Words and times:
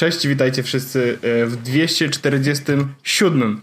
Cześć, 0.00 0.26
witajcie 0.26 0.62
wszyscy 0.62 1.18
e, 1.22 1.46
w 1.46 1.56
247 1.56 3.60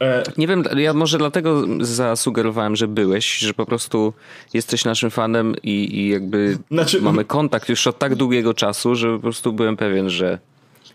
E... 0.00 0.22
Nie 0.36 0.46
wiem, 0.46 0.64
ja 0.76 0.92
może 0.92 1.18
dlatego 1.18 1.64
zasugerowałem, 1.80 2.76
że 2.76 2.88
byłeś, 2.88 3.38
że 3.38 3.54
po 3.54 3.66
prostu 3.66 4.12
jesteś 4.54 4.84
naszym 4.84 5.10
fanem 5.10 5.54
i, 5.62 5.98
i 5.98 6.08
jakby 6.08 6.58
znaczy... 6.70 7.02
mamy 7.02 7.24
kontakt 7.24 7.68
już 7.68 7.86
od 7.86 7.98
tak 7.98 8.14
długiego 8.14 8.54
czasu, 8.54 8.94
że 8.94 9.14
po 9.14 9.18
prostu 9.18 9.52
byłem 9.52 9.76
pewien, 9.76 10.10
że, 10.10 10.38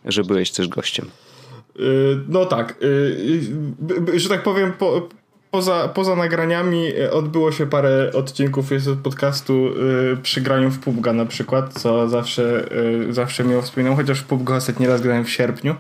że 0.06 0.24
byłeś 0.24 0.52
też 0.52 0.68
gościem. 0.68 1.06
E, 1.76 1.82
no 2.28 2.46
tak, 2.46 2.76
e, 4.14 4.20
że 4.20 4.30
tak 4.30 4.44
powiem, 4.44 4.74
po, 4.74 5.10
Poza, 5.52 5.88
poza 5.88 6.16
nagraniami 6.16 6.88
e, 6.88 7.12
odbyło 7.12 7.52
się 7.52 7.68
parę 7.68 8.12
odcinków 8.14 8.72
jest 8.72 8.90
podcastu 9.04 9.54
yy, 9.54 10.18
przy 10.24 10.42
graniu 10.42 10.70
w 10.72 10.80
PUBG'a 10.80 11.14
na 11.14 11.26
przykład, 11.26 11.74
co 11.74 12.10
zawsze, 12.10 12.70
yy, 13.06 13.14
zawsze 13.14 13.44
miło 13.44 13.62
wspominam, 13.62 13.96
chociaż 13.96 14.20
w 14.20 14.24
PUBG 14.24 14.52
ostatni 14.52 14.88
raz 14.88 15.02
grałem 15.02 15.26
w 15.26 15.30
sierpniu. 15.30 15.76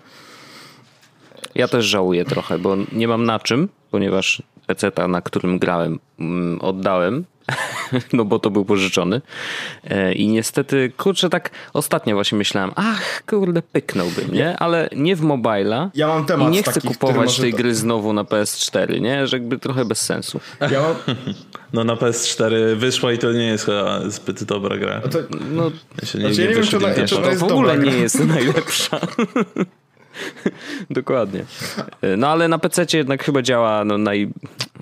Ja 1.56 1.67
też 1.67 1.86
żałuję 1.86 2.26
trochę, 2.26 2.59
bo 2.59 2.76
nie 2.92 3.08
mam 3.08 3.26
na 3.26 3.39
czym, 3.39 3.70
ponieważ 3.92 4.44
PC, 4.67 4.92
na 5.08 5.22
którym 5.22 5.59
grałem, 5.59 6.00
mm, 6.20 6.61
oddałem 6.61 7.26
no 8.14 8.26
bo 8.26 8.40
to 8.40 8.50
był 8.50 8.66
pożyczony. 8.66 9.22
E, 9.89 10.14
I 10.14 10.27
niestety, 10.27 10.92
kurczę, 10.98 11.30
tak 11.30 11.50
ostatnio 11.73 12.16
właśnie 12.16 12.38
myślałem, 12.38 12.72
ach, 12.76 13.23
kurde, 13.26 13.61
pyknąłbym, 13.61 14.33
nie? 14.33 14.58
Ale 14.58 14.89
nie 14.95 15.16
w 15.16 15.22
mobila. 15.22 15.89
Ja 15.95 16.08
mam 16.08 16.26
temat 16.26 16.48
I 16.48 16.52
nie 16.52 16.64
chcę 16.64 16.82
kupować 16.82 17.39
tej 17.39 17.52
to... 17.52 17.58
gry 17.58 17.76
znowu 17.76 18.14
na 18.14 18.23
PS4, 18.23 19.02
nie? 19.02 19.27
Że 19.27 19.38
jakby 19.38 19.60
trochę 19.60 19.86
bez 19.86 20.02
sensu. 20.02 20.39
Ja 20.61 20.82
mam... 20.82 20.95
No 21.73 21.83
na 21.83 21.95
PS4 21.95 22.76
wyszła 22.76 23.14
i 23.14 23.17
to 23.17 23.32
nie 23.32 23.48
jest 23.48 23.66
chyba 23.66 24.10
zbyt 24.10 24.44
dobra 24.44 24.77
gra. 24.77 25.02
To... 25.02 25.20
No, 25.52 25.71
ja 26.02 26.08
się 26.08 26.20
nie, 26.20 26.26
znaczy, 26.26 26.42
nie, 26.42 26.48
nie 26.48 26.56
wiem, 26.56 26.64
czy 26.64 26.77
ona, 26.77 27.08
czy 27.08 27.17
ona 27.17 27.27
jest 27.27 27.42
w 27.42 27.44
ogóle 27.44 27.77
nie 27.77 27.92
jest 27.92 28.26
najlepsza. 28.26 29.00
Dokładnie. 30.89 31.45
E, 32.02 32.17
no 32.17 32.27
ale 32.27 32.48
na 32.48 32.60
PC 32.60 32.86
jednak 32.94 33.23
chyba 33.23 33.42
działa 33.42 33.86
no, 33.86 33.98
naj, 33.98 34.30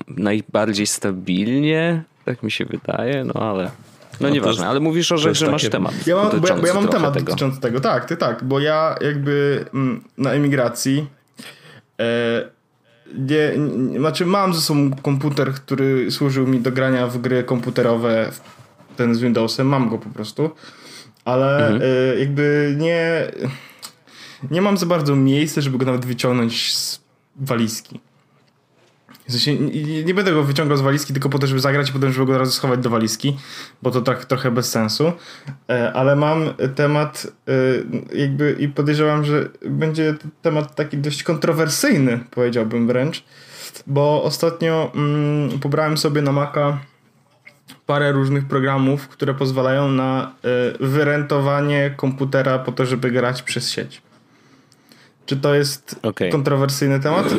najbardziej 0.08 0.86
stabilnie 0.86 2.02
tak 2.28 2.42
mi 2.42 2.50
się 2.50 2.64
wydaje, 2.64 3.24
no 3.24 3.34
ale... 3.34 3.64
No, 3.64 4.28
no 4.28 4.34
nieważne, 4.34 4.68
ale 4.68 4.80
mówisz 4.80 5.12
o, 5.12 5.18
że, 5.18 5.34
że 5.34 5.50
masz 5.50 5.68
temat. 5.68 6.06
Ja 6.06 6.16
mam, 6.16 6.40
bo 6.40 6.48
ja, 6.48 6.56
bo 6.56 6.66
ja 6.66 6.74
mam 6.74 6.88
temat 6.88 7.14
tego. 7.14 7.26
dotyczący 7.26 7.60
tego. 7.60 7.80
Tak, 7.80 8.04
ty 8.04 8.16
tak, 8.16 8.44
bo 8.44 8.60
ja 8.60 8.96
jakby 9.00 9.64
mm, 9.74 10.04
na 10.18 10.32
emigracji 10.32 11.06
e, 12.00 12.48
nie, 13.14 13.52
nie, 13.58 13.98
znaczy 13.98 14.26
mam 14.26 14.54
ze 14.54 14.60
sobą 14.60 14.90
komputer, 15.02 15.54
który 15.54 16.10
służył 16.10 16.46
mi 16.46 16.60
do 16.60 16.72
grania 16.72 17.06
w 17.06 17.18
gry 17.18 17.44
komputerowe, 17.44 18.30
ten 18.96 19.14
z 19.14 19.20
Windowsem, 19.20 19.66
mam 19.66 19.88
go 19.88 19.98
po 19.98 20.10
prostu, 20.10 20.50
ale 21.24 21.68
mhm. 21.68 21.82
e, 21.82 22.18
jakby 22.20 22.74
nie 22.78 23.28
nie 24.50 24.62
mam 24.62 24.76
za 24.76 24.86
bardzo 24.86 25.16
miejsca, 25.16 25.60
żeby 25.60 25.78
go 25.78 25.86
nawet 25.86 26.06
wyciągnąć 26.06 26.74
z 26.74 27.00
walizki. 27.36 28.00
W 29.28 29.32
sensie, 29.32 29.54
nie, 29.54 30.04
nie, 30.04 30.14
będę 30.14 30.32
go 30.32 30.44
wyciągał 30.44 30.76
z 30.76 30.80
walizki 30.80 31.12
tylko 31.12 31.28
po 31.28 31.38
to, 31.38 31.46
żeby 31.46 31.60
zagrać 31.60 31.90
i 31.90 31.92
potem, 31.92 32.12
żeby 32.12 32.26
go 32.26 32.32
od 32.32 32.38
razu 32.38 32.52
schować 32.52 32.80
do 32.80 32.90
walizki, 32.90 33.36
bo 33.82 33.90
to 33.90 34.00
tak 34.00 34.24
trochę 34.24 34.50
bez 34.50 34.70
sensu. 34.70 35.12
E, 35.68 35.92
ale 35.92 36.16
mam 36.16 36.54
temat 36.74 37.26
e, 38.12 38.18
jakby 38.18 38.56
i 38.58 38.68
podejrzewam, 38.68 39.24
że 39.24 39.48
będzie 39.70 40.14
temat 40.42 40.74
taki 40.74 40.98
dość 40.98 41.22
kontrowersyjny, 41.22 42.20
powiedziałbym 42.30 42.86
wręcz, 42.86 43.24
bo 43.86 44.22
ostatnio 44.22 44.92
mm, 44.94 45.58
pobrałem 45.58 45.98
sobie 45.98 46.22
na 46.22 46.32
Maca 46.32 46.78
parę 47.86 48.12
różnych 48.12 48.48
programów, 48.48 49.08
które 49.08 49.34
pozwalają 49.34 49.88
na 49.88 50.32
y, 50.80 50.86
wyrentowanie 50.86 51.94
komputera 51.96 52.58
po 52.58 52.72
to, 52.72 52.86
żeby 52.86 53.10
grać 53.10 53.42
przez 53.42 53.70
sieć. 53.70 54.02
Czy 55.26 55.36
to 55.36 55.54
jest 55.54 55.96
okay. 56.02 56.30
kontrowersyjny 56.30 57.00
temat? 57.00 57.34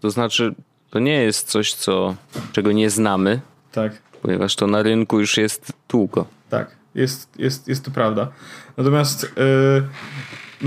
To 0.00 0.10
znaczy, 0.10 0.54
to 0.90 0.98
nie 0.98 1.22
jest 1.22 1.48
coś, 1.48 1.74
co, 1.74 2.14
czego 2.52 2.72
nie 2.72 2.90
znamy. 2.90 3.40
Tak. 3.72 3.92
Ponieważ 4.22 4.56
to 4.56 4.66
na 4.66 4.82
rynku 4.82 5.20
już 5.20 5.36
jest 5.36 5.72
długo. 5.88 6.26
Tak, 6.50 6.76
jest, 6.94 7.28
jest, 7.38 7.68
jest 7.68 7.84
to 7.84 7.90
prawda. 7.90 8.28
Natomiast 8.76 9.22
yy, 9.22 9.82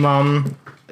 mam, 0.01 0.43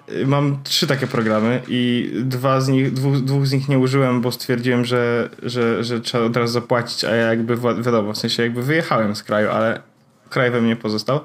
yy, 0.07 0.27
mam 0.27 0.63
trzy 0.63 0.87
takie 0.87 1.07
programy 1.07 1.61
i 1.67 2.11
dwa 2.15 2.61
z 2.61 2.67
nich, 2.67 2.93
dwóch, 2.93 3.17
dwóch 3.17 3.47
z 3.47 3.51
nich 3.51 3.69
nie 3.69 3.79
użyłem, 3.79 4.21
bo 4.21 4.31
stwierdziłem, 4.31 4.85
że, 4.85 5.29
że, 5.43 5.83
że 5.83 6.01
trzeba 6.01 6.23
od 6.23 6.37
razu 6.37 6.53
zapłacić, 6.53 7.03
a 7.03 7.15
ja 7.15 7.27
jakby 7.27 7.57
wiadomo, 7.57 8.13
w 8.13 8.17
sensie 8.17 8.43
jakby 8.43 8.63
wyjechałem 8.63 9.15
z 9.15 9.23
kraju, 9.23 9.49
ale 9.49 9.81
kraj 10.29 10.51
we 10.51 10.61
mnie 10.61 10.75
pozostał. 10.75 11.19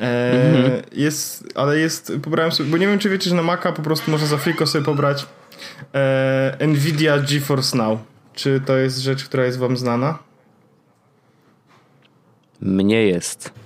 E, 0.00 0.32
mhm. 0.32 0.82
Jest, 0.92 1.44
ale 1.54 1.78
jest, 1.78 2.12
pobrałem 2.22 2.52
sobie, 2.52 2.70
bo 2.70 2.76
nie 2.76 2.86
wiem, 2.86 2.98
czy 2.98 3.10
wiecie, 3.10 3.30
że 3.30 3.36
na 3.36 3.42
Maca 3.42 3.72
po 3.72 3.82
prostu 3.82 4.10
można 4.10 4.26
za 4.26 4.38
friko 4.38 4.66
sobie 4.66 4.84
pobrać 4.84 5.26
e, 5.94 6.66
Nvidia 6.66 7.18
GeForce 7.18 7.76
Now. 7.76 7.98
Czy 8.34 8.60
to 8.66 8.76
jest 8.76 8.98
rzecz, 8.98 9.24
która 9.24 9.44
jest 9.44 9.58
wam 9.58 9.76
znana? 9.76 10.18
Mnie 12.60 13.06
jest. 13.06 13.63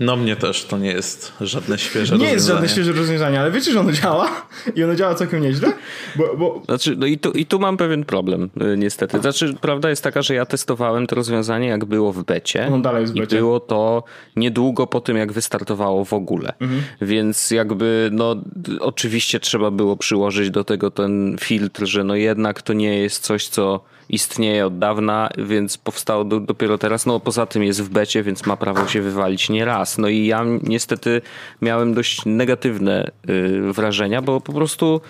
No 0.00 0.16
mnie 0.16 0.36
też 0.36 0.64
to 0.64 0.78
nie 0.78 0.90
jest 0.90 1.32
żadne 1.40 1.78
świeże 1.78 1.98
nie 1.98 2.02
rozwiązanie. 2.02 2.26
Nie 2.26 2.32
jest 2.32 2.46
żadne 2.46 2.68
świeże 2.68 2.92
rozwiązanie, 2.92 3.40
ale 3.40 3.50
wiecie, 3.50 3.72
że 3.72 3.80
ono 3.80 3.92
działa 3.92 4.46
i 4.74 4.84
ono 4.84 4.94
działa 4.94 5.14
całkiem 5.14 5.42
nieźle? 5.42 5.72
Bo, 6.16 6.36
bo... 6.36 6.62
Znaczy, 6.64 6.96
no 6.96 7.06
i 7.06 7.18
tu, 7.18 7.30
i 7.30 7.46
tu 7.46 7.58
mam 7.58 7.76
pewien 7.76 8.04
problem, 8.04 8.50
y, 8.72 8.76
niestety. 8.76 9.20
Znaczy, 9.20 9.54
prawda 9.60 9.90
jest 9.90 10.02
taka, 10.02 10.22
że 10.22 10.34
ja 10.34 10.46
testowałem 10.46 11.06
to 11.06 11.16
rozwiązanie, 11.16 11.68
jak 11.68 11.84
było 11.84 12.12
w 12.12 12.24
becie. 12.24 12.68
On 12.72 12.82
dalej 12.82 13.00
jest 13.00 13.12
w 13.12 13.16
becie. 13.16 13.36
I 13.36 13.38
było 13.38 13.60
to 13.60 14.04
niedługo 14.36 14.86
po 14.86 15.00
tym, 15.00 15.16
jak 15.16 15.32
wystartowało 15.32 16.04
w 16.04 16.12
ogóle. 16.12 16.52
Mhm. 16.60 16.82
Więc 17.00 17.50
jakby, 17.50 18.10
no, 18.12 18.36
oczywiście 18.80 19.40
trzeba 19.40 19.70
było 19.70 19.96
przyłożyć 19.96 20.50
do 20.50 20.64
tego 20.64 20.90
ten 20.90 21.36
filtr, 21.40 21.86
że 21.86 22.04
no 22.04 22.14
jednak 22.14 22.62
to 22.62 22.72
nie 22.72 22.98
jest 22.98 23.22
coś, 23.22 23.48
co 23.48 23.80
istnieje 24.14 24.66
od 24.66 24.78
dawna, 24.78 25.28
więc 25.38 25.78
powstało 25.78 26.24
do, 26.24 26.40
dopiero 26.40 26.78
teraz. 26.78 27.06
No 27.06 27.20
poza 27.20 27.46
tym 27.46 27.62
jest 27.64 27.82
w 27.82 27.88
becie, 27.88 28.22
więc 28.22 28.46
ma 28.46 28.56
prawo 28.56 28.88
się 28.88 29.00
wywalić 29.00 29.48
nie 29.48 29.64
raz. 29.64 29.98
No 29.98 30.08
i 30.08 30.26
ja 30.26 30.44
niestety 30.62 31.22
miałem 31.62 31.94
dość 31.94 32.22
negatywne 32.26 33.10
y, 33.28 33.72
wrażenia, 33.72 34.22
bo 34.22 34.40
po 34.40 34.52
prostu 34.52 35.00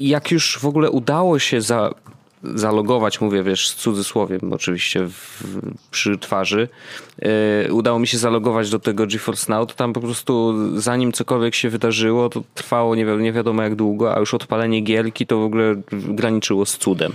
jak 0.00 0.30
już 0.30 0.58
w 0.58 0.64
ogóle 0.64 0.90
udało 0.90 1.38
się 1.38 1.60
za, 1.60 1.94
zalogować, 2.44 3.20
mówię 3.20 3.42
wiesz, 3.42 3.68
z 3.68 3.74
cudzysłowiem 3.74 4.52
oczywiście 4.52 5.08
w, 5.08 5.42
przy 5.90 6.18
twarzy, 6.18 6.68
yy, 7.18 7.74
udało 7.74 7.98
mi 7.98 8.06
się 8.06 8.18
zalogować 8.18 8.70
do 8.70 8.78
tego 8.78 9.06
GeForce 9.06 9.52
Now, 9.52 9.68
to 9.68 9.74
tam 9.74 9.92
po 9.92 10.00
prostu 10.00 10.54
zanim 10.80 11.12
cokolwiek 11.12 11.54
się 11.54 11.70
wydarzyło, 11.70 12.28
to 12.28 12.42
trwało 12.54 12.94
nie, 12.94 13.06
wi 13.06 13.12
nie 13.22 13.32
wiadomo 13.32 13.62
jak 13.62 13.74
długo, 13.74 14.16
a 14.16 14.20
już 14.20 14.34
odpalenie 14.34 14.80
gierki 14.80 15.26
to 15.26 15.38
w 15.38 15.42
ogóle 15.42 15.74
graniczyło 15.92 16.66
z 16.66 16.78
cudem. 16.78 17.12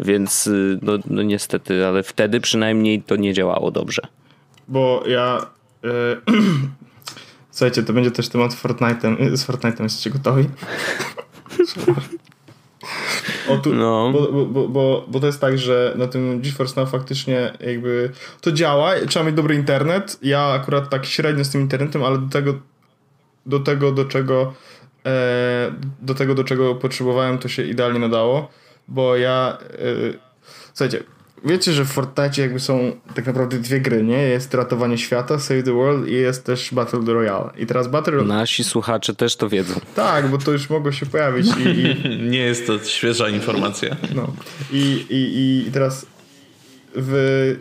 Więc 0.00 0.46
yy, 0.46 0.78
no, 0.82 0.92
no 1.10 1.22
niestety, 1.22 1.86
ale 1.86 2.02
wtedy 2.02 2.40
przynajmniej 2.40 3.02
to 3.02 3.16
nie 3.16 3.34
działało 3.34 3.70
dobrze. 3.70 4.02
Bo 4.68 5.04
ja... 5.06 5.46
Yy... 5.82 5.90
Słuchajcie, 7.50 7.82
to 7.82 7.92
będzie 7.92 8.10
też 8.10 8.28
temat 8.28 8.52
Fortnite'em. 8.52 9.36
Z 9.36 9.46
Fortnite'em 9.46 9.82
jesteście 9.82 10.10
gotowi? 10.10 10.44
Tu, 13.62 13.74
no. 13.74 14.12
bo, 14.12 14.46
bo, 14.46 14.68
bo, 14.68 15.04
bo 15.08 15.20
to 15.20 15.26
jest 15.26 15.40
tak, 15.40 15.58
że 15.58 15.94
na 15.96 16.06
tym 16.06 16.40
GeForce 16.40 16.80
Now 16.80 16.90
faktycznie 16.90 17.52
jakby 17.60 18.10
to 18.40 18.52
działa, 18.52 18.92
trzeba 19.08 19.24
mieć 19.24 19.34
dobry 19.34 19.54
internet. 19.54 20.18
Ja 20.22 20.40
akurat 20.40 20.90
tak 20.90 21.06
średnio 21.06 21.44
z 21.44 21.50
tym 21.50 21.60
internetem, 21.60 22.04
ale 22.04 22.18
do 22.18 22.28
tego 22.28 22.54
do 23.46 23.60
tego, 23.60 23.92
do 23.92 24.04
czego 24.04 24.54
e, 25.06 25.72
do 26.02 26.14
tego, 26.14 26.34
do 26.34 26.44
czego 26.44 26.74
potrzebowałem, 26.74 27.38
to 27.38 27.48
się 27.48 27.62
idealnie 27.62 27.98
nadało, 27.98 28.48
bo 28.88 29.16
ja 29.16 29.58
e, 29.60 29.74
słuchajcie, 30.74 31.04
wiecie, 31.44 31.72
że 31.72 31.84
w 31.84 31.88
Fortnite 31.88 32.42
jakby 32.42 32.60
są 32.60 32.92
tak 33.14 33.26
naprawdę 33.26 33.58
dwie 33.58 33.80
gry, 33.80 34.04
nie? 34.04 34.18
Jest 34.18 34.54
ratowanie 34.54 34.98
świata, 34.98 35.38
Save 35.38 35.62
the 35.62 35.72
World 35.72 36.08
i 36.08 36.12
jest 36.12 36.44
też 36.44 36.74
Battle 36.74 37.00
Royale. 37.00 37.50
I 37.58 37.66
teraz 37.66 37.88
Battle 37.88 38.12
Royale... 38.12 38.34
Nasi 38.34 38.64
słuchacze 38.64 39.14
też 39.14 39.36
to 39.36 39.48
wiedzą. 39.48 39.74
Tak, 39.94 40.28
bo 40.28 40.38
to 40.38 40.52
już 40.52 40.70
mogło 40.70 40.92
się 40.92 41.06
pojawić 41.06 41.46
i... 41.46 41.68
i... 41.68 42.08
Nie 42.30 42.38
jest 42.38 42.66
to 42.66 42.78
świeża 42.78 43.28
informacja. 43.28 43.96
No. 44.14 44.32
I, 44.72 45.06
i, 45.10 45.66
i 45.68 45.72
teraz 45.72 46.06
w 46.96 47.56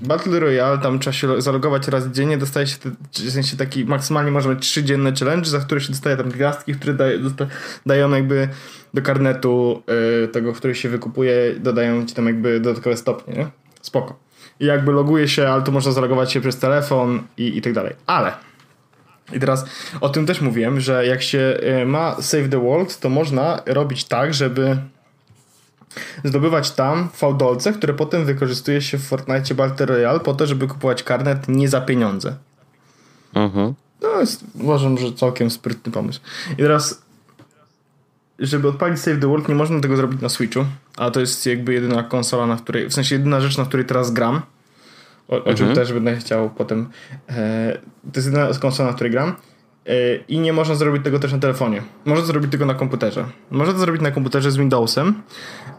Battle 0.00 0.40
Royale 0.40 0.78
tam 0.78 0.98
trzeba 0.98 1.14
się 1.14 1.42
zalogować 1.42 1.88
raz 1.88 2.06
dziennie, 2.06 2.38
dostaje 2.38 2.66
się 2.66 2.76
w 3.12 3.30
sensie 3.30 3.56
taki 3.56 3.84
maksymalnie 3.84 4.30
może 4.30 4.48
mieć 4.48 4.60
trzy 4.60 4.84
dzienne 4.84 5.12
challenge, 5.20 5.50
za 5.50 5.58
które 5.60 5.80
się 5.80 5.88
dostaje 5.88 6.16
tam 6.16 6.28
gwiazdki, 6.28 6.74
które 6.74 6.94
daje, 6.94 7.18
dosta, 7.18 7.46
dają 7.86 8.10
jakby 8.10 8.48
do 8.94 9.02
karnetu 9.02 9.82
y, 10.24 10.28
tego, 10.28 10.52
który 10.52 10.74
się 10.74 10.88
wykupuje, 10.88 11.54
dodają 11.60 12.06
ci 12.06 12.14
tam 12.14 12.26
jakby 12.26 12.60
dodatkowe 12.60 12.96
stopnie, 12.96 13.34
nie? 13.34 13.46
Spoko. 13.82 14.18
I 14.60 14.64
jakby 14.66 14.92
loguje 14.92 15.28
się, 15.28 15.48
ale 15.48 15.62
to 15.62 15.72
można 15.72 15.92
zalogować 15.92 16.32
się 16.32 16.40
przez 16.40 16.58
telefon 16.58 17.22
i, 17.36 17.58
i 17.58 17.62
tak 17.62 17.72
dalej. 17.72 17.92
Ale 18.06 18.32
i 19.32 19.40
teraz 19.40 19.66
o 20.00 20.08
tym 20.08 20.26
też 20.26 20.40
mówiłem, 20.40 20.80
że 20.80 21.06
jak 21.06 21.22
się 21.22 21.58
y, 21.82 21.86
ma 21.86 22.22
Save 22.22 22.48
the 22.48 22.60
World, 22.60 23.00
to 23.00 23.08
można 23.08 23.62
robić 23.66 24.04
tak, 24.04 24.34
żeby 24.34 24.76
zdobywać 26.24 26.70
tam 26.70 27.08
fałdolce, 27.08 27.72
które 27.72 27.94
potem 27.94 28.24
wykorzystuje 28.24 28.82
się 28.82 28.98
w 28.98 29.02
Fortnite 29.02 29.54
Battle 29.54 29.86
Royale 29.86 30.20
po 30.20 30.34
to, 30.34 30.46
żeby 30.46 30.68
kupować 30.68 31.02
karnet 31.02 31.48
nie 31.48 31.68
za 31.68 31.80
pieniądze. 31.80 32.36
Mhm. 33.34 33.74
To 34.00 34.20
jest, 34.20 34.44
uważam, 34.54 34.98
że 34.98 35.12
całkiem 35.12 35.50
sprytny 35.50 35.92
pomysł. 35.92 36.20
I 36.52 36.56
teraz, 36.56 37.02
żeby 38.38 38.68
odpalić 38.68 39.00
Save 39.00 39.20
the 39.20 39.26
World, 39.26 39.48
nie 39.48 39.54
można 39.54 39.80
tego 39.80 39.96
zrobić 39.96 40.20
na 40.20 40.28
Switchu, 40.28 40.64
a 40.96 41.10
to 41.10 41.20
jest 41.20 41.46
jakby 41.46 41.72
jedyna 41.72 42.02
konsola, 42.02 42.46
na 42.46 42.56
której, 42.56 42.88
w 42.88 42.94
sensie 42.94 43.14
jedyna 43.14 43.40
rzecz, 43.40 43.58
na 43.58 43.64
której 43.64 43.86
teraz 43.86 44.12
gram. 44.12 44.42
O, 45.28 45.36
o 45.44 45.54
czym 45.54 45.68
mhm. 45.68 45.74
też 45.74 45.92
będę 45.92 46.16
chciał 46.16 46.50
potem. 46.50 46.90
E, 47.28 47.78
to 48.12 48.20
jest 48.20 48.26
jedyna 48.26 48.48
konsola, 48.60 48.88
na 48.88 48.94
której 48.94 49.12
gram. 49.12 49.36
E, 49.86 50.16
I 50.28 50.38
nie 50.38 50.52
można 50.52 50.74
zrobić 50.74 51.04
tego 51.04 51.18
też 51.18 51.32
na 51.32 51.38
telefonie. 51.38 51.82
Można 52.04 52.26
zrobić 52.26 52.50
tylko 52.50 52.66
na 52.66 52.74
komputerze. 52.74 53.24
Można 53.50 53.72
to 53.72 53.78
zrobić 53.78 54.02
na 54.02 54.10
komputerze 54.10 54.50
z 54.50 54.56
Windowsem 54.56 55.22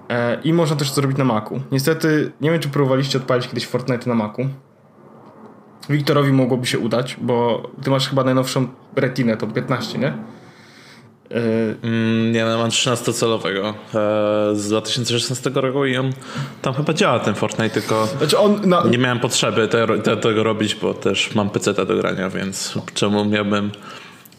e, 0.10 0.42
i 0.44 0.54
można 0.54 0.76
też 0.76 0.90
to 0.90 0.96
zrobić 0.96 1.18
na 1.18 1.24
Macu. 1.24 1.62
Niestety, 1.72 2.32
nie 2.42 2.52
wiem 2.52 2.60
czy 2.60 2.70
próbowaliście 2.70 3.18
odpalić 3.18 3.48
kiedyś 3.48 3.68
Fortnite 3.68 4.10
na 4.10 4.16
Macu. 4.16 4.42
Wiktorowi 5.90 6.34
mogłoby 6.34 6.66
się 6.66 6.80
udać, 6.80 7.18
bo 7.22 7.64
ty 7.84 7.90
masz 7.90 8.10
chyba 8.10 8.24
najnowszą 8.24 8.68
retinę, 8.96 9.38
to 9.38 9.48
15, 9.48 9.98
nie? 9.98 10.14
Mm, 11.30 12.32
nie, 12.32 12.46
no, 12.46 12.58
mam 12.58 12.70
13-calowego 12.70 13.74
e, 13.94 14.56
z 14.56 14.68
2016 14.68 15.52
roku 15.54 15.86
i 15.86 15.98
on 15.98 16.14
tam 16.62 16.74
chyba 16.74 16.94
działa 16.94 17.20
ten 17.20 17.36
Fortnite, 17.36 17.70
tylko 17.70 18.08
znaczy 18.18 18.36
nie 18.90 18.98
miałem 18.98 19.20
potrzeby 19.20 19.68
te, 19.68 19.88
te, 20.00 20.18
tego 20.18 20.44
robić, 20.44 20.76
bo 20.76 20.94
też 20.94 21.36
mam 21.36 21.50
PC 21.50 21.74
do 21.74 21.96
grania, 21.98 22.30
więc 22.30 22.74
czemu 22.94 23.26
miałbym 23.26 23.72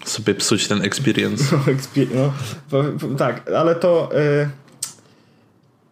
sobie 0.05 0.35
psuć 0.35 0.69
ten 0.69 0.83
experience? 0.83 1.45
No, 2.73 2.83
no 3.11 3.17
tak, 3.19 3.51
ale 3.51 3.75
to 3.75 4.11
y, 4.43 4.51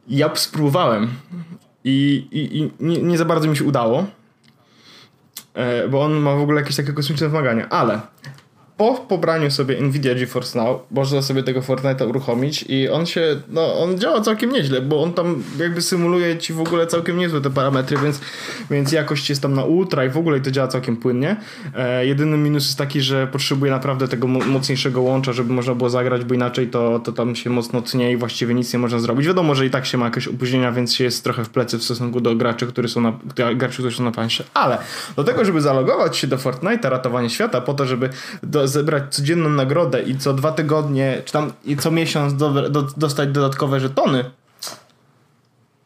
ja 0.09 0.37
spróbowałem 0.37 1.09
i, 1.85 2.27
i, 2.33 2.59
i 2.59 2.71
nie, 2.81 3.03
nie, 3.03 3.19
za 3.19 3.25
bardzo 3.25 3.49
mi 3.49 3.57
się 3.57 3.65
udało, 3.65 4.07
y, 5.85 5.89
bo 5.89 6.03
on 6.03 6.13
ma 6.13 6.35
w 6.35 6.41
ogóle 6.41 6.61
jakieś 6.61 6.77
takie 6.77 6.93
kosmiczne 6.93 7.29
wymagania, 7.29 7.69
ale 7.69 8.01
po 8.85 8.95
pobraniu 8.95 9.51
sobie 9.51 9.81
Nvidia 9.81 10.15
GeForce 10.15 10.59
Now 10.59 10.81
można 10.91 11.23
sobie 11.23 11.43
tego 11.43 11.61
Fortnite'a 11.61 12.09
uruchomić 12.09 12.65
i 12.69 12.89
on 12.89 13.07
się, 13.07 13.41
no 13.49 13.79
on 13.79 13.99
działa 13.99 14.21
całkiem 14.21 14.53
nieźle, 14.53 14.81
bo 14.81 15.03
on 15.03 15.13
tam 15.13 15.43
jakby 15.59 15.83
symuluje 15.83 16.39
ci 16.39 16.53
w 16.53 16.61
ogóle 16.61 16.87
całkiem 16.87 17.19
niezłe 17.19 17.41
te 17.41 17.51
parametry, 17.51 17.97
więc, 17.97 18.21
więc 18.71 18.93
jakość 18.93 19.29
jest 19.31 19.43
tam 19.43 19.55
na 19.55 19.65
ultra 19.65 20.05
i 20.05 20.09
w 20.09 20.17
ogóle 20.17 20.41
to 20.41 20.51
działa 20.51 20.69
całkiem 20.69 20.97
płynnie. 20.97 21.37
E, 21.77 22.07
jedyny 22.07 22.37
minus 22.37 22.67
jest 22.67 22.79
taki, 22.79 23.01
że 23.01 23.27
potrzebuje 23.27 23.73
naprawdę 23.73 24.09
tego 24.09 24.29
mocniejszego 24.29 25.03
łącza, 25.03 25.33
żeby 25.33 25.53
można 25.53 25.75
było 25.75 25.91
zagrać, 25.91 26.25
bo 26.25 26.35
inaczej 26.35 26.69
to, 26.69 26.99
to 26.99 27.13
tam 27.13 27.37
się 27.37 27.51
mocno 27.51 27.83
tnie 27.83 28.13
i 28.13 28.17
właściwie 28.17 28.55
nic 28.55 28.73
nie 28.73 28.79
można 28.79 28.99
zrobić. 28.99 29.27
Wiadomo, 29.27 29.55
że 29.55 29.67
i 29.67 29.71
tak 29.71 29.87
się 29.87 29.99
ma 29.99 30.05
jakieś 30.05 30.29
opóźnienia, 30.29 30.73
więc 30.73 30.95
się 30.95 31.05
jest 31.05 31.25
trochę 31.25 31.45
w 31.45 31.49
plecy 31.49 31.79
w 31.79 31.85
stosunku 31.85 32.21
do 32.21 32.37
graczy, 32.37 32.67
którzy 32.67 32.89
są 32.89 33.01
na, 33.01 33.13
graczy, 33.55 33.75
którzy 33.75 33.97
są 33.97 34.05
na 34.05 34.13
pansie, 34.13 34.45
ale 34.55 34.79
do 35.17 35.25
tego, 35.25 35.45
żeby 35.45 35.61
zalogować 35.61 36.17
się 36.17 36.27
do 36.27 36.37
Fortnite'a, 36.37 36.91
ratowanie 36.91 37.31
świata, 37.31 37.61
po 37.61 37.75
to, 37.75 37.87
żeby 37.87 38.11
do, 38.43 38.69
zebrać 38.75 39.15
codzienną 39.15 39.49
nagrodę 39.49 40.03
i 40.03 40.19
co 40.19 40.35
dwa 40.35 40.53
tygodnie, 40.53 41.23
czy 41.25 41.33
tam 41.33 41.53
i 41.65 41.77
co 41.77 41.91
miesiąc 41.91 42.35
do, 42.35 42.71
do, 42.71 42.83
dostać 42.83 43.29
dodatkowe 43.29 43.81
żetony, 43.81 44.25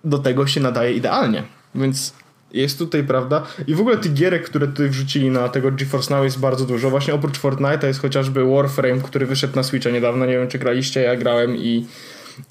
do 0.05 0.19
tego 0.19 0.47
się 0.47 0.61
nadaje 0.61 0.93
idealnie. 0.93 1.43
Więc 1.75 2.15
jest 2.53 2.79
tutaj, 2.79 3.05
prawda? 3.05 3.43
I 3.67 3.75
w 3.75 3.81
ogóle 3.81 3.97
tych 3.97 4.15
gierek, 4.15 4.45
które 4.45 4.67
tutaj 4.67 4.89
wrzucili 4.89 5.31
na 5.31 5.49
tego 5.49 5.73
GeForce 5.73 6.15
Now 6.15 6.25
jest 6.25 6.41
bardzo 6.41 6.65
dużo. 6.65 6.91
Właśnie 6.91 7.15
oprócz 7.15 7.41
Fortnite'a 7.41 7.87
jest 7.87 8.01
chociażby 8.01 8.45
Warframe, 8.45 9.01
który 9.01 9.27
wyszedł 9.27 9.57
na 9.57 9.63
Switcha 9.63 9.91
niedawno. 9.91 10.27
Nie 10.27 10.33
wiem, 10.33 10.49
czy 10.49 10.59
graliście, 10.59 11.01
ja 11.01 11.17
grałem 11.17 11.57
i, 11.57 11.87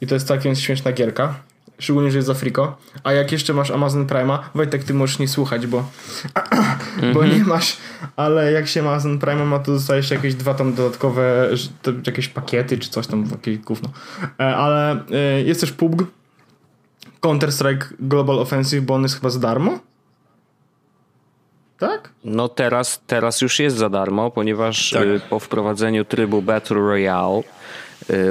i 0.01 0.07
to 0.07 0.15
jest 0.15 0.27
całkiem 0.27 0.55
śmieszna 0.55 0.91
gierka. 0.91 1.35
Szczególnie, 1.79 2.11
że 2.11 2.17
jest 2.17 2.29
Afriko. 2.29 2.77
A 3.03 3.13
jak 3.13 3.31
jeszcze 3.31 3.53
masz 3.53 3.71
Amazon 3.71 4.07
Prime'a, 4.07 4.39
Wojtek, 4.55 4.83
ty 4.83 4.93
możesz 4.93 5.19
nie 5.19 5.27
słuchać, 5.27 5.67
bo, 5.67 5.89
bo 7.13 7.25
nie 7.25 7.43
masz, 7.43 7.77
ale 8.15 8.51
jak 8.51 8.67
się 8.67 8.83
ma 8.83 8.89
Amazon 8.89 9.19
Prime'a 9.19 9.45
ma, 9.45 9.59
to 9.59 9.71
dostajesz 9.71 10.11
jakieś 10.11 10.35
dwa 10.35 10.53
tam 10.53 10.73
dodatkowe 10.73 11.49
jakieś 12.05 12.27
pakiety, 12.27 12.77
czy 12.77 12.89
coś 12.89 13.07
tam, 13.07 13.25
jakieś 13.31 13.57
gówno. 13.57 13.89
E, 14.39 14.55
ale 14.55 15.05
e, 15.11 15.41
jest 15.41 15.61
też 15.61 15.71
PUBG, 15.71 16.03
Counter-Strike 17.21 17.85
Global 17.99 18.39
Offensive, 18.39 18.85
bo 18.85 18.93
on 18.93 19.03
jest 19.03 19.15
chyba 19.15 19.29
za 19.29 19.39
darmo. 19.39 19.79
Tak? 21.79 22.09
No 22.23 22.49
teraz, 22.49 23.01
teraz 23.07 23.41
już 23.41 23.59
jest 23.59 23.77
za 23.77 23.89
darmo, 23.89 24.31
ponieważ 24.31 24.91
tak. 24.91 25.03
Y, 25.03 25.21
po 25.29 25.39
wprowadzeniu 25.39 26.05
trybu 26.05 26.41
Battle 26.41 26.77
Royale 26.77 27.41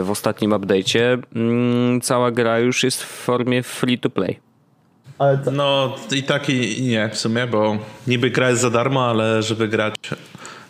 w 0.02 0.10
ostatnim 0.10 0.50
update'cie, 0.50 1.18
mm, 1.36 2.00
cała 2.00 2.30
gra 2.30 2.58
już 2.58 2.84
jest 2.84 3.02
w 3.02 3.06
formie 3.06 3.62
free 3.62 3.98
to 3.98 4.10
play. 4.10 4.40
To... 5.44 5.50
No 5.50 5.96
i 6.12 6.22
tak 6.22 6.48
i 6.48 6.82
nie 6.82 7.08
w 7.08 7.18
sumie, 7.18 7.46
bo 7.46 7.78
niby 8.06 8.30
gra 8.30 8.50
jest 8.50 8.62
za 8.62 8.70
darmo, 8.70 9.06
ale 9.10 9.42
żeby 9.42 9.68
grać, 9.68 9.94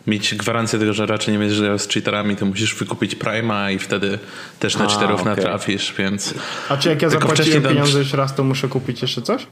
mieć 0.07 0.35
gwarancję 0.35 0.79
tego, 0.79 0.93
że 0.93 1.07
raczej 1.07 1.33
nie 1.33 1.39
będziesz 1.39 1.61
grał 1.61 1.79
z 1.79 1.89
cheaterami, 1.89 2.37
to 2.37 2.47
musisz 2.47 2.75
wykupić 2.75 3.15
Prima 3.15 3.71
i 3.71 3.79
wtedy 3.79 4.19
też 4.59 4.77
na 4.77 4.85
A, 4.85 4.89
cheaterów 4.89 5.21
okay. 5.21 5.37
natrafisz, 5.37 5.95
więc... 5.99 6.35
A 6.69 6.77
czy 6.77 6.89
jak 6.89 7.03
ja 7.03 7.11
zapłaciłem 7.11 7.63
pieniądze 7.63 7.99
już 7.99 8.13
raz, 8.13 8.35
to 8.35 8.45
muszę 8.45 8.69
kupić 8.69 9.03
jeszcze 9.03 9.23
coś? 9.23 9.47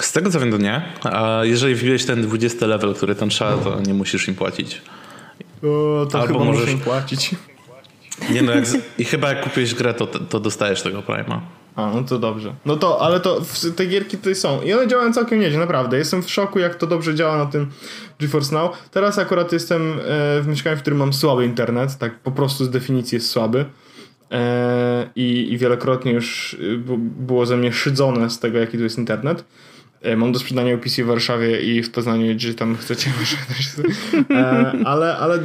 Z 0.00 0.12
tego 0.12 0.30
co 0.30 0.40
wiem, 0.40 0.50
to 0.50 0.58
nie. 0.58 0.82
A 1.02 1.40
jeżeli 1.42 1.74
wbiłeś 1.74 2.04
ten 2.04 2.22
20 2.22 2.66
level, 2.66 2.94
który 2.94 3.14
tam 3.14 3.28
trzeba, 3.28 3.56
to 3.56 3.80
nie 3.80 3.94
musisz 3.94 4.28
im 4.28 4.34
płacić. 4.34 4.82
O, 5.62 6.06
to 6.06 6.20
Albo 6.20 6.26
chyba 6.26 6.44
możesz... 6.44 6.60
muszę 6.60 6.72
im 6.72 6.80
płacić. 6.80 7.30
Nie 8.30 8.42
no, 8.42 8.52
jak 8.52 8.66
z... 8.66 8.76
i 8.98 9.04
chyba 9.04 9.28
jak 9.28 9.44
kupisz 9.44 9.74
grę, 9.74 9.94
to, 9.94 10.06
to 10.06 10.40
dostajesz 10.40 10.82
tego 10.82 11.02
Prima. 11.02 11.42
A, 11.76 11.90
no 11.94 12.02
to 12.02 12.18
dobrze. 12.18 12.54
No 12.66 12.76
to, 12.76 13.00
ale 13.02 13.20
to 13.20 13.40
te 13.76 13.86
gierki 13.86 14.16
tutaj 14.16 14.34
są. 14.34 14.62
I 14.62 14.72
one 14.72 14.88
działają 14.88 15.12
całkiem 15.12 15.40
nieźle, 15.40 15.58
naprawdę. 15.58 15.98
Jestem 15.98 16.22
w 16.22 16.30
szoku, 16.30 16.58
jak 16.58 16.74
to 16.74 16.86
dobrze 16.86 17.14
działa 17.14 17.38
na 17.38 17.46
tym 17.46 17.70
GeForce 18.20 18.54
Now. 18.54 18.88
Teraz 18.90 19.18
akurat 19.18 19.52
jestem 19.52 19.92
e, 19.92 19.94
w 20.42 20.46
mieszkaniu, 20.46 20.76
w 20.76 20.80
którym 20.80 20.98
mam 20.98 21.12
słaby 21.12 21.44
internet. 21.44 21.98
Tak 21.98 22.18
po 22.18 22.30
prostu 22.30 22.64
z 22.64 22.70
definicji 22.70 23.16
jest 23.16 23.30
słaby. 23.30 23.64
E, 24.32 25.10
I, 25.16 25.52
I 25.52 25.58
wielokrotnie 25.58 26.12
już 26.12 26.54
y, 26.54 26.78
było 26.98 27.46
ze 27.46 27.56
mnie 27.56 27.72
szydzone 27.72 28.30
z 28.30 28.38
tego, 28.38 28.58
jaki 28.58 28.76
tu 28.76 28.82
jest 28.82 28.98
internet. 28.98 29.44
E, 30.02 30.16
mam 30.16 30.32
do 30.32 30.38
sprzedania 30.38 30.74
UPC 30.74 31.02
w 31.02 31.06
Warszawie 31.06 31.60
i 31.60 31.82
w 31.82 31.90
Poznaniu, 31.90 32.34
gdzie 32.34 32.54
tam 32.54 32.76
chcecie 32.76 33.10
e, 34.30 34.72
ale, 34.84 35.16
ale 35.16 35.38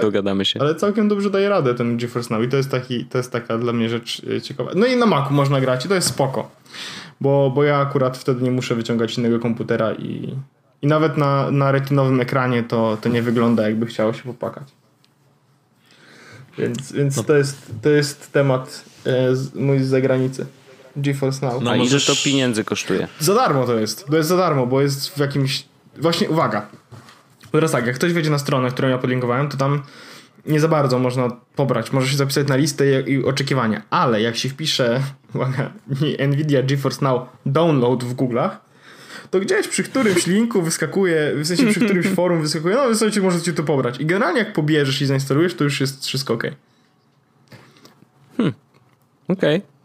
Dogadamy 0.00 0.44
się. 0.44 0.60
Ale 0.60 0.74
całkiem 0.74 1.08
dobrze 1.08 1.30
daje 1.30 1.48
radę 1.48 1.74
ten 1.74 1.96
GeForce 1.96 2.34
Now 2.34 2.44
i 2.44 2.48
to 2.48 2.56
jest, 2.56 2.70
taki, 2.70 3.04
to 3.04 3.18
jest 3.18 3.32
taka 3.32 3.58
dla 3.58 3.72
mnie 3.72 3.88
rzecz 3.88 4.22
e, 4.36 4.40
ciekawa. 4.40 4.70
No 4.74 4.86
i 4.86 4.96
na 4.96 5.06
Macu 5.06 5.34
można 5.34 5.60
grać 5.60 5.84
i 5.84 5.88
to 5.88 5.94
jest 5.94 6.08
spoko. 6.08 6.50
Bo, 7.20 7.52
bo 7.54 7.64
ja 7.64 7.76
akurat 7.76 8.18
wtedy 8.18 8.44
nie 8.44 8.50
muszę 8.50 8.74
wyciągać 8.74 9.18
innego 9.18 9.38
komputera 9.38 9.94
i, 9.94 10.34
i 10.82 10.86
nawet 10.86 11.16
na, 11.16 11.50
na 11.50 11.72
retinowym 11.72 12.20
ekranie 12.20 12.62
to, 12.62 12.98
to 13.00 13.08
nie 13.08 13.22
wygląda 13.22 13.62
jakby 13.62 13.86
chciało 13.86 14.12
się 14.12 14.22
popłakać. 14.22 14.68
Więc, 16.58 16.92
więc 16.92 17.16
no. 17.16 17.22
to, 17.22 17.36
jest, 17.36 17.72
to 17.82 17.90
jest 17.90 18.32
temat 18.32 18.84
e, 19.06 19.34
mój 19.54 19.78
z 19.78 19.86
zagranicy. 19.86 20.46
GeForce 20.96 21.46
Now. 21.46 21.62
No, 21.62 21.70
A 21.70 21.76
możesz... 21.76 22.08
ile 22.08 22.16
to 22.16 22.22
pieniędzy 22.24 22.64
kosztuje? 22.64 23.08
Za 23.20 23.34
darmo 23.34 23.66
to 23.66 23.78
jest. 23.78 24.06
To 24.06 24.16
jest 24.16 24.28
za 24.28 24.36
darmo, 24.36 24.66
bo 24.66 24.80
jest 24.80 25.08
w 25.08 25.18
jakimś... 25.18 25.64
Właśnie, 25.96 26.28
uwaga. 26.28 26.66
Teraz 27.52 27.72
tak, 27.72 27.86
jak 27.86 27.96
ktoś 27.96 28.12
wejdzie 28.12 28.30
na 28.30 28.38
stronę, 28.38 28.70
którą 28.70 28.88
ja 28.88 28.98
podlinkowałem, 28.98 29.48
to 29.48 29.56
tam 29.56 29.82
nie 30.46 30.60
za 30.60 30.68
bardzo 30.68 30.98
można 30.98 31.28
pobrać. 31.56 31.92
Może 31.92 32.08
się 32.08 32.16
zapisać 32.16 32.48
na 32.48 32.56
listę 32.56 33.02
i, 33.02 33.12
i 33.12 33.24
oczekiwania. 33.24 33.82
Ale 33.90 34.22
jak 34.22 34.36
się 34.36 34.48
wpisze, 34.48 35.02
uwaga, 35.34 35.70
Nvidia 36.28 36.62
GeForce 36.62 37.04
Now 37.04 37.22
download 37.46 38.04
w 38.04 38.14
Google'ach, 38.14 38.50
to 39.30 39.40
gdzieś 39.40 39.68
przy 39.68 39.84
którymś 39.84 40.26
linku 40.26 40.62
wyskakuje, 40.62 41.32
w 41.36 41.46
sensie 41.46 41.66
przy 41.66 41.80
którymś 41.80 42.06
forum 42.16 42.42
wyskakuje, 42.42 42.74
no 42.74 42.94
słuchajcie, 42.94 43.20
możecie 43.20 43.52
to 43.52 43.62
pobrać. 43.62 44.00
I 44.00 44.06
generalnie 44.06 44.38
jak 44.38 44.52
pobierzesz 44.52 45.02
i 45.02 45.06
zainstalujesz, 45.06 45.54
to 45.54 45.64
już 45.64 45.80
jest 45.80 46.06
wszystko 46.06 46.34
ok. 46.34 46.42
Hmm. 48.36 48.54
Okej. 49.28 49.56
Okay. 49.56 49.77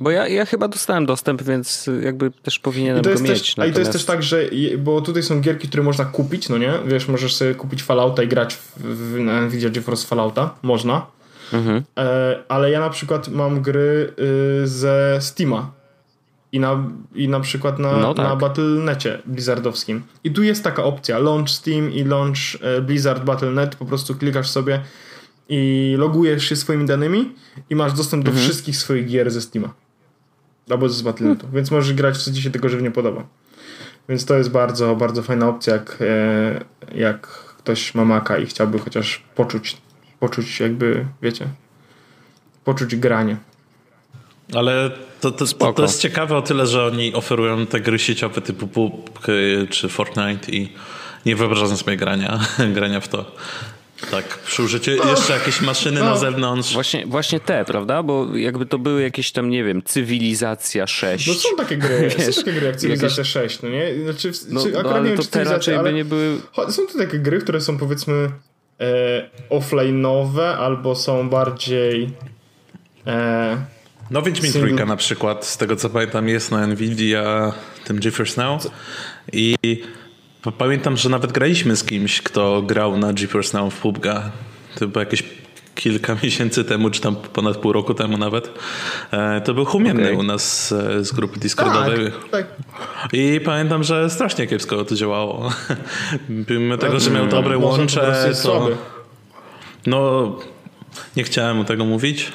Bo 0.00 0.10
ja, 0.10 0.28
ja 0.28 0.46
chyba 0.46 0.68
dostałem 0.68 1.06
dostęp, 1.06 1.42
więc 1.42 1.90
jakby 2.02 2.30
też 2.30 2.58
powinienem 2.58 3.02
go 3.02 3.10
mieć. 3.10 3.18
Też, 3.20 3.56
natomiast... 3.56 3.58
A 3.58 3.66
i 3.66 3.72
to 3.72 3.80
jest 3.80 3.92
też 3.92 4.04
tak, 4.04 4.22
że 4.22 4.42
bo 4.78 5.00
tutaj 5.00 5.22
są 5.22 5.40
gierki, 5.40 5.68
które 5.68 5.82
można 5.82 6.04
kupić, 6.04 6.48
no 6.48 6.58
nie? 6.58 6.72
Wiesz, 6.86 7.08
możesz 7.08 7.34
sobie 7.34 7.54
kupić 7.54 7.82
Fallouta 7.82 8.22
i 8.22 8.28
grać 8.28 8.54
w, 8.54 8.72
w, 8.76 9.20
na 9.20 9.40
Nvidia 9.40 9.70
GeForce 9.70 10.06
Fallouta. 10.06 10.54
Można. 10.62 11.06
Mhm. 11.52 11.82
E, 11.98 12.36
ale 12.48 12.70
ja 12.70 12.80
na 12.80 12.90
przykład 12.90 13.28
mam 13.28 13.62
gry 13.62 14.12
y, 14.62 14.66
ze 14.66 15.18
Steama 15.20 15.70
i 16.52 16.60
na, 16.60 16.84
i 17.14 17.28
na 17.28 17.40
przykład 17.40 17.78
na, 17.78 17.96
no 17.96 18.14
tak. 18.14 18.28
na 18.28 18.36
Battle.necie 18.36 19.22
blizzardowskim. 19.26 20.02
I 20.24 20.30
tu 20.30 20.42
jest 20.42 20.64
taka 20.64 20.84
opcja, 20.84 21.18
launch 21.18 21.50
Steam 21.50 21.92
i 21.92 22.04
launch 22.04 22.38
e, 22.60 22.80
Blizzard 22.80 23.24
Battle.net, 23.24 23.76
po 23.76 23.84
prostu 23.84 24.14
klikasz 24.14 24.50
sobie 24.50 24.80
i 25.48 25.94
logujesz 25.98 26.48
się 26.48 26.56
swoimi 26.56 26.86
danymi 26.86 27.32
i 27.70 27.76
masz 27.76 27.92
dostęp 27.92 28.24
do 28.24 28.30
mhm. 28.30 28.46
wszystkich 28.46 28.76
swoich 28.76 29.06
gier 29.06 29.30
ze 29.30 29.40
Steama. 29.40 29.83
Albo 30.70 30.88
z 30.88 31.02
Battle.netu, 31.02 31.40
hmm. 31.40 31.56
więc 31.56 31.70
możesz 31.70 31.94
grać, 31.94 32.18
co 32.18 32.32
ci 32.32 32.42
się 32.42 32.50
tego 32.50 32.68
żywnie 32.68 32.90
podoba. 32.90 33.24
Więc 34.08 34.24
to 34.24 34.38
jest 34.38 34.50
bardzo, 34.50 34.96
bardzo 34.96 35.22
fajna 35.22 35.48
opcja, 35.48 35.72
jak, 35.72 35.98
e, 36.00 36.64
jak 36.94 37.26
ktoś 37.58 37.94
ma 37.94 38.04
Maca 38.04 38.38
i 38.38 38.46
chciałby 38.46 38.78
chociaż 38.78 39.22
poczuć, 39.34 39.76
poczuć 40.20 40.60
jakby, 40.60 41.06
wiecie, 41.22 41.48
poczuć 42.64 42.96
granie. 42.96 43.36
Ale 44.54 44.90
to, 45.20 45.30
to, 45.30 45.46
to, 45.46 45.72
to, 45.72 45.82
jest 45.82 46.00
ciekawe 46.00 46.36
o 46.36 46.42
tyle, 46.42 46.66
że 46.66 46.86
oni 46.86 47.14
oferują 47.14 47.66
te 47.66 47.80
gry 47.80 47.98
sieciowe 47.98 48.40
typu 48.40 48.66
PUBG 48.66 49.26
czy 49.70 49.88
Fortnite 49.88 50.52
i 50.52 50.72
nie 51.26 51.36
wyobrażam 51.36 51.76
sobie 51.76 51.96
grania, 51.96 52.40
grania 52.74 53.00
w 53.00 53.08
to. 53.08 53.32
Tak, 54.10 54.38
przy 54.38 54.62
użyciu 54.62 54.90
jeszcze 54.90 55.32
jakieś 55.32 55.60
maszyny 55.60 56.00
na 56.00 56.16
zewnątrz. 56.16 56.72
Właśnie, 56.72 57.06
właśnie 57.06 57.40
te, 57.40 57.64
prawda? 57.64 58.02
Bo 58.02 58.36
jakby 58.36 58.66
to 58.66 58.78
były 58.78 59.02
jakieś 59.02 59.32
tam, 59.32 59.50
nie 59.50 59.64
wiem, 59.64 59.82
Cywilizacja 59.82 60.86
6. 60.86 61.26
No 61.26 61.34
są 61.34 61.56
takie 61.56 61.76
gry, 61.76 62.00
Wiesz, 62.18 62.34
są 62.34 62.42
takie 62.42 62.52
gry 62.52 62.66
jak 62.66 62.76
Cywilizacja 62.76 63.18
jakieś... 63.18 63.32
6, 63.32 63.62
no 63.62 63.68
nie? 63.68 63.94
Znaczy, 64.04 64.32
no, 64.48 64.62
czy, 64.62 64.70
no, 64.70 64.90
ale 64.90 65.10
nie 65.10 65.16
to 65.16 65.22
te 65.22 65.44
raczej 65.44 65.78
by 65.78 65.92
nie 65.92 66.04
były... 66.04 66.38
Są 66.68 66.86
to 66.86 66.98
takie 66.98 67.18
gry, 67.18 67.38
które 67.38 67.60
są 67.60 67.78
powiedzmy 67.78 68.30
e, 68.80 69.30
offline'owe 69.50 70.54
albo 70.58 70.94
są 70.94 71.28
bardziej... 71.28 72.10
E, 73.06 73.56
no 74.10 74.22
Wiedźmin 74.22 74.52
single... 74.52 74.68
Trójka 74.68 74.86
na 74.86 74.96
przykład, 74.96 75.46
z 75.46 75.56
tego 75.56 75.76
co 75.76 75.90
pamiętam 75.90 76.28
jest 76.28 76.50
na 76.50 76.66
Nvidia 76.66 77.52
tym 77.84 78.00
GeForce 78.00 78.42
Now 78.42 78.66
i 79.32 79.56
pamiętam, 80.52 80.96
że 80.96 81.08
nawet 81.08 81.32
graliśmy 81.32 81.76
z 81.76 81.84
kimś, 81.84 82.22
kto 82.22 82.62
grał 82.62 82.98
na 82.98 83.12
GeForce 83.12 83.58
Now 83.58 83.74
w 83.74 83.80
PUBG. 83.80 84.06
To 84.78 84.88
było 84.88 85.00
jakieś 85.00 85.22
kilka 85.74 86.16
miesięcy 86.22 86.64
temu, 86.64 86.90
czy 86.90 87.00
tam 87.00 87.16
ponad 87.16 87.56
pół 87.56 87.72
roku 87.72 87.94
temu 87.94 88.18
nawet. 88.18 88.50
E, 89.10 89.40
to 89.40 89.54
był 89.54 89.64
Humienny 89.64 90.02
okay. 90.02 90.16
u 90.16 90.22
nas 90.22 90.72
e, 90.72 91.04
z 91.04 91.12
grupy 91.12 91.40
Discordowej. 91.40 92.12
Tak, 92.30 92.30
tak. 92.30 92.46
I 93.12 93.40
pamiętam, 93.44 93.84
że 93.84 94.10
strasznie 94.10 94.46
kiepsko 94.46 94.84
to 94.84 94.94
działało. 94.94 95.50
Mimo 96.50 96.76
tego, 96.76 97.00
że 97.00 97.10
miał 97.10 97.26
dobre 97.26 97.58
łącze, 97.58 98.32
to... 98.42 98.68
No, 99.86 100.32
nie 101.16 101.24
chciałem 101.24 101.56
mu 101.56 101.64
tego 101.64 101.84
mówić. 101.84 102.32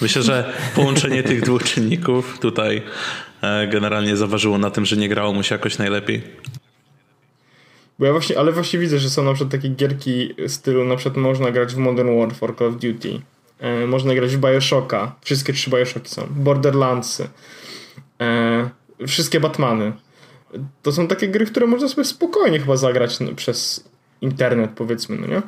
Myślę, 0.00 0.22
że 0.22 0.52
połączenie 0.74 1.22
tych 1.22 1.42
dwóch 1.42 1.62
czynników 1.62 2.38
tutaj 2.38 2.82
e, 3.42 3.66
generalnie 3.66 4.16
zaważyło 4.16 4.58
na 4.58 4.70
tym, 4.70 4.86
że 4.86 4.96
nie 4.96 5.08
grało 5.08 5.32
mu 5.32 5.42
się 5.42 5.54
jakoś 5.54 5.78
najlepiej. 5.78 6.22
Bo 7.98 8.06
ja 8.06 8.12
właśnie, 8.12 8.38
ale 8.38 8.52
właśnie 8.52 8.78
widzę, 8.78 8.98
że 8.98 9.10
są 9.10 9.24
na 9.24 9.34
przykład 9.34 9.52
takie 9.52 9.68
gierki 9.68 10.34
stylu, 10.48 10.84
na 10.84 10.96
przykład 10.96 11.16
można 11.16 11.50
grać 11.50 11.74
w 11.74 11.78
Modern 11.78 12.18
Warfare, 12.18 12.56
Call 12.58 12.68
of 12.68 12.74
Duty, 12.74 13.20
e, 13.58 13.86
można 13.86 14.14
grać 14.14 14.36
w 14.36 14.40
Bioshocka, 14.40 15.14
wszystkie 15.20 15.52
trzy 15.52 15.70
Bioshocki 15.70 16.08
są, 16.08 16.26
Borderlandsy, 16.30 17.28
e, 18.20 18.70
wszystkie 19.06 19.40
Batmany. 19.40 19.92
To 20.82 20.92
są 20.92 21.08
takie 21.08 21.28
gry, 21.28 21.46
które 21.46 21.66
można 21.66 21.88
sobie 21.88 22.04
spokojnie 22.04 22.60
chyba 22.60 22.76
zagrać 22.76 23.20
no, 23.20 23.34
przez 23.34 23.84
internet, 24.20 24.70
powiedzmy, 24.74 25.16
no 25.16 25.26
nie? 25.26 25.42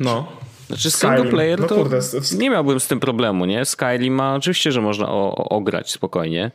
No. 0.00 0.32
Znaczy 0.70 0.90
single 0.90 1.30
player 1.30 1.60
no 1.60 1.66
to 1.66 1.74
kurde, 1.74 2.00
nie 2.38 2.50
miałbym 2.50 2.80
z 2.80 2.86
tym 2.86 3.00
problemu, 3.00 3.44
nie? 3.44 3.64
Skyrim 3.64 4.14
ma 4.14 4.34
oczywiście, 4.34 4.72
że 4.72 4.80
można 4.80 5.08
o, 5.08 5.36
o, 5.36 5.48
ograć 5.48 5.90
spokojnie. 5.90 6.50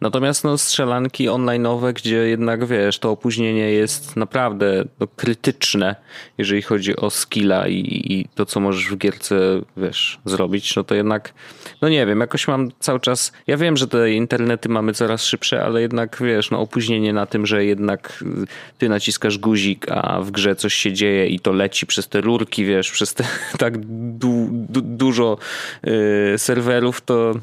Natomiast 0.00 0.44
no, 0.44 0.58
strzelanki 0.58 1.28
online'owe, 1.28 1.92
gdzie 1.92 2.16
jednak 2.16 2.66
wiesz, 2.66 2.98
to 2.98 3.10
opóźnienie 3.10 3.70
jest 3.70 4.16
naprawdę 4.16 4.84
no, 5.00 5.06
krytyczne, 5.06 5.96
jeżeli 6.38 6.62
chodzi 6.62 6.96
o 6.96 7.10
skilla 7.10 7.68
i, 7.68 8.02
i 8.12 8.28
to, 8.34 8.46
co 8.46 8.60
możesz 8.60 8.88
w 8.88 8.96
gierce, 8.96 9.36
wiesz, 9.76 10.18
zrobić, 10.24 10.76
no 10.76 10.84
to 10.84 10.94
jednak, 10.94 11.34
no 11.82 11.88
nie 11.88 12.06
wiem, 12.06 12.20
jakoś 12.20 12.48
mam 12.48 12.70
cały 12.80 13.00
czas, 13.00 13.32
ja 13.46 13.56
wiem, 13.56 13.76
że 13.76 13.88
te 13.88 14.12
internety 14.12 14.68
mamy 14.68 14.92
coraz 14.92 15.24
szybsze, 15.24 15.64
ale 15.64 15.80
jednak 15.80 16.16
wiesz, 16.20 16.50
no 16.50 16.60
opóźnienie 16.60 17.12
na 17.12 17.26
tym, 17.26 17.46
że 17.46 17.64
jednak 17.64 18.24
ty 18.78 18.88
naciskasz 18.88 19.38
guzik, 19.38 19.86
a 19.90 20.20
w 20.20 20.30
grze 20.30 20.56
coś 20.56 20.74
się 20.74 20.92
dzieje 20.92 21.26
i 21.26 21.40
to 21.40 21.52
leci 21.52 21.86
przez 21.86 22.08
te 22.08 22.20
rurki, 22.20 22.64
wiesz, 22.64 22.90
przez 22.90 23.14
te 23.14 23.24
tak 23.58 23.78
du, 24.18 24.48
du, 24.50 24.80
dużo 24.80 25.38
yy, 25.82 26.38
serwerów, 26.38 27.00
to 27.00 27.34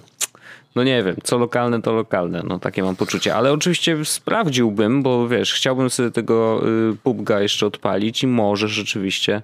no 0.75 0.84
nie 0.84 1.03
wiem, 1.03 1.15
co 1.24 1.38
lokalne, 1.38 1.82
to 1.82 1.94
lokalne, 1.94 2.44
no 2.48 2.60
takie 2.60 2.84
mam 2.84 2.96
poczucie, 2.96 3.36
ale 3.36 3.53
oczywiście 3.53 4.06
sprawdziłbym, 4.06 5.03
bo 5.03 5.27
wiesz, 5.27 5.53
chciałbym 5.53 5.89
sobie 5.89 6.12
tego 6.12 6.62
y, 6.91 6.96
PUBG'a 7.03 7.41
jeszcze 7.41 7.65
odpalić 7.65 8.24
i 8.24 8.27
może 8.27 8.68
rzeczywiście, 8.68 9.41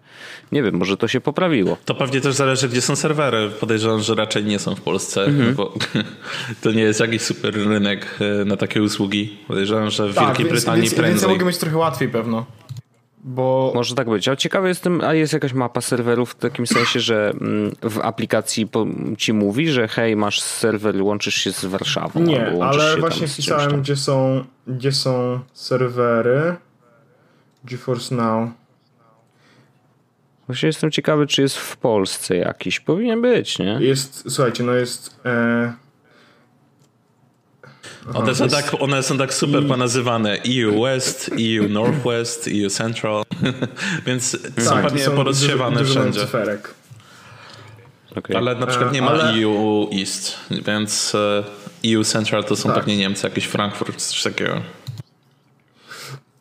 nie 0.51 0.63
wiem, 0.63 0.75
może 0.75 0.97
to 0.97 1.07
się 1.07 1.21
poprawiło. 1.21 1.77
To 1.85 1.95
pewnie 1.95 2.21
też 2.21 2.35
zależy, 2.35 2.69
gdzie 2.69 2.81
są 2.81 2.95
serwery. 2.95 3.49
Podejrzewam, 3.49 4.01
że 4.01 4.15
raczej 4.15 4.43
nie 4.43 4.59
są 4.59 4.75
w 4.75 4.81
Polsce, 4.81 5.23
mhm. 5.23 5.55
bo 5.55 5.73
to 6.61 6.71
nie 6.71 6.81
jest 6.81 6.99
jakiś 6.99 7.21
super 7.21 7.53
rynek 7.53 8.17
y, 8.41 8.45
na 8.45 8.57
takie 8.57 8.83
usługi. 8.83 9.37
Podejrzewam, 9.47 9.89
że 9.89 10.07
w 10.07 10.15
tak, 10.15 10.25
Wielkiej 10.25 10.45
więc, 10.45 10.55
Brytanii 10.57 10.81
więc, 10.81 10.93
prędzej. 10.93 11.11
Więc 11.11 11.21
ja 11.21 11.27
mogę 11.27 11.45
mieć 11.45 11.57
trochę 11.57 11.77
łatwiej 11.77 12.09
pewno. 12.09 12.45
Bo... 13.23 13.71
Może 13.75 13.95
tak 13.95 14.09
być. 14.09 14.27
Ale 14.27 14.37
ciekawy 14.37 14.67
jestem, 14.67 15.01
a 15.01 15.13
jest 15.13 15.33
jakaś 15.33 15.53
mapa 15.53 15.81
serwerów 15.81 16.31
w 16.31 16.35
takim 16.35 16.67
sensie, 16.67 16.99
że 16.99 17.33
mm, 17.41 17.71
w 17.81 17.99
aplikacji 17.99 18.69
ci 19.17 19.33
mówi, 19.33 19.69
że 19.69 19.87
hej, 19.87 20.15
masz 20.15 20.41
serwer, 20.41 21.03
łączysz 21.03 21.35
się 21.35 21.51
z 21.51 21.65
Warszawą. 21.65 22.19
Nie, 22.19 22.63
ale 22.63 22.97
właśnie 22.97 23.27
wpisałem, 23.27 23.81
gdzie 23.81 23.95
są, 23.95 24.43
gdzie 24.67 24.91
są 24.91 25.39
serwery. 25.53 26.55
GeForce 27.63 28.15
Now. 28.15 28.49
Właśnie 30.47 30.67
jestem 30.67 30.91
ciekawy, 30.91 31.27
czy 31.27 31.41
jest 31.41 31.57
w 31.57 31.77
Polsce 31.77 32.35
jakiś. 32.35 32.79
Powinien 32.79 33.21
być, 33.21 33.59
nie? 33.59 33.77
Jest, 33.81 34.23
słuchajcie, 34.27 34.63
no 34.63 34.73
jest... 34.73 35.19
E 35.25 35.86
one, 38.13 38.35
są 38.35 38.47
tak, 38.47 38.75
one 38.79 39.03
są 39.03 39.17
tak 39.17 39.33
super 39.33 39.63
I... 39.63 39.67
ponazywane. 39.67 40.37
EU 40.61 40.83
West, 40.83 41.31
EU 41.31 41.69
Northwest, 41.69 42.49
EU 42.63 42.69
Central. 42.69 43.23
Więc 44.05 44.37
tak, 44.55 44.63
są 44.63 44.81
pewnie 44.81 45.03
porozsiewane 45.03 45.77
dużo, 45.77 45.91
wszędzie. 45.91 46.27
Okay. 48.15 48.37
Ale 48.37 48.55
na 48.55 48.67
przykład 48.67 48.93
nie 48.93 49.01
ma 49.01 49.11
Ale... 49.11 49.33
EU 49.33 49.89
East, 49.93 50.37
więc 50.51 51.15
EU 51.85 52.03
Central 52.03 52.43
to 52.43 52.55
są 52.55 52.69
tak. 52.69 52.77
pewnie 52.77 52.97
Niemcy, 52.97 53.27
jakiś 53.27 53.45
Frankfurt, 53.45 54.01
coś 54.01 54.23
takiego. 54.23 54.61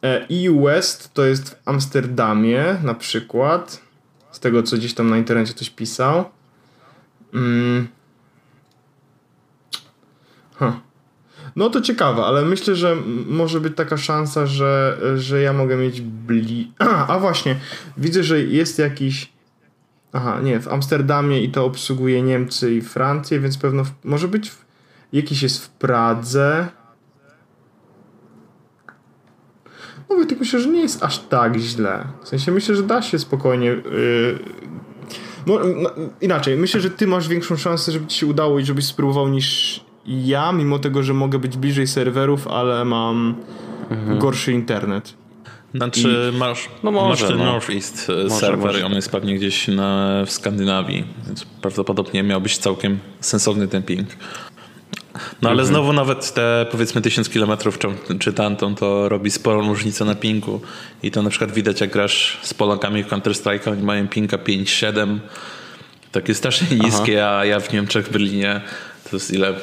EU 0.02 0.64
West 0.64 1.14
to 1.14 1.25
jest 1.25 1.50
w 1.50 1.68
Amsterdamie 1.68 2.76
na 2.82 2.94
przykład. 2.94 3.80
Z 4.30 4.40
tego, 4.40 4.62
co 4.62 4.76
gdzieś 4.76 4.94
tam 4.94 5.11
na 5.11 5.18
internecie 5.18 5.54
ktoś 5.54 5.70
pisał. 5.70 6.25
Mm. 7.35 7.88
Huh. 10.58 10.86
No 11.56 11.70
to 11.70 11.80
ciekawe, 11.80 12.22
ale 12.22 12.42
myślę, 12.42 12.75
że 12.75 12.96
może 13.26 13.60
być 13.60 13.76
taka 13.76 13.96
szansa, 13.96 14.46
że, 14.46 14.98
że 15.16 15.42
ja 15.42 15.52
mogę 15.52 15.76
mieć 15.76 16.00
bli... 16.00 16.72
A, 16.78 17.06
a 17.06 17.18
właśnie, 17.18 17.56
widzę, 17.96 18.22
że 18.22 18.42
jest 18.42 18.78
jakiś... 18.78 19.32
Aha, 20.12 20.40
nie, 20.42 20.60
w 20.60 20.68
Amsterdamie 20.68 21.42
i 21.42 21.50
to 21.50 21.64
obsługuje 21.64 22.22
Niemcy 22.22 22.75
i 22.75 22.82
Francję, 22.82 23.40
więc 23.40 23.58
pewno 23.58 23.84
w... 23.84 23.90
może 24.04 24.28
być 24.28 24.50
w... 24.50 24.64
jakiś 25.12 25.42
jest 25.42 25.64
w 25.64 25.68
Pradze. 25.68 26.68
Mówię, 30.08 30.26
tylko 30.26 30.40
myślę, 30.40 30.60
że 30.60 30.68
nie 30.68 30.80
jest 30.80 31.02
aż 31.02 31.18
tak 31.18 31.56
źle. 31.56 32.08
W 32.22 32.28
sensie 32.28 32.52
myślę, 32.52 32.76
że 32.76 32.82
da 32.82 33.02
się 33.02 33.18
spokojnie... 33.18 33.66
Yy... 33.66 34.38
No, 35.46 35.58
no, 35.82 35.90
inaczej, 36.20 36.56
myślę, 36.56 36.80
że 36.80 36.90
ty 36.90 37.06
masz 37.06 37.28
większą 37.28 37.56
szansę, 37.56 37.92
żeby 37.92 38.06
ci 38.06 38.18
się 38.18 38.26
udało 38.26 38.58
i 38.58 38.64
żebyś 38.64 38.86
spróbował 38.86 39.28
niż, 39.28 39.80
ja, 40.06 40.52
mimo 40.52 40.78
tego, 40.78 41.02
że 41.02 41.14
mogę 41.14 41.38
być 41.38 41.56
bliżej 41.56 41.86
serwerów, 41.86 42.48
ale 42.48 42.84
mam 42.84 43.34
mhm. 43.90 44.18
gorszy 44.18 44.52
internet. 44.52 45.14
Znaczy 45.75 46.32
I... 46.34 46.36
masz, 46.36 46.68
no 46.82 46.90
może, 46.90 47.08
masz 47.08 47.30
ten 47.30 47.38
no. 47.38 47.44
Northeast 47.44 48.10
e, 48.10 48.12
może, 48.12 48.30
serwer 48.30 48.66
może. 48.66 48.86
on 48.86 48.92
jest 48.92 49.10
pewnie 49.10 49.34
gdzieś 49.34 49.68
na, 49.68 50.22
w 50.26 50.30
Skandynawii, 50.30 51.04
więc 51.26 51.44
prawdopodobnie 51.44 52.22
miałbyś 52.22 52.58
całkiem 52.58 52.98
sensowny 53.20 53.68
ten 53.68 53.82
ping. 53.82 54.08
No 55.42 55.50
ale 55.50 55.62
mhm. 55.62 55.68
znowu 55.68 55.92
nawet 55.92 56.34
te 56.34 56.66
powiedzmy 56.70 57.02
1000 57.02 57.28
km 57.28 57.50
czy 58.18 58.32
tamtą 58.32 58.75
to 58.75 59.08
robi 59.08 59.30
sporą 59.30 59.68
różnicę 59.68 60.04
na 60.04 60.14
pingu 60.14 60.60
i 61.02 61.10
to 61.10 61.22
na 61.22 61.30
przykład 61.30 61.52
widać 61.52 61.80
jak 61.80 61.92
grasz 61.92 62.38
z 62.42 62.54
Polakami 62.54 63.04
w 63.04 63.08
Counter-Strike, 63.08 63.70
oni 63.70 63.82
mają 63.82 64.08
pinga 64.08 64.36
5-7 64.36 65.18
takie 66.12 66.34
strasznie 66.34 66.78
niskie, 66.78 67.26
Aha. 67.26 67.38
a 67.38 67.44
ja 67.44 67.60
w 67.60 67.72
Niemczech, 67.72 68.06
w 68.06 68.12
Berlinie 68.12 68.60
to 69.10 69.16
jest 69.16 69.30
ile? 69.30 69.54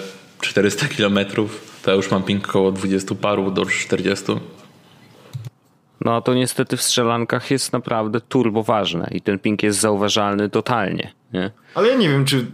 400 0.43 0.87
km, 0.87 1.19
to 1.83 1.91
ja 1.91 1.97
już 1.97 2.11
mam 2.11 2.23
ping 2.23 2.49
około 2.49 2.71
20 2.71 3.15
paru 3.15 3.51
do 3.51 3.65
40. 3.65 4.25
No 6.01 6.21
to 6.21 6.33
niestety 6.33 6.77
w 6.77 6.81
strzelankach 6.81 7.51
jest 7.51 7.73
naprawdę 7.73 8.21
turbo 8.21 8.63
ważne 8.63 9.09
i 9.11 9.21
ten 9.21 9.39
ping 9.39 9.63
jest 9.63 9.79
zauważalny 9.79 10.49
totalnie. 10.49 11.13
Nie? 11.33 11.51
Ale 11.75 11.87
ja 11.87 11.95
nie 11.95 12.09
wiem, 12.09 12.25
czy 12.25 12.45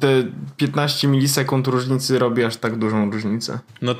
te 0.00 0.24
15 0.56 1.08
milisekund 1.08 1.66
różnicy 1.66 2.18
robi 2.18 2.44
aż 2.44 2.56
tak 2.56 2.76
dużą 2.76 3.10
różnicę. 3.10 3.58
No, 3.82 3.94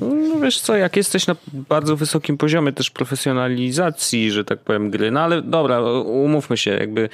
no 0.00 0.40
wiesz 0.40 0.60
co, 0.60 0.76
jak 0.76 0.96
jesteś 0.96 1.26
na 1.26 1.36
bardzo 1.52 1.96
wysokim 1.96 2.38
poziomie 2.38 2.72
też 2.72 2.90
profesjonalizacji, 2.90 4.30
że 4.30 4.44
tak 4.44 4.58
powiem, 4.58 4.90
gry, 4.90 5.10
no 5.10 5.20
ale 5.20 5.42
dobra, 5.42 5.80
umówmy 6.02 6.56
się, 6.56 6.70
jakby 6.70 7.08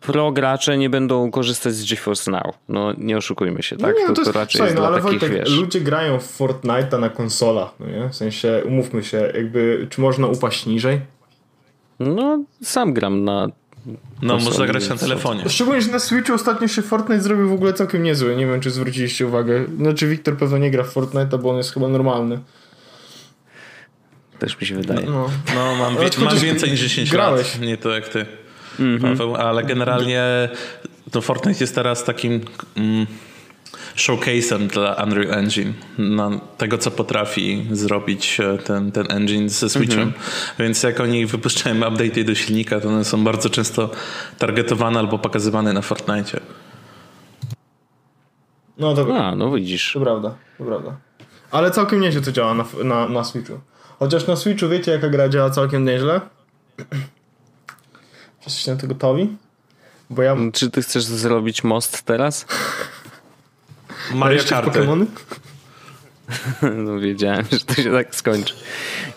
pro 0.00 0.32
gracze 0.32 0.78
nie 0.78 0.90
będą 0.90 1.30
korzystać 1.30 1.74
z 1.74 1.90
GeForce 1.90 2.30
Now. 2.30 2.58
No 2.68 2.92
nie 2.98 3.16
oszukujmy 3.16 3.62
się, 3.62 3.76
tak? 3.76 3.94
No 3.94 4.00
nie, 4.00 4.06
to, 4.06 4.12
to, 4.12 4.20
jest, 4.20 4.32
to 4.32 4.38
raczej 4.38 4.58
słuchaj, 4.58 4.68
jest 4.68 4.82
no, 4.82 4.86
ale 4.86 5.02
takich, 5.02 5.20
Wojtek, 5.20 5.38
wiesz... 5.38 5.56
ludzie 5.56 5.80
grają 5.80 6.18
w 6.18 6.38
Fortnite'a 6.38 7.00
na 7.00 7.08
konsolach, 7.08 7.74
no 7.80 7.86
nie? 7.86 8.08
W 8.08 8.16
sensie, 8.16 8.62
umówmy 8.66 9.04
się, 9.04 9.32
jakby, 9.34 9.86
czy 9.90 10.00
można 10.00 10.26
upaść 10.26 10.66
niżej? 10.66 11.00
No, 12.00 12.44
sam 12.62 12.92
gram 12.92 13.24
na 13.24 13.48
no, 14.22 14.38
można 14.38 14.66
grać 14.66 14.88
na 14.88 14.96
telefonie. 14.96 15.48
Szczególnie, 15.48 15.82
że 15.82 15.92
na 15.92 15.98
Switchu 15.98 16.34
ostatnio 16.34 16.68
się 16.68 16.82
Fortnite 16.82 17.20
zrobił 17.20 17.48
w 17.48 17.52
ogóle 17.52 17.72
całkiem 17.72 18.02
niezły. 18.02 18.36
Nie 18.36 18.46
wiem, 18.46 18.60
czy 18.60 18.70
zwróciliście 18.70 19.26
uwagę. 19.26 19.64
Znaczy, 19.76 20.08
Wiktor 20.08 20.36
pewnie 20.36 20.58
nie 20.58 20.70
gra 20.70 20.84
w 20.84 20.88
Fortnite, 20.88 21.38
bo 21.38 21.50
on 21.50 21.56
jest 21.56 21.74
chyba 21.74 21.88
normalny. 21.88 22.38
Też 24.38 24.60
mi 24.60 24.66
się 24.66 24.74
wydaje. 24.74 25.06
No, 25.06 25.30
no, 25.54 25.54
no 25.54 25.74
mam, 25.76 25.96
wie, 25.96 26.24
mam 26.24 26.38
więcej 26.38 26.70
niż 26.70 26.80
10 26.80 27.10
grałeś. 27.10 27.54
lat. 27.54 27.62
Nie 27.62 27.76
to 27.76 27.90
jak 27.90 28.08
ty. 28.08 28.26
Mm 28.80 28.98
-hmm. 28.98 29.02
Paweł, 29.02 29.36
ale 29.36 29.64
generalnie 29.64 30.48
to 31.10 31.20
Fortnite 31.20 31.60
jest 31.60 31.74
teraz 31.74 32.04
takim 32.04 32.40
mm, 32.76 33.06
showcase'em 33.96 34.66
dla 34.66 34.94
Unreal 35.04 35.38
Engine, 35.38 35.72
na 35.98 36.30
tego 36.58 36.78
co 36.78 36.90
potrafi 36.90 37.66
zrobić 37.72 38.40
e, 38.40 38.58
ten, 38.58 38.92
ten 38.92 39.06
engine 39.10 39.48
ze 39.48 39.70
Switchem. 39.70 40.00
Mm 40.00 40.12
-hmm. 40.12 40.58
Więc 40.58 40.82
jak 40.82 41.00
oni 41.00 41.26
wypuszczają 41.26 41.76
update 41.76 42.24
do 42.24 42.34
silnika, 42.34 42.80
to 42.80 42.88
one 42.88 43.04
są 43.04 43.24
bardzo 43.24 43.50
często 43.50 43.90
targetowane 44.38 44.98
albo 44.98 45.18
pokazywane 45.18 45.72
na 45.72 45.82
Fortnite. 45.82 46.40
No 48.78 48.94
to, 48.94 49.16
A, 49.16 49.36
no 49.36 49.52
widzisz. 49.52 49.92
To 49.92 50.00
prawda, 50.00 50.34
to 50.58 50.64
prawda. 50.64 50.96
Ale 51.50 51.70
całkiem 51.70 52.00
nieźle 52.00 52.20
to 52.20 52.32
działa 52.32 52.54
na, 52.54 52.64
na, 52.84 53.08
na 53.08 53.24
Switchu. 53.24 53.60
Chociaż 53.98 54.26
na 54.26 54.36
Switchu 54.36 54.68
wiecie 54.68 54.92
jaka 54.92 55.08
gra 55.08 55.28
działa 55.28 55.50
całkiem 55.50 55.84
nieźle? 55.84 56.20
Jesteście 58.46 58.74
na 58.74 58.80
to 58.80 58.86
gotowi? 58.86 59.36
Bo 60.10 60.22
ja... 60.22 60.36
Czy 60.52 60.70
ty 60.70 60.82
chcesz 60.82 61.04
zrobić 61.04 61.64
most 61.64 62.02
teraz? 62.02 62.46
Mario 64.14 64.42
Pokémony? 64.42 65.06
No 66.84 67.00
wiedziałem, 67.00 67.44
że 67.52 67.60
to 67.60 67.74
się 67.74 67.92
tak 67.92 68.14
skończy. 68.14 68.54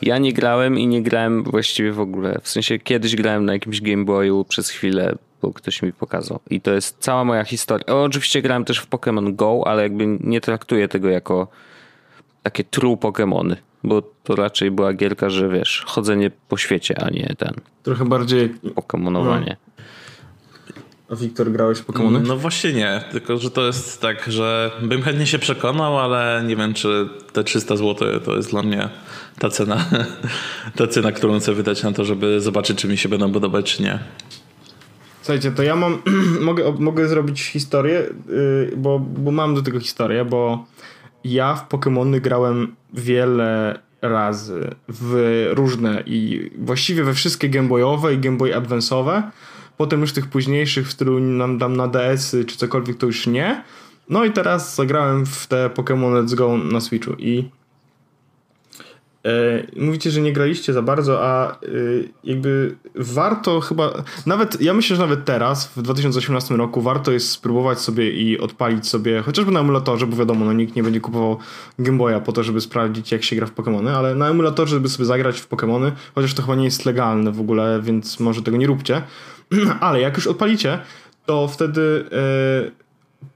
Ja 0.02 0.18
nie 0.18 0.34
grałem 0.34 0.80
i 0.80 0.88
nie 0.88 1.04
grałem 1.04 1.44
właściwie 1.44 1.92
w 1.92 2.00
ogóle. 2.00 2.40
W 2.44 2.50
sensie 2.50 2.80
kiedyś 2.80 3.16
grałem 3.16 3.46
na 3.46 3.54
jakimś 3.54 3.82
Game 3.82 4.06
Boyu 4.06 4.46
przez 4.46 4.70
chwilę, 4.70 5.16
bo 5.42 5.54
ktoś 5.54 5.82
mi 5.82 5.94
pokazał. 5.94 6.40
I 6.50 6.62
to 6.62 6.74
jest 6.74 6.98
cała 7.00 7.24
moja 7.24 7.44
historia. 7.44 7.86
O, 7.86 8.04
oczywiście 8.04 8.42
grałem 8.42 8.66
też 8.66 8.80
w 8.80 8.90
Pokémon 8.90 9.36
Go, 9.36 9.64
ale 9.66 9.84
jakby 9.84 10.18
nie 10.20 10.42
traktuję 10.42 10.88
tego 10.88 11.10
jako 11.10 11.48
takie 12.44 12.64
true 12.64 12.96
Pokémony. 12.96 13.56
Bo 13.84 14.02
to 14.24 14.36
raczej 14.36 14.72
była 14.72 14.94
gierka, 14.94 15.30
że 15.30 15.50
wiesz, 15.50 15.84
chodzenie 15.88 16.32
po 16.50 16.58
świecie, 16.58 17.04
a 17.04 17.10
nie 17.10 17.36
ten. 17.38 17.54
Trochę 17.84 18.06
bardziej. 18.06 18.50
Pokemonowanie. 18.76 19.58
A 21.12 21.16
Wiktor, 21.16 21.52
grałeś 21.52 21.78
w 21.78 21.86
Pokémony? 21.86 22.28
No 22.28 22.38
właśnie 22.38 22.74
nie, 22.74 23.04
tylko 23.12 23.38
że 23.38 23.52
to 23.52 23.66
jest 23.66 24.02
tak, 24.02 24.32
że 24.32 24.72
bym 24.82 25.02
chętnie 25.02 25.28
się 25.28 25.40
przekonał, 25.40 26.00
ale 26.00 26.44
nie 26.48 26.56
wiem, 26.56 26.74
czy 26.74 27.10
te 27.34 27.44
300 27.44 27.76
zł 27.76 28.20
to 28.20 28.36
jest 28.36 28.50
dla 28.50 28.64
mnie 28.64 28.90
ta 29.40 29.50
cena, 29.50 29.86
ta 30.78 30.88
cena, 30.88 31.12
którą 31.12 31.40
chcę 31.40 31.54
wydać 31.54 31.84
na 31.84 31.92
to, 31.92 32.06
żeby 32.06 32.42
zobaczyć, 32.42 32.78
czy 32.78 32.88
mi 32.88 32.98
się 32.98 33.10
będą 33.10 33.32
podobać, 33.32 33.76
czy 33.76 33.84
nie. 33.84 34.00
Słuchajcie, 35.22 35.52
to 35.52 35.64
ja 35.64 35.76
mam, 35.76 36.02
mogę, 36.42 36.74
mogę 36.80 37.08
zrobić 37.08 37.42
historię, 37.42 38.04
yy, 38.30 38.74
bo, 38.78 39.00
bo 39.00 39.32
mam 39.32 39.56
do 39.56 39.62
tego 39.62 39.80
historię, 39.80 40.26
bo 40.26 40.66
ja 41.24 41.56
w 41.56 41.70
Pokémony 41.70 42.20
grałem 42.20 42.76
wiele 42.94 43.80
razy 44.02 44.76
w 44.88 45.50
różne 45.54 46.04
i 46.06 46.50
właściwie 46.58 47.04
we 47.04 47.14
wszystkie 47.14 47.50
Gameboyowe 47.50 48.14
i 48.14 48.18
Gameboy 48.18 48.52
Advance'owe 48.52 49.22
Potem 49.82 50.02
już 50.02 50.14
tych 50.14 50.28
późniejszych 50.28 50.88
w 50.88 50.92
stylu 50.92 51.20
nam 51.20 51.58
dam 51.58 51.78
na 51.78 51.88
DS-y 51.88 52.46
czy 52.46 52.58
cokolwiek 52.58 52.98
to 52.98 53.06
już 53.06 53.28
nie. 53.28 53.64
No 54.10 54.26
i 54.26 54.32
teraz 54.32 54.76
zagrałem 54.76 55.26
w 55.26 55.48
te 55.48 55.70
Pokémon 55.70 56.14
Let's 56.14 56.36
Go 56.36 56.58
na 56.58 56.82
Switchu 56.82 57.14
i 57.20 57.50
e, 59.26 59.82
mówicie, 59.82 60.12
że 60.12 60.22
nie 60.22 60.34
graliście 60.34 60.74
za 60.74 60.82
bardzo, 60.82 61.26
a 61.26 61.52
e, 61.52 61.58
jakby 62.24 62.76
warto 62.96 63.60
chyba, 63.62 64.04
nawet, 64.26 64.62
ja 64.62 64.74
myślę, 64.74 64.96
że 64.96 65.02
nawet 65.02 65.26
teraz, 65.26 65.68
w 65.68 65.82
2018 65.82 66.56
roku, 66.56 66.82
warto 66.82 67.12
jest 67.12 67.30
spróbować 67.30 67.80
sobie 67.80 68.12
i 68.12 68.40
odpalić 68.40 68.88
sobie, 68.88 69.22
chociażby 69.22 69.52
na 69.52 69.60
emulatorze, 69.60 70.08
bo 70.08 70.18
wiadomo, 70.18 70.46
no 70.46 70.54
nikt 70.54 70.76
nie 70.76 70.84
będzie 70.84 71.02
kupował 71.02 71.38
Game 71.80 71.98
Boya 71.98 72.20
po 72.26 72.32
to, 72.32 72.44
żeby 72.44 72.62
sprawdzić, 72.62 73.12
jak 73.12 73.24
się 73.24 73.36
gra 73.36 73.48
w 73.48 73.56
Pokémony, 73.56 73.90
ale 73.90 74.16
na 74.16 74.30
emulatorze, 74.30 74.76
żeby 74.76 74.90
sobie 74.90 75.06
zagrać 75.06 75.40
w 75.40 75.50
Pokémony, 75.50 75.92
chociaż 76.16 76.34
to 76.34 76.42
chyba 76.42 76.56
nie 76.56 76.66
jest 76.66 76.86
legalne 76.86 77.32
w 77.32 77.40
ogóle, 77.40 77.82
więc 77.84 78.20
może 78.20 78.42
tego 78.42 78.58
nie 78.58 78.68
róbcie. 78.68 79.02
Ale 79.80 80.02
jak 80.02 80.16
już 80.16 80.28
odpalicie, 80.28 80.80
to 81.26 81.48
wtedy 81.48 82.06
e, 82.12 82.82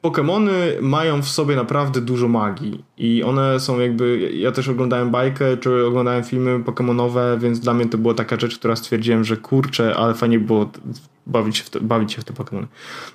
Pokémony 0.02 0.82
mają 0.82 1.22
w 1.22 1.30
sobie 1.30 1.56
naprawdę 1.56 2.02
dużo 2.02 2.28
magii 2.28 2.84
i 2.98 3.24
one 3.24 3.60
są 3.60 3.80
jakby, 3.80 4.32
ja 4.34 4.52
też 4.52 4.70
oglądałem 4.70 5.12
bajkę, 5.12 5.58
czy 5.58 5.86
oglądałem 5.86 6.24
filmy 6.24 6.60
Pokémonowe, 6.60 7.40
więc 7.40 7.60
dla 7.60 7.74
mnie 7.74 7.86
to 7.86 7.98
była 7.98 8.14
taka 8.14 8.40
rzecz, 8.40 8.60
która 8.60 8.76
stwierdziłem, 8.76 9.24
że 9.24 9.38
kurczę, 9.38 9.96
ale 9.96 10.14
fajnie 10.14 10.40
było 10.40 10.72
bawić 11.28 11.58
się 11.58 11.64
w 11.64 11.70
te, 11.70 11.80
bawić 11.82 12.14
się 12.14 12.22
w 12.22 12.24
te 12.24 12.34
Pokémony. 12.34 12.66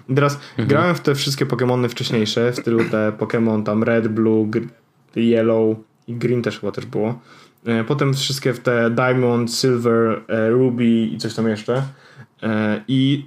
I 0.09 0.15
teraz 0.15 0.35
mhm. 0.35 0.69
grałem 0.69 0.95
w 0.95 1.01
te 1.01 1.15
wszystkie 1.15 1.47
Pokémony 1.47 1.89
wcześniejsze, 1.89 2.53
w 2.53 2.57
stylu 2.57 2.85
te 2.91 3.13
Pokémon 3.19 3.63
tam 3.63 3.83
Red, 3.83 4.09
Blue, 4.09 4.51
Yellow 5.17 5.77
i 6.07 6.15
Green 6.15 6.43
też 6.43 6.61
chyba 6.61 6.73
też 6.73 6.87
było. 6.87 7.21
E, 7.65 7.85
potem 7.85 8.15
wszystkie 8.15 8.53
w 8.53 8.61
te 8.61 8.91
Diamond, 8.91 9.55
Silver, 9.55 10.23
e, 10.29 10.51
Ruby 10.51 10.85
i 10.87 11.19
coś 11.19 11.35
tam 11.35 11.49
jeszcze. 11.49 11.83
I, 12.88 13.26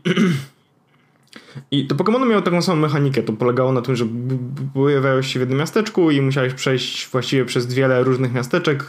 I 1.71 1.88
te 1.88 1.95
Pokémony 1.95 2.27
miały 2.27 2.41
taką 2.41 2.62
samą 2.62 2.82
mechanikę. 2.82 3.23
To 3.23 3.34
polegało 3.34 3.71
na 3.71 3.82
tym, 3.82 3.95
że 3.95 4.06
pojawiałeś 4.73 5.34
się 5.34 5.39
w 5.39 5.41
jednym 5.41 5.60
miasteczku 5.60 6.12
i 6.12 6.21
musiałeś 6.21 6.53
przejść 6.53 7.08
właściwie 7.08 7.45
przez 7.45 7.73
wiele 7.73 8.03
różnych 8.03 8.34
miasteczek. 8.34 8.84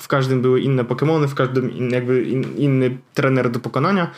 W 0.00 0.08
każdym 0.08 0.42
były 0.42 0.60
inne 0.60 0.84
Pokémony, 0.84 1.26
w 1.26 1.34
każdym 1.34 1.72
in, 1.72 1.90
jakby 1.90 2.22
in, 2.22 2.56
inny 2.56 2.98
trener 3.14 3.50
do 3.50 3.60
pokonania. 3.60 4.10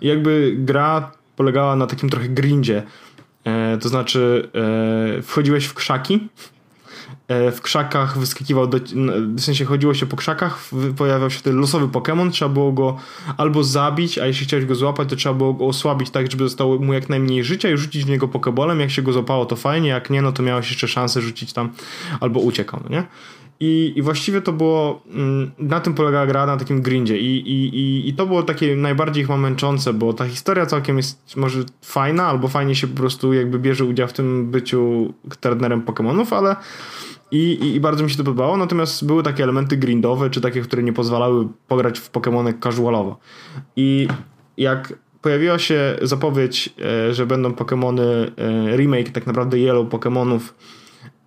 I 0.00 0.06
jakby 0.06 0.54
gra 0.58 1.12
polegała 1.36 1.76
na 1.76 1.86
takim 1.86 2.10
trochę 2.10 2.28
grindzie. 2.28 2.82
E, 3.44 3.78
to 3.78 3.88
znaczy, 3.88 4.48
e, 5.18 5.22
wchodziłeś 5.22 5.64
w 5.66 5.74
krzaki 5.74 6.28
w 7.28 7.60
krzakach 7.60 8.18
wyskakiwał, 8.18 8.66
do, 8.66 8.78
w 9.36 9.40
sensie 9.40 9.64
chodziło 9.64 9.94
się 9.94 10.06
po 10.06 10.16
krzakach, 10.16 10.70
pojawiał 10.96 11.30
się 11.30 11.40
ten 11.40 11.56
losowy 11.56 11.86
Pokémon, 11.86 12.30
trzeba 12.30 12.48
było 12.48 12.72
go 12.72 12.96
albo 13.36 13.64
zabić, 13.64 14.18
a 14.18 14.26
jeśli 14.26 14.46
chciałeś 14.46 14.66
go 14.66 14.74
złapać, 14.74 15.08
to 15.08 15.16
trzeba 15.16 15.34
było 15.34 15.54
go 15.54 15.66
osłabić 15.66 16.10
tak, 16.10 16.30
żeby 16.30 16.44
zostało 16.44 16.78
mu 16.78 16.92
jak 16.92 17.08
najmniej 17.08 17.44
życia 17.44 17.70
i 17.70 17.76
rzucić 17.76 18.04
w 18.04 18.08
niego 18.08 18.28
Pokébolem. 18.28 18.80
Jak 18.80 18.90
się 18.90 19.02
go 19.02 19.12
złapało, 19.12 19.46
to 19.46 19.56
fajnie, 19.56 19.88
jak 19.88 20.10
nie, 20.10 20.22
no 20.22 20.32
to 20.32 20.42
miałeś 20.42 20.70
jeszcze 20.70 20.88
szansę 20.88 21.20
rzucić 21.20 21.52
tam 21.52 21.70
albo 22.20 22.40
uciekał, 22.40 22.80
no 22.84 22.90
nie? 22.90 23.06
I, 23.60 23.92
I 23.96 24.02
właściwie 24.02 24.40
to 24.40 24.52
było, 24.52 25.02
mm, 25.10 25.50
na 25.58 25.80
tym 25.80 25.94
polegała 25.94 26.26
gra, 26.26 26.46
na 26.46 26.56
takim 26.56 26.82
grindzie 26.82 27.18
I, 27.18 27.50
i, 27.50 27.78
i, 27.78 28.08
i 28.08 28.14
to 28.14 28.26
było 28.26 28.42
takie 28.42 28.76
najbardziej 28.76 29.24
chyba 29.24 29.36
męczące, 29.36 29.92
bo 29.92 30.12
ta 30.12 30.26
historia 30.26 30.66
całkiem 30.66 30.96
jest 30.96 31.36
może 31.36 31.64
fajna, 31.82 32.26
albo 32.26 32.48
fajnie 32.48 32.74
się 32.74 32.86
po 32.86 32.96
prostu 32.96 33.32
jakby 33.32 33.58
bierze 33.58 33.84
udział 33.84 34.08
w 34.08 34.12
tym 34.12 34.50
byciu 34.50 35.12
trenerem 35.40 35.82
Pokémonów, 35.82 36.36
ale 36.36 36.56
i, 37.30 37.52
i, 37.52 37.74
I, 37.74 37.80
bardzo 37.80 38.04
mi 38.04 38.10
się 38.10 38.16
to 38.16 38.24
podobało, 38.24 38.56
natomiast 38.56 39.06
były 39.06 39.22
takie 39.22 39.42
elementy 39.42 39.76
grindowe, 39.76 40.30
czy 40.30 40.40
takie, 40.40 40.60
które 40.60 40.82
nie 40.82 40.92
pozwalały 40.92 41.48
pograć 41.68 41.98
w 41.98 42.12
Pokémony 42.12 42.54
casualowo. 42.60 43.18
I 43.76 44.08
jak 44.56 44.92
pojawiła 45.22 45.58
się 45.58 45.98
zapowiedź, 46.02 46.74
e, 47.08 47.14
że 47.14 47.26
będą 47.26 47.50
Pokémony 47.50 48.02
e, 48.02 48.76
remake 48.76 49.10
tak 49.10 49.26
naprawdę 49.26 49.58
Yellow 49.58 49.88
Pokémonów, 49.88 50.40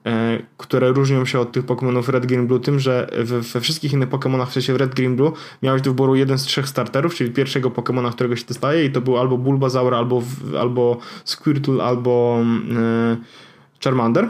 e, 0.06 0.40
które 0.58 0.92
różnią 0.92 1.26
się 1.26 1.40
od 1.40 1.52
tych 1.52 1.66
Pokémonów 1.66 2.10
Red, 2.10 2.26
Green, 2.26 2.48
Blue 2.48 2.60
tym, 2.60 2.80
że 2.80 3.10
we 3.44 3.62
wszystkich 3.62 3.94
innych 3.94 4.10
Pokémonach, 4.10 4.46
w 4.46 4.54
sensie 4.54 4.78
Red, 4.78 4.96
Green, 4.96 5.16
Blue 5.16 5.32
miałeś 5.64 5.82
do 5.82 5.90
wyboru 5.90 6.16
jeden 6.16 6.38
z 6.38 6.44
trzech 6.44 6.68
starterów, 6.68 7.16
czyli 7.16 7.32
pierwszego 7.32 7.70
Pokémona, 7.70 8.12
którego 8.12 8.36
się 8.36 8.46
dostaje 8.46 8.86
i 8.86 8.92
to 8.92 9.02
był 9.02 9.18
albo 9.18 9.38
Bulbasaur, 9.38 9.96
albo, 9.96 10.24
albo 10.60 10.98
Squirtle, 11.26 11.84
albo 11.84 12.44
Charmander 13.84 14.30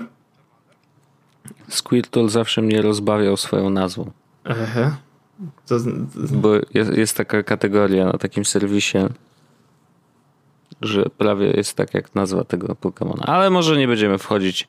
Squirtle 1.69 2.29
zawsze 2.29 2.62
mnie 2.62 2.82
rozbawiał 2.82 3.38
swoją 3.38 3.69
nazwą. 3.69 4.12
Ehe. 4.45 4.91
To. 5.67 5.75
Bo 6.15 6.49
jest, 6.73 6.97
jest 6.97 7.17
taka 7.17 7.43
kategoria 7.43 8.05
na 8.05 8.17
takim 8.17 8.45
serwisie, 8.45 8.97
że 10.82 11.05
prawie 11.17 11.51
jest 11.51 11.73
tak 11.73 11.93
jak 11.93 12.15
nazwa 12.15 12.43
tego 12.43 12.75
Pokemona. 12.75 13.23
Ale 13.25 13.49
może 13.49 13.77
nie 13.77 13.88
będziemy 13.88 14.17
wchodzić. 14.17 14.67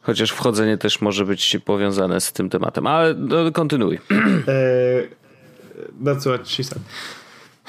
Chociaż 0.00 0.30
wchodzenie 0.30 0.78
też 0.78 1.00
może 1.00 1.24
być 1.24 1.56
powiązane 1.64 2.20
z 2.20 2.32
tym 2.32 2.50
tematem. 2.50 2.86
Ale 2.86 3.14
no, 3.14 3.52
kontynuuj. 3.52 3.98
That's 6.04 6.20
what 6.20 6.48
she 6.48 6.64
said. 6.64 6.82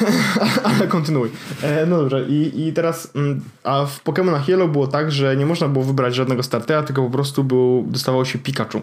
Ale 0.64 0.88
kontynuuj. 0.88 1.30
E, 1.62 1.86
no 1.86 1.98
dobrze, 1.98 2.26
i, 2.30 2.68
i 2.68 2.74
teraz. 2.74 3.12
Mm, 3.16 3.42
a 3.64 3.86
w 3.86 4.04
Pokémonach 4.04 4.50
Yellow 4.50 4.72
było 4.72 4.88
tak, 4.88 5.12
że 5.12 5.38
nie 5.38 5.46
można 5.46 5.68
było 5.68 5.86
wybrać 5.86 6.16
żadnego 6.16 6.44
startera, 6.44 6.84
tylko 6.84 7.04
po 7.04 7.10
prostu 7.10 7.44
był, 7.44 7.86
dostawało 7.88 8.26
się 8.26 8.40
Pikachu. 8.40 8.82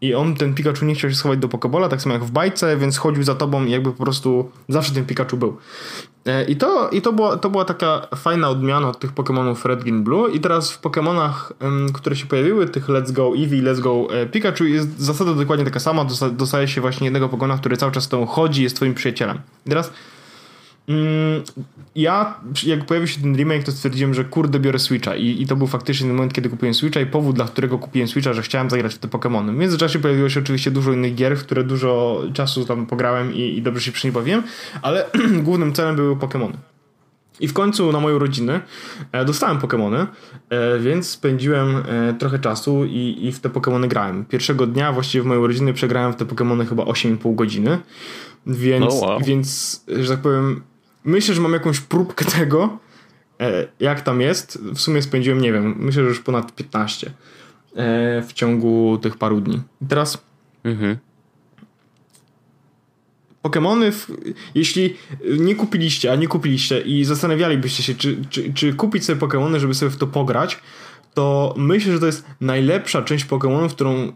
I 0.00 0.14
on, 0.14 0.34
ten 0.34 0.54
Pikachu 0.54 0.84
nie 0.84 0.94
chciał 0.94 1.10
się 1.10 1.16
schować 1.16 1.38
do 1.38 1.48
Pokébola, 1.48 1.88
tak 1.88 2.02
samo 2.02 2.14
jak 2.14 2.24
w 2.24 2.30
bajce, 2.30 2.76
więc 2.76 2.98
chodził 2.98 3.22
za 3.22 3.34
tobą 3.34 3.64
i 3.64 3.70
jakby 3.70 3.92
po 3.92 4.02
prostu 4.02 4.50
zawsze 4.68 4.94
ten 4.94 5.04
Pikachu 5.04 5.36
był. 5.36 5.56
E, 6.26 6.44
I 6.44 6.56
to, 6.56 6.88
i 6.88 7.02
to, 7.02 7.12
była, 7.12 7.36
to 7.36 7.50
była 7.50 7.64
taka 7.64 8.06
fajna 8.16 8.48
odmiana 8.48 8.88
od 8.88 8.98
tych 8.98 9.14
Pokémonów 9.14 9.64
Red, 9.64 9.82
Green, 9.82 10.04
Blue. 10.04 10.30
I 10.30 10.40
teraz 10.40 10.72
w 10.72 10.82
Pokémonach, 10.82 11.32
które 11.92 12.16
się 12.16 12.26
pojawiły, 12.26 12.66
tych 12.66 12.88
Let's 12.88 13.12
Go 13.12 13.32
Eevee, 13.36 13.62
Let's 13.62 13.80
Go 13.80 14.06
e, 14.10 14.26
Pikachu, 14.26 14.64
jest 14.64 15.00
zasada 15.00 15.34
dokładnie 15.34 15.64
taka 15.64 15.80
sama. 15.80 16.06
Dostaje 16.32 16.68
się 16.68 16.80
właśnie 16.80 17.04
jednego 17.04 17.28
Pokémona, 17.28 17.58
który 17.58 17.76
cały 17.76 17.92
czas 17.92 18.04
z 18.04 18.08
tą 18.08 18.26
chodzi, 18.26 18.62
jest 18.62 18.76
twoim 18.76 18.94
przyjacielem. 18.94 19.38
I 19.66 19.68
teraz 19.68 19.92
ja, 21.94 22.40
jak 22.66 22.84
pojawił 22.84 23.08
się 23.08 23.20
ten 23.20 23.36
remake, 23.36 23.64
to 23.64 23.72
stwierdziłem, 23.72 24.14
że 24.14 24.24
kurde, 24.24 24.60
biorę 24.60 24.78
Switcha 24.78 25.16
I, 25.16 25.42
i 25.42 25.46
to 25.46 25.56
był 25.56 25.66
faktycznie 25.66 26.06
ten 26.06 26.16
moment, 26.16 26.32
kiedy 26.32 26.48
kupiłem 26.48 26.74
Switcha 26.74 27.00
i 27.00 27.06
powód, 27.06 27.36
dla 27.36 27.44
którego 27.44 27.78
kupiłem 27.78 28.08
Switcha, 28.08 28.32
że 28.32 28.42
chciałem 28.42 28.70
zagrać 28.70 28.94
w 28.94 28.98
te 28.98 29.08
Pokémony. 29.08 29.52
W 29.52 29.56
międzyczasie 29.56 29.98
pojawiło 29.98 30.28
się 30.28 30.40
oczywiście 30.40 30.70
dużo 30.70 30.92
innych 30.92 31.14
gier, 31.14 31.36
w 31.36 31.40
które 31.40 31.64
dużo 31.64 32.22
czasu 32.32 32.64
tam 32.64 32.86
pograłem 32.86 33.34
i, 33.34 33.40
i 33.40 33.62
dobrze 33.62 33.80
się 33.80 33.92
przy 33.92 34.06
nie 34.06 34.12
bawiłem, 34.12 34.42
ale 34.82 35.10
głównym 35.44 35.72
celem 35.72 35.96
były 35.96 36.16
Pokémony. 36.16 36.52
I 37.40 37.48
w 37.48 37.52
końcu 37.52 37.92
na 37.92 38.00
moją 38.00 38.18
rodzinę 38.18 38.60
e, 39.12 39.24
dostałem 39.24 39.58
Pokémony, 39.58 40.06
e, 40.48 40.78
więc 40.78 41.08
spędziłem 41.08 41.76
e, 41.76 42.14
trochę 42.18 42.38
czasu 42.38 42.84
i, 42.84 43.18
i 43.20 43.32
w 43.32 43.40
te 43.40 43.48
Pokémony 43.48 43.88
grałem. 43.88 44.24
Pierwszego 44.24 44.66
dnia 44.66 44.92
właściwie 44.92 45.22
w 45.22 45.26
mojej 45.26 45.46
rodziny 45.46 45.72
przegrałem 45.72 46.12
w 46.12 46.16
te 46.16 46.24
Pokémony 46.24 46.66
chyba 46.66 46.82
8,5 46.82 47.34
godziny. 47.34 47.78
Więc, 48.46 48.86
oh 48.88 49.06
wow. 49.06 49.20
więc, 49.24 49.84
że 49.88 50.12
tak 50.12 50.22
powiem, 50.22 50.62
myślę, 51.04 51.34
że 51.34 51.40
mam 51.40 51.52
jakąś 51.52 51.80
próbkę 51.80 52.24
tego, 52.38 52.78
e, 53.40 53.68
jak 53.80 54.00
tam 54.00 54.20
jest. 54.20 54.58
W 54.58 54.80
sumie 54.80 55.02
spędziłem, 55.02 55.40
nie 55.40 55.52
wiem, 55.52 55.74
myślę, 55.78 56.02
że 56.02 56.08
już 56.08 56.20
ponad 56.20 56.54
15 56.54 57.06
e, 57.06 57.12
w 58.22 58.32
ciągu 58.32 58.98
tych 59.02 59.16
paru 59.16 59.40
dni. 59.40 59.62
I 59.82 59.86
teraz. 59.86 60.24
Mhm. 60.64 60.96
Pokémony, 63.42 63.92
jeśli 64.54 64.96
nie 65.38 65.54
kupiliście, 65.54 66.12
a 66.12 66.16
nie 66.16 66.28
kupiliście 66.28 66.80
i 66.80 67.04
zastanawialibyście 67.04 67.82
się, 67.82 67.94
czy, 67.94 68.24
czy, 68.30 68.52
czy 68.54 68.74
kupić 68.74 69.04
sobie 69.04 69.20
Pokémony, 69.20 69.58
żeby 69.58 69.74
sobie 69.74 69.90
w 69.90 69.96
to 69.96 70.06
pograć, 70.06 70.58
to 71.14 71.54
myślę, 71.58 71.92
że 71.92 72.00
to 72.00 72.06
jest 72.06 72.24
najlepsza 72.40 73.02
część 73.02 73.26
Pokémonów, 73.26 73.68
którą 73.68 74.12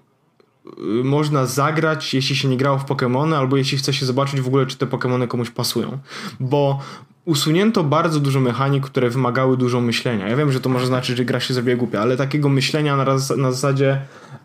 można 1.04 1.46
zagrać, 1.46 2.14
jeśli 2.14 2.36
się 2.36 2.48
nie 2.48 2.56
grało 2.56 2.78
w 2.78 2.84
Pokémony, 2.84 3.34
albo 3.34 3.56
jeśli 3.56 3.78
chce 3.78 3.92
się 3.92 4.06
zobaczyć 4.06 4.40
w 4.40 4.46
ogóle, 4.46 4.66
czy 4.66 4.76
te 4.76 4.86
Pokémony 4.86 5.28
komuś 5.28 5.50
pasują. 5.50 5.98
Bo 6.40 6.80
usunięto 7.24 7.84
bardzo 7.84 8.20
dużo 8.20 8.40
mechanik, 8.40 8.86
które 8.86 9.10
wymagały 9.10 9.56
dużo 9.56 9.80
myślenia. 9.80 10.28
Ja 10.28 10.36
wiem, 10.36 10.52
że 10.52 10.60
to 10.60 10.68
może 10.68 10.86
znaczyć, 10.86 11.16
że 11.16 11.24
gra 11.24 11.40
się 11.40 11.54
zrobiła 11.54 11.76
głupia, 11.76 12.00
ale 12.00 12.16
takiego 12.16 12.48
myślenia 12.48 12.96
na, 12.96 13.04
raz, 13.04 13.36
na 13.36 13.52
zasadzie 13.52 14.00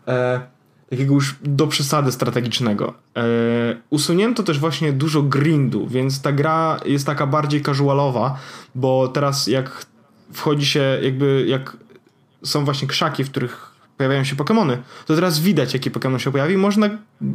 e, 0.08 0.40
takiego 0.90 1.14
już 1.14 1.36
do 1.42 1.66
przesady 1.66 2.12
strategicznego. 2.12 2.94
E, 3.16 3.22
usunięto 3.90 4.42
też 4.42 4.58
właśnie 4.58 4.92
dużo 4.92 5.22
grindu, 5.22 5.86
więc 5.86 6.22
ta 6.22 6.32
gra 6.32 6.80
jest 6.84 7.06
taka 7.06 7.26
bardziej 7.26 7.62
casualowa, 7.62 8.38
bo 8.74 9.08
teraz 9.08 9.46
jak 9.46 9.86
wchodzi 10.32 10.66
się 10.66 10.98
jakby, 11.02 11.44
jak 11.48 11.76
są 12.42 12.64
właśnie 12.64 12.88
krzaki, 12.88 13.24
w 13.24 13.30
których 13.30 13.69
pojawiają 14.00 14.24
się 14.24 14.36
Pokémony, 14.36 14.76
to 15.06 15.14
teraz 15.14 15.40
widać, 15.40 15.74
jaki 15.74 15.90
Pokémon 15.90 16.18
się 16.18 16.32
pojawi, 16.32 16.56
można 16.56 16.90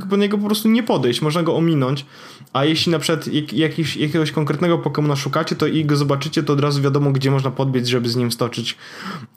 po 0.09 0.17
niego 0.17 0.37
po 0.37 0.45
prostu 0.45 0.69
nie 0.69 0.83
podejść, 0.83 1.21
można 1.21 1.43
go 1.43 1.55
ominąć, 1.55 2.05
a 2.53 2.65
jeśli 2.65 2.91
na 2.91 2.99
przykład 2.99 3.27
jak, 3.27 3.53
jakiś, 3.53 3.97
jakiegoś 3.97 4.31
konkretnego 4.31 4.77
Pokémona 4.77 5.15
szukacie, 5.15 5.55
to 5.55 5.67
i 5.67 5.85
go 5.85 5.95
zobaczycie, 5.95 6.43
to 6.43 6.53
od 6.53 6.59
razu 6.59 6.81
wiadomo, 6.81 7.11
gdzie 7.11 7.31
można 7.31 7.51
podbiec, 7.51 7.87
żeby 7.87 8.09
z 8.09 8.15
nim 8.15 8.31
stoczyć 8.31 8.77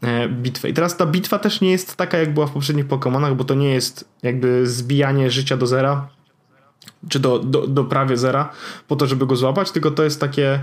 e, 0.03 0.29
bitwę. 0.29 0.69
I 0.69 0.75
teraz 0.75 0.97
ta 0.97 1.07
bitwa 1.07 1.39
też 1.39 1.61
nie 1.61 1.71
jest 1.71 1.97
taka, 1.97 2.19
jak 2.19 2.35
była 2.35 2.47
w 2.47 2.51
poprzednich 2.51 2.87
Pokémonach, 2.87 3.35
bo 3.35 3.45
to 3.45 3.55
nie 3.55 3.71
jest 3.71 4.09
jakby 4.23 4.67
zbijanie 4.67 5.31
życia 5.31 5.57
do 5.57 5.67
zera, 5.67 6.09
czy 7.09 7.21
do, 7.21 7.39
do, 7.39 7.67
do 7.67 7.85
prawie 7.85 8.17
zera, 8.17 8.53
po 8.89 8.97
to, 8.97 9.07
żeby 9.07 9.27
go 9.27 9.37
złapać, 9.37 9.71
tylko 9.71 9.91
to 9.91 10.05
jest 10.05 10.21
takie 10.21 10.61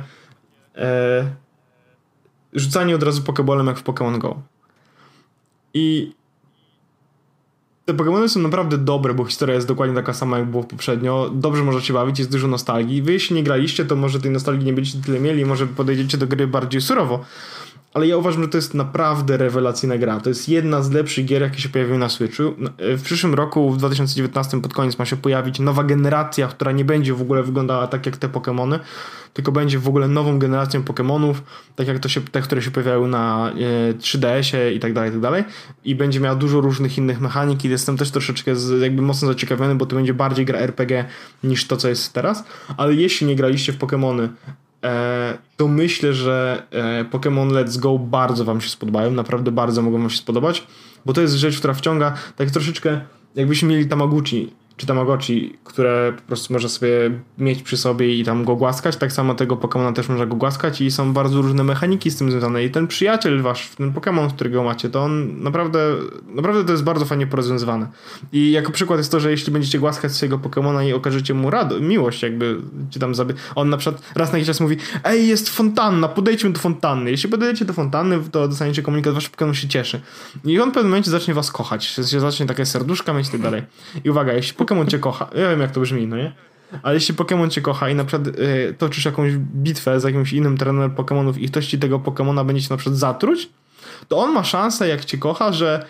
e, 0.75 1.29
rzucanie 2.53 2.95
od 2.95 3.03
razu 3.03 3.21
Pokéballem 3.21 3.67
jak 3.67 3.77
w 3.77 3.83
Pokémon 3.83 4.17
Go. 4.17 4.41
I 5.73 6.15
te 7.85 7.93
Pokémony 7.93 8.27
są 8.27 8.41
naprawdę 8.41 8.77
dobre, 8.77 9.13
bo 9.13 9.25
historia 9.25 9.55
jest 9.55 9.67
dokładnie 9.67 9.95
taka 9.95 10.13
sama 10.13 10.39
jak 10.39 10.47
było 10.47 10.63
poprzednio. 10.63 11.31
Dobrze 11.33 11.63
możecie 11.63 11.93
bawić, 11.93 12.19
jest 12.19 12.31
dużo 12.31 12.47
nostalgii. 12.47 13.01
Wy 13.01 13.13
jeśli 13.13 13.35
nie 13.35 13.43
graliście, 13.43 13.85
to 13.85 13.95
może 13.95 14.19
tej 14.19 14.31
nostalgii 14.31 14.65
nie 14.65 14.73
będziecie 14.73 14.97
tyle 15.05 15.19
mieli, 15.19 15.45
może 15.45 15.67
podejdziecie 15.67 16.17
do 16.17 16.27
gry 16.27 16.47
bardziej 16.47 16.81
surowo 16.81 17.25
ale 17.95 18.07
ja 18.07 18.17
uważam, 18.17 18.41
że 18.41 18.47
to 18.47 18.57
jest 18.57 18.73
naprawdę 18.73 19.37
rewelacyjna 19.37 19.97
gra. 19.97 20.19
To 20.19 20.29
jest 20.29 20.49
jedna 20.49 20.81
z 20.81 20.91
lepszych 20.91 21.25
gier, 21.25 21.41
jakie 21.41 21.61
się 21.61 21.69
pojawiły 21.69 21.97
na 21.97 22.09
Switchu. 22.09 22.43
No, 22.57 22.69
e, 22.77 22.97
w 22.97 23.03
przyszłym 23.03 23.33
roku, 23.33 23.71
w 23.71 23.77
2019 23.77 24.61
pod 24.61 24.73
koniec 24.73 24.99
ma 24.99 25.05
się 25.05 25.17
pojawić 25.17 25.59
nowa 25.59 25.83
generacja, 25.83 26.47
która 26.47 26.71
nie 26.71 26.85
będzie 26.85 27.13
w 27.13 27.21
ogóle 27.21 27.43
wyglądała 27.43 27.87
tak 27.87 28.05
jak 28.05 28.17
te 28.17 28.27
Pokémony, 28.27 28.79
tylko 29.33 29.51
będzie 29.51 29.79
w 29.79 29.87
ogóle 29.87 30.07
nową 30.07 30.39
generacją 30.39 30.81
Pokémonów, 30.81 31.33
tak 31.75 31.87
jak 31.87 31.99
to 31.99 32.09
się, 32.09 32.21
te, 32.21 32.41
które 32.41 32.61
się 32.61 32.71
pojawiały 32.71 33.07
na 33.07 33.51
3DS-ie 33.99 34.73
i 34.73 34.79
tak 34.79 34.93
dalej, 34.93 35.09
i 35.09 35.13
tak 35.13 35.21
dalej. 35.21 35.43
I 35.85 35.95
będzie 35.95 36.19
miała 36.19 36.35
dużo 36.35 36.61
różnych 36.61 36.97
innych 36.97 37.21
mechanik 37.21 37.65
i 37.65 37.69
jestem 37.69 37.97
też 37.97 38.11
troszeczkę 38.11 38.55
z, 38.55 38.81
jakby 38.81 39.01
mocno 39.01 39.27
zaciekawiony, 39.27 39.75
bo 39.75 39.85
to 39.85 39.95
będzie 39.95 40.13
bardziej 40.13 40.45
gra 40.45 40.59
RPG 40.59 41.05
niż 41.43 41.67
to, 41.67 41.77
co 41.77 41.89
jest 41.89 42.13
teraz. 42.13 42.43
Ale 42.77 42.93
jeśli 42.93 43.27
nie 43.27 43.35
graliście 43.35 43.73
w 43.73 43.77
Pokémony, 43.77 44.29
E, 44.47 44.64
to 45.57 45.67
myślę, 45.67 46.13
że 46.13 46.63
e, 46.71 47.05
Pokémon 47.05 47.51
Let's 47.51 47.79
Go 47.79 47.99
bardzo 47.99 48.45
Wam 48.45 48.61
się 48.61 48.69
spodobają. 48.69 49.11
Naprawdę 49.11 49.51
bardzo 49.51 49.81
mogą 49.81 49.99
Wam 49.99 50.09
się 50.09 50.17
spodobać, 50.17 50.67
bo 51.05 51.13
to 51.13 51.21
jest 51.21 51.33
rzecz, 51.33 51.57
która 51.57 51.73
wciąga 51.73 52.13
tak 52.35 52.51
troszeczkę, 52.51 53.01
jakbyśmy 53.35 53.69
mieli 53.69 53.87
Tamaguchi 53.87 54.53
czy 54.77 54.87
Tamagotchi, 54.87 55.57
które 55.63 56.13
po 56.15 56.21
prostu 56.21 56.53
można 56.53 56.69
sobie 56.69 57.11
mieć 57.37 57.61
przy 57.61 57.77
sobie 57.77 58.15
i 58.15 58.23
tam 58.23 58.45
go 58.45 58.55
głaskać. 58.55 58.97
Tak 58.97 59.11
samo 59.11 59.35
tego 59.35 59.57
Pokemona 59.57 59.93
też 59.93 60.09
można 60.09 60.25
go 60.25 60.35
głaskać 60.35 60.81
i 60.81 60.91
są 60.91 61.13
bardzo 61.13 61.41
różne 61.41 61.63
mechaniki 61.63 62.11
z 62.11 62.17
tym 62.17 62.31
związane. 62.31 62.63
I 62.63 62.69
ten 62.69 62.87
przyjaciel 62.87 63.41
wasz, 63.41 63.69
ten 63.69 63.93
Pokemon, 63.93 64.29
którego 64.29 64.63
macie, 64.63 64.89
to 64.89 65.03
on 65.03 65.43
naprawdę, 65.43 65.95
naprawdę 66.27 66.65
to 66.65 66.71
jest 66.71 66.83
bardzo 66.83 67.05
fajnie 67.05 67.27
porozwiązywane. 67.27 67.87
I 68.31 68.51
jako 68.51 68.71
przykład 68.71 68.99
jest 68.99 69.11
to, 69.11 69.19
że 69.19 69.31
jeśli 69.31 69.53
będziecie 69.53 69.79
głaskać 69.79 70.11
swojego 70.11 70.39
Pokemona 70.39 70.83
i 70.83 70.93
okażecie 70.93 71.33
mu 71.33 71.49
rad 71.49 71.81
miłość, 71.81 72.23
jakby 72.23 72.57
ci 72.89 72.99
tam 72.99 73.15
zabie... 73.15 73.33
On 73.55 73.69
na 73.69 73.77
przykład 73.77 74.01
raz 74.15 74.31
na 74.31 74.37
jakiś 74.37 74.47
czas 74.47 74.59
mówi 74.59 74.77
ej, 75.03 75.27
jest 75.27 75.49
fontanna, 75.49 76.07
podejdźmy 76.07 76.49
do 76.49 76.59
fontanny. 76.59 77.11
Jeśli 77.11 77.29
podejdziecie 77.29 77.65
do 77.65 77.73
fontanny, 77.73 78.19
to 78.31 78.47
dostaniecie 78.47 78.81
komunikat, 78.81 79.13
wasz 79.13 79.29
Pokemon 79.29 79.55
się 79.55 79.67
cieszy. 79.67 80.01
I 80.45 80.59
on 80.59 80.71
w 80.71 80.73
pewnym 80.73 80.91
momencie 80.91 81.11
zacznie 81.11 81.33
was 81.33 81.51
kochać. 81.51 81.85
Się 81.85 82.19
zacznie 82.19 82.45
takie 82.45 82.65
serduszka 82.65 83.13
mieć 83.13 83.27
i 83.27 83.31
tak 83.31 83.41
dalej. 83.41 83.63
I 84.03 84.09
uwaga, 84.09 84.33
jeśli 84.33 84.53
Pokémon 84.65 84.87
cię 84.87 84.99
kocha. 84.99 85.29
Ja 85.35 85.49
wiem, 85.49 85.61
jak 85.61 85.71
to 85.71 85.79
brzmi, 85.79 86.07
no 86.07 86.17
nie? 86.17 86.33
Ale 86.83 86.95
jeśli 86.95 87.15
Pokémon 87.15 87.49
cię 87.49 87.61
kocha 87.61 87.89
i 87.89 87.95
na 87.95 88.05
przykład 88.05 88.27
y, 88.39 88.75
toczysz 88.77 89.05
jakąś 89.05 89.33
bitwę 89.37 89.99
z 89.99 90.03
jakimś 90.03 90.33
innym 90.33 90.57
trenerem 90.57 90.95
Pokémonów 90.95 91.37
i 91.37 91.49
ktoś 91.49 91.67
ci 91.67 91.79
tego 91.79 91.99
Pokémona 91.99 92.45
będzie 92.45 92.63
ci 92.63 92.69
na 92.69 92.77
przykład 92.77 92.97
zatruć, 92.97 93.49
to 94.07 94.17
on 94.17 94.31
ma 94.33 94.43
szansę, 94.43 94.87
jak 94.87 95.05
cię 95.05 95.17
kocha, 95.17 95.53
że 95.53 95.85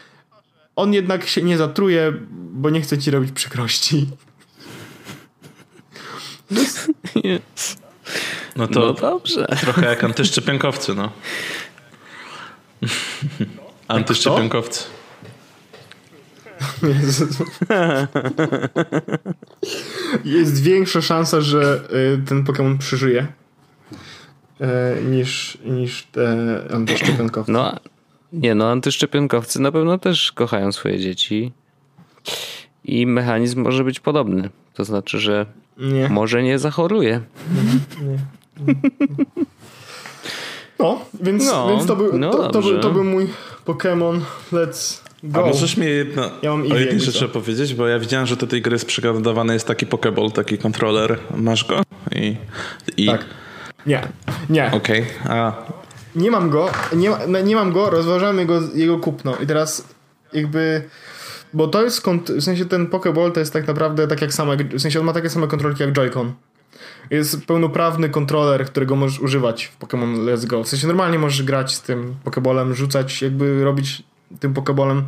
on 0.75 0.93
jednak 0.93 1.27
się 1.27 1.41
nie 1.41 1.57
zatruje, 1.57 2.13
bo 2.31 2.69
nie 2.69 2.81
chce 2.81 2.97
ci 2.97 3.11
robić 3.11 3.31
przykrości. 3.31 4.07
Yes. 7.15 7.77
No 8.55 8.67
to 8.67 8.79
no 8.79 8.93
dobrze. 8.93 9.45
trochę 9.61 9.85
jak 9.85 10.03
antyszczepionkowcy, 10.03 10.95
no. 10.95 11.11
Antyszczepionkowcy. 13.87 14.83
Jest 20.25 20.63
większa 20.63 21.01
szansa, 21.01 21.41
że 21.41 21.81
y, 22.15 22.21
ten 22.27 22.43
Pokémon 22.43 22.77
przeżyje 22.77 23.27
y, 24.61 24.65
niż, 25.03 25.57
niż 25.65 26.03
te 26.03 26.57
antyszczepionkowcy. 26.73 27.51
No, 27.51 27.75
nie 28.33 28.55
no, 28.55 28.71
antyszczepionkowcy 28.71 29.61
na 29.61 29.71
pewno 29.71 29.97
też 29.97 30.31
kochają 30.31 30.71
swoje 30.71 30.99
dzieci 30.99 31.51
i 32.83 33.07
mechanizm 33.07 33.61
może 33.61 33.83
być 33.83 33.99
podobny. 33.99 34.49
To 34.73 34.85
znaczy, 34.85 35.19
że 35.19 35.45
nie. 35.77 36.09
może 36.09 36.43
nie 36.43 36.59
zachoruje. 36.59 37.21
Nie. 38.01 38.17
No, 40.79 41.01
więc, 41.21 41.45
no, 41.45 41.69
więc 41.69 41.85
to, 41.85 41.95
był, 41.95 42.19
no 42.19 42.31
to, 42.31 42.49
to, 42.49 42.61
był, 42.61 42.79
to 42.79 42.91
był 42.91 43.03
mój 43.03 43.27
Pokémon 43.65 44.19
Let's 44.51 45.04
Go. 45.27 45.43
A 45.43 45.47
możesz 45.47 45.77
mi 45.77 45.85
jedno, 45.85 46.31
ja 46.41 46.51
mam 46.51 46.61
o 46.71 46.75
jednej 46.75 46.99
rzeczy 46.99 47.27
powiedzieć, 47.27 47.73
bo 47.73 47.87
ja 47.87 47.99
widziałem, 47.99 48.27
że 48.27 48.35
do 48.35 48.47
tej 48.47 48.61
gry 48.61 48.77
przygotowany 48.77 49.53
jest 49.53 49.67
taki 49.67 49.85
Pokeball, 49.85 50.31
taki 50.31 50.57
kontroler. 50.57 51.17
Masz 51.37 51.65
go? 51.65 51.81
I, 52.11 52.37
i... 52.97 53.05
Tak. 53.05 53.25
Nie, 53.85 54.01
nie. 54.49 54.71
Okej, 54.71 55.05
okay. 55.23 55.37
a... 55.37 55.53
Nie 56.15 56.31
mam 56.31 56.49
go, 56.49 56.69
nie, 56.95 57.09
ma, 57.09 57.39
nie 57.39 57.55
mam 57.55 57.71
go, 57.71 57.89
rozważamy 57.89 58.45
go, 58.45 58.61
jego 58.75 58.99
kupno 58.99 59.35
i 59.43 59.47
teraz 59.47 59.87
jakby... 60.33 60.83
Bo 61.53 61.67
to 61.67 61.83
jest, 61.83 62.05
w 62.27 62.41
sensie 62.41 62.65
ten 62.65 62.87
Pokeball 62.87 63.31
to 63.31 63.39
jest 63.39 63.53
tak 63.53 63.67
naprawdę 63.67 64.07
tak 64.07 64.21
jak 64.21 64.33
same, 64.33 64.57
w 64.57 64.81
sensie 64.81 64.99
on 64.99 65.05
ma 65.05 65.13
takie 65.13 65.29
same 65.29 65.47
kontrolki 65.47 65.83
jak 65.83 65.93
Joy-Con. 65.93 66.31
Jest 67.09 67.45
pełnoprawny 67.45 68.09
kontroler, 68.09 68.65
którego 68.65 68.95
możesz 68.95 69.19
używać 69.19 69.65
w 69.65 69.79
Pokémon 69.79 70.15
Let's 70.15 70.45
Go. 70.45 70.63
W 70.63 70.67
sensie 70.67 70.87
normalnie 70.87 71.19
możesz 71.19 71.43
grać 71.43 71.73
z 71.73 71.81
tym 71.81 72.15
Pokeballem, 72.23 72.75
rzucać, 72.75 73.21
jakby 73.21 73.63
robić 73.63 74.03
tym 74.39 74.53
Pokeballem 74.53 75.03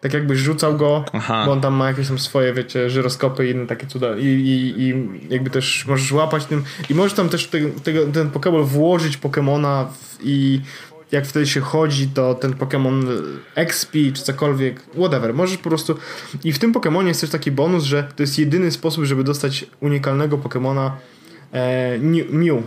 tak 0.00 0.14
jakbyś 0.14 0.38
rzucał 0.38 0.76
go, 0.76 1.04
Aha. 1.12 1.42
bo 1.46 1.52
on 1.52 1.60
tam 1.60 1.74
ma 1.74 1.88
jakieś 1.88 2.08
tam 2.08 2.18
swoje, 2.18 2.52
wiecie, 2.52 2.90
żyroskopy 2.90 3.46
i 3.46 3.50
inne 3.50 3.66
takie 3.66 3.86
cuda. 3.86 4.16
I, 4.16 4.24
i, 4.24 4.82
i 4.82 4.94
jakby 5.28 5.50
też 5.50 5.86
możesz 5.86 6.12
łapać 6.12 6.44
tym 6.44 6.64
i 6.90 6.94
możesz 6.94 7.12
tam 7.12 7.28
też 7.28 7.46
te, 7.46 7.60
te, 7.60 7.92
ten 7.92 8.30
Pokeball 8.30 8.64
włożyć 8.64 9.16
Pokemona 9.16 9.88
i 10.22 10.60
jak 11.12 11.26
wtedy 11.26 11.46
się 11.46 11.60
chodzi, 11.60 12.08
to 12.08 12.34
ten 12.34 12.52
Pokémon 12.52 13.22
XP 13.54 13.92
czy 14.14 14.22
cokolwiek, 14.22 14.82
whatever, 14.82 15.34
możesz 15.34 15.56
po 15.56 15.68
prostu 15.68 15.96
i 16.44 16.52
w 16.52 16.58
tym 16.58 16.72
Pokémonie 16.72 17.06
jest 17.06 17.20
też 17.20 17.30
taki 17.30 17.50
bonus, 17.50 17.84
że 17.84 18.08
to 18.16 18.22
jest 18.22 18.38
jedyny 18.38 18.70
sposób, 18.70 19.04
żeby 19.04 19.24
dostać 19.24 19.66
unikalnego 19.80 20.38
Pokémona 20.38 20.90
e, 21.52 21.98
Mew, 22.30 22.62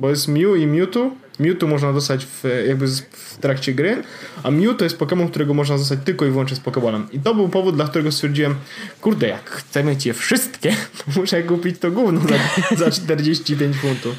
bo 0.00 0.10
jest 0.10 0.28
Mew 0.28 0.56
i 0.58 0.66
Mewtwo 0.66 1.10
Mewtwo 1.38 1.66
można 1.66 1.92
dostać 1.92 2.26
w, 2.26 2.44
jakby 2.68 2.86
w 3.10 3.38
trakcie 3.40 3.72
gry, 3.72 4.02
a 4.42 4.50
Mew 4.50 4.76
to 4.76 4.84
jest 4.84 4.98
Pokémon, 4.98 5.30
którego 5.30 5.54
można 5.54 5.78
dostać 5.78 5.98
tylko 6.04 6.26
i 6.26 6.30
wyłącznie 6.30 6.56
z 6.56 6.60
Pokémonem. 6.60 7.02
I 7.12 7.20
to 7.20 7.34
był 7.34 7.48
powód, 7.48 7.74
dla 7.76 7.88
którego 7.88 8.12
stwierdziłem, 8.12 8.54
kurde, 9.00 9.28
jak 9.28 9.50
chcę 9.50 9.84
mieć 9.84 10.06
je 10.06 10.14
wszystkie, 10.14 10.70
to 10.70 11.04
muszę 11.20 11.42
kupić 11.42 11.78
to 11.78 11.90
gówno 11.90 12.20
za, 12.20 12.76
za 12.76 12.90
45 12.90 13.76
funtów. 13.76 14.14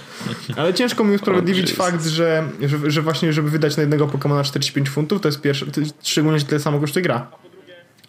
Ale 0.57 0.73
ciężko 0.73 1.03
mi 1.03 1.15
usprawiedliwić 1.15 1.71
oh, 1.71 1.83
fakt, 1.83 2.05
że, 2.05 2.49
że, 2.61 2.91
że, 2.91 3.01
właśnie, 3.01 3.33
żeby 3.33 3.49
wydać 3.49 3.77
na 3.77 3.81
jednego 3.81 4.07
Pokémona 4.07 4.43
45 4.43 4.89
funtów, 4.89 5.21
to 5.21 5.27
jest 5.27 5.41
pierwsze, 5.41 5.65
to 5.65 5.79
jest 5.79 6.07
szczególnie, 6.07 6.41
tyle 6.41 6.59
samo 6.59 6.79
kosztuje 6.79 7.03
gra. 7.03 7.27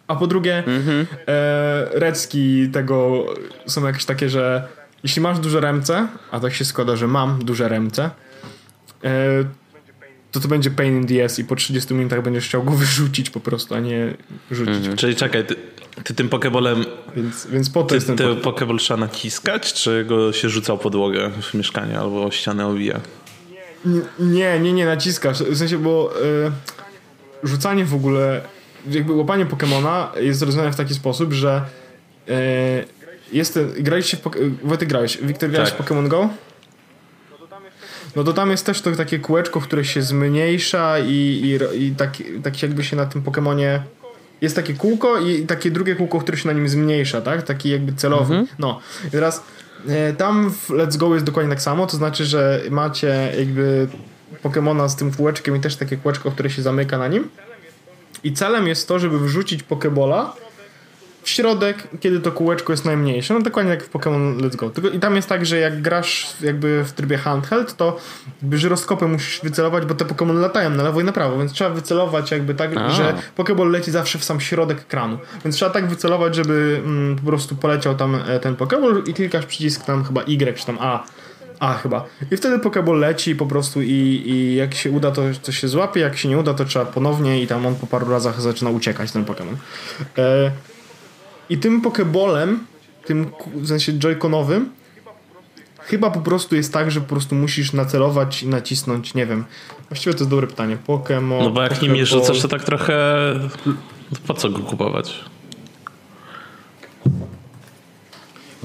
A 0.07 0.15
po 0.15 0.27
drugie, 0.27 0.63
mm-hmm. 0.67 1.05
e, 1.27 1.99
recki 1.99 2.69
tego 2.69 3.25
są 3.65 3.87
jakieś 3.87 4.05
takie, 4.05 4.29
że 4.29 4.67
jeśli 5.03 5.21
masz 5.21 5.39
duże 5.39 5.59
ręce, 5.59 6.07
a 6.31 6.39
tak 6.39 6.53
się 6.53 6.65
składa, 6.65 6.95
że 6.95 7.07
mam 7.07 7.45
duże 7.45 7.69
ręce, 7.69 8.09
E, 8.09 8.24
to 10.31 10.39
to 10.39 10.47
będzie 10.47 10.71
pain 10.71 10.97
in 10.97 11.07
the 11.07 11.25
ass 11.25 11.39
i 11.39 11.45
po 11.45 11.55
30 11.55 11.93
minutach 11.93 12.23
będziesz 12.23 12.45
chciał 12.45 12.63
go 12.63 12.71
wyrzucić 12.81 13.29
po 13.29 13.39
prostu, 13.39 13.75
a 13.75 13.79
nie 13.79 14.13
rzucić. 14.51 14.75
Mhm. 14.75 14.97
Czyli 14.97 15.15
czekaj, 15.15 15.45
ty, 15.45 15.55
ty 16.03 16.13
tym 16.13 16.29
pokebolem 16.29 16.85
więc, 17.15 17.47
więc 17.47 17.69
po 17.69 17.81
to 17.81 17.89
ty, 17.89 17.95
jest 17.95 18.07
ten 18.07 18.17
ty 18.17 18.35
pokeball 18.35 18.77
trzeba 18.77 18.99
naciskać, 18.99 19.73
czy 19.73 20.05
go 20.05 20.33
się 20.33 20.49
rzucał 20.49 20.77
podłogę 20.77 21.31
w 21.41 21.53
mieszkaniu 21.53 21.99
albo 21.99 22.31
ścianę 22.31 22.67
owija? 22.67 22.99
Nie, 24.19 24.59
nie, 24.59 24.73
nie 24.73 24.85
naciskasz. 24.85 25.43
W 25.43 25.57
sensie, 25.57 25.77
bo 25.77 26.13
y, 27.43 27.47
rzucanie 27.47 27.85
w 27.85 27.93
ogóle, 27.93 28.41
jakby 28.89 29.13
łapanie 29.13 29.45
Pokemona 29.45 30.11
jest 30.19 30.41
rozwiązane 30.41 30.73
w 30.73 30.75
taki 30.75 30.93
sposób, 30.93 31.33
że 31.33 31.61
y, 32.29 32.33
jest, 33.31 33.59
graliście 33.79 34.17
w, 34.17 34.21
Wojtek 34.63 34.89
grałeś, 34.89 35.17
Wiktor 35.17 35.49
grałeś 35.49 35.71
tak. 35.71 35.79
w 35.79 35.89
Pokémon 35.89 36.07
Go? 36.07 36.29
No 38.15 38.23
to 38.23 38.33
tam 38.33 38.51
jest 38.51 38.65
też 38.65 38.81
to 38.81 38.91
takie 38.91 39.19
kółeczko, 39.19 39.61
które 39.61 39.85
się 39.85 40.01
zmniejsza 40.01 40.99
i, 40.99 41.57
i, 41.75 41.83
i 41.83 41.95
tak, 41.95 42.13
tak 42.43 42.63
jakby 42.63 42.83
się 42.83 42.95
na 42.95 43.05
tym 43.05 43.21
Pokemonie 43.21 43.83
jest 44.41 44.55
takie 44.55 44.73
kółko 44.73 45.19
i 45.19 45.45
takie 45.45 45.71
drugie 45.71 45.95
kółko, 45.95 46.19
które 46.19 46.37
się 46.37 46.47
na 46.47 46.53
nim 46.53 46.69
zmniejsza, 46.69 47.21
tak? 47.21 47.43
Taki 47.43 47.69
jakby 47.69 47.93
celowy. 47.93 48.35
Mhm. 48.35 48.47
No. 48.59 48.79
I 49.07 49.11
teraz 49.11 49.43
e, 49.87 50.13
tam 50.13 50.51
w 50.51 50.69
Let's 50.69 50.97
Go 50.97 51.13
jest 51.13 51.25
dokładnie 51.25 51.49
tak 51.49 51.61
samo, 51.61 51.87
to 51.87 51.97
znaczy, 51.97 52.25
że 52.25 52.61
macie 52.69 53.33
jakby 53.37 53.87
Pokemona 54.41 54.89
z 54.89 54.95
tym 54.95 55.11
kółeczkiem 55.11 55.55
i 55.55 55.59
też 55.59 55.75
takie 55.75 55.97
kółeczko, 55.97 56.31
które 56.31 56.49
się 56.49 56.61
zamyka 56.61 56.97
na 56.97 57.07
nim. 57.07 57.29
I 58.23 58.33
celem 58.33 58.67
jest 58.67 58.87
to, 58.87 58.99
żeby 58.99 59.19
wrzucić 59.19 59.63
Pokebola 59.63 60.33
w 61.25 61.29
środek, 61.29 61.87
kiedy 61.99 62.19
to 62.19 62.31
kółeczko 62.31 62.73
jest 62.73 62.85
najmniejsze. 62.85 63.33
No 63.33 63.41
dokładnie 63.41 63.71
jak 63.71 63.83
w 63.83 63.91
Pokémon 63.91 64.37
Let's 64.37 64.55
Go. 64.55 64.69
Tylko, 64.69 64.89
I 64.89 64.99
tam 64.99 65.15
jest 65.15 65.29
tak, 65.29 65.45
że 65.45 65.57
jak 65.57 65.81
grasz 65.81 66.27
jakby 66.41 66.83
w 66.83 66.91
trybie 66.91 67.17
handheld, 67.17 67.77
to 67.77 67.97
jakby 68.41 68.57
żyroskopem 68.57 69.11
musisz 69.11 69.41
wycelować, 69.43 69.85
bo 69.85 69.95
te 69.95 70.05
Pokémon 70.05 70.39
latają 70.39 70.69
na 70.69 70.83
lewo 70.83 71.01
i 71.01 71.03
na 71.03 71.11
prawo, 71.11 71.37
więc 71.37 71.51
trzeba 71.51 71.69
wycelować 71.69 72.31
jakby 72.31 72.55
tak, 72.55 72.77
A. 72.77 72.89
że 72.89 73.15
Pokéball 73.35 73.71
leci 73.71 73.91
zawsze 73.91 74.19
w 74.19 74.23
sam 74.23 74.41
środek 74.41 74.79
ekranu. 74.79 75.17
Więc 75.43 75.55
trzeba 75.55 75.71
tak 75.71 75.87
wycelować, 75.87 76.35
żeby 76.35 76.81
mm, 76.85 77.15
po 77.15 77.25
prostu 77.25 77.55
poleciał 77.55 77.95
tam 77.95 78.15
e, 78.15 78.39
ten 78.39 78.55
Pokéball 78.55 79.03
i 79.07 79.13
klikasz 79.13 79.45
przycisk 79.45 79.85
tam 79.85 80.03
chyba 80.03 80.21
Y 80.21 80.57
czy 80.57 80.65
tam 80.65 80.77
A. 80.81 81.03
A 81.59 81.73
chyba. 81.73 82.05
I 82.31 82.37
wtedy 82.37 82.59
Pokéball 82.59 82.99
leci 82.99 83.35
po 83.35 83.45
prostu 83.45 83.81
i, 83.81 84.23
i 84.25 84.55
jak 84.55 84.73
się 84.73 84.91
uda, 84.91 85.11
to, 85.11 85.21
to 85.43 85.51
się 85.51 85.67
złapie, 85.67 85.99
jak 86.01 86.17
się 86.17 86.29
nie 86.29 86.37
uda, 86.37 86.53
to 86.53 86.65
trzeba 86.65 86.85
ponownie 86.85 87.41
i 87.41 87.47
tam 87.47 87.65
on 87.65 87.75
po 87.75 87.87
paru 87.87 88.11
razach 88.11 88.41
zaczyna 88.41 88.69
uciekać 88.69 89.11
ten 89.11 89.25
Pokémon. 89.25 89.55
E 90.17 90.51
i 91.49 91.57
tym 91.57 91.81
Pokebolem, 91.81 92.65
tym 93.05 93.31
w 93.55 93.67
sensie 93.67 93.93
joyconowym, 93.93 94.69
chyba 95.79 96.11
po 96.11 96.21
prostu 96.21 96.55
jest 96.55 96.73
tak, 96.73 96.91
że 96.91 97.01
po 97.01 97.07
prostu 97.07 97.35
musisz 97.35 97.73
nacelować 97.73 98.43
i 98.43 98.47
nacisnąć, 98.47 99.13
nie 99.13 99.25
wiem. 99.25 99.45
Właściwie 99.89 100.13
to 100.13 100.19
jest 100.19 100.29
dobre 100.29 100.47
pytanie. 100.47 100.77
Pokémon. 100.87 101.43
No 101.43 101.49
bo 101.49 101.61
jak 101.61 101.81
nim 101.81 101.93
nie 101.93 102.05
rzucasz, 102.05 102.41
to 102.41 102.47
tak 102.47 102.63
trochę. 102.63 102.95
Po 104.27 104.33
co 104.33 104.49
go 104.49 104.59
kupować? 104.59 105.25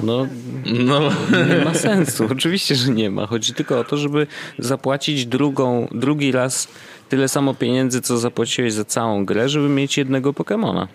No, 0.03 0.27
no, 0.87 1.01
nie 1.49 1.65
ma 1.65 1.75
sensu. 1.75 2.29
Oczywiście, 2.33 2.75
że 2.75 2.93
nie 2.93 3.11
ma. 3.11 3.27
Chodzi 3.27 3.55
tylko 3.55 3.79
o 3.79 3.85
to, 3.85 3.97
żeby 3.97 4.27
zapłacić 4.59 5.27
drugą, 5.27 5.89
drugi 5.93 6.33
raz 6.33 6.69
tyle 7.09 7.29
samo 7.29 7.55
pieniędzy, 7.55 8.01
co 8.01 8.19
zapłaciłeś 8.19 8.73
za 8.73 8.85
całą 8.85 9.25
grę, 9.25 9.49
żeby 9.49 9.69
mieć 9.69 9.99
jednego 9.99 10.33
Pokemona. 10.33 10.89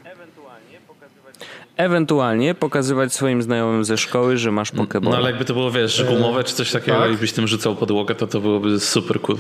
Ewentualnie 1.78 2.56
pokazywać 2.56 3.14
swoim 3.14 3.42
znajomym 3.42 3.86
ze 3.86 3.98
szkoły, 3.98 4.38
że 4.38 4.52
masz 4.52 4.72
Pokeball. 4.72 5.12
No 5.12 5.18
ale 5.18 5.30
jakby 5.30 5.46
to 5.46 5.54
było, 5.54 5.72
wiesz, 5.72 6.04
gumowe 6.04 6.44
czy 6.44 6.56
coś 6.56 6.72
takiego 6.72 7.00
tak? 7.00 7.12
i 7.12 7.18
byś 7.18 7.34
tym 7.34 7.48
rzucał 7.48 7.76
podłogę, 7.76 8.16
to 8.16 8.28
to 8.28 8.42
byłoby 8.42 8.80
super 8.80 9.22
cool. 9.22 9.38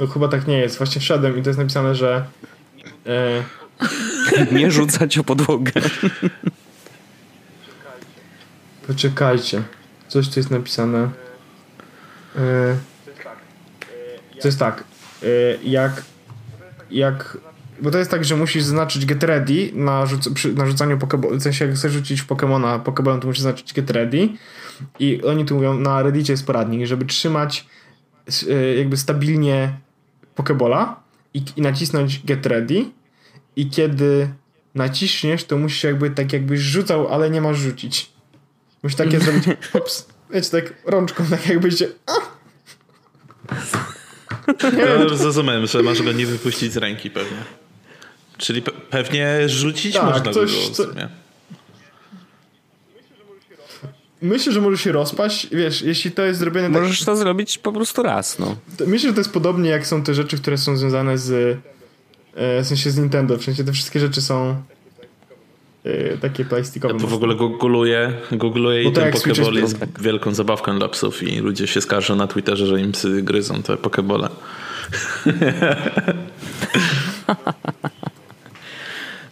No 0.00 0.06
chyba 0.06 0.28
tak 0.28 0.46
nie 0.46 0.58
jest. 0.58 0.78
Właśnie 0.78 1.00
wszedłem 1.00 1.38
i 1.38 1.42
to 1.42 1.48
jest 1.48 1.58
napisane, 1.58 1.94
że 1.94 2.24
e... 3.06 3.44
nie 4.58 4.70
rzucać 4.70 5.18
o 5.18 5.24
podłogę. 5.24 5.72
Poczekajcie. 8.86 9.62
Coś 10.08 10.28
tu 10.28 10.40
jest 10.40 10.50
napisane. 10.50 11.10
E... 12.36 12.76
To 14.40 14.48
jest 14.48 14.58
tak. 14.58 14.84
E... 15.22 15.26
Jak 15.62 16.02
jak 16.90 17.38
bo 17.82 17.90
to 17.90 17.98
jest 17.98 18.10
tak, 18.10 18.24
że 18.24 18.36
musisz 18.36 18.62
zaznaczyć 18.62 19.06
get 19.06 19.22
ready 19.22 19.70
na, 19.74 20.06
rzuc 20.06 20.28
przy, 20.28 20.54
na 20.54 20.66
rzucaniu 20.66 20.98
Pokeball. 20.98 21.38
W 21.38 21.42
sensie, 21.42 21.64
jak 21.64 21.74
chcesz 21.74 21.92
rzucić 21.92 22.22
Pokemona 22.22 22.78
Pokeballem, 22.78 23.20
to 23.20 23.26
musisz 23.26 23.42
zaznaczyć 23.42 23.74
get 23.74 23.90
ready. 23.90 24.28
I 24.98 25.22
oni 25.22 25.44
tu 25.44 25.54
mówią, 25.54 25.78
na 25.78 26.02
Reddicie 26.02 26.32
jest 26.32 26.46
poradnik, 26.46 26.86
żeby 26.86 27.04
trzymać 27.04 27.66
e, 28.50 28.74
jakby 28.74 28.96
stabilnie 28.96 29.72
Pokebola 30.34 31.00
i, 31.34 31.42
i 31.56 31.62
nacisnąć 31.62 32.24
get 32.24 32.46
ready. 32.46 32.84
I 33.56 33.70
kiedy 33.70 34.28
naciśniesz, 34.74 35.44
to 35.44 35.58
musisz 35.58 35.84
jakby 35.84 36.10
tak 36.10 36.32
jakbyś 36.32 36.60
rzucał, 36.60 37.14
ale 37.14 37.30
nie 37.30 37.40
masz 37.40 37.58
rzucić. 37.58 38.10
Musisz 38.82 38.96
takie 38.96 39.20
zrobić, 39.20 39.44
ups, 39.74 40.08
wiecie, 40.30 40.50
tak 40.50 40.74
rączką, 40.84 41.24
tak 41.30 41.46
jakbyście... 41.46 41.88
Ja 44.62 45.16
zrozumiałem, 45.16 45.66
że 45.66 45.82
masz 45.82 46.02
go 46.02 46.12
nie 46.12 46.26
wypuścić 46.26 46.72
z 46.72 46.76
ręki 46.76 47.10
pewnie. 47.10 47.36
Czyli 48.38 48.62
pe 48.62 48.70
pewnie 48.90 49.48
rzucić 49.48 49.94
tak, 49.94 50.04
można 50.04 50.32
coś, 50.32 50.68
go 50.68 50.74
co... 50.74 50.84
Myślę, 54.22 54.52
że 54.52 54.60
może 54.60 54.78
się 54.78 54.92
rozpaść. 54.92 55.48
Wiesz, 55.52 55.82
jeśli 55.82 56.10
to 56.10 56.22
jest 56.22 56.38
zrobione. 56.38 56.70
Tak- 56.70 56.82
Możesz 56.82 56.98
tak... 56.98 57.06
to 57.06 57.16
zrobić 57.16 57.58
po 57.58 57.72
prostu 57.72 58.02
raz, 58.02 58.38
no. 58.38 58.56
Myślę, 58.86 59.08
że 59.08 59.14
to 59.14 59.20
jest 59.20 59.32
podobnie 59.32 59.70
jak 59.70 59.86
są 59.86 60.02
te 60.02 60.14
rzeczy, 60.14 60.36
które 60.36 60.58
są 60.58 60.76
związane 60.76 61.18
z. 61.18 61.58
E, 62.34 62.62
w 62.62 62.66
sensie 62.66 62.90
z 62.90 62.98
Nintendo. 62.98 63.38
W 63.38 63.44
sensie 63.44 63.64
te 63.64 63.72
wszystkie 63.72 64.00
rzeczy 64.00 64.22
są 64.22 64.62
e, 65.84 66.16
takie 66.18 66.44
plastikowe. 66.44 66.94
Ja 66.94 67.00
to 67.00 67.06
w 67.06 67.14
ogóle 67.14 67.34
googluję, 67.34 68.12
googluję 68.32 68.82
i 68.82 68.92
ten 68.92 69.12
Pokeball 69.12 69.54
jest 69.54 69.80
tak. 69.80 70.00
wielką 70.00 70.34
zabawką 70.34 70.78
dla 70.78 70.88
psów 70.88 71.22
i 71.22 71.38
ludzie 71.38 71.66
się 71.66 71.80
skarżą 71.80 72.16
na 72.16 72.26
Twitterze, 72.26 72.66
że 72.66 72.80
im 72.80 72.92
psy 72.92 73.22
gryzą 73.22 73.62
te 73.62 73.76
Pokebole. 73.76 74.28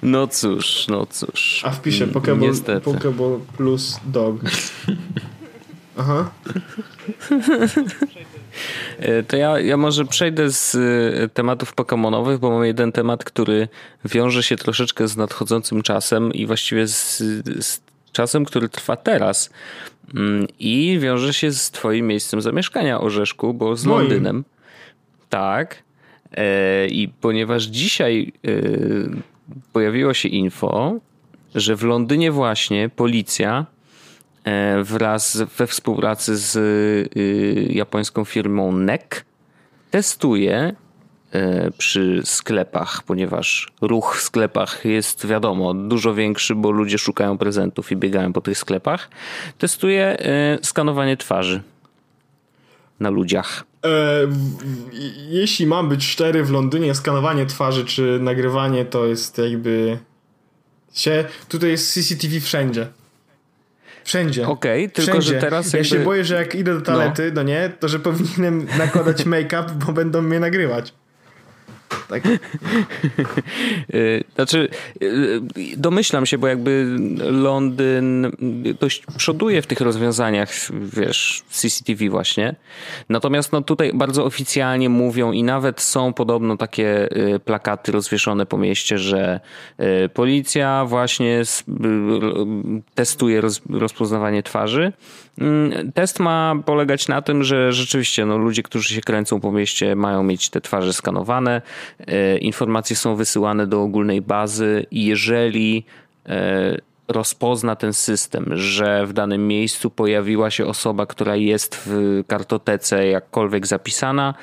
No 0.07 0.27
cóż, 0.27 0.89
no 0.89 1.07
cóż. 1.07 1.63
A 1.65 1.71
wpiszę 1.71 2.05
mm, 2.05 2.15
Pokeball, 2.15 2.53
Pokeball 2.85 3.41
plus 3.57 4.01
dog. 4.07 4.37
Aha. 5.97 6.31
E, 8.99 9.23
to 9.23 9.37
ja, 9.37 9.61
ja 9.61 9.77
może 9.77 10.05
przejdę 10.05 10.51
z 10.51 10.75
e, 10.75 11.29
tematów 11.29 11.75
Pokemonowych, 11.75 12.39
bo 12.39 12.51
mam 12.51 12.65
jeden 12.65 12.93
temat, 12.93 13.25
który 13.25 13.69
wiąże 14.05 14.43
się 14.43 14.57
troszeczkę 14.57 15.09
z 15.09 15.17
nadchodzącym 15.17 15.83
czasem 15.83 16.33
i 16.33 16.47
właściwie 16.47 16.87
z, 16.87 17.19
z 17.61 17.81
czasem, 18.13 18.45
który 18.45 18.69
trwa 18.69 18.97
teraz. 18.97 19.51
Mm, 20.15 20.47
I 20.59 20.99
wiąże 21.01 21.35
się 21.35 21.53
z 21.53 21.71
Twoim 21.71 22.07
miejscem 22.07 22.41
zamieszkania, 22.41 23.01
Orzeszku, 23.01 23.55
bo 23.55 23.77
z 23.77 23.87
Moim. 23.87 24.01
Londynem. 24.01 24.45
Tak. 25.29 25.83
E, 26.33 26.87
I 26.87 27.09
ponieważ 27.09 27.65
dzisiaj 27.65 28.33
pojawiło 29.73 30.15
się 30.15 30.29
info, 30.29 31.01
że 31.55 31.77
w 31.77 31.83
Londynie 31.83 32.33
właśnie 32.33 32.89
policja 32.89 33.67
E, 34.47 34.83
wraz 34.85 35.43
we 35.59 35.67
współpracy 35.67 36.37
z 36.37 36.57
y, 37.17 37.73
japońską 37.73 38.25
firmą 38.25 38.73
NEC 38.73 39.25
testuje 39.91 40.75
e, 41.33 41.71
przy 41.71 42.21
sklepach, 42.25 43.03
ponieważ 43.03 43.69
ruch 43.81 44.17
w 44.17 44.21
sklepach 44.21 44.85
jest 44.85 45.27
wiadomo 45.27 45.75
dużo 45.75 46.15
większy, 46.15 46.55
bo 46.55 46.71
ludzie 46.71 46.99
szukają 46.99 47.39
prezentów 47.39 47.93
i 47.93 47.97
biegają 47.97 48.33
po 48.33 48.41
tych 48.41 48.59
sklepach. 48.59 49.11
Testuje 49.59 50.05
e, 50.05 50.59
skanowanie 50.63 51.17
twarzy 51.17 51.63
na 53.01 53.11
ludziach. 53.11 53.65
E, 53.85 53.89
jeśli 55.29 55.67
mam 55.67 55.89
być 55.89 56.05
szczery, 56.05 56.45
w 56.45 56.51
Londynie 56.51 56.95
skanowanie 56.95 57.47
twarzy 57.47 57.85
czy 57.85 58.19
nagrywanie 58.21 58.85
to 58.85 59.07
jest 59.07 59.39
jakby 59.39 59.99
się. 60.93 61.25
Tutaj 61.49 61.71
jest 61.71 61.93
CCTV 61.93 62.41
wszędzie. 62.41 62.87
Wszędzie. 64.05 64.49
Okej, 64.49 64.85
okay, 64.85 64.95
tylko 64.95 65.11
Wszędzie. 65.11 65.29
że 65.29 65.41
teraz 65.41 65.73
Ja 65.73 65.85
się 65.85 65.99
boję, 65.99 66.25
że 66.25 66.35
jak 66.35 66.55
idę 66.55 66.75
do 66.75 66.81
toalety, 66.81 67.33
no, 67.35 67.35
no 67.35 67.43
nie, 67.43 67.71
to 67.81 67.89
że 67.89 67.99
powinienem 67.99 68.67
nakładać 68.79 69.27
make-up, 69.27 69.65
bo 69.87 69.93
będą 69.93 70.23
mnie 70.23 70.41
nagrywać. 70.41 70.95
Tak. 72.09 72.23
Y, 73.95 74.25
znaczy, 74.35 74.69
y, 75.03 75.41
domyślam 75.77 76.27
się, 76.27 76.39
bo 76.39 76.47
jakby 76.47 76.97
Londyn 77.19 78.31
dość 78.81 79.03
przoduje 79.17 79.63
w 79.63 79.67
tych 79.67 79.81
rozwiązaniach, 79.81 80.51
wiesz, 80.73 81.43
CCTV 81.51 82.09
właśnie. 82.09 82.55
Natomiast 83.09 83.53
no 83.53 83.63
tutaj 83.63 83.93
bardzo 83.95 84.25
oficjalnie 84.25 84.89
mówią 84.89 85.33
i 85.33 85.43
nawet 85.43 85.81
są 85.81 86.13
podobno 86.13 86.57
takie 86.57 87.17
y, 87.35 87.41
plakaty 87.41 87.93
rozwieszone 87.93 88.47
po 88.47 88.59
mieście, 88.59 88.99
że 88.99 89.41
policja 90.15 90.85
właśnie 90.85 91.43
testuje 92.95 93.43
rozpoznawanie 93.71 94.43
twarzy. 94.43 94.93
Mm, 95.39 95.93
test 95.93 96.21
ma 96.21 96.55
polegać 96.67 97.09
na 97.09 97.23
tym, 97.23 97.45
że 97.45 97.73
rzeczywiście 97.73 98.27
no, 98.27 98.39
ludzie, 98.39 98.63
którzy 98.63 98.95
się 98.95 99.01
kręcą 99.01 99.41
po 99.41 99.53
mieście, 99.53 99.97
mają 99.97 100.23
mieć 100.23 100.51
te 100.51 100.61
twarze 100.61 100.93
skanowane. 100.93 101.63
E, 102.07 102.39
informacje 102.39 102.97
są 102.97 103.17
wysyłane 103.17 103.67
do 103.67 103.83
ogólnej 103.83 104.23
bazy 104.23 104.87
i 104.91 105.05
jeżeli 105.05 105.85
e, 106.27 106.79
rozpozna 107.09 107.77
ten 107.77 107.93
system, 107.93 108.47
że 108.53 109.07
w 109.07 109.13
danym 109.13 109.49
miejscu 109.49 109.91
pojawiła 109.91 110.51
się 110.51 110.67
osoba, 110.67 111.07
która 111.07 111.37
jest 111.37 111.83
w 111.87 112.23
kartotece 112.27 113.07
jakkolwiek 113.07 113.67
zapisana, 113.67 114.35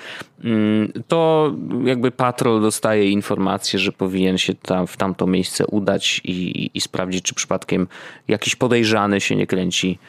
mm, 0.43 0.91
to 1.08 1.52
jakby 1.84 2.12
patrol 2.12 2.62
dostaje 2.62 3.10
informację, 3.10 3.80
że 3.80 3.91
powinien 3.91 4.38
się 4.38 4.54
tam, 4.54 4.88
w 4.88 4.97
tamto 4.97 5.28
miejsce 5.28 5.67
udać 5.67 6.21
i, 6.23 6.69
i 6.73 6.82
sprawdzić, 6.82 7.23
czy 7.23 7.36
przypadkiem 7.36 7.88
jakiś 8.28 8.56
podejrzany 8.56 9.21
się 9.21 9.36
nie 9.36 9.47
kręci 9.47 9.99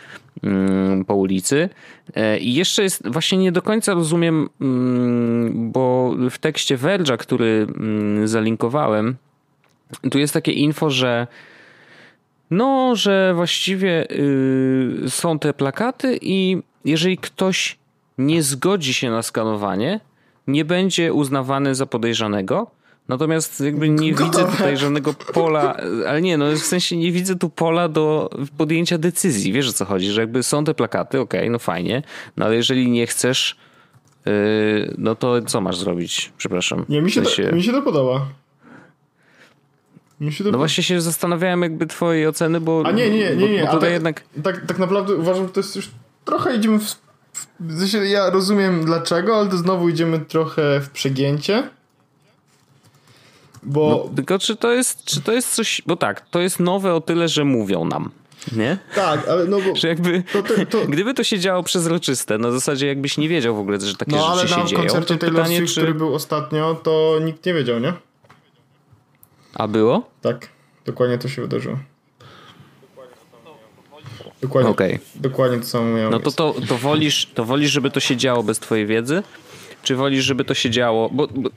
mm, 0.42 1.04
po 1.04 1.14
ulicy. 1.14 1.68
E, 2.14 2.38
I 2.38 2.54
jeszcze 2.54 2.82
jest, 2.82 3.08
właśnie 3.08 3.38
nie 3.38 3.52
do 3.52 3.62
końca 3.62 3.94
rozumiem, 3.94 4.48
mm, 4.60 5.72
bo 5.72 6.14
w 6.30 6.38
tekście 6.38 6.78
Verge'a, 6.78 7.16
który 7.16 7.66
zalinkowałem, 8.24 9.16
tu 10.10 10.18
jest 10.18 10.34
takie 10.34 10.52
info, 10.52 10.90
że 10.90 11.26
no, 12.50 12.96
że 12.96 13.33
właściwie 13.35 14.07
yy, 14.11 15.11
są 15.11 15.38
te 15.38 15.54
plakaty 15.54 16.18
i 16.22 16.62
jeżeli 16.85 17.18
ktoś 17.18 17.78
nie 18.18 18.42
zgodzi 18.42 18.94
się 18.94 19.11
na 19.11 19.22
skanowanie, 19.22 20.00
nie 20.46 20.64
będzie 20.64 21.12
uznawany 21.12 21.74
za 21.74 21.87
podejrzanego. 21.87 22.70
Natomiast 23.09 23.61
jakby 23.61 23.88
nie 23.88 24.12
Gotowe. 24.12 24.30
widzę 24.30 24.57
tutaj 24.57 24.76
żadnego 24.76 25.14
pola, 25.14 25.76
ale 26.09 26.22
nie, 26.22 26.37
no 26.37 26.52
w 26.52 26.59
sensie 26.59 26.96
nie 26.96 27.12
widzę 27.12 27.37
tu 27.37 27.50
pola 27.50 27.88
do 27.88 28.30
podjęcia 28.57 28.98
decyzji. 28.98 29.52
Wiesz 29.52 29.68
o 29.68 29.72
co 29.72 29.85
chodzi, 29.85 30.11
że 30.11 30.20
jakby 30.20 30.42
są 30.42 30.64
te 30.64 30.74
plakaty, 30.74 31.20
okej, 31.20 31.40
okay, 31.40 31.50
no 31.50 31.59
fajnie, 31.59 32.02
no 32.37 32.46
ale 32.46 32.57
jeżeli 32.57 32.90
nie 32.90 33.07
chcesz, 33.07 33.57
yy, 34.26 34.94
no 34.98 35.14
to 35.14 35.42
co 35.42 35.61
masz 35.61 35.76
zrobić? 35.76 36.33
Przepraszam. 36.38 36.85
Nie, 36.88 37.02
mi 37.02 37.11
się, 37.11 37.22
to, 37.22 37.52
mi 37.52 37.62
się 37.62 37.72
to 37.72 37.83
podoba 37.83 38.26
no 40.52 40.58
właśnie 40.58 40.84
się 40.84 41.00
zastanawiałem 41.00 41.62
jakby 41.62 41.87
twojej 41.87 42.26
oceny, 42.26 42.60
bo... 42.60 42.82
A 42.87 42.90
nie, 42.90 43.10
nie, 43.10 43.37
nie, 43.37 43.48
nie. 43.48 43.60
Bo, 43.60 43.66
bo 43.66 43.72
tutaj 43.72 43.80
tak, 43.80 43.92
jednak... 43.92 44.24
Tak, 44.42 44.66
tak 44.66 44.78
naprawdę 44.78 45.14
uważam, 45.14 45.46
że 45.46 45.52
to 45.52 45.60
jest 45.60 45.76
już 45.76 45.90
trochę 46.24 46.56
idziemy 46.56 46.78
w... 46.78 46.96
sensie 47.78 47.98
ja 47.98 48.30
rozumiem 48.30 48.84
dlaczego, 48.84 49.37
ale 49.37 49.48
to 49.48 49.56
znowu 49.56 49.88
idziemy 49.88 50.20
trochę 50.20 50.80
w 50.80 50.90
przegięcie. 50.90 51.70
Bo... 53.62 54.04
No, 54.08 54.16
tylko 54.16 54.38
czy 54.38 54.56
to 54.56 54.72
jest, 54.72 55.04
czy 55.04 55.20
to 55.20 55.32
jest 55.32 55.54
coś... 55.54 55.82
Bo 55.87 55.96
tak, 55.96 56.28
to 56.28 56.40
jest 56.40 56.60
nowe 56.60 56.94
o 56.94 57.00
tyle, 57.00 57.28
że 57.28 57.44
mówią 57.44 57.84
nam. 57.84 58.10
Nie? 58.52 58.78
Tak, 58.94 59.28
ale 59.28 59.44
no 59.44 59.60
bo... 59.60 59.76
Że 59.80 59.88
jakby, 59.88 60.22
to, 60.32 60.42
to, 60.42 60.54
to... 60.66 60.87
Gdyby 60.92 61.14
to 61.14 61.24
się 61.24 61.38
działo 61.38 61.62
przezroczyste, 61.62 62.38
na 62.38 62.50
zasadzie 62.50 62.87
jakbyś 62.87 63.18
nie 63.18 63.28
wiedział 63.28 63.56
w 63.56 63.58
ogóle, 63.58 63.80
że 63.80 63.96
takie 63.96 64.16
no, 64.16 64.37
rzeczy 64.37 64.48
się 64.48 64.54
dzieją. 64.54 64.64
No 64.64 64.78
ale 64.78 64.84
na 64.84 64.90
koncercie 64.90 65.16
Taylor 65.16 65.46
Swift, 65.46 65.74
czy... 65.74 65.80
który 65.80 65.94
był 65.94 66.14
ostatnio, 66.14 66.74
to 66.82 67.18
nikt 67.22 67.46
nie 67.46 67.54
wiedział, 67.54 67.80
nie? 67.80 67.92
A 69.54 69.68
było? 69.68 70.10
Tak, 70.20 70.48
dokładnie 70.84 71.18
to 71.18 71.28
się 71.28 71.42
wydarzyło. 71.42 71.78
Dokładnie, 74.42 74.70
okay. 74.70 74.98
dokładnie 75.14 75.58
to 75.58 75.64
samo 75.64 75.96
miało 75.96 76.10
No 76.10 76.20
to, 76.20 76.30
to, 76.30 76.54
to, 76.68 76.78
wolisz, 76.78 77.26
to 77.34 77.44
wolisz, 77.44 77.70
żeby 77.70 77.90
to 77.90 78.00
się 78.00 78.16
działo 78.16 78.42
bez 78.42 78.58
twojej 78.58 78.86
wiedzy? 78.86 79.22
Czy 79.82 79.96
wolisz, 79.96 80.24
żeby 80.24 80.44
to 80.44 80.54
się 80.54 80.70
działo? 80.70 81.10
Bo, 81.12 81.26
bo, 81.26 81.50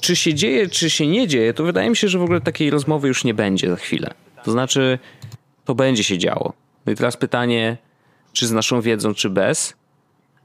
czy 0.00 0.16
się 0.16 0.34
dzieje, 0.34 0.68
czy 0.68 0.90
się 0.90 1.06
nie 1.06 1.28
dzieje, 1.28 1.54
to 1.54 1.64
wydaje 1.64 1.90
mi 1.90 1.96
się, 1.96 2.08
że 2.08 2.18
w 2.18 2.22
ogóle 2.22 2.40
takiej 2.40 2.70
rozmowy 2.70 3.08
już 3.08 3.24
nie 3.24 3.34
będzie 3.34 3.70
za 3.70 3.76
chwilę. 3.76 4.14
To 4.44 4.50
znaczy, 4.52 4.98
to 5.64 5.74
będzie 5.74 6.04
się 6.04 6.18
działo. 6.18 6.52
No 6.86 6.92
i 6.92 6.96
teraz 6.96 7.16
pytanie, 7.16 7.76
czy 8.32 8.46
z 8.46 8.52
naszą 8.52 8.80
wiedzą, 8.80 9.14
czy 9.14 9.30
bez? 9.30 9.74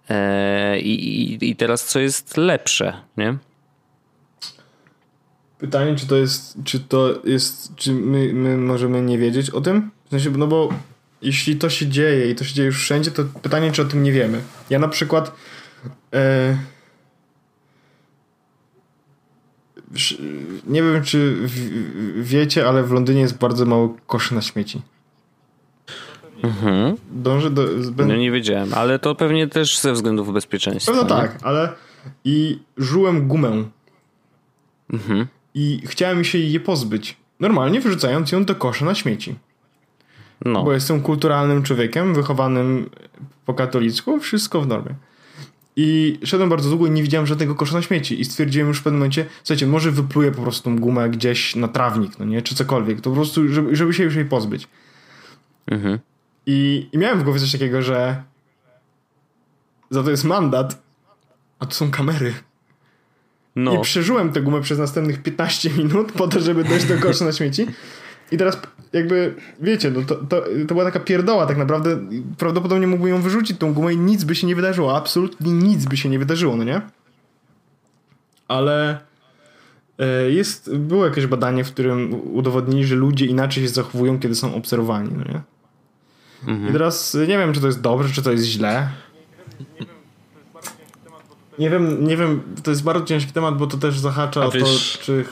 Eee, 0.10 0.82
i, 0.82 1.50
I 1.50 1.56
teraz 1.56 1.86
co 1.86 2.00
jest 2.00 2.38
lepsze, 2.38 2.94
nie? 3.18 3.38
Pytanie, 5.64 5.96
czy 5.96 6.08
to 6.08 6.16
jest, 6.16 6.58
czy 6.64 6.80
to 6.80 7.22
jest, 7.24 7.76
czy 7.76 7.94
my, 7.94 8.34
my 8.34 8.58
możemy 8.58 9.02
nie 9.02 9.18
wiedzieć 9.18 9.50
o 9.50 9.62
tym? 9.62 9.92
W 10.06 10.10
sensie, 10.10 10.30
no 10.30 10.48
bo 10.48 10.70
jeśli 11.22 11.56
to 11.56 11.70
się 11.70 11.88
dzieje 11.88 12.32
i 12.32 12.36
to 12.36 12.44
się 12.44 12.54
dzieje 12.54 12.66
już 12.66 12.80
wszędzie, 12.80 13.12
to 13.12 13.24
pytanie, 13.42 13.72
czy 13.72 13.82
o 13.82 13.86
tym 13.86 14.04
nie 14.04 14.12
wiemy. 14.12 14.42
Ja 14.70 14.80
na 14.80 14.88
przykład 14.88 15.36
e, 16.14 16.58
nie 20.68 20.84
wiem, 20.84 21.04
czy 21.04 21.38
wiecie, 22.16 22.68
ale 22.68 22.84
w 22.84 22.92
Londynie 22.92 23.22
jest 23.22 23.38
bardzo 23.38 23.66
mało 23.66 23.98
koszy 24.08 24.36
na 24.36 24.42
śmieci. 24.42 24.82
Mhm. 26.44 26.96
Dążę 27.12 27.50
do... 27.50 27.68
No 27.98 28.16
nie 28.16 28.32
wiedziałem, 28.32 28.74
ale 28.74 29.00
to 29.00 29.16
pewnie 29.16 29.48
też 29.48 29.80
ze 29.80 29.94
względów 29.94 30.34
bezpieczeństwa. 30.34 30.92
No 30.96 31.06
tak, 31.06 31.40
ale 31.44 31.70
i 32.26 32.60
żułem 32.78 33.28
gumę. 33.28 33.64
Mhm 34.94 35.28
i 35.54 35.82
chciałem 35.86 36.24
się 36.24 36.38
jej 36.38 36.60
pozbyć. 36.60 37.18
Normalnie 37.40 37.82
wyrzucając 37.82 38.32
ją 38.32 38.46
do 38.46 38.56
kosza 38.56 38.86
na 38.86 38.96
śmieci. 38.96 39.36
No. 40.46 40.64
Bo 40.64 40.74
jestem 40.74 41.02
kulturalnym 41.02 41.64
człowiekiem, 41.64 42.14
wychowanym 42.14 42.90
po 43.46 43.54
katolicku, 43.54 44.20
wszystko 44.20 44.62
w 44.62 44.68
normie. 44.68 44.96
I 45.76 46.20
szedłem 46.24 46.50
bardzo 46.50 46.70
długo 46.70 46.88
i 46.88 46.92
nie 46.92 47.04
widziałem 47.04 47.28
żadnego 47.28 47.56
kosza 47.56 47.76
na 47.76 47.82
śmieci. 47.82 48.22
I 48.22 48.26
stwierdziłem 48.26 48.68
już 48.68 48.80
w 48.80 48.84
pewnym 48.84 49.00
momencie, 49.00 49.26
słuchajcie, 49.44 49.68
może 49.68 49.92
wypluję 49.92 50.32
po 50.32 50.42
prostu 50.42 50.64
tą 50.64 50.80
gumę 50.80 51.10
gdzieś 51.10 51.56
na 51.56 51.68
trawnik, 51.68 52.20
no 52.20 52.26
nie? 52.26 52.42
Czy 52.42 52.56
cokolwiek. 52.56 53.02
To 53.02 53.10
po 53.10 53.16
prostu, 53.16 53.48
żeby, 53.48 53.76
żeby 53.76 53.94
się 53.94 54.04
już 54.04 54.16
jej 54.16 54.26
pozbyć. 54.26 54.68
Mhm. 55.68 56.00
I, 56.46 56.90
I 56.92 56.98
miałem 56.98 57.20
w 57.20 57.24
głowie 57.24 57.40
coś 57.40 57.52
takiego, 57.52 57.82
że 57.82 58.24
za 59.90 60.04
to 60.04 60.12
jest 60.12 60.24
mandat, 60.24 60.84
a 61.60 61.66
to 61.66 61.74
są 61.74 61.92
kamery. 61.92 62.34
No. 63.56 63.74
I 63.76 63.82
przeżyłem 63.82 64.32
tę 64.32 64.42
gumę 64.42 64.62
przez 64.62 64.80
następnych 64.80 65.24
15 65.24 65.70
minut 65.70 66.12
po 66.12 66.28
to, 66.28 66.40
żeby 66.40 66.64
dojść 66.64 66.86
do 66.86 66.98
kosza 66.98 67.26
na 67.26 67.32
śmieci. 67.32 67.68
I 68.32 68.38
teraz 68.38 68.58
jakby, 68.94 69.36
wiecie, 69.60 69.92
no 69.92 70.02
to, 70.02 70.16
to, 70.16 70.42
to 70.68 70.76
była 70.76 70.84
taka 70.84 71.00
pierdoła 71.00 71.46
tak 71.46 71.58
naprawdę. 71.58 71.98
Prawdopodobnie 72.38 72.88
mógłbym 72.88 73.10
ją 73.10 73.22
wyrzucić 73.22 73.58
tą 73.58 73.74
gumę 73.74 73.94
i 73.94 73.98
nic 73.98 74.24
by 74.24 74.36
się 74.36 74.48
nie 74.48 74.56
wydarzyło. 74.56 74.98
Absolutnie 74.98 75.52
nic 75.52 75.86
by 75.86 75.98
się 75.98 76.10
nie 76.10 76.20
wydarzyło, 76.20 76.56
no 76.56 76.64
nie? 76.64 76.82
Ale 78.48 79.00
e, 80.00 80.32
jest, 80.32 80.76
było 80.78 81.06
jakieś 81.06 81.28
badanie, 81.28 81.64
w 81.64 81.72
którym 81.72 82.14
udowodnili, 82.14 82.86
że 82.86 82.96
ludzie 82.96 83.26
inaczej 83.26 83.64
się 83.64 83.70
zachowują, 83.70 84.20
kiedy 84.20 84.36
są 84.36 84.56
obserwowani, 84.56 85.10
no 85.18 85.24
nie? 85.24 85.42
Mhm. 86.48 86.70
I 86.70 86.72
teraz 86.72 87.14
nie 87.14 87.38
wiem, 87.38 87.54
czy 87.54 87.62
to 87.62 87.68
jest 87.68 87.82
dobrze, 87.82 88.14
czy 88.14 88.22
to 88.22 88.32
jest 88.32 88.44
źle. 88.44 88.90
Nie 91.60 91.70
wiem, 91.70 92.08
nie 92.08 92.18
wiem, 92.18 92.42
to 92.64 92.72
jest 92.72 92.84
bardzo 92.84 93.06
ciężki 93.06 93.32
temat, 93.32 93.58
bo 93.58 93.68
to 93.68 93.78
też 93.78 94.00
zahacza 94.00 94.46
o 94.46 94.52
to, 94.52 94.58
czy... 95.02 95.26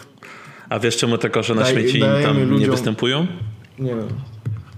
A 0.69 0.79
wiesz 0.79 0.97
czemu 0.97 1.17
te 1.17 1.29
kosze 1.29 1.55
na 1.55 1.65
śmieci 1.65 1.99
tam 1.99 2.39
ludziom... 2.39 2.59
nie 2.59 2.67
występują? 2.67 3.27
Nie 3.79 3.95
wiem. 3.95 4.07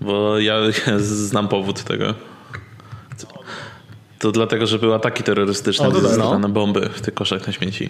Bo 0.02 0.40
ja, 0.40 0.56
znam 1.00 1.48
powód 1.48 1.84
tego. 1.84 2.14
To 4.20 4.32
dlatego, 4.32 4.68
że 4.68 4.80
były 4.80 4.96
ataki 4.96 5.24
terrorystyczne, 5.24 5.92
gdzie 5.92 6.02
zostawiano 6.02 6.50
bomby 6.50 6.90
w 6.90 7.02
tych 7.02 7.14
koszach 7.14 7.48
na 7.48 7.54
śmieci. 7.54 7.90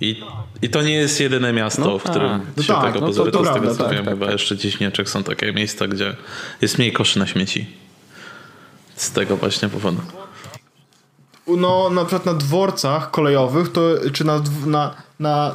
I, 0.00 0.22
I 0.62 0.68
to 0.68 0.82
nie 0.82 0.92
jest 0.92 1.20
jedyne 1.20 1.52
miasto, 1.52 1.84
no, 1.84 1.98
w 1.98 2.02
którym 2.02 2.30
a, 2.30 2.40
no 2.56 2.62
się 2.62 2.72
tak, 2.72 2.84
tego 2.84 3.00
no 3.00 3.06
pozbyto. 3.06 3.30
To, 3.30 3.44
to 3.44 3.50
z 3.50 3.54
tego 3.54 3.74
co 3.74 3.84
tak, 3.84 3.92
wiem, 3.92 4.04
tak, 4.04 4.14
chyba 4.14 4.26
tak. 4.26 4.32
jeszcze 4.32 4.56
gdzieś 4.56 4.76
w 4.76 4.80
Niemczech 4.80 5.08
są 5.08 5.22
takie 5.22 5.52
miejsca, 5.52 5.88
gdzie 5.88 6.16
jest 6.60 6.78
mniej 6.78 6.92
koszy 6.92 7.18
na 7.18 7.26
śmieci. 7.26 7.66
Z 8.96 9.12
tego 9.12 9.36
właśnie 9.36 9.68
powodu. 9.68 10.00
No, 11.58 11.90
na 11.90 12.04
przykład 12.04 12.26
na 12.26 12.34
dworcach 12.34 13.10
kolejowych, 13.10 13.72
to, 13.72 13.82
czy 14.12 14.24
na, 14.24 14.42
na, 14.66 14.94
na, 15.18 15.54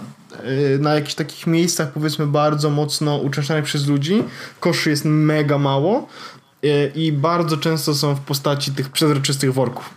y, 0.75 0.79
na 0.79 0.95
jakichś 0.95 1.13
takich 1.13 1.47
miejscach, 1.47 1.91
powiedzmy, 1.91 2.27
bardzo 2.27 2.69
mocno 2.69 3.17
uczęszczanych 3.17 3.65
przez 3.65 3.87
ludzi, 3.87 4.23
koszy 4.59 4.89
jest 4.89 5.05
mega 5.05 5.57
mało 5.57 6.07
y, 6.65 6.91
i 6.95 7.11
bardzo 7.11 7.57
często 7.57 7.93
są 7.93 8.15
w 8.15 8.19
postaci 8.19 8.71
tych 8.71 8.89
przezroczystych 8.89 9.53
worków. 9.53 9.93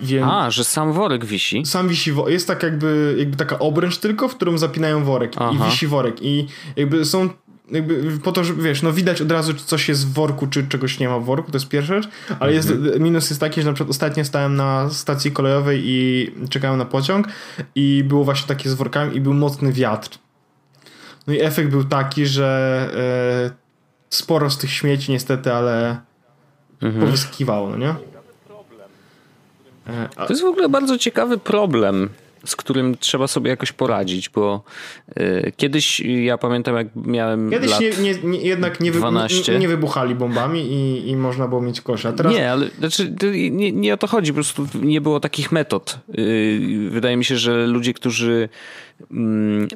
Więc 0.00 0.26
A, 0.30 0.50
że 0.50 0.64
sam 0.64 0.92
worek 0.92 1.24
wisi. 1.24 1.66
Sam 1.66 1.88
wisi, 1.88 2.12
jest 2.26 2.46
tak 2.46 2.62
jakby, 2.62 3.14
jakby 3.18 3.36
taka 3.36 3.58
obręcz 3.58 3.98
tylko, 3.98 4.28
w 4.28 4.36
którą 4.36 4.58
zapinają 4.58 5.04
worek 5.04 5.32
Aha. 5.36 5.52
i 5.54 5.70
wisi 5.70 5.86
worek 5.86 6.22
i 6.22 6.46
jakby 6.76 7.04
są 7.04 7.28
jakby 7.70 8.18
po 8.18 8.32
to, 8.32 8.44
że 8.44 8.54
wiesz, 8.54 8.82
no 8.82 8.92
widać 8.92 9.22
od 9.22 9.32
razu, 9.32 9.54
czy 9.54 9.64
coś 9.64 9.88
jest 9.88 10.06
w 10.06 10.12
worku, 10.12 10.46
czy 10.46 10.68
czegoś 10.68 10.98
nie 10.98 11.08
ma 11.08 11.18
w 11.18 11.24
worku, 11.24 11.50
to 11.50 11.56
jest 11.56 11.68
pierwsza 11.68 11.94
rzecz, 11.94 12.08
ale 12.40 12.52
jest, 12.52 12.70
mhm. 12.70 13.02
minus 13.02 13.30
jest 13.30 13.40
taki, 13.40 13.62
że 13.62 13.66
na 13.66 13.72
przykład 13.72 13.90
ostatnio 13.90 14.24
stałem 14.24 14.56
na 14.56 14.90
stacji 14.90 15.32
kolejowej 15.32 15.82
i 15.84 16.30
czekałem 16.50 16.78
na 16.78 16.84
pociąg 16.84 17.28
i 17.74 18.04
było 18.04 18.24
właśnie 18.24 18.48
takie 18.48 18.70
z 18.70 18.74
workami 18.74 19.16
i 19.16 19.20
był 19.20 19.34
mocny 19.34 19.72
wiatr. 19.72 20.18
No 21.26 21.34
i 21.34 21.40
efekt 21.40 21.70
był 21.70 21.84
taki, 21.84 22.26
że 22.26 22.90
e, 23.50 23.50
sporo 24.10 24.50
z 24.50 24.58
tych 24.58 24.70
śmieci 24.70 25.12
niestety, 25.12 25.52
ale 25.52 26.00
mhm. 26.82 27.04
powyskiwało, 27.04 27.70
no 27.70 27.76
nie? 27.76 27.94
To 30.16 30.26
jest 30.28 30.42
w 30.42 30.46
ogóle 30.46 30.68
bardzo 30.68 30.98
ciekawy 30.98 31.38
problem, 31.38 32.08
z 32.44 32.56
którym 32.56 32.96
trzeba 33.00 33.26
sobie 33.26 33.50
jakoś 33.50 33.72
poradzić, 33.72 34.28
bo 34.28 34.62
y, 35.20 35.52
kiedyś 35.56 36.00
ja 36.00 36.38
pamiętam, 36.38 36.76
jak 36.76 36.86
miałem. 36.96 37.50
Kiedyś 37.50 37.70
lat 37.70 37.80
nie, 37.80 37.90
nie, 37.90 38.14
nie, 38.22 38.40
jednak 38.40 38.80
nie, 38.80 38.92
12. 38.92 39.58
nie, 39.58 39.68
wybuchali 39.68 40.14
bombami 40.14 40.72
i, 40.72 41.08
i 41.08 41.16
można 41.16 41.48
było 41.48 41.60
mieć 41.60 41.80
kosza. 41.80 42.12
Teraz... 42.12 42.32
Nie, 42.32 42.52
ale 42.52 42.68
znaczy, 42.78 43.14
nie, 43.50 43.72
nie 43.72 43.94
o 43.94 43.96
to 43.96 44.06
chodzi, 44.06 44.32
po 44.32 44.34
prostu 44.34 44.66
nie 44.82 45.00
było 45.00 45.20
takich 45.20 45.52
metod. 45.52 45.98
Y, 46.18 46.88
wydaje 46.90 47.16
mi 47.16 47.24
się, 47.24 47.36
że 47.36 47.66
ludzie, 47.66 47.94
którzy 47.94 48.48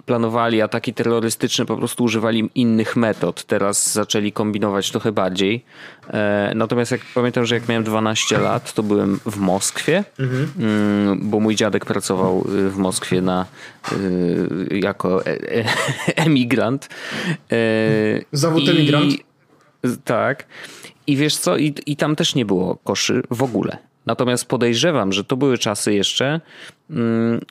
planowali 0.06 0.62
ataki 0.62 0.94
terrorystyczne, 0.94 1.66
po 1.66 1.76
prostu 1.76 2.04
używali 2.04 2.50
innych 2.54 2.96
metod. 2.96 3.44
Teraz 3.44 3.92
zaczęli 3.92 4.32
kombinować 4.32 4.90
trochę 4.90 5.12
bardziej. 5.12 5.64
E, 6.10 6.52
natomiast 6.54 6.92
jak 6.92 7.00
pamiętam, 7.14 7.46
że 7.46 7.54
jak 7.54 7.68
miałem 7.68 7.84
12 7.84 8.38
lat, 8.38 8.72
to 8.72 8.82
byłem 8.82 9.20
w 9.26 9.36
Moskwie, 9.36 10.04
mhm. 10.18 10.48
Mm, 10.58 11.30
bo 11.30 11.40
mój 11.40 11.56
dziadek 11.56 11.84
pracował 11.84 12.46
y, 12.54 12.70
w 12.70 12.76
Moskwie 12.76 13.22
na, 13.22 13.46
y, 13.92 14.78
jako 14.80 15.26
e, 15.26 15.30
e, 15.30 15.64
emigrant. 16.26 16.88
Zawód 18.32 18.68
emigrant? 18.68 19.14
tak. 20.04 20.46
I 21.06 21.16
wiesz 21.16 21.36
co, 21.36 21.56
i, 21.56 21.74
i 21.86 21.96
tam 21.96 22.16
też 22.16 22.34
nie 22.34 22.44
było 22.44 22.76
koszy 22.76 23.22
w 23.30 23.42
ogóle. 23.42 23.78
Natomiast 24.06 24.46
podejrzewam, 24.46 25.12
że 25.12 25.24
to 25.24 25.36
były 25.36 25.58
czasy 25.58 25.94
jeszcze, 25.94 26.26
mm, 26.26 26.40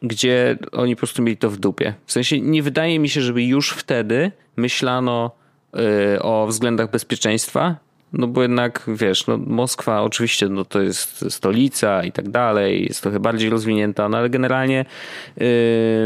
gdzie 0.02 0.58
oni 0.72 0.96
po 0.96 1.00
prostu 1.00 1.22
mieli 1.22 1.38
to 1.38 1.50
w 1.50 1.58
dupie. 1.58 1.94
W 2.06 2.12
sensie 2.12 2.42
nie 2.42 2.64
wydaje 2.64 3.00
mi 3.00 3.10
się, 3.10 3.22
żeby 3.22 3.44
już 3.44 3.70
wtedy 3.70 4.32
myślano 4.56 5.32
y, 6.16 6.22
o 6.22 6.48
względach 6.48 6.92
bezpieczeństwa, 6.92 7.76
no 8.14 8.28
bo 8.28 8.42
jednak 8.42 8.84
wiesz, 8.88 9.28
no 9.28 9.38
Moskwa 9.38 10.02
oczywiście 10.02 10.50
no 10.50 10.66
to 10.66 10.82
jest 10.82 11.32
stolica 11.32 12.04
i 12.04 12.12
tak 12.12 12.30
dalej, 12.30 12.86
jest 12.86 13.02
trochę 13.02 13.20
bardziej 13.20 13.50
rozwinięta, 13.50 14.10
no 14.10 14.18
ale 14.18 14.30
generalnie 14.30 14.86
yy, 15.38 15.46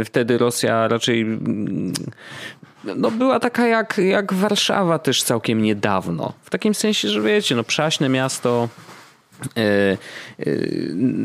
wtedy 0.05 0.37
Rosja 0.37 0.87
raczej 0.87 1.19
yy, 1.19 2.95
no 2.95 3.11
była 3.11 3.39
taka 3.39 3.67
jak, 3.67 3.97
jak 3.97 4.33
Warszawa 4.33 4.99
też 4.99 5.23
całkiem 5.23 5.61
niedawno. 5.61 6.33
W 6.43 6.49
takim 6.49 6.73
sensie, 6.75 7.09
że 7.09 7.21
wiecie, 7.21 7.55
no 7.55 7.63
przaśne 7.63 8.09
miasto, 8.09 8.69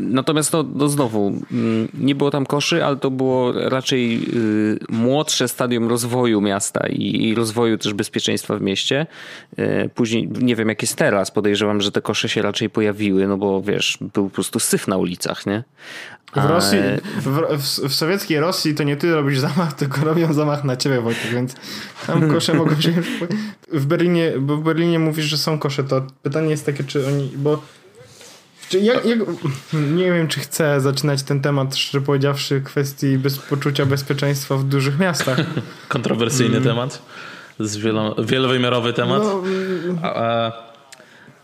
natomiast 0.09 0.53
no, 0.53 0.65
no 0.75 0.89
znowu, 0.89 1.27
mm, 1.51 1.87
nie 1.93 2.15
było 2.15 2.31
tam 2.31 2.45
koszy, 2.45 2.85
ale 2.85 2.95
to 2.95 3.11
było 3.11 3.51
raczej 3.69 4.25
y, 4.33 4.79
młodsze 4.89 5.47
stadium 5.47 5.87
rozwoju 5.87 6.41
miasta 6.41 6.87
i 6.87 7.35
rozwoju 7.35 7.77
też 7.77 7.93
bezpieczeństwa 7.93 8.57
w 8.57 8.61
mieście. 8.61 9.07
E, 9.57 9.89
później 9.89 10.29
nie 10.41 10.55
wiem 10.55 10.69
jak 10.69 10.81
jest 10.81 10.95
teraz, 10.95 11.31
podejrzewam, 11.31 11.81
że 11.81 11.91
te 11.91 12.01
kosze 12.01 12.29
się 12.29 12.41
raczej 12.41 12.69
pojawiły, 12.69 13.27
no 13.27 13.37
bo 13.37 13.61
wiesz, 13.61 13.97
był 14.01 14.29
po 14.29 14.35
prostu 14.35 14.59
syf 14.59 14.87
na 14.87 14.97
ulicach, 14.97 15.45
nie? 15.45 15.63
W 16.35 16.45
Rosji, 16.45 16.79
w, 17.21 17.57
w, 17.57 17.89
w, 17.89 17.93
sowieckiej 17.93 18.39
Rosji 18.39 18.75
to 18.75 18.83
nie 18.83 18.97
ty 18.97 19.15
robisz 19.15 19.39
zamach, 19.39 19.73
tylko 19.79 20.01
robią 20.01 20.33
zamach 20.33 20.63
na 20.63 20.75
ciebie, 20.77 21.01
Wojtek, 21.01 21.31
więc 21.31 21.55
tam 22.07 22.27
kosze 22.33 22.53
mogą 22.53 22.81
się... 22.81 22.93
W 23.71 23.85
Berlinie, 23.85 24.33
bo 24.39 24.57
w 24.57 24.63
Berlinie 24.63 24.99
mówisz, 24.99 25.25
że 25.25 25.37
są 25.37 25.59
kosze, 25.59 25.83
to 25.83 26.07
pytanie 26.23 26.49
jest 26.49 26.65
takie, 26.65 26.83
czy 26.83 27.07
oni... 27.07 27.31
bo 27.35 27.61
czy 28.73 28.79
jak, 28.79 29.05
jak, 29.05 29.19
nie 29.73 30.11
wiem, 30.11 30.27
czy 30.27 30.39
chcę 30.39 30.81
zaczynać 30.81 31.23
ten 31.23 31.41
temat, 31.41 31.75
szczerze 31.75 32.05
powiedziawszy, 32.05 32.61
kwestii 32.61 33.17
bez, 33.17 33.37
poczucia 33.37 33.85
bezpieczeństwa 33.85 34.57
w 34.57 34.63
dużych 34.63 34.99
miastach. 34.99 35.37
Kontrowersyjny 35.87 36.57
mm. 36.57 36.69
temat. 36.69 37.01
Z 37.59 37.77
wielo, 37.77 38.15
wielowymiarowy 38.15 38.93
temat. 38.93 39.23
No, 39.23 39.43
a. 40.03 40.51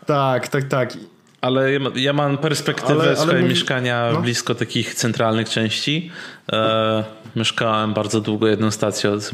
Tak, 0.05 0.47
tak, 0.47 0.63
tak. 0.63 0.93
Ale 1.41 1.73
ja, 1.73 1.79
ja 1.95 2.13
mam 2.13 2.37
perspektywę 2.37 3.01
ale, 3.01 3.15
swojego 3.15 3.47
mieszkania 3.47 4.09
no. 4.13 4.21
blisko 4.21 4.55
takich 4.55 4.95
centralnych 4.95 5.49
części. 5.49 6.11
E, 6.51 7.03
mieszkałem 7.35 7.93
bardzo 7.93 8.21
długo 8.21 8.47
jedną 8.47 8.71
stację 8.71 9.11
od 9.11 9.31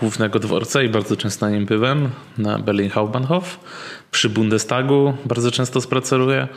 głównego 0.00 0.38
dworca 0.38 0.82
i 0.82 0.88
bardzo 0.88 1.16
często 1.16 1.46
na 1.46 1.52
nim 1.52 1.66
byłem, 1.66 2.10
na 2.38 2.58
Berlin 2.58 2.90
Hauptbahnhof. 2.90 3.58
Przy 4.10 4.28
Bundestagu 4.30 5.14
bardzo 5.24 5.50
często 5.50 5.80
spaceruję 5.80 6.48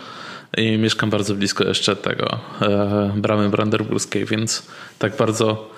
i 0.57 0.77
mieszkam 0.77 1.09
bardzo 1.09 1.35
blisko 1.35 1.63
jeszcze 1.63 1.95
tego 1.95 2.39
e, 2.61 3.13
bramy 3.15 3.49
brandenburskiej, 3.49 4.25
więc 4.25 4.67
tak 4.99 5.17
bardzo 5.17 5.69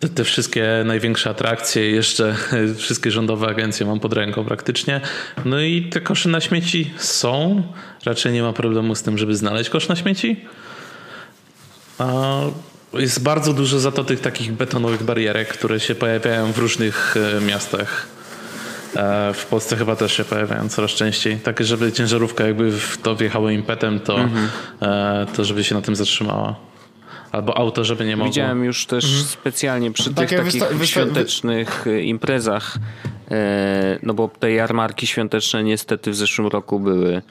te, 0.00 0.08
te, 0.08 0.24
wszystkie 0.24 0.82
największe 0.84 1.30
atrakcje, 1.30 1.90
jeszcze 1.90 2.36
wszystkie 2.78 3.10
rządowe 3.10 3.46
agencje 3.46 3.86
mam 3.86 4.00
pod 4.00 4.12
ręką 4.12 4.44
praktycznie. 4.44 5.00
No 5.44 5.60
i 5.60 5.82
te 5.82 6.00
kosze 6.00 6.28
na 6.28 6.40
śmieci 6.40 6.90
są. 6.96 7.62
Raczej 8.04 8.32
nie 8.32 8.42
ma 8.42 8.52
problemu 8.52 8.94
z 8.94 9.02
tym, 9.02 9.18
żeby 9.18 9.36
znaleźć 9.36 9.70
kosz 9.70 9.88
na 9.88 9.96
śmieci. 9.96 10.44
A 11.98 12.40
jest 12.92 13.22
bardzo 13.22 13.52
dużo 13.52 13.80
za 13.80 13.92
to 13.92 14.04
tych 14.04 14.20
takich 14.20 14.52
betonowych 14.52 15.02
barierek, 15.02 15.48
które 15.48 15.80
się 15.80 15.94
pojawiają 15.94 16.52
w 16.52 16.58
różnych 16.58 17.14
e, 17.16 17.40
miastach 17.40 18.13
w 19.34 19.46
Polsce 19.50 19.76
chyba 19.76 19.96
też 19.96 20.16
się 20.16 20.24
pojawiają 20.24 20.68
coraz 20.68 20.90
częściej. 20.90 21.36
Takie, 21.36 21.64
żeby 21.64 21.92
ciężarówka 21.92 22.46
jakby 22.46 22.70
w 22.70 22.98
to 22.98 23.16
wjechała 23.16 23.52
impetem, 23.52 24.00
to, 24.00 24.20
mhm. 24.20 24.48
E, 24.82 25.26
to 25.36 25.44
żeby 25.44 25.64
się 25.64 25.74
na 25.74 25.82
tym 25.82 25.96
zatrzymała. 25.96 26.56
Albo 27.32 27.58
auto, 27.58 27.84
żeby 27.84 28.04
nie 28.04 28.16
mogło. 28.16 28.32
Widziałem 28.32 28.64
już 28.64 28.86
też 28.86 29.04
mhm. 29.04 29.24
specjalnie 29.24 29.90
przy 29.90 30.14
Takie 30.14 30.42
tych 30.42 30.58
takich 30.58 30.86
świątecznych 30.88 31.86
e, 31.86 32.02
imprezach, 32.02 32.78
no 34.02 34.14
bo 34.14 34.28
te 34.28 34.52
jarmarki 34.52 35.06
świąteczne 35.06 35.64
niestety 35.64 36.10
w 36.10 36.16
zeszłym 36.16 36.48
roku 36.48 36.80
były 36.80 37.22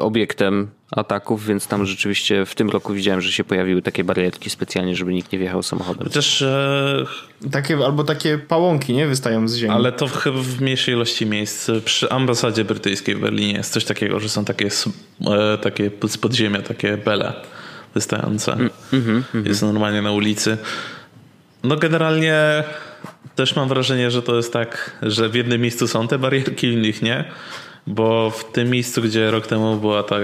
obiektem 0.00 0.68
ataków, 0.90 1.46
więc 1.46 1.66
tam 1.66 1.86
rzeczywiście 1.86 2.46
w 2.46 2.54
tym 2.54 2.70
roku 2.70 2.92
widziałem, 2.92 3.20
że 3.20 3.32
się 3.32 3.44
pojawiły 3.44 3.82
takie 3.82 4.04
barierki 4.04 4.50
specjalnie, 4.50 4.96
żeby 4.96 5.14
nikt 5.14 5.32
nie 5.32 5.38
wjechał 5.38 5.62
samochodem. 5.62 6.04
Chociaż 6.04 6.42
e... 6.42 7.04
takie, 7.50 7.76
albo 7.76 8.04
takie 8.04 8.38
pałąki, 8.38 8.92
nie? 8.92 9.06
Wystają 9.06 9.48
z 9.48 9.56
ziemi. 9.56 9.74
Ale 9.74 9.92
to 9.92 10.08
chyba 10.08 10.38
w 10.42 10.60
mniejszej 10.60 10.94
ilości 10.94 11.26
miejsc. 11.26 11.70
Przy 11.84 12.10
ambasadzie 12.10 12.64
brytyjskiej 12.64 13.14
w 13.14 13.20
Berlinie 13.20 13.52
jest 13.52 13.72
coś 13.72 13.84
takiego, 13.84 14.20
że 14.20 14.28
są 14.28 14.44
takie, 14.44 14.68
e, 15.26 15.58
takie 15.58 15.90
z 16.08 16.18
podziemia, 16.18 16.62
takie 16.62 16.96
bele 16.96 17.32
wystające. 17.94 18.52
Mm, 18.52 18.70
mm, 18.92 19.24
mm, 19.34 19.46
jest 19.46 19.62
normalnie 19.62 20.02
na 20.02 20.12
ulicy. 20.12 20.58
No 21.64 21.76
generalnie 21.76 22.64
też 23.34 23.56
mam 23.56 23.68
wrażenie, 23.68 24.10
że 24.10 24.22
to 24.22 24.36
jest 24.36 24.52
tak, 24.52 24.98
że 25.02 25.28
w 25.28 25.34
jednym 25.34 25.60
miejscu 25.60 25.88
są 25.88 26.08
te 26.08 26.18
barierki, 26.18 26.68
w 26.68 26.72
innych 26.72 27.02
nie. 27.02 27.24
Bo 27.86 28.30
w 28.30 28.52
tym 28.52 28.70
miejscu, 28.70 29.02
gdzie 29.02 29.30
rok 29.30 29.46
temu 29.46 29.76
była 29.76 30.02
ta 30.02 30.16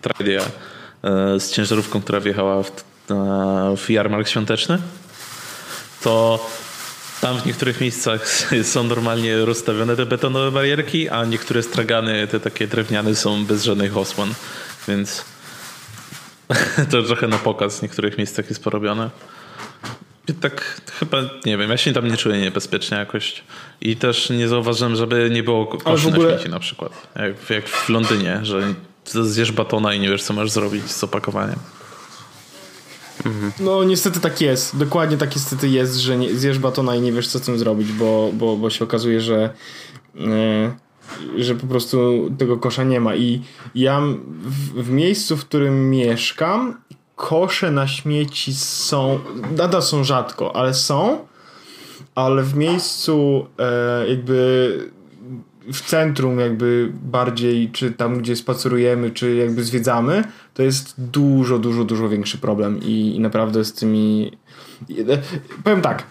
tragedia 0.00 0.40
e, 0.40 1.40
z 1.40 1.50
ciężarówką, 1.50 2.02
która 2.02 2.20
wjechała 2.20 2.62
w, 2.62 2.70
w 3.76 3.90
jarmark 3.90 4.28
świąteczny, 4.28 4.78
to 6.02 6.46
tam 7.20 7.40
w 7.40 7.46
niektórych 7.46 7.80
miejscach 7.80 8.28
są 8.62 8.84
normalnie 8.84 9.44
rozstawione 9.44 9.96
te 9.96 10.06
betonowe 10.06 10.50
barierki, 10.50 11.08
a 11.08 11.24
niektóre 11.24 11.62
stragany, 11.62 12.26
te 12.26 12.40
takie 12.40 12.66
drewniane, 12.66 13.14
są 13.14 13.44
bez 13.44 13.64
żadnych 13.64 13.96
osłon. 13.96 14.34
Więc 14.88 15.24
to 16.90 17.02
trochę 17.02 17.26
na 17.26 17.38
pokaz 17.38 17.78
w 17.78 17.82
niektórych 17.82 18.18
miejscach 18.18 18.48
jest 18.48 18.64
porobione. 18.64 19.10
Tak 20.34 20.80
chyba, 20.98 21.18
nie 21.46 21.58
wiem, 21.58 21.70
ja 21.70 21.76
się 21.76 21.92
tam 21.92 22.08
nie 22.08 22.16
czuję 22.16 22.40
niebezpiecznie 22.40 22.96
jakoś. 22.96 23.44
I 23.80 23.96
też 23.96 24.30
nie 24.30 24.48
zauważyłem, 24.48 24.96
żeby 24.96 25.30
nie 25.32 25.42
było 25.42 25.66
koszy 25.66 26.08
ogóle... 26.08 26.28
na 26.28 26.34
śmieci 26.34 26.50
na 26.50 26.60
przykład. 26.60 27.08
Jak, 27.16 27.50
jak 27.50 27.68
w 27.68 27.88
Londynie, 27.88 28.40
że 28.42 28.74
zjesz 29.04 29.52
batona 29.52 29.94
i 29.94 30.00
nie 30.00 30.08
wiesz, 30.08 30.22
co 30.22 30.34
masz 30.34 30.50
zrobić 30.50 30.90
z 30.90 31.04
opakowaniem. 31.04 31.58
Mhm. 33.24 33.52
No 33.60 33.84
niestety 33.84 34.20
tak 34.20 34.40
jest. 34.40 34.78
Dokładnie 34.78 35.16
tak 35.16 35.36
niestety 35.36 35.68
jest, 35.68 35.96
że 35.96 36.16
nie, 36.16 36.34
zjesz 36.34 36.58
batona 36.58 36.96
i 36.96 37.00
nie 37.00 37.12
wiesz 37.12 37.28
co 37.28 37.38
z 37.38 37.42
tym 37.42 37.58
zrobić, 37.58 37.92
bo, 37.92 38.30
bo, 38.32 38.56
bo 38.56 38.70
się 38.70 38.84
okazuje, 38.84 39.20
że 39.20 39.50
yy, 40.14 40.70
że 41.36 41.54
po 41.54 41.66
prostu 41.66 42.30
tego 42.38 42.58
kosza 42.58 42.84
nie 42.84 43.00
ma. 43.00 43.14
I 43.14 43.42
ja 43.74 44.00
w, 44.42 44.82
w 44.82 44.90
miejscu, 44.90 45.36
w 45.36 45.44
którym 45.44 45.90
mieszkam, 45.90 46.76
kosze 47.20 47.70
na 47.70 47.88
śmieci 47.88 48.54
są, 48.54 49.18
nadal 49.56 49.82
są 49.82 50.04
rzadko, 50.04 50.56
ale 50.56 50.74
są, 50.74 51.18
ale 52.14 52.42
w 52.42 52.56
miejscu 52.56 53.46
e, 53.58 54.08
jakby 54.08 54.90
w 55.72 55.80
centrum 55.80 56.40
jakby 56.40 56.92
bardziej, 57.02 57.70
czy 57.72 57.92
tam 57.92 58.18
gdzie 58.18 58.36
spacerujemy, 58.36 59.10
czy 59.10 59.34
jakby 59.34 59.64
zwiedzamy, 59.64 60.24
to 60.54 60.62
jest 60.62 60.94
dużo, 60.98 61.58
dużo, 61.58 61.84
dużo 61.84 62.08
większy 62.08 62.38
problem 62.38 62.80
i, 62.82 63.16
i 63.16 63.20
naprawdę 63.20 63.64
z 63.64 63.72
tymi... 63.72 64.38
E, 64.90 65.18
powiem 65.64 65.80
tak, 65.80 66.06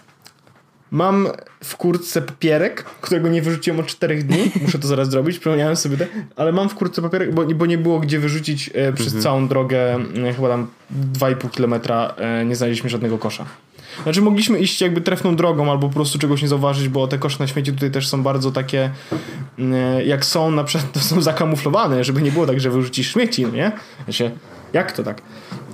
Mam 0.90 1.28
w 1.64 1.76
kurtce 1.76 2.22
papierek, 2.22 2.84
którego 2.84 3.28
nie 3.28 3.42
wyrzuciłem 3.42 3.80
od 3.80 3.86
4 3.86 4.22
dni. 4.22 4.50
Muszę 4.62 4.78
to 4.78 4.88
zaraz 4.88 5.10
zrobić, 5.10 5.38
przypomniałem 5.38 5.76
sobie, 5.76 5.96
te, 5.96 6.06
ale 6.36 6.52
mam 6.52 6.68
w 6.68 6.74
kurtce 6.74 7.02
papierek, 7.02 7.34
bo, 7.34 7.46
bo 7.46 7.66
nie 7.66 7.78
było 7.78 8.00
gdzie 8.00 8.18
wyrzucić 8.18 8.70
e, 8.74 8.92
przez 8.92 9.06
mhm. 9.06 9.22
całą 9.22 9.48
drogę, 9.48 9.94
e, 10.28 10.32
chyba 10.32 10.48
tam 10.48 10.66
2,5 11.12 11.50
kilometra 11.50 12.14
e, 12.16 12.44
nie 12.44 12.56
znaleźliśmy 12.56 12.90
żadnego 12.90 13.18
kosza. 13.18 13.46
Znaczy 14.02 14.22
mogliśmy 14.22 14.58
iść 14.58 14.80
jakby 14.80 15.00
trefną 15.00 15.36
drogą 15.36 15.70
albo 15.70 15.88
po 15.88 15.94
prostu 15.94 16.18
czegoś 16.18 16.42
nie 16.42 16.48
zauważyć, 16.48 16.88
bo 16.88 17.06
te 17.08 17.18
kosze 17.18 17.36
na 17.40 17.46
śmieci 17.46 17.72
tutaj 17.72 17.90
też 17.90 18.08
są 18.08 18.22
bardzo 18.22 18.52
takie 18.52 18.90
e, 19.58 20.04
jak 20.04 20.24
są 20.24 20.50
na 20.50 20.64
przykład 20.64 20.92
to 20.92 21.00
są 21.00 21.22
zakamuflowane, 21.22 22.04
żeby 22.04 22.22
nie 22.22 22.32
było 22.32 22.46
tak, 22.46 22.60
że 22.60 22.70
wyrzucisz 22.70 23.12
śmieci, 23.12 23.42
no 23.42 23.50
nie? 23.50 23.72
Znaczy, 24.04 24.30
jak 24.72 24.92
to 24.92 25.02
tak? 25.02 25.22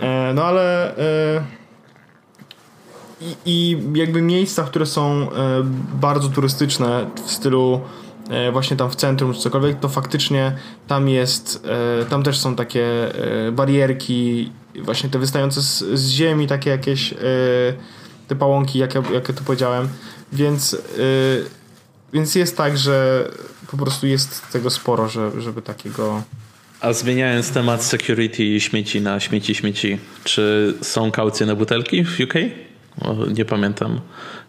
E, 0.00 0.32
no 0.34 0.44
ale 0.44 0.96
e, 0.96 1.42
i, 3.46 3.78
jakby 3.94 4.22
miejsca, 4.22 4.64
które 4.64 4.86
są 4.86 5.28
bardzo 6.00 6.28
turystyczne 6.28 7.10
w 7.26 7.30
stylu 7.30 7.80
właśnie 8.52 8.76
tam 8.76 8.90
w 8.90 8.96
centrum 8.96 9.34
czy 9.34 9.40
cokolwiek, 9.40 9.80
to 9.80 9.88
faktycznie 9.88 10.56
tam 10.86 11.08
jest, 11.08 11.68
tam 12.10 12.22
też 12.22 12.38
są 12.38 12.56
takie 12.56 12.86
barierki, 13.52 14.52
właśnie 14.82 15.10
te 15.10 15.18
wystające 15.18 15.62
z, 15.62 15.78
z 15.78 16.10
ziemi, 16.10 16.46
takie 16.46 16.70
jakieś 16.70 17.14
te 18.28 18.36
pałąki, 18.36 18.78
jak 18.78 18.94
ja, 18.94 19.02
tu 19.36 19.44
powiedziałem. 19.44 19.88
Więc, 20.32 20.76
więc 22.12 22.34
jest 22.34 22.56
tak, 22.56 22.78
że 22.78 23.28
po 23.70 23.76
prostu 23.76 24.06
jest 24.06 24.52
tego 24.52 24.70
sporo, 24.70 25.08
że, 25.08 25.30
żeby 25.40 25.62
takiego. 25.62 26.22
A 26.80 26.92
zmieniając 26.92 27.50
temat 27.50 27.84
security 27.84 28.44
i 28.44 28.60
śmieci 28.60 29.00
na 29.00 29.20
śmieci, 29.20 29.54
śmieci, 29.54 29.98
czy 30.24 30.74
są 30.82 31.10
kaucje 31.10 31.46
na 31.46 31.54
butelki 31.54 32.04
w 32.04 32.20
UK? 32.20 32.34
Nie 33.34 33.44
pamiętam. 33.44 34.00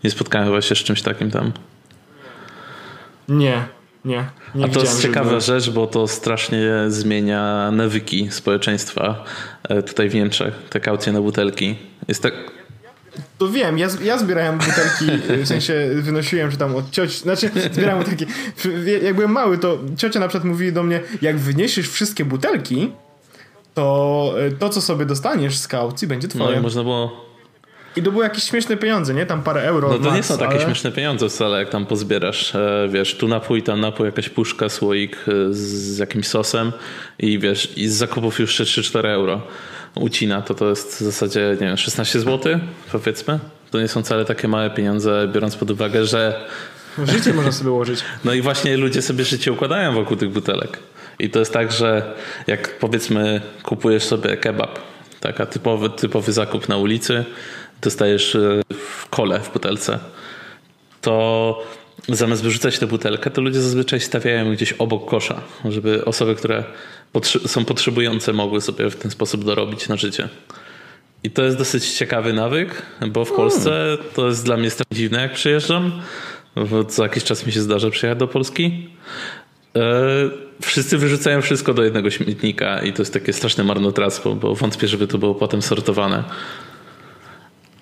Nie 0.03 0.09
spotkałem 0.09 0.47
chyba 0.47 0.61
się 0.61 0.75
z 0.75 0.77
czymś 0.77 1.01
takim 1.01 1.31
tam. 1.31 1.51
Nie, 3.29 3.65
nie. 4.05 4.25
nie 4.55 4.65
A 4.65 4.67
to 4.67 4.79
jest 4.79 5.01
ciekawa 5.01 5.29
żeby... 5.29 5.41
rzecz, 5.41 5.69
bo 5.69 5.87
to 5.87 6.07
strasznie 6.07 6.61
zmienia 6.87 7.71
nawyki 7.71 8.27
społeczeństwa 8.31 9.23
e, 9.69 9.83
tutaj 9.83 10.09
w 10.09 10.15
Niemczech, 10.15 10.53
te 10.69 10.79
kaucje 10.79 11.13
na 11.13 11.21
butelki. 11.21 11.75
Jest 12.07 12.23
tak, 12.23 12.33
to 13.37 13.49
wiem, 13.49 13.77
ja, 13.77 13.87
ja 14.03 14.17
zbierałem 14.17 14.57
butelki, 14.57 15.05
w 15.43 15.47
sensie 15.47 15.89
wynosiłem, 15.93 16.51
że 16.51 16.57
tam 16.57 16.75
od 16.75 16.91
cioci, 16.91 17.17
znaczy 17.17 17.51
zbierałem 17.71 18.03
butelki. 18.03 18.25
Jak 19.01 19.15
byłem 19.15 19.31
mały, 19.31 19.57
to 19.57 19.79
ciocia 19.97 20.19
na 20.19 20.27
przykład 20.27 20.43
mówiła 20.43 20.71
do 20.71 20.83
mnie, 20.83 21.01
jak 21.21 21.37
wyniesiesz 21.37 21.89
wszystkie 21.89 22.25
butelki, 22.25 22.91
to 23.73 24.33
to, 24.59 24.69
co 24.69 24.81
sobie 24.81 25.05
dostaniesz 25.05 25.57
z 25.57 25.67
kaucji, 25.67 26.07
będzie 26.07 26.27
twoje. 26.27 26.51
No 26.51 26.59
i 26.59 26.63
można 26.63 26.83
było... 26.83 27.26
I 27.97 28.03
to 28.03 28.11
były 28.11 28.23
jakieś 28.23 28.43
śmieszne 28.43 28.77
pieniądze, 28.77 29.13
nie? 29.13 29.25
Tam 29.25 29.43
parę 29.43 29.61
euro. 29.61 29.89
No 29.89 29.97
to 29.97 30.03
max, 30.03 30.15
nie 30.15 30.23
są 30.23 30.37
takie 30.37 30.55
ale... 30.55 30.65
śmieszne 30.65 30.91
pieniądze 30.91 31.29
wcale, 31.29 31.59
jak 31.59 31.69
tam 31.69 31.85
pozbierasz. 31.85 32.55
E, 32.55 32.87
wiesz, 32.91 33.15
tu 33.15 33.27
napój, 33.27 33.63
tam 33.63 33.81
napój, 33.81 34.05
jakaś 34.05 34.29
puszka, 34.29 34.69
słoik 34.69 35.17
e, 35.27 35.53
z 35.53 35.97
jakimś 35.97 36.27
sosem 36.27 36.71
i 37.19 37.39
wiesz, 37.39 37.77
i 37.77 37.87
z 37.87 37.93
zakupów 37.93 38.39
już 38.39 38.55
3-4 38.55 39.07
euro 39.07 39.41
ucina, 39.95 40.41
to 40.41 40.53
to 40.53 40.69
jest 40.69 40.95
w 40.95 41.01
zasadzie, 41.01 41.57
nie 41.61 41.67
wiem, 41.67 41.77
16 41.77 42.19
zł, 42.19 42.59
powiedzmy. 42.91 43.39
To 43.71 43.79
nie 43.79 43.87
są 43.87 44.03
wcale 44.03 44.25
takie 44.25 44.47
małe 44.47 44.69
pieniądze, 44.69 45.29
biorąc 45.33 45.55
pod 45.55 45.71
uwagę, 45.71 46.05
że... 46.05 46.45
Życie 47.03 47.33
można 47.33 47.51
sobie 47.51 47.71
ułożyć. 47.71 47.99
No 48.25 48.33
i 48.33 48.41
właśnie 48.41 48.77
ludzie 48.77 49.01
sobie 49.01 49.23
życie 49.23 49.51
układają 49.51 49.93
wokół 49.93 50.17
tych 50.17 50.29
butelek. 50.29 50.79
I 51.19 51.29
to 51.29 51.39
jest 51.39 51.53
tak, 51.53 51.71
że 51.71 52.13
jak 52.47 52.79
powiedzmy 52.79 53.41
kupujesz 53.63 54.03
sobie 54.03 54.37
kebab, 54.37 54.79
taka 55.19 55.45
typowy, 55.45 55.89
typowy 55.89 56.33
zakup 56.33 56.69
na 56.69 56.77
ulicy, 56.77 57.25
dostajesz 57.81 58.35
e, 58.35 58.61
w 58.73 59.09
kole 59.09 59.39
w 59.39 59.53
butelce, 59.53 59.99
to 61.01 61.63
zamiast 62.09 62.43
wyrzucać 62.43 62.79
tę 62.79 62.87
butelkę, 62.87 63.29
to 63.29 63.41
ludzie 63.41 63.61
zazwyczaj 63.61 63.99
stawiają 63.99 64.53
gdzieś 64.53 64.73
obok 64.73 65.09
kosza, 65.09 65.41
żeby 65.65 66.05
osoby, 66.05 66.35
które 66.35 66.63
są 67.45 67.65
potrzebujące, 67.65 68.33
mogły 68.33 68.61
sobie 68.61 68.89
w 68.89 68.95
ten 68.95 69.11
sposób 69.11 69.43
dorobić 69.43 69.89
na 69.89 69.95
życie. 69.95 70.29
I 71.23 71.31
to 71.31 71.43
jest 71.43 71.57
dosyć 71.57 71.93
ciekawy 71.93 72.33
nawyk, 72.33 72.81
bo 73.07 73.25
w 73.25 73.31
Polsce 73.31 73.97
to 74.15 74.27
jest 74.27 74.45
dla 74.45 74.57
mnie 74.57 74.69
strasznie 74.69 74.97
dziwne, 74.97 75.21
jak 75.21 75.33
przyjeżdżam. 75.33 75.91
Bo 76.69 76.85
co 76.85 77.03
jakiś 77.03 77.23
czas 77.23 77.45
mi 77.45 77.51
się 77.51 77.61
zdarza 77.61 77.89
przyjechać 77.89 78.19
do 78.19 78.27
Polski. 78.27 78.89
E, 79.75 79.81
wszyscy 80.61 80.97
wyrzucają 80.97 81.41
wszystko 81.41 81.73
do 81.73 81.83
jednego 81.83 82.09
śmietnika 82.09 82.81
i 82.81 82.93
to 82.93 83.01
jest 83.01 83.13
takie 83.13 83.33
straszne 83.33 83.63
marnotrawstwo, 83.63 84.35
bo 84.35 84.55
wątpię, 84.55 84.87
żeby 84.87 85.07
to 85.07 85.17
było 85.17 85.35
potem 85.35 85.61
sortowane. 85.61 86.23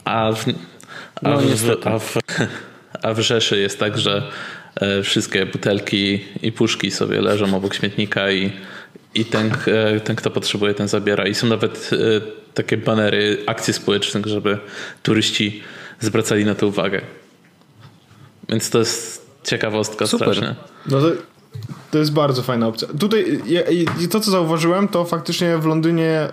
A 0.05 0.31
w, 0.31 0.45
a, 1.23 1.29
no, 1.29 1.37
w, 1.39 1.87
a, 1.87 1.99
w, 1.99 2.17
a 3.03 3.13
w 3.13 3.19
Rzeszy 3.19 3.59
jest 3.59 3.79
tak, 3.79 3.97
że 3.97 4.31
e, 4.75 5.03
wszystkie 5.03 5.45
butelki 5.45 6.25
i 6.41 6.51
puszki 6.51 6.91
sobie 6.91 7.21
leżą 7.21 7.55
obok 7.57 7.73
śmietnika 7.73 8.31
i 8.31 8.51
i 9.15 9.25
ten, 9.25 9.51
e, 9.67 9.99
ten, 9.99 10.15
kto 10.15 10.31
potrzebuje, 10.31 10.73
ten 10.73 10.87
zabiera. 10.87 11.27
I 11.27 11.35
są 11.35 11.47
nawet 11.47 11.89
e, 11.93 11.97
takie 12.53 12.77
banery 12.77 13.43
akcji 13.47 13.73
społecznych, 13.73 14.25
żeby 14.25 14.57
turyści 15.03 15.63
zwracali 15.99 16.45
na 16.45 16.55
to 16.55 16.67
uwagę. 16.67 17.01
Więc 18.49 18.69
to 18.69 18.79
jest 18.79 19.29
ciekawostka 19.43 20.07
Super. 20.07 20.27
strasznie. 20.27 20.55
No 20.85 21.01
to, 21.01 21.11
to 21.91 21.97
jest 21.97 22.13
bardzo 22.13 22.43
fajna 22.43 22.67
opcja. 22.67 22.87
Tutaj 22.99 23.41
to, 24.11 24.19
co 24.19 24.31
zauważyłem, 24.31 24.87
to 24.87 25.05
faktycznie 25.05 25.57
w 25.57 25.65
Londynie 25.65 26.27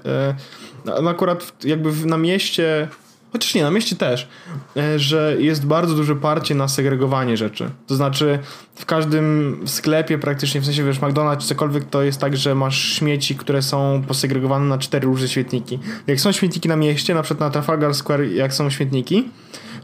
no 0.85 1.11
akurat 1.11 1.53
jakby 1.65 2.07
na 2.07 2.19
mieście 2.19 2.89
chociaż 3.33 3.55
nie, 3.55 3.63
na 3.63 3.71
mieście 3.71 3.97
też, 3.97 4.29
e, 4.77 4.99
że 4.99 5.37
jest 5.39 5.67
bardzo 5.67 5.95
duże 5.95 6.17
parcie 6.17 6.55
na 6.55 6.69
segregowanie 6.69 7.37
rzeczy. 7.37 7.71
To 7.87 7.95
znaczy 7.95 8.39
w 8.75 8.87
każdym 8.87 9.61
sklepie 9.67 10.19
praktycznie, 10.19 10.61
w 10.61 10.65
sensie 10.65 10.85
wiesz, 10.85 11.01
McDonald's 11.01 11.39
czy 11.39 11.47
cokolwiek, 11.47 11.85
to 11.85 12.03
jest 12.03 12.21
tak, 12.21 12.37
że 12.37 12.55
masz 12.55 12.79
śmieci, 12.79 13.35
które 13.35 13.63
są 13.63 14.03
posegregowane 14.09 14.65
na 14.65 14.79
cztery 14.79 15.07
różne 15.07 15.29
śmietniki. 15.29 15.79
Jak 16.07 16.21
są 16.21 16.33
śmietniki 16.33 16.69
na 16.69 16.77
mieście, 16.77 17.15
na 17.15 17.23
przykład 17.23 17.41
na 17.41 17.51
Trafalgar 17.51 17.95
Square, 17.95 18.33
jak 18.33 18.55
są 18.55 18.71
śmietniki, 18.71 19.29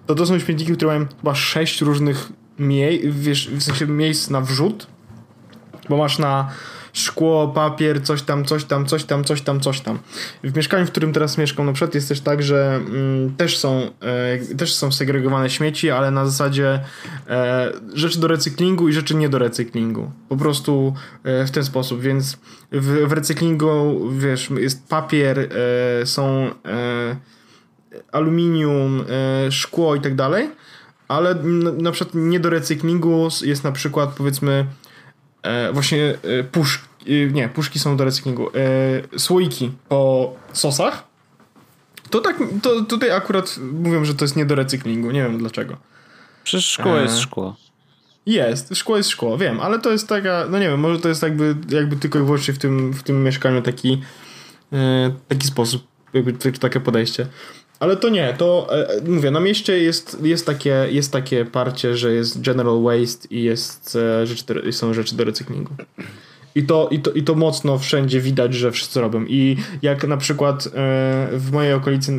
to 0.07 0.15
to 0.15 0.27
są 0.27 0.39
śmietniki, 0.39 0.73
które 0.73 0.99
mają 0.99 1.07
chyba 1.21 1.35
sześć 1.35 1.81
różnych 1.81 2.29
miejsc, 2.59 3.05
wiesz, 3.05 3.51
w 3.51 3.63
sensie 3.63 3.87
miejsc 3.87 4.31
na 4.31 4.41
wrzut, 4.41 4.87
bo 5.89 5.97
masz 5.97 6.19
na 6.19 6.51
szkło, 6.99 7.49
papier, 7.49 8.03
coś 8.03 8.23
tam, 8.23 8.45
coś 8.45 8.65
tam, 8.65 8.87
coś 8.87 9.05
tam, 9.05 9.25
coś 9.25 9.43
tam, 9.43 9.61
coś 9.61 9.81
tam. 9.81 9.99
W 10.45 10.57
mieszkaniu, 10.57 10.87
w 10.87 10.91
którym 10.91 11.13
teraz 11.13 11.39
mieszkam 11.39 11.67
na 11.67 11.73
przykład 11.73 11.95
jest 11.95 12.09
też 12.09 12.21
tak, 12.21 12.43
że 12.43 12.75
mm, 12.75 13.37
też 13.37 13.59
są 13.59 13.91
e, 14.51 14.55
też 14.55 14.75
są 14.75 14.93
segregowane 14.93 15.51
śmieci, 15.51 15.91
ale 15.91 16.11
na 16.11 16.27
zasadzie 16.27 16.81
e, 17.29 17.73
rzeczy 17.95 18.21
do 18.21 18.29
recyklingu 18.29 18.89
i 18.89 18.93
rzeczy 18.93 19.15
nie 19.15 19.29
do 19.29 19.39
recyklingu. 19.39 20.11
Po 20.29 20.37
prostu 20.37 20.95
e, 21.25 21.47
w 21.47 21.51
ten 21.51 21.65
sposób, 21.65 22.01
więc 22.01 22.39
w, 22.73 23.09
w 23.09 23.13
recyklingu, 23.13 24.01
wiesz, 24.11 24.51
jest 24.51 24.89
papier, 24.89 25.39
e, 25.39 26.07
są 26.07 26.51
e, 26.65 27.17
aluminium, 28.13 29.05
e, 29.47 29.53
szkło 29.53 29.95
i 29.95 30.01
tak 30.01 30.15
dalej, 30.15 30.51
ale 31.09 31.35
na, 31.35 31.73
na 31.73 31.93
przykład 31.93 32.15
nie 32.15 32.41
do 32.41 32.51
recyklingu 32.51 33.29
jest 33.43 33.65
na 33.65 33.73
przykład 33.73 34.11
powiedzmy 34.17 34.67
e, 35.43 35.73
właśnie 35.73 36.15
e, 36.41 36.45
puszki, 36.99 37.13
e, 37.13 37.27
nie, 37.33 37.49
puszki 37.49 37.79
są 37.79 37.97
do 37.97 38.05
recyklingu, 38.05 38.51
e, 38.55 39.19
słoiki 39.19 39.73
po 39.89 40.35
sosach, 40.53 41.05
to 42.11 42.21
tak, 42.21 42.39
to 42.63 42.83
tutaj 42.83 43.11
akurat 43.11 43.59
mówią, 43.73 44.05
że 44.05 44.15
to 44.15 44.25
jest 44.25 44.37
nie 44.37 44.47
do 44.47 44.55
recyklingu, 44.55 45.11
nie 45.11 45.23
wiem 45.23 45.39
dlaczego. 45.39 45.77
Przecież 46.45 46.67
szkło 46.67 46.97
jest 46.97 47.19
szkło. 47.19 47.57
Jest, 48.27 48.77
szkło 48.77 48.97
jest 48.97 49.09
szkło, 49.09 49.39
wiem, 49.39 49.61
ale 49.61 49.79
to 49.79 49.91
jest 49.91 50.09
taka, 50.09 50.47
no 50.51 50.59
nie 50.59 50.69
wiem, 50.69 50.81
może 50.81 51.01
to 51.01 51.09
jest 51.09 51.23
jakby, 51.23 51.57
jakby 51.69 51.97
tylko 51.97 52.19
i 52.19 52.23
wyłącznie 52.23 52.55
w 52.55 52.59
tym, 52.59 52.93
w 52.93 53.03
tym 53.03 53.25
mieszkaniu 53.25 53.63
taki, 53.63 54.03
taki 55.29 55.47
sposób. 55.47 55.83
jakby 56.13 56.33
takie 56.59 56.81
podejście. 56.81 57.27
Ale 57.81 57.97
to 57.97 58.09
nie, 58.09 58.35
to 58.39 58.69
e, 58.71 59.01
mówię, 59.11 59.31
na 59.31 59.41
mieście 59.41 59.79
jest, 59.79 60.19
jest, 60.23 60.47
takie, 60.47 60.87
jest 60.91 61.13
takie 61.13 61.45
parcie, 61.45 61.97
że 61.97 62.13
jest 62.13 62.43
general 62.43 62.83
waste 62.83 63.29
i 63.31 63.43
jest, 63.43 63.97
e, 63.97 64.27
rzeczy 64.27 64.45
do, 64.47 64.73
są 64.73 64.95
rzeczy 64.95 65.17
do 65.17 65.25
recyklingu. 65.25 65.75
I 66.55 66.63
to, 66.63 66.89
i, 66.91 67.01
to, 67.01 67.11
I 67.11 67.23
to 67.23 67.35
mocno 67.35 67.79
wszędzie 67.79 68.21
widać, 68.21 68.55
że 68.55 68.73
wszyscy 68.73 69.01
robią. 69.01 69.25
I 69.29 69.57
jak 69.83 70.09
na 70.09 70.17
przykład 70.17 70.67
e, 70.67 70.71
w 71.33 71.49
mojej 71.53 71.73
okolicy, 71.73 72.19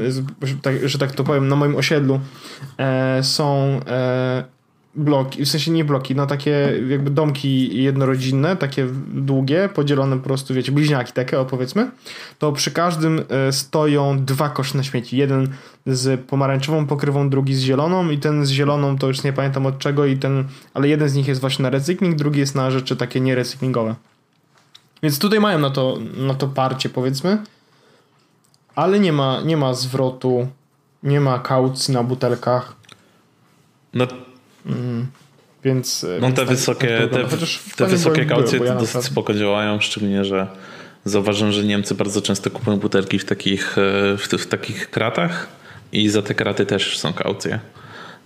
że 0.84 0.98
tak 0.98 1.12
to 1.12 1.24
powiem, 1.24 1.48
na 1.48 1.56
moim 1.56 1.76
osiedlu 1.76 2.20
e, 2.78 3.24
są 3.24 3.80
e, 3.88 4.44
bloki, 4.96 5.46
w 5.46 5.50
sensie 5.50 5.72
nie 5.72 5.86
bloki, 5.86 6.16
no 6.16 6.28
takie 6.28 6.74
jakby 6.88 7.10
domki 7.10 7.84
jednorodzinne, 7.84 8.56
takie 8.56 8.88
długie, 9.14 9.70
podzielone 9.74 10.18
po 10.18 10.24
prostu, 10.24 10.54
wiecie, 10.54 10.72
bliźniaki 10.72 11.14
takie, 11.14 11.40
opowiedzmy, 11.40 11.92
to 12.40 12.52
przy 12.52 12.72
każdym 12.72 13.22
stoją 13.52 14.26
dwa 14.26 14.50
kosze 14.50 14.78
na 14.78 14.84
śmieci. 14.84 15.18
Jeden 15.18 15.48
z 15.86 16.22
pomarańczową 16.22 16.88
pokrywą, 16.88 17.30
drugi 17.30 17.56
z 17.56 17.60
zieloną 17.60 18.10
i 18.10 18.18
ten 18.18 18.46
z 18.46 18.50
zieloną 18.50 18.98
to 18.98 19.08
już 19.08 19.24
nie 19.24 19.34
pamiętam 19.34 19.66
od 19.66 19.80
czego 19.80 20.06
i 20.06 20.18
ten, 20.18 20.44
ale 20.74 20.88
jeden 20.88 21.10
z 21.10 21.16
nich 21.16 21.28
jest 21.28 21.42
właśnie 21.42 21.64
na 21.64 21.70
recykling, 21.70 22.16
drugi 22.16 22.40
jest 22.40 22.56
na 22.56 22.72
rzeczy 22.72 22.96
takie 22.96 23.20
nierecyklingowe. 23.20 23.96
Więc 25.04 25.20
tutaj 25.20 25.40
mają 25.40 25.60
na 25.60 25.70
to, 25.70 25.98
na 26.18 26.34
to 26.34 26.48
parcie, 26.48 26.90
powiedzmy, 26.90 27.38
ale 28.76 29.00
nie 29.00 29.14
ma, 29.14 29.42
nie 29.42 29.58
ma 29.58 29.74
zwrotu, 29.74 30.48
nie 31.04 31.22
ma 31.22 31.40
kaucji 31.40 31.94
na 31.94 32.04
butelkach. 32.04 32.76
No 33.94 34.08
Mm. 34.66 35.08
Więc, 35.64 36.06
no 36.22 36.30
te 36.30 36.36
tak, 36.36 36.48
wysokie, 36.48 37.10
tak 37.12 37.28
te, 37.30 37.38
te 37.76 37.86
wysokie 37.86 38.26
kaucje 38.26 38.60
ja 38.66 38.76
dosyć 38.76 39.04
spoko 39.04 39.34
działają, 39.34 39.80
szczególnie, 39.80 40.26
że 40.26 40.48
zauważyłem, 41.06 41.54
że 41.54 41.64
Niemcy 41.64 41.96
bardzo 41.96 42.22
często 42.22 42.52
kupują 42.52 42.78
butelki 42.78 43.20
w 43.20 43.26
takich, 43.26 43.78
e, 43.78 44.18
w, 44.18 44.28
w 44.28 44.48
takich 44.48 44.90
kratach 44.90 45.48
i 45.92 46.10
za 46.10 46.22
te 46.22 46.36
kraty 46.36 46.66
też 46.66 46.98
są 46.98 47.14
kaucje. 47.14 47.60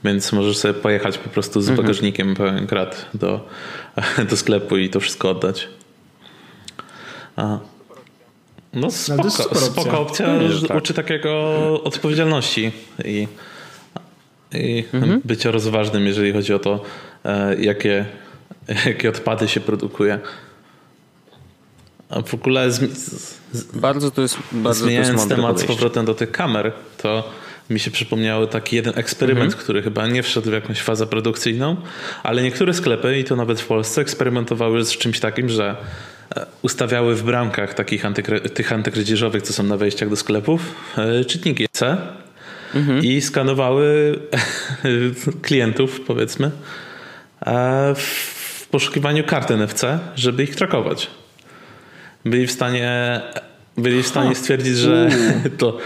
Więc 0.03 0.31
możesz 0.31 0.57
sobie 0.57 0.73
pojechać 0.73 1.17
po 1.17 1.29
prostu 1.29 1.61
z 1.61 1.69
mhm. 1.69 1.85
bagażnikiem 1.85 2.29
mhm. 2.29 2.49
pełen 2.49 2.67
krat 2.67 3.05
do, 3.13 3.49
do 4.29 4.37
sklepu 4.37 4.77
i 4.77 4.89
to 4.89 4.99
wszystko 4.99 5.29
oddać. 5.29 5.67
Aha. 7.35 7.59
No 8.73 8.91
spoko, 8.91 9.23
no 9.23 9.29
spoko 9.29 9.99
opcja, 9.99 10.35
opcja 10.35 10.67
tak. 10.67 10.77
uczy 10.77 10.93
takiego 10.93 11.33
odpowiedzialności 11.83 12.71
i 13.05 13.27
i 14.53 14.85
mhm. 14.93 15.21
bycia 15.25 15.51
rozważnym, 15.51 16.05
jeżeli 16.05 16.33
chodzi 16.33 16.53
o 16.53 16.59
to, 16.59 16.83
e, 17.25 17.55
jakie, 17.61 18.05
jakie 18.85 19.09
odpady 19.09 19.47
się 19.47 19.59
produkuje. 19.59 20.19
A 22.09 22.21
w 22.21 22.33
ogóle 22.33 22.71
z, 22.71 22.97
z, 23.51 23.63
bardzo 23.75 24.11
to 24.11 24.21
jest 24.21 24.37
bardzo 24.51 24.83
zmieniając 24.83 25.09
to 25.09 25.13
jest 25.13 25.29
temat 25.29 25.59
z 25.59 25.63
powrotem 25.63 26.05
do 26.05 26.13
tych 26.13 26.31
kamer, 26.31 26.71
to 26.97 27.29
mi 27.69 27.79
się 27.79 27.91
przypomniały 27.91 28.47
taki 28.47 28.75
jeden 28.75 28.93
eksperyment, 28.95 29.45
mhm. 29.45 29.63
który 29.63 29.81
chyba 29.81 30.07
nie 30.07 30.23
wszedł 30.23 30.49
w 30.49 30.53
jakąś 30.53 30.81
fazę 30.81 31.07
produkcyjną, 31.07 31.77
ale 32.23 32.43
niektóre 32.43 32.73
sklepy, 32.73 33.19
i 33.19 33.23
to 33.23 33.35
nawet 33.35 33.61
w 33.61 33.67
Polsce, 33.67 34.01
eksperymentowały 34.01 34.85
z 34.85 34.97
czymś 34.97 35.19
takim, 35.19 35.49
że 35.49 35.75
ustawiały 36.61 37.15
w 37.15 37.23
bramkach 37.23 37.73
takich 37.73 38.05
antykry, 38.05 38.39
tych 38.41 38.73
antykradzieżowych, 38.73 39.41
co 39.41 39.53
są 39.53 39.63
na 39.63 39.77
wejściach 39.77 40.09
do 40.09 40.15
sklepów, 40.15 40.61
e, 40.97 41.25
czytniki 41.25 41.67
C 41.71 41.97
mhm. 42.75 43.03
i 43.03 43.21
skanowały 43.21 44.19
klientów, 45.41 46.01
powiedzmy, 46.01 46.51
e, 47.45 47.95
w 47.95 48.67
poszukiwaniu 48.71 49.23
kart 49.23 49.51
NFC, 49.51 49.85
żeby 50.15 50.43
ich 50.43 50.55
trakować. 50.55 51.07
Byli 52.25 52.47
w 52.47 52.51
stanie, 52.51 53.21
byli 53.77 54.03
w 54.03 54.07
stanie 54.07 54.35
stwierdzić, 54.35 54.77
że 54.77 55.09
to 55.57 55.77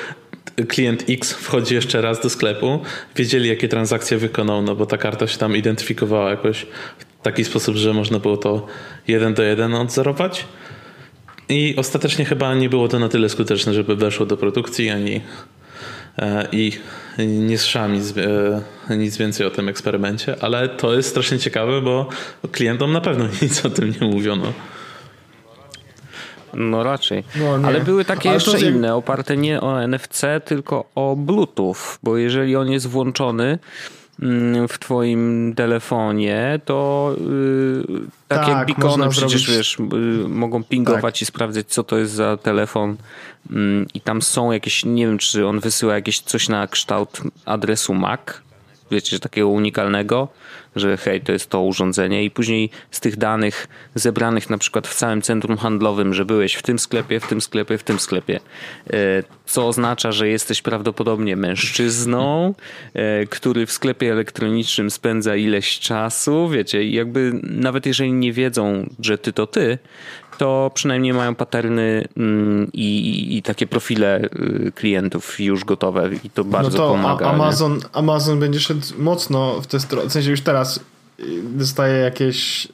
klient 0.67 1.03
X 1.09 1.33
wchodzi 1.33 1.75
jeszcze 1.75 2.01
raz 2.01 2.21
do 2.21 2.29
sklepu, 2.29 2.79
wiedzieli 3.15 3.49
jakie 3.49 3.67
transakcje 3.67 4.17
wykonał, 4.17 4.61
no 4.61 4.75
bo 4.75 4.85
ta 4.85 4.97
karta 4.97 5.27
się 5.27 5.37
tam 5.37 5.55
identyfikowała 5.55 6.29
jakoś 6.29 6.65
w 6.97 7.06
taki 7.23 7.45
sposób, 7.45 7.75
że 7.75 7.93
można 7.93 8.19
było 8.19 8.37
to 8.37 8.65
jeden 9.07 9.33
do 9.33 9.43
jeden 9.43 9.73
odzorować. 9.73 10.45
I 11.49 11.75
ostatecznie 11.77 12.25
chyba 12.25 12.55
nie 12.55 12.69
było 12.69 12.87
to 12.87 12.99
na 12.99 13.09
tyle 13.09 13.29
skuteczne, 13.29 13.73
żeby 13.73 13.95
weszło 13.95 14.25
do 14.25 14.37
produkcji, 14.37 14.89
ani 14.89 15.21
E, 16.19 16.47
i 16.51 16.71
nie 17.17 17.57
słyszałem 17.57 17.93
nic, 17.93 18.13
e, 18.89 18.97
nic 18.97 19.17
więcej 19.17 19.47
o 19.47 19.49
tym 19.49 19.69
eksperymencie, 19.69 20.35
ale 20.41 20.69
to 20.69 20.93
jest 20.93 21.09
strasznie 21.09 21.39
ciekawe, 21.39 21.81
bo 21.81 22.09
klientom 22.51 22.93
na 22.93 23.01
pewno 23.01 23.25
nic 23.41 23.65
o 23.65 23.69
tym 23.69 23.93
nie 24.01 24.07
mówiono. 24.07 24.53
No 26.53 26.83
raczej. 26.83 27.23
No, 27.35 27.67
Ale 27.67 27.81
były 27.81 28.05
takie 28.05 28.29
Ale 28.29 28.39
jeszcze 28.39 28.59
inne, 28.59 28.95
oparte 28.95 29.37
nie 29.37 29.61
o 29.61 29.87
NFC, 29.87 30.21
tylko 30.45 30.89
o 30.95 31.15
Bluetooth, 31.15 31.75
bo 32.03 32.17
jeżeli 32.17 32.55
on 32.55 32.71
jest 32.71 32.87
włączony, 32.87 33.59
w 34.69 34.79
twoim 34.79 35.53
telefonie, 35.55 36.59
to 36.65 37.15
yy, 37.19 37.83
tak, 38.27 38.39
tak 38.39 38.47
jak 38.47 38.67
beacony 38.67 39.09
przecież 39.09 39.41
zrobić... 39.41 39.57
wiesz, 39.57 39.77
yy, 39.93 40.27
mogą 40.27 40.63
pingować 40.63 41.15
tak. 41.15 41.21
i 41.21 41.25
sprawdzać, 41.25 41.67
co 41.67 41.83
to 41.83 41.97
jest 41.97 42.13
za 42.13 42.37
telefon. 42.37 42.95
Yy, 43.49 43.85
I 43.93 44.01
tam 44.01 44.21
są 44.21 44.51
jakieś, 44.51 44.85
nie 44.85 45.07
wiem, 45.07 45.17
czy 45.17 45.47
on 45.47 45.59
wysyła 45.59 45.93
jakieś 45.93 46.19
coś 46.19 46.49
na 46.49 46.67
kształt 46.67 47.21
adresu 47.45 47.93
MAC, 47.93 48.21
wiecie, 48.91 49.19
takiego 49.19 49.47
unikalnego, 49.47 50.27
że 50.75 50.97
hej, 50.97 51.21
to 51.21 51.31
jest 51.31 51.49
to 51.49 51.61
urządzenie 51.61 52.23
i 52.23 52.31
później 52.31 52.69
z 52.91 52.99
tych 52.99 53.17
danych 53.17 53.67
zebranych 53.95 54.49
na 54.49 54.57
przykład 54.57 54.87
w 54.87 54.95
całym 54.95 55.21
centrum 55.21 55.57
handlowym, 55.57 56.13
że 56.13 56.25
byłeś 56.25 56.53
w 56.53 56.61
tym 56.61 56.79
sklepie, 56.79 57.19
w 57.19 57.27
tym 57.27 57.41
sklepie, 57.41 57.77
w 57.77 57.83
tym 57.83 57.99
sklepie, 57.99 58.39
e, 58.89 59.23
co 59.45 59.67
oznacza, 59.67 60.11
że 60.11 60.27
jesteś 60.27 60.61
prawdopodobnie 60.61 61.35
mężczyzną, 61.35 62.53
e, 62.93 63.25
który 63.25 63.65
w 63.65 63.71
sklepie 63.71 64.11
elektronicznym 64.11 64.91
spędza 64.91 65.35
ileś 65.35 65.79
czasu, 65.79 66.49
wiecie, 66.49 66.89
jakby 66.89 67.31
nawet 67.43 67.85
jeżeli 67.85 68.13
nie 68.13 68.33
wiedzą, 68.33 68.89
że 68.99 69.17
ty 69.17 69.33
to 69.33 69.47
ty, 69.47 69.77
to 70.37 70.71
przynajmniej 70.73 71.13
mają 71.13 71.35
paterny 71.35 72.07
mm, 72.17 72.69
i, 72.73 73.37
i, 73.37 73.41
takie 73.41 73.67
profile 73.67 74.21
y, 74.21 74.71
klientów 74.75 75.39
już 75.39 75.65
gotowe 75.65 76.09
i 76.23 76.29
to 76.29 76.43
bardzo 76.43 76.77
no 76.77 76.77
to 76.77 76.91
pomaga. 76.91 77.25
Amazon, 77.25 77.79
Amazon 77.93 78.39
będzie 78.39 78.59
szedł 78.59 78.81
mocno 78.97 79.61
w 79.61 79.67
tę 79.67 79.79
stronę, 79.79 80.09
w 80.09 80.11
sensie 80.11 80.31
już 80.31 80.41
teraz 80.41 80.77
y, 81.19 81.23
dostaje 81.43 81.97
jakieś 81.97 82.65
e, 82.65 82.69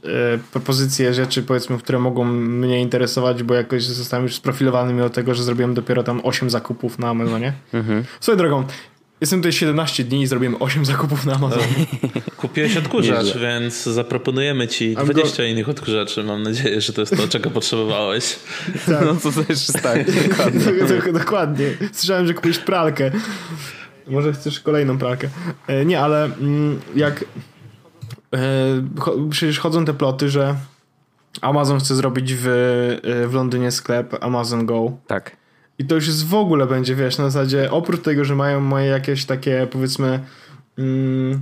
propozycje 0.51 1.14
rzeczy, 1.14 1.43
powiedzmy, 1.43 1.78
które 1.78 1.99
mogą 1.99 2.26
mnie 2.26 2.82
interesować, 2.82 3.43
bo 3.43 3.53
jakoś 3.53 3.84
zostałem 3.84 4.26
już 4.26 4.36
sprofilowany 4.36 4.93
mimo 4.93 5.09
tego, 5.09 5.36
że 5.36 5.43
zrobiłem 5.43 5.74
dopiero 5.74 6.03
tam 6.03 6.22
8 6.24 6.49
zakupów 6.49 6.99
na 6.99 7.09
Amazonie. 7.09 7.53
Mhm. 7.74 8.03
Swoją 8.20 8.38
drogą, 8.38 8.64
Jestem 9.24 9.39
tutaj 9.39 9.53
17 9.53 10.03
dni 10.03 10.21
i 10.21 10.28
zrobiłem 10.28 10.55
8 10.59 10.86
zakupów 10.86 11.26
na 11.26 11.34
Amazonie. 11.34 11.86
Kupiłeś 12.38 12.78
odkurzacz, 12.78 13.38
więc 13.38 13.84
zaproponujemy 13.84 14.67
ci 14.67 14.95
20 14.95 15.38
go... 15.38 15.43
innych 15.43 15.69
odkurzaczy. 15.69 16.24
Mam 16.24 16.43
nadzieję, 16.43 16.82
że 16.82 16.93
to 16.93 17.01
jest 17.01 17.17
to, 17.17 17.28
czego 17.28 17.49
potrzebowałeś. 17.49 18.39
Tak. 18.86 19.05
No 19.05 19.15
to 19.15 19.32
też 19.32 19.49
jest 19.49 19.82
tak. 19.82 20.11
Dokładnie. 20.30 21.13
dokładnie. 21.13 21.65
Słyszałem, 21.93 22.28
że 22.28 22.34
kupiłeś 22.34 22.59
pralkę. 22.59 23.11
Może 24.07 24.34
chcesz 24.34 24.59
kolejną 24.59 24.97
pralkę. 24.97 25.30
E, 25.67 25.86
nie, 25.86 25.99
ale 25.99 26.26
mm, 26.26 26.80
jak 26.95 27.26
e, 28.34 28.39
przecież 29.30 29.59
chodzą 29.59 29.86
te 29.86 29.93
ploty, 29.93 30.30
że 30.30 30.55
Amazon 31.41 31.80
chce 31.80 31.95
zrobić 31.95 32.34
w, 32.34 32.47
e, 32.47 33.28
w 33.28 33.34
Londynie 33.34 33.71
sklep 33.71 34.24
Amazon 34.24 34.65
Go. 34.65 34.91
Tak. 35.07 35.43
I 35.80 35.86
to 35.86 35.95
już 35.95 36.07
jest 36.07 36.28
w 36.28 36.34
ogóle 36.34 36.67
będzie, 36.67 36.95
wiesz, 36.95 37.17
na 37.17 37.30
zasadzie 37.30 37.71
oprócz 37.71 38.01
tego, 38.01 38.26
że 38.26 38.36
mają 38.36 38.59
moje 38.59 38.86
jakieś 38.86 39.26
takie 39.26 39.67
powiedzmy 39.71 40.19
mm, 40.78 41.39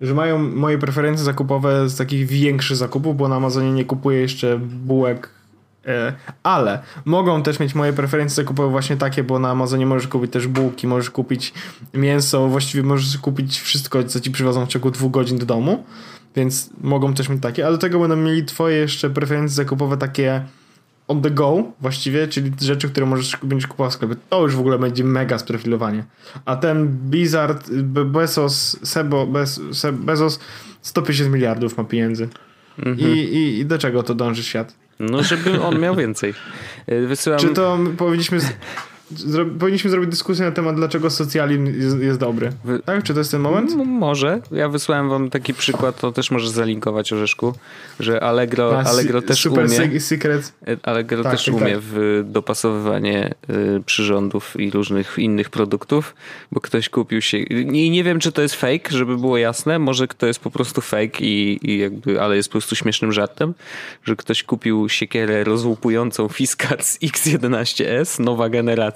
że 0.00 0.14
mają 0.14 0.38
moje 0.38 0.78
preferencje 0.78 1.24
zakupowe 1.24 1.88
z 1.88 1.96
takich 1.96 2.26
większych 2.26 2.76
zakupów, 2.76 3.16
bo 3.16 3.28
na 3.28 3.36
Amazonie 3.36 3.72
nie 3.72 3.84
kupuję 3.84 4.20
jeszcze 4.20 4.58
bułek 4.58 5.30
e, 5.86 6.12
ale 6.42 6.82
mogą 7.04 7.42
też 7.42 7.60
mieć 7.60 7.74
moje 7.74 7.92
preferencje 7.92 8.36
zakupowe 8.36 8.68
właśnie 8.68 8.96
takie, 8.96 9.24
bo 9.24 9.38
na 9.38 9.50
Amazonie 9.50 9.86
możesz 9.86 10.08
kupić 10.08 10.32
też 10.32 10.46
bułki, 10.46 10.86
możesz 10.86 11.10
kupić 11.10 11.54
mięso, 11.94 12.48
właściwie 12.48 12.82
możesz 12.82 13.18
kupić 13.18 13.60
wszystko, 13.60 14.04
co 14.04 14.20
ci 14.20 14.30
przywodzą 14.30 14.66
w 14.66 14.68
ciągu 14.68 14.90
dwóch 14.90 15.10
godzin 15.10 15.38
do 15.38 15.46
domu, 15.46 15.84
więc 16.36 16.70
mogą 16.80 17.14
też 17.14 17.28
mieć 17.28 17.42
takie, 17.42 17.66
ale 17.66 17.74
do 17.74 17.78
tego 17.78 18.00
będą 18.00 18.16
mieli 18.16 18.44
twoje 18.44 18.76
jeszcze 18.76 19.10
preferencje 19.10 19.56
zakupowe 19.56 19.96
takie 19.96 20.42
on 21.08 21.22
the 21.22 21.30
go 21.30 21.72
właściwie, 21.80 22.28
czyli 22.28 22.52
rzeczy, 22.60 22.88
które 22.88 23.06
możesz 23.06 23.36
będziesz 23.42 23.66
kupował 23.66 23.90
w 23.90 23.94
sklepie. 23.94 24.14
To 24.28 24.42
już 24.42 24.56
w 24.56 24.60
ogóle 24.60 24.78
będzie 24.78 25.04
mega 25.04 25.38
sprofilowanie. 25.38 26.04
A 26.44 26.56
ten 26.56 26.88
Blizzard, 26.88 27.70
Bezos, 28.04 28.78
Sebo, 28.82 29.26
Bez, 29.26 29.60
Bezos 29.92 30.40
150 30.82 31.32
miliardów 31.32 31.76
ma 31.76 31.84
pieniędzy. 31.84 32.28
Mhm. 32.78 32.98
I, 32.98 33.12
i, 33.12 33.58
I 33.58 33.66
do 33.66 33.78
czego 33.78 34.02
to 34.02 34.14
dąży 34.14 34.42
świat? 34.42 34.74
No, 34.98 35.22
żeby 35.22 35.62
on 35.62 35.78
miał 35.78 35.96
więcej. 35.96 36.34
Wysyłam... 37.08 37.40
Czy 37.40 37.48
to 37.48 37.78
powinniśmy... 37.96 38.38
Zro 39.10 39.44
powinniśmy 39.58 39.90
zrobić 39.90 40.10
dyskusję 40.10 40.44
na 40.44 40.52
temat, 40.52 40.76
dlaczego 40.76 41.10
socjalizm 41.10 41.66
jest, 41.66 41.98
jest 41.98 42.18
dobry. 42.18 42.52
Tak? 42.84 43.02
Czy 43.02 43.12
to 43.12 43.20
jest 43.20 43.30
ten 43.30 43.40
moment? 43.40 43.72
M 43.72 43.88
może. 43.88 44.40
Ja 44.52 44.68
wysłałem 44.68 45.08
wam 45.08 45.30
taki 45.30 45.54
przykład, 45.54 46.00
to 46.00 46.12
też 46.12 46.30
możesz 46.30 46.48
zalinkować 46.48 47.12
Orzeszku, 47.12 47.54
że 48.00 48.22
Allegro, 48.22 48.80
Allegro 48.80 49.22
też 49.22 49.40
super 49.40 49.66
umie. 49.66 50.00
Secret. 50.00 50.52
E, 50.68 50.76
Allegro 50.82 51.22
tak, 51.22 51.32
też 51.32 51.44
tak, 51.44 51.54
umie 51.54 51.72
tak. 51.72 51.80
w 51.80 52.22
dopasowywanie 52.24 53.34
y, 53.50 53.82
przyrządów 53.86 54.60
i 54.60 54.70
różnych 54.70 55.18
innych 55.18 55.50
produktów, 55.50 56.14
bo 56.52 56.60
ktoś 56.60 56.88
kupił 56.88 57.22
się. 57.22 57.38
I 57.38 57.90
nie 57.90 58.04
wiem, 58.04 58.18
czy 58.18 58.32
to 58.32 58.42
jest 58.42 58.54
fake, 58.54 58.90
żeby 58.90 59.16
było 59.16 59.38
jasne. 59.38 59.78
Może 59.78 60.08
to 60.08 60.26
jest 60.26 60.40
po 60.40 60.50
prostu 60.50 60.80
fake 60.80 61.18
i, 61.20 61.58
i 61.62 61.78
jakby, 61.78 62.20
ale 62.20 62.36
jest 62.36 62.48
po 62.48 62.52
prostu 62.52 62.76
śmiesznym 62.76 63.12
żartem, 63.12 63.54
że 64.04 64.16
ktoś 64.16 64.42
kupił 64.42 64.88
siekierę 64.88 65.44
rozłupującą 65.44 66.28
Fiskar 66.28 66.82
z 66.82 66.98
X11S, 66.98 68.20
nowa 68.20 68.48
generacja 68.48 68.95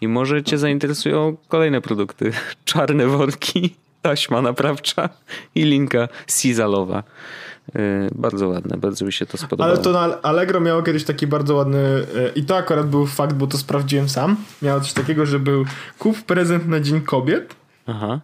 i 0.00 0.08
może 0.08 0.42
cię 0.42 0.58
zainteresują 0.58 1.36
kolejne 1.48 1.80
produkty. 1.80 2.32
Czarne 2.64 3.06
worki, 3.06 3.74
taśma 4.02 4.42
naprawcza 4.42 5.08
i 5.54 5.62
linka 5.62 6.08
Sizalowa. 6.26 7.02
Yy, 7.74 7.80
bardzo 8.14 8.48
ładne, 8.48 8.76
bardzo 8.76 9.04
mi 9.04 9.12
się 9.12 9.26
to 9.26 9.38
spodobało. 9.38 9.70
Ale 9.70 9.82
to 9.82 9.92
na 9.92 10.22
Allegro 10.22 10.60
miało 10.60 10.82
kiedyś 10.82 11.04
taki 11.04 11.26
bardzo 11.26 11.54
ładny 11.54 12.06
yy, 12.14 12.32
i 12.34 12.44
to 12.44 12.56
akurat 12.56 12.88
był 12.88 13.06
fakt, 13.06 13.36
bo 13.36 13.46
to 13.46 13.58
sprawdziłem 13.58 14.08
sam. 14.08 14.36
Miało 14.62 14.80
coś 14.80 14.92
takiego, 14.92 15.26
że 15.26 15.38
był 15.38 15.64
kup 15.98 16.22
prezent 16.22 16.68
na 16.68 16.80
Dzień 16.80 17.00
Kobiet. 17.00 17.56
Aha 17.86 18.20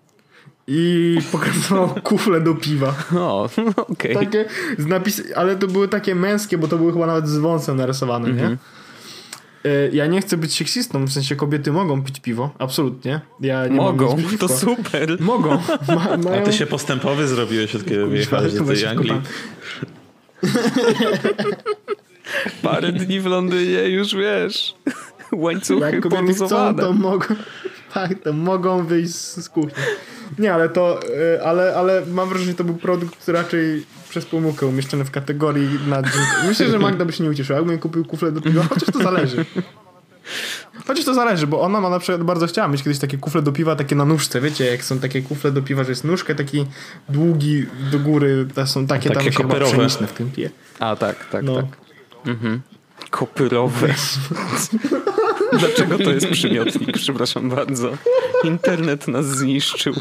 i 0.68 1.18
pokazywał 1.32 1.88
kufle 1.88 2.40
do 2.40 2.54
piwa. 2.54 2.94
O, 3.16 3.44
okej. 3.76 3.86
Okay. 3.86 4.14
Takie 4.14 4.44
z 4.78 4.86
napis, 4.86 5.22
ale 5.36 5.56
to 5.56 5.66
były 5.66 5.88
takie 5.88 6.14
męskie, 6.14 6.58
bo 6.58 6.68
to 6.68 6.78
były 6.78 6.92
chyba 6.92 7.06
nawet 7.06 7.28
z 7.28 7.38
wąsem 7.38 7.76
narysowane, 7.76 8.28
mm 8.28 8.38
-hmm. 8.38 8.50
nie? 8.50 8.56
E, 9.64 9.88
ja 9.92 10.06
nie 10.06 10.20
chcę 10.20 10.36
być 10.36 10.54
seksistą, 10.54 11.04
w 11.04 11.12
sensie 11.12 11.36
kobiety 11.36 11.72
mogą 11.72 12.02
pić 12.02 12.20
piwo, 12.20 12.50
absolutnie. 12.58 13.20
Ja 13.40 13.66
nie 13.66 13.76
mogą, 13.76 14.16
to 14.38 14.48
super. 14.48 15.20
Mogą. 15.20 15.58
Ma, 15.88 16.16
mają... 16.16 16.38
A 16.42 16.44
ty 16.44 16.52
się 16.52 16.66
postępowy 16.66 17.28
zrobiłeś 17.28 17.74
od 17.74 17.84
kiedy 17.84 18.06
wyjechałeś 18.06 18.54
do 18.54 18.64
tej 18.64 18.86
Anglii. 18.86 19.20
Parę 22.62 22.92
dni 22.92 23.20
w 23.20 23.26
Londynie 23.26 23.88
już 23.88 24.14
wiesz. 24.14 24.74
Łańcuchy 25.32 25.90
Jak 25.90 26.00
kobiety 26.00 26.34
chcą, 26.34 26.76
to 26.76 26.92
mogą, 26.92 27.26
tak, 27.94 28.14
to 28.24 28.32
mogą 28.32 28.86
wyjść 28.86 29.14
z 29.14 29.48
kuchni. 29.48 29.82
Nie, 30.38 30.54
ale 30.54 30.68
to, 30.68 31.00
y, 31.36 31.42
ale, 31.42 31.76
ale 31.76 32.02
mam 32.06 32.28
wrażenie, 32.28 32.50
że 32.50 32.56
to 32.56 32.64
był 32.64 32.74
produkt 32.74 33.28
raczej 33.28 33.86
przez 34.08 34.26
pomyłkę 34.26 34.66
umieszczony 34.66 35.04
w 35.04 35.10
kategorii 35.10 35.68
na 35.88 36.02
Myślę, 36.48 36.70
że 36.70 36.78
Magda 36.78 37.04
by 37.04 37.12
się 37.12 37.24
nie 37.24 37.30
ucieszyła, 37.30 37.58
jakbym 37.58 37.78
kupił 37.78 38.04
kufle 38.04 38.32
do 38.32 38.40
piwa, 38.40 38.62
chociaż 38.62 38.88
to 38.92 38.98
zależy. 38.98 39.44
Chociaż 40.86 41.04
to 41.04 41.14
zależy, 41.14 41.46
bo 41.46 41.60
ona 41.60 41.80
ma 41.80 41.90
na 41.90 41.98
przykład 41.98 42.22
bardzo 42.22 42.46
chciała 42.46 42.68
mieć 42.68 42.82
kiedyś 42.82 42.98
takie 42.98 43.18
kufle 43.18 43.42
do 43.42 43.52
piwa, 43.52 43.76
takie 43.76 43.96
na 43.96 44.04
nóżce, 44.04 44.40
wiecie, 44.40 44.64
jak 44.64 44.84
są 44.84 44.98
takie 44.98 45.22
kufle 45.22 45.52
do 45.52 45.62
piwa, 45.62 45.84
że 45.84 45.90
jest 45.90 46.04
nóżka, 46.04 46.34
taki 46.34 46.66
długi 47.08 47.66
do 47.92 47.98
góry, 47.98 48.46
to 48.54 48.66
są 48.66 48.86
takie, 48.86 49.10
takie 49.10 49.30
tam 49.30 49.42
kopyrowe. 49.42 49.88
w 49.88 50.12
tym 50.12 50.30
pije. 50.30 50.50
A 50.78 50.96
tak, 50.96 51.26
tak, 51.30 51.44
no. 51.44 51.54
tak. 51.54 51.64
Mhm. 52.26 52.60
Kopyrowe. 53.10 53.94
Dlaczego 55.52 55.98
to 55.98 56.10
jest 56.10 56.28
przymiotnik? 56.28 56.98
Przepraszam 56.98 57.50
bardzo. 57.50 57.92
Internet 58.44 59.08
nas 59.08 59.26
zniszczył. 59.26 59.94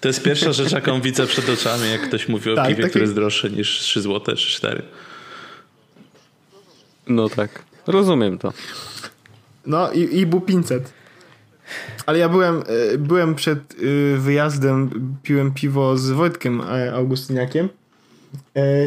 To 0.00 0.08
jest 0.08 0.22
pierwsza 0.22 0.52
rzecz, 0.52 0.72
jaką 0.72 1.00
widzę 1.00 1.26
przed 1.26 1.48
oczami, 1.48 1.90
jak 1.90 2.02
ktoś 2.02 2.28
mówi 2.28 2.50
o 2.50 2.54
tak, 2.54 2.68
piwie, 2.68 2.76
takie... 2.76 2.90
które 2.90 3.02
jest 3.02 3.14
droższe 3.14 3.50
niż 3.50 3.78
3 3.78 4.02
zł 4.02 4.36
czy 4.36 4.50
4. 4.50 4.82
No 7.08 7.28
tak. 7.28 7.62
Rozumiem 7.86 8.38
to. 8.38 8.52
No 9.66 9.92
i, 9.92 10.18
i 10.18 10.26
był 10.26 10.40
500. 10.40 10.92
Ale 12.06 12.18
ja 12.18 12.28
byłem, 12.28 12.62
e, 12.94 12.98
byłem 12.98 13.34
przed 13.34 13.58
e, 13.58 14.18
wyjazdem, 14.18 14.90
piłem 15.22 15.54
piwo 15.54 15.96
z 15.96 16.10
Wojtkiem 16.10 16.60
e, 16.60 16.94
Augustyniakiem 16.94 17.68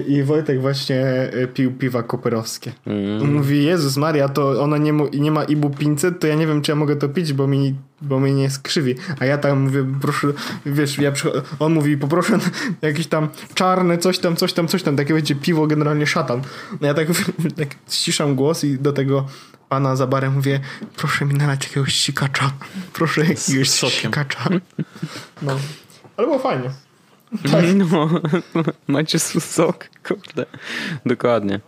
I 0.07 0.23
Wojtek 0.23 0.61
właśnie 0.61 1.05
e, 1.05 1.47
pił 1.47 1.71
piwa 1.71 2.03
koperowskie. 2.03 2.71
Mm. 2.85 3.33
Mówi, 3.33 3.63
Jezus 3.63 3.97
Maria, 3.97 4.29
to 4.29 4.63
ona 4.63 4.77
nie, 4.77 4.93
nie 5.13 5.31
ma 5.31 5.43
Ibu 5.43 5.69
500, 5.69 6.19
to 6.19 6.27
ja 6.27 6.35
nie 6.35 6.47
wiem, 6.47 6.61
czy 6.61 6.71
ja 6.71 6.75
mogę 6.75 6.95
to 6.95 7.09
pić, 7.09 7.33
bo 7.33 7.47
mi, 7.47 7.75
bo 8.01 8.19
mi 8.19 8.33
nie 8.33 8.49
skrzywi. 8.49 8.95
A 9.19 9.25
ja 9.25 9.37
tam 9.37 9.59
mówię, 9.59 9.85
proszę, 10.01 10.27
wiesz, 10.65 10.97
ja 10.97 11.11
on 11.59 11.73
mówi, 11.73 11.97
poproszę 11.97 12.39
jakieś 12.81 13.07
tam 13.07 13.29
czarne, 13.53 13.97
coś 13.97 14.19
tam, 14.19 14.35
coś 14.35 14.53
tam, 14.53 14.67
coś 14.67 14.83
tam, 14.83 14.95
takie 14.95 15.13
będzie 15.13 15.35
piwo, 15.35 15.67
generalnie 15.67 16.07
szatan. 16.07 16.41
No 16.81 16.87
ja 16.87 16.93
tak, 16.93 17.07
tak 17.57 17.67
ściszam 17.89 18.35
głos 18.35 18.63
i 18.63 18.79
do 18.79 18.93
tego 18.93 19.25
pana 19.69 19.95
za 19.95 20.07
barem 20.07 20.33
mówię, 20.33 20.59
proszę 20.97 21.25
mi 21.25 21.33
nalać 21.33 21.63
jakiegoś 21.63 21.95
sikacza. 21.95 22.51
Proszę 22.93 23.21
jakiegoś 23.21 23.69
sikacza. 23.69 24.49
No. 25.41 25.59
Ale 26.17 26.27
było 26.27 26.39
fajnie. 26.39 26.84
Tak. 27.51 27.65
No, 27.75 28.09
macie 28.87 29.19
sok, 29.19 29.89
kurde. 30.07 30.45
Dokładnie. 31.05 31.59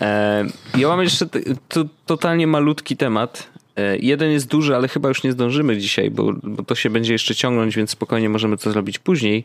E, 0.00 0.44
ja 0.76 0.88
mam 0.88 1.02
jeszcze 1.02 1.26
to, 1.68 1.84
totalnie 2.06 2.46
malutki 2.46 2.96
temat. 2.96 3.48
E, 3.76 3.98
jeden 3.98 4.30
jest 4.30 4.46
duży, 4.46 4.76
ale 4.76 4.88
chyba 4.88 5.08
już 5.08 5.22
nie 5.22 5.32
zdążymy 5.32 5.78
dzisiaj, 5.78 6.10
bo, 6.10 6.32
bo 6.42 6.62
to 6.62 6.74
się 6.74 6.90
będzie 6.90 7.12
jeszcze 7.12 7.34
ciągnąć, 7.34 7.76
więc 7.76 7.90
spokojnie 7.90 8.28
możemy 8.28 8.56
to 8.58 8.72
zrobić 8.72 8.98
później. 8.98 9.44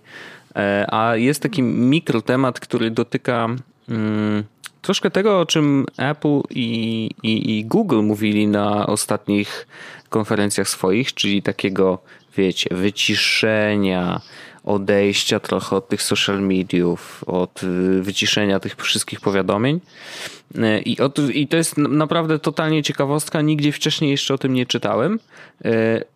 E, 0.56 0.86
a 0.94 1.16
jest 1.16 1.42
taki 1.42 1.64
mikrotemat, 1.64 2.60
który 2.60 2.92
dotyka 2.92 3.48
mm, 3.90 4.44
troszkę 4.82 5.12
tego, 5.12 5.40
o 5.40 5.46
czym 5.46 5.86
Apple 5.98 6.42
i, 6.50 7.10
i, 7.24 7.58
i 7.58 7.66
Google 7.66 8.02
mówili 8.02 8.48
na 8.48 8.88
ostatnich 8.88 9.68
konferencjach 10.10 10.70
swoich, 10.70 11.14
czyli 11.14 11.42
takiego, 11.42 12.00
wiecie, 12.38 12.76
wyciszenia, 12.76 14.22
odejścia 14.64 15.40
trochę 15.40 15.76
od 15.76 15.88
tych 15.88 16.02
social 16.02 16.42
mediów, 16.42 17.24
od 17.28 17.64
y, 17.64 18.02
wyciszenia 18.02 18.60
tych 18.60 18.76
wszystkich 18.76 19.22
powiadomień. 19.22 19.80
Y, 20.56 20.80
I, 20.80 21.00
od, 21.00 21.20
I 21.34 21.48
to 21.48 21.58
jest 21.58 21.78
naprawdę 21.78 22.40
totalnie 22.40 22.84
ciekawostka, 22.84 23.42
nigdzie 23.42 23.72
wcześniej 23.72 24.12
jeszcze 24.12 24.34
o 24.34 24.38
tym 24.38 24.54
nie 24.54 24.66
czytałem, 24.66 25.20
y, 25.66 25.70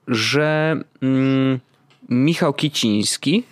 że 0.07 0.77
mm, 1.01 1.59
Michał 2.09 2.53
Kiciński, 2.53 3.43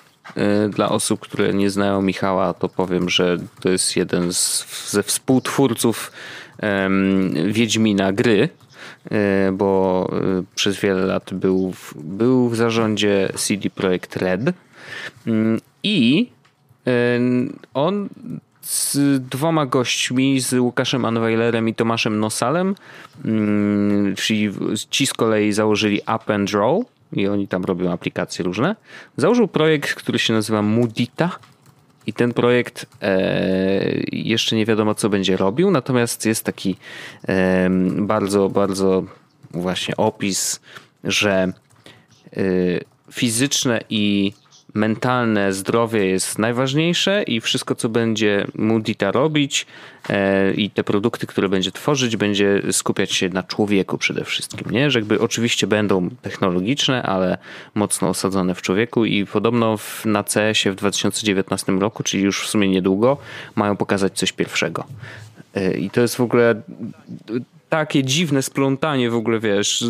dla 0.69 0.89
osób, 0.89 1.19
które 1.19 1.53
nie 1.53 1.69
znają 1.69 2.01
Michała, 2.01 2.53
to 2.53 2.69
powiem, 2.69 3.09
że 3.09 3.37
to 3.61 3.69
jest 3.69 3.95
jeden 3.95 4.33
z, 4.33 4.65
ze 4.91 5.03
współtwórców 5.03 6.11
Wiedźmina 7.47 8.13
gry, 8.13 8.49
bo 9.53 10.07
przez 10.55 10.79
wiele 10.79 11.05
lat 11.05 11.33
był 11.33 11.71
w, 11.71 11.93
był 11.95 12.49
w 12.49 12.55
zarządzie 12.55 13.29
CD 13.35 13.69
Projekt 13.69 14.15
Red 14.15 14.41
I 15.83 16.27
on 17.73 18.09
z 18.61 18.97
dwoma 19.29 19.65
gośćmi, 19.65 20.39
z 20.39 20.53
Łukaszem 20.53 21.05
Anweilerem 21.05 21.69
i 21.69 21.73
Tomaszem 21.73 22.19
Nosalem, 22.19 22.75
mm, 23.25 24.15
czyli 24.15 24.49
ci 24.89 25.07
z 25.07 25.13
kolei 25.13 25.53
założyli 25.53 26.01
Up 26.01 26.33
and 26.33 26.51
Draw 26.51 26.81
i 27.13 27.27
oni 27.27 27.47
tam 27.47 27.63
robią 27.63 27.91
aplikacje 27.91 28.45
różne. 28.45 28.75
Założył 29.17 29.47
projekt, 29.47 29.93
który 29.93 30.19
się 30.19 30.33
nazywa 30.33 30.61
Mudita 30.61 31.39
i 32.07 32.13
ten 32.13 32.33
projekt 32.33 32.85
e, 33.01 33.19
jeszcze 34.11 34.55
nie 34.55 34.65
wiadomo 34.65 34.95
co 34.95 35.09
będzie 35.09 35.37
robił, 35.37 35.71
natomiast 35.71 36.25
jest 36.25 36.43
taki 36.43 36.75
e, 37.27 37.69
bardzo, 37.97 38.49
bardzo 38.49 39.03
właśnie 39.51 39.97
opis, 39.97 40.59
że 41.03 41.31
e, 41.31 41.53
fizyczne 43.11 43.81
i 43.89 44.33
mentalne 44.73 45.53
zdrowie 45.53 46.05
jest 46.05 46.39
najważniejsze 46.39 47.23
i 47.23 47.41
wszystko, 47.41 47.75
co 47.75 47.89
będzie 47.89 48.47
Mudita 48.55 49.11
robić 49.11 49.65
e, 50.09 50.53
i 50.53 50.69
te 50.69 50.83
produkty, 50.83 51.27
które 51.27 51.49
będzie 51.49 51.71
tworzyć, 51.71 52.17
będzie 52.17 52.61
skupiać 52.71 53.11
się 53.13 53.29
na 53.29 53.43
człowieku 53.43 53.97
przede 53.97 54.25
wszystkim. 54.25 54.71
Nie? 54.71 54.91
Że 54.91 54.99
jakby 54.99 55.19
oczywiście 55.19 55.67
będą 55.67 56.09
technologiczne, 56.21 57.03
ale 57.03 57.37
mocno 57.75 58.09
osadzone 58.09 58.55
w 58.55 58.61
człowieku 58.61 59.05
i 59.05 59.25
podobno 59.25 59.77
w, 59.77 60.05
na 60.05 60.23
CS-ie 60.23 60.73
w 60.73 60.75
2019 60.75 61.71
roku, 61.71 62.03
czyli 62.03 62.23
już 62.23 62.43
w 62.43 62.49
sumie 62.49 62.69
niedługo, 62.69 63.17
mają 63.55 63.77
pokazać 63.77 64.13
coś 64.13 64.31
pierwszego. 64.31 64.85
E, 65.55 65.77
I 65.77 65.89
to 65.89 66.01
jest 66.01 66.15
w 66.15 66.21
ogóle 66.21 66.61
takie 67.71 68.03
dziwne 68.03 68.41
splątanie 68.41 69.09
w 69.09 69.15
ogóle, 69.15 69.39
wiesz, 69.39 69.85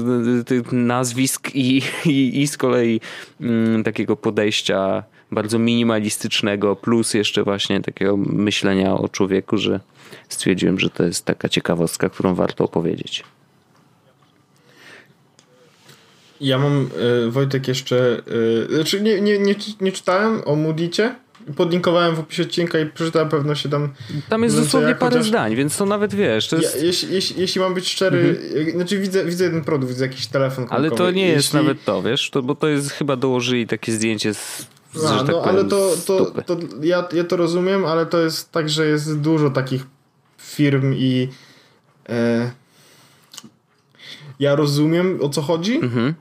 tych 0.46 0.72
nazwisk 0.72 1.56
i, 1.56 1.82
i, 2.06 2.42
i 2.42 2.48
z 2.48 2.58
kolei 2.58 3.02
mm, 3.42 3.84
takiego 3.84 4.16
podejścia 4.16 5.04
bardzo 5.32 5.60
minimalistycznego, 5.60 6.76
plus 6.76 7.14
jeszcze 7.14 7.44
właśnie 7.44 7.82
takiego 7.82 8.18
myślenia 8.18 8.94
o 8.94 9.10
człowieku, 9.10 9.58
że 9.58 9.80
stwierdziłem, 10.30 10.80
że 10.80 10.90
to 10.90 11.04
jest 11.04 11.26
taka 11.26 11.50
ciekawostka, 11.50 12.10
którą 12.10 12.36
warto 12.36 12.64
opowiedzieć. 12.64 13.24
Ja 16.42 16.58
mam, 16.58 16.90
y, 17.28 17.32
Wojtek, 17.32 17.68
jeszcze, 17.68 18.22
y, 18.72 18.76
znaczy 18.76 19.02
nie, 19.02 19.22
nie, 19.22 19.40
nie, 19.40 19.56
nie 19.82 19.92
czytałem 19.92 20.42
o 20.46 20.56
Moodycie, 20.56 21.16
podlinkowałem 21.56 22.16
w 22.16 22.20
opisie 22.20 22.44
odcinka 22.44 22.80
i 22.80 22.86
przeczytałem 22.86 23.30
pewno 23.30 23.56
się 23.56 23.70
tam... 23.70 23.90
Tam 24.30 24.44
jest 24.44 24.56
dosłownie 24.56 24.96
parę 24.96 25.12
chociaż... 25.12 25.28
zdań, 25.28 25.56
więc 25.56 25.78
to 25.78 25.86
nawet 25.86 26.16
wiesz. 26.16 26.48
To 26.48 26.56
jest... 26.56 26.76
ja, 26.76 26.84
jeśli, 26.84 27.14
jeśli, 27.14 27.42
jeśli 27.42 27.62
mam 27.62 27.74
być 27.74 27.90
szczery, 27.90 28.40
mhm. 28.56 28.72
znaczy 28.72 29.00
widzę, 29.00 29.26
widzę 29.26 29.44
jeden 29.44 29.64
produkt, 29.64 29.94
widzę 29.94 30.06
jakiś 30.06 30.28
telefon 30.28 30.68
Ale 30.70 30.92
to 30.92 31.12
nie 31.12 31.22
jeśli... 31.22 31.36
jest 31.36 31.54
nawet 31.54 31.84
to, 31.86 32.02
wiesz, 32.02 32.30
to, 32.30 32.42
bo 32.42 32.56
to 32.56 32.68
jest 32.68 32.92
chyba 32.92 33.16
dołożyli 33.16 33.68
takie 33.68 33.92
zdjęcie 33.92 34.34
z 34.34 34.68
a, 34.96 35.18
tak 35.18 35.28
no, 35.28 35.44
ale 35.44 35.66
to, 35.66 35.94
to, 36.06 36.26
to 36.26 36.58
ja, 36.82 37.08
ja 37.14 37.24
to 37.24 37.38
rozumiem, 37.38 37.86
ale 37.86 38.06
to 38.06 38.20
jest 38.20 38.52
tak, 38.52 38.70
że 38.70 38.86
jest 38.86 39.20
dużo 39.20 39.50
takich 39.50 39.86
firm 40.38 40.94
i 40.94 41.30
e, 42.10 42.52
ja 44.40 44.56
rozumiem 44.56 45.20
o 45.22 45.30
co 45.30 45.42
chodzi, 45.42 45.76
mhm. 45.76 46.14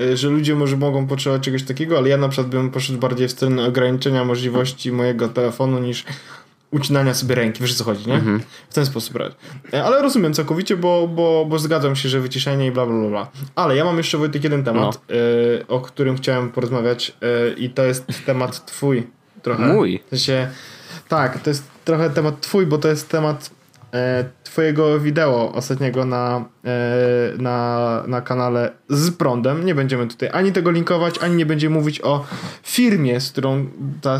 E, 0.00 0.16
że 0.16 0.28
ludzie 0.28 0.54
może 0.54 0.76
mogą 0.76 1.06
potrzebować 1.06 1.42
czegoś 1.42 1.62
takiego, 1.62 1.98
ale 1.98 2.08
ja 2.08 2.16
na 2.16 2.28
przykład 2.28 2.50
bym 2.50 2.70
poszedł 2.70 2.98
bardziej 2.98 3.28
w 3.28 3.30
stronę 3.30 3.64
ograniczenia 3.64 4.24
możliwości 4.24 4.92
mojego 4.92 5.28
telefonu 5.28 5.78
niż 5.78 6.04
ucinania 6.70 7.14
sobie 7.14 7.34
ręki, 7.34 7.60
wiesz 7.60 7.74
co 7.74 7.84
chodzi, 7.84 8.08
nie? 8.08 8.14
Mhm. 8.14 8.40
W 8.70 8.74
ten 8.74 8.86
sposób 8.86 9.12
brać. 9.12 9.32
E, 9.72 9.84
ale 9.84 10.02
rozumiem 10.02 10.34
całkowicie, 10.34 10.76
bo, 10.76 11.08
bo, 11.08 11.46
bo 11.48 11.58
zgadzam 11.58 11.96
się, 11.96 12.08
że 12.08 12.20
wyciszenie 12.20 12.66
i 12.66 12.70
bla 12.70 12.86
bla 12.86 13.08
bla. 13.08 13.28
Ale 13.54 13.76
ja 13.76 13.84
mam 13.84 13.96
jeszcze 13.96 14.18
Wojtek 14.18 14.44
jeden 14.44 14.64
temat, 14.64 15.00
no. 15.08 15.14
y, 15.16 15.66
o 15.68 15.80
którym 15.80 16.16
chciałem 16.16 16.50
porozmawiać 16.50 17.16
y, 17.50 17.54
i 17.54 17.70
to 17.70 17.84
jest 17.84 18.06
temat 18.26 18.66
twój 18.66 19.06
trochę. 19.42 19.66
Mój? 19.66 20.02
W 20.06 20.10
sensie, 20.10 20.48
tak, 21.08 21.42
to 21.42 21.50
jest 21.50 21.64
trochę 21.84 22.10
temat 22.10 22.40
twój, 22.40 22.66
bo 22.66 22.78
to 22.78 22.88
jest 22.88 23.08
temat 23.08 23.50
twojego 24.44 25.00
wideo 25.00 25.52
ostatniego 25.52 26.04
na, 26.04 26.44
e, 26.64 27.32
na, 27.38 28.02
na 28.06 28.20
kanale 28.20 28.72
z 28.88 29.10
prądem. 29.10 29.66
Nie 29.66 29.74
będziemy 29.74 30.06
tutaj 30.06 30.28
ani 30.32 30.52
tego 30.52 30.70
linkować, 30.70 31.18
ani 31.18 31.36
nie 31.36 31.46
będziemy 31.46 31.76
mówić 31.76 32.00
o 32.00 32.26
firmie, 32.62 33.20
z 33.20 33.32
którą 33.32 33.66
ta, 34.02 34.18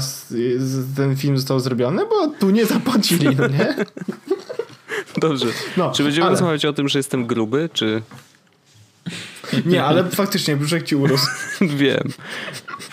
ten 0.97 1.17
film 1.17 1.37
został 1.37 1.61
zrobiony, 1.61 2.03
bo 2.07 2.29
tu 2.29 2.51
nie 2.51 2.67
zapłacili, 2.67 3.37
no 3.37 3.47
nie? 3.47 3.75
Dobrze. 5.17 5.47
No, 5.77 5.93
czy 5.93 6.03
będziemy 6.03 6.27
ale... 6.27 6.33
rozmawiać 6.33 6.65
o 6.65 6.73
tym, 6.73 6.89
że 6.89 6.99
jestem 6.99 7.27
gruby, 7.27 7.69
czy... 7.73 8.03
Nie, 9.67 9.85
ale 9.85 10.05
faktycznie 10.05 10.57
brzuszek 10.57 10.83
ci 10.83 10.97
urósł. 10.97 11.27
Wiem. 11.61 12.13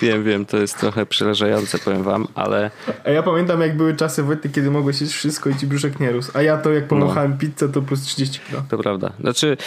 Wiem, 0.01 0.23
wiem, 0.23 0.45
to 0.45 0.57
jest 0.57 0.79
trochę 0.79 1.05
przerażające, 1.05 1.79
powiem 1.79 2.03
wam, 2.03 2.27
ale... 2.35 2.71
A 3.05 3.09
ja 3.09 3.23
pamiętam, 3.23 3.61
jak 3.61 3.77
były 3.77 3.95
czasy 3.95 4.23
Wojty, 4.23 4.49
kiedy 4.49 4.71
mogłeś 4.71 5.01
jeść 5.01 5.13
wszystko 5.13 5.49
i 5.49 5.55
ci 5.55 5.67
brzuszek 5.67 5.99
nie 5.99 6.11
rósł. 6.11 6.31
A 6.33 6.41
ja 6.41 6.57
to, 6.57 6.73
jak 6.73 6.87
pomachałem 6.87 7.31
no. 7.31 7.37
pizzę, 7.37 7.69
to 7.69 7.81
plus 7.81 8.01
30 8.01 8.39
kg. 8.39 8.63
To 8.69 8.77
prawda. 8.77 9.11
Znaczy, 9.19 9.57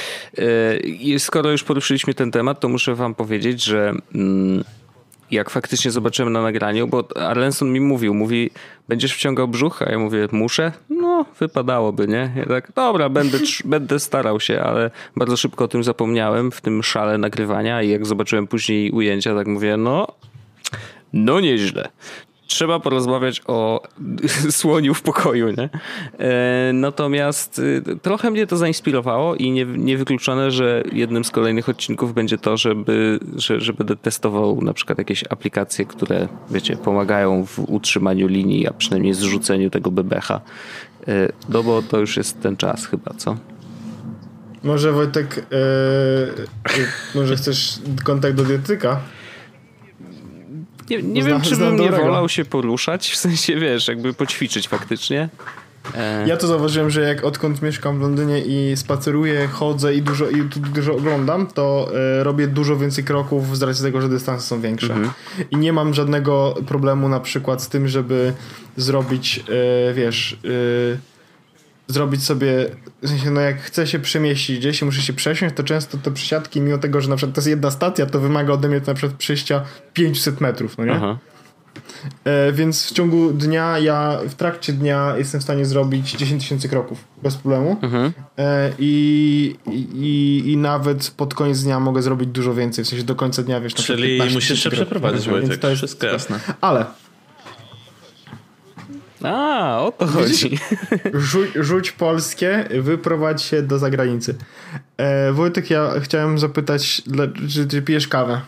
yy, 1.02 1.18
skoro 1.18 1.50
już 1.50 1.64
poruszyliśmy 1.64 2.14
ten 2.14 2.30
temat, 2.30 2.60
to 2.60 2.68
muszę 2.68 2.94
wam 2.94 3.14
powiedzieć, 3.14 3.64
że... 3.64 3.94
Yy, 4.14 4.64
jak 5.30 5.50
faktycznie 5.50 5.90
zobaczyłem 5.90 6.32
na 6.32 6.42
nagraniu, 6.42 6.86
bo 6.86 7.04
Arlenson 7.16 7.72
mi 7.72 7.80
mówił, 7.80 8.14
mówi, 8.14 8.50
będziesz 8.88 9.14
wciągał 9.14 9.48
brzuch, 9.48 9.82
a 9.82 9.90
ja 9.90 9.98
mówię, 9.98 10.28
muszę? 10.32 10.72
No, 10.90 11.24
wypadałoby, 11.40 12.08
nie? 12.08 12.32
Ja 12.36 12.46
tak, 12.46 12.72
dobra, 12.72 13.08
będę, 13.08 13.38
będę 13.64 13.98
starał 13.98 14.40
się, 14.40 14.60
ale 14.60 14.90
bardzo 15.16 15.36
szybko 15.36 15.64
o 15.64 15.68
tym 15.68 15.84
zapomniałem 15.84 16.50
w 16.50 16.60
tym 16.60 16.82
szale 16.82 17.18
nagrywania 17.18 17.82
i 17.82 17.88
jak 17.88 18.06
zobaczyłem 18.06 18.46
później 18.46 18.90
ujęcia, 18.90 19.34
tak 19.34 19.46
mówię, 19.46 19.76
no, 19.76 20.06
no 21.12 21.40
nieźle 21.40 21.88
trzeba 22.48 22.80
porozmawiać 22.80 23.42
o 23.46 23.82
słoniu 24.50 24.94
w 24.94 25.02
pokoju, 25.02 25.48
nie? 25.50 25.68
E, 26.18 26.72
natomiast 26.72 27.58
y, 27.58 27.82
trochę 28.02 28.30
mnie 28.30 28.46
to 28.46 28.56
zainspirowało 28.56 29.34
i 29.34 29.50
nie, 29.50 29.64
niewykluczone, 29.64 30.50
że 30.50 30.82
jednym 30.92 31.24
z 31.24 31.30
kolejnych 31.30 31.68
odcinków 31.68 32.14
będzie 32.14 32.38
to, 32.38 32.56
żeby, 32.56 33.20
że, 33.36 33.60
że 33.60 33.72
będę 33.72 33.96
testował 33.96 34.62
na 34.62 34.72
przykład 34.72 34.98
jakieś 34.98 35.24
aplikacje, 35.30 35.84
które, 35.84 36.28
wiecie, 36.50 36.76
pomagają 36.76 37.46
w 37.46 37.58
utrzymaniu 37.58 38.26
linii, 38.26 38.68
a 38.68 38.72
przynajmniej 38.72 39.14
zrzuceniu 39.14 39.70
tego 39.70 39.90
bebecha. 39.90 40.40
E, 41.08 41.32
no 41.48 41.62
bo 41.62 41.82
to 41.82 41.98
już 41.98 42.16
jest 42.16 42.40
ten 42.40 42.56
czas 42.56 42.86
chyba, 42.86 43.14
co? 43.16 43.36
Może 44.64 44.92
Wojtek, 44.92 45.46
yy, 45.50 46.84
może 47.14 47.36
chcesz 47.36 47.78
kontakt 48.04 48.34
do 48.34 48.44
dietyka? 48.44 49.00
Nie, 50.90 51.02
nie 51.02 51.22
wiem, 51.22 51.40
czy 51.40 51.56
bym 51.56 51.76
nie 51.76 51.90
wolał 51.90 52.28
się 52.28 52.44
poruszać, 52.44 53.10
w 53.10 53.16
sensie, 53.16 53.56
wiesz, 53.56 53.88
jakby 53.88 54.14
poćwiczyć 54.14 54.68
faktycznie. 54.68 55.28
E... 55.94 56.28
Ja 56.28 56.36
to 56.36 56.46
zauważyłem, 56.46 56.90
że 56.90 57.00
jak 57.00 57.24
odkąd 57.24 57.62
mieszkam 57.62 57.98
w 57.98 58.00
Londynie 58.00 58.40
i 58.40 58.76
spaceruję, 58.76 59.46
chodzę 59.46 59.94
i 59.94 60.02
dużo, 60.02 60.30
i 60.30 60.42
dużo 60.74 60.94
oglądam, 60.94 61.46
to 61.46 61.90
e, 61.94 62.24
robię 62.24 62.46
dużo 62.46 62.76
więcej 62.76 63.04
kroków 63.04 63.58
z 63.58 63.62
racji 63.62 63.84
tego, 63.84 64.00
że 64.00 64.08
dystanse 64.08 64.46
są 64.46 64.60
większe. 64.60 64.94
Mhm. 64.94 65.10
I 65.50 65.56
nie 65.56 65.72
mam 65.72 65.94
żadnego 65.94 66.54
problemu 66.66 67.08
na 67.08 67.20
przykład 67.20 67.62
z 67.62 67.68
tym, 67.68 67.88
żeby 67.88 68.32
zrobić, 68.76 69.44
e, 69.90 69.94
wiesz 69.94 70.32
e, 70.44 71.17
zrobić 71.88 72.24
sobie, 72.24 72.66
w 73.02 73.08
sensie, 73.08 73.30
no 73.30 73.40
jak 73.40 73.60
chcę 73.60 73.86
się 73.86 73.98
przemieścić 73.98 74.58
gdzieś 74.58 74.82
i 74.82 74.84
muszę 74.84 75.02
się 75.02 75.12
przesiąść, 75.12 75.54
to 75.54 75.64
często 75.64 75.98
te 75.98 76.10
przesiadki, 76.10 76.60
mimo 76.60 76.78
tego, 76.78 77.00
że 77.00 77.08
na 77.08 77.16
przykład 77.16 77.34
to 77.34 77.40
jest 77.40 77.48
jedna 77.48 77.70
stacja, 77.70 78.06
to 78.06 78.20
wymaga 78.20 78.52
ode 78.52 78.68
mnie 78.68 78.80
na 78.86 78.94
przykład 78.94 79.18
przejścia 79.18 79.64
500 79.92 80.40
metrów, 80.40 80.78
no 80.78 80.84
nie? 80.84 80.92
Aha. 80.92 81.18
E, 82.24 82.52
więc 82.52 82.86
w 82.86 82.92
ciągu 82.92 83.32
dnia 83.32 83.78
ja, 83.78 84.18
w 84.28 84.34
trakcie 84.34 84.72
dnia 84.72 85.14
jestem 85.18 85.40
w 85.40 85.44
stanie 85.44 85.64
zrobić 85.64 86.12
10 86.12 86.42
tysięcy 86.42 86.68
kroków 86.68 87.04
bez 87.22 87.36
problemu 87.36 87.76
mhm. 87.82 88.12
e, 88.38 88.72
i, 88.78 89.56
i, 89.94 90.42
i 90.46 90.56
nawet 90.56 91.10
pod 91.10 91.34
koniec 91.34 91.62
dnia 91.62 91.80
mogę 91.80 92.02
zrobić 92.02 92.28
dużo 92.28 92.54
więcej, 92.54 92.84
w 92.84 92.88
sensie 92.88 93.04
do 93.04 93.14
końca 93.14 93.42
dnia, 93.42 93.60
wiesz, 93.60 93.74
Czyli 93.74 94.20
musisz 94.34 94.62
się 94.62 94.70
przeprowadzić, 94.70 95.28
Wojtek, 95.28 95.56
to 95.56 95.68
jest 95.68 95.78
wszystko 95.78 96.06
jasne. 96.06 96.40
Ale 96.60 96.86
a, 99.22 99.78
o 99.80 99.92
to 99.92 100.06
chodzi. 100.06 100.58
Rzuć, 101.14 101.50
rzuć 101.54 101.92
polskie, 101.92 102.68
wyprowadź 102.80 103.42
się 103.42 103.62
do 103.62 103.78
zagranicy. 103.78 104.34
E, 104.96 105.32
Wojtek, 105.32 105.70
ja 105.70 105.90
chciałem 106.00 106.38
zapytać, 106.38 107.02
czy 107.54 107.66
ty 107.66 107.82
pijesz 107.82 108.08
kawę? 108.08 108.40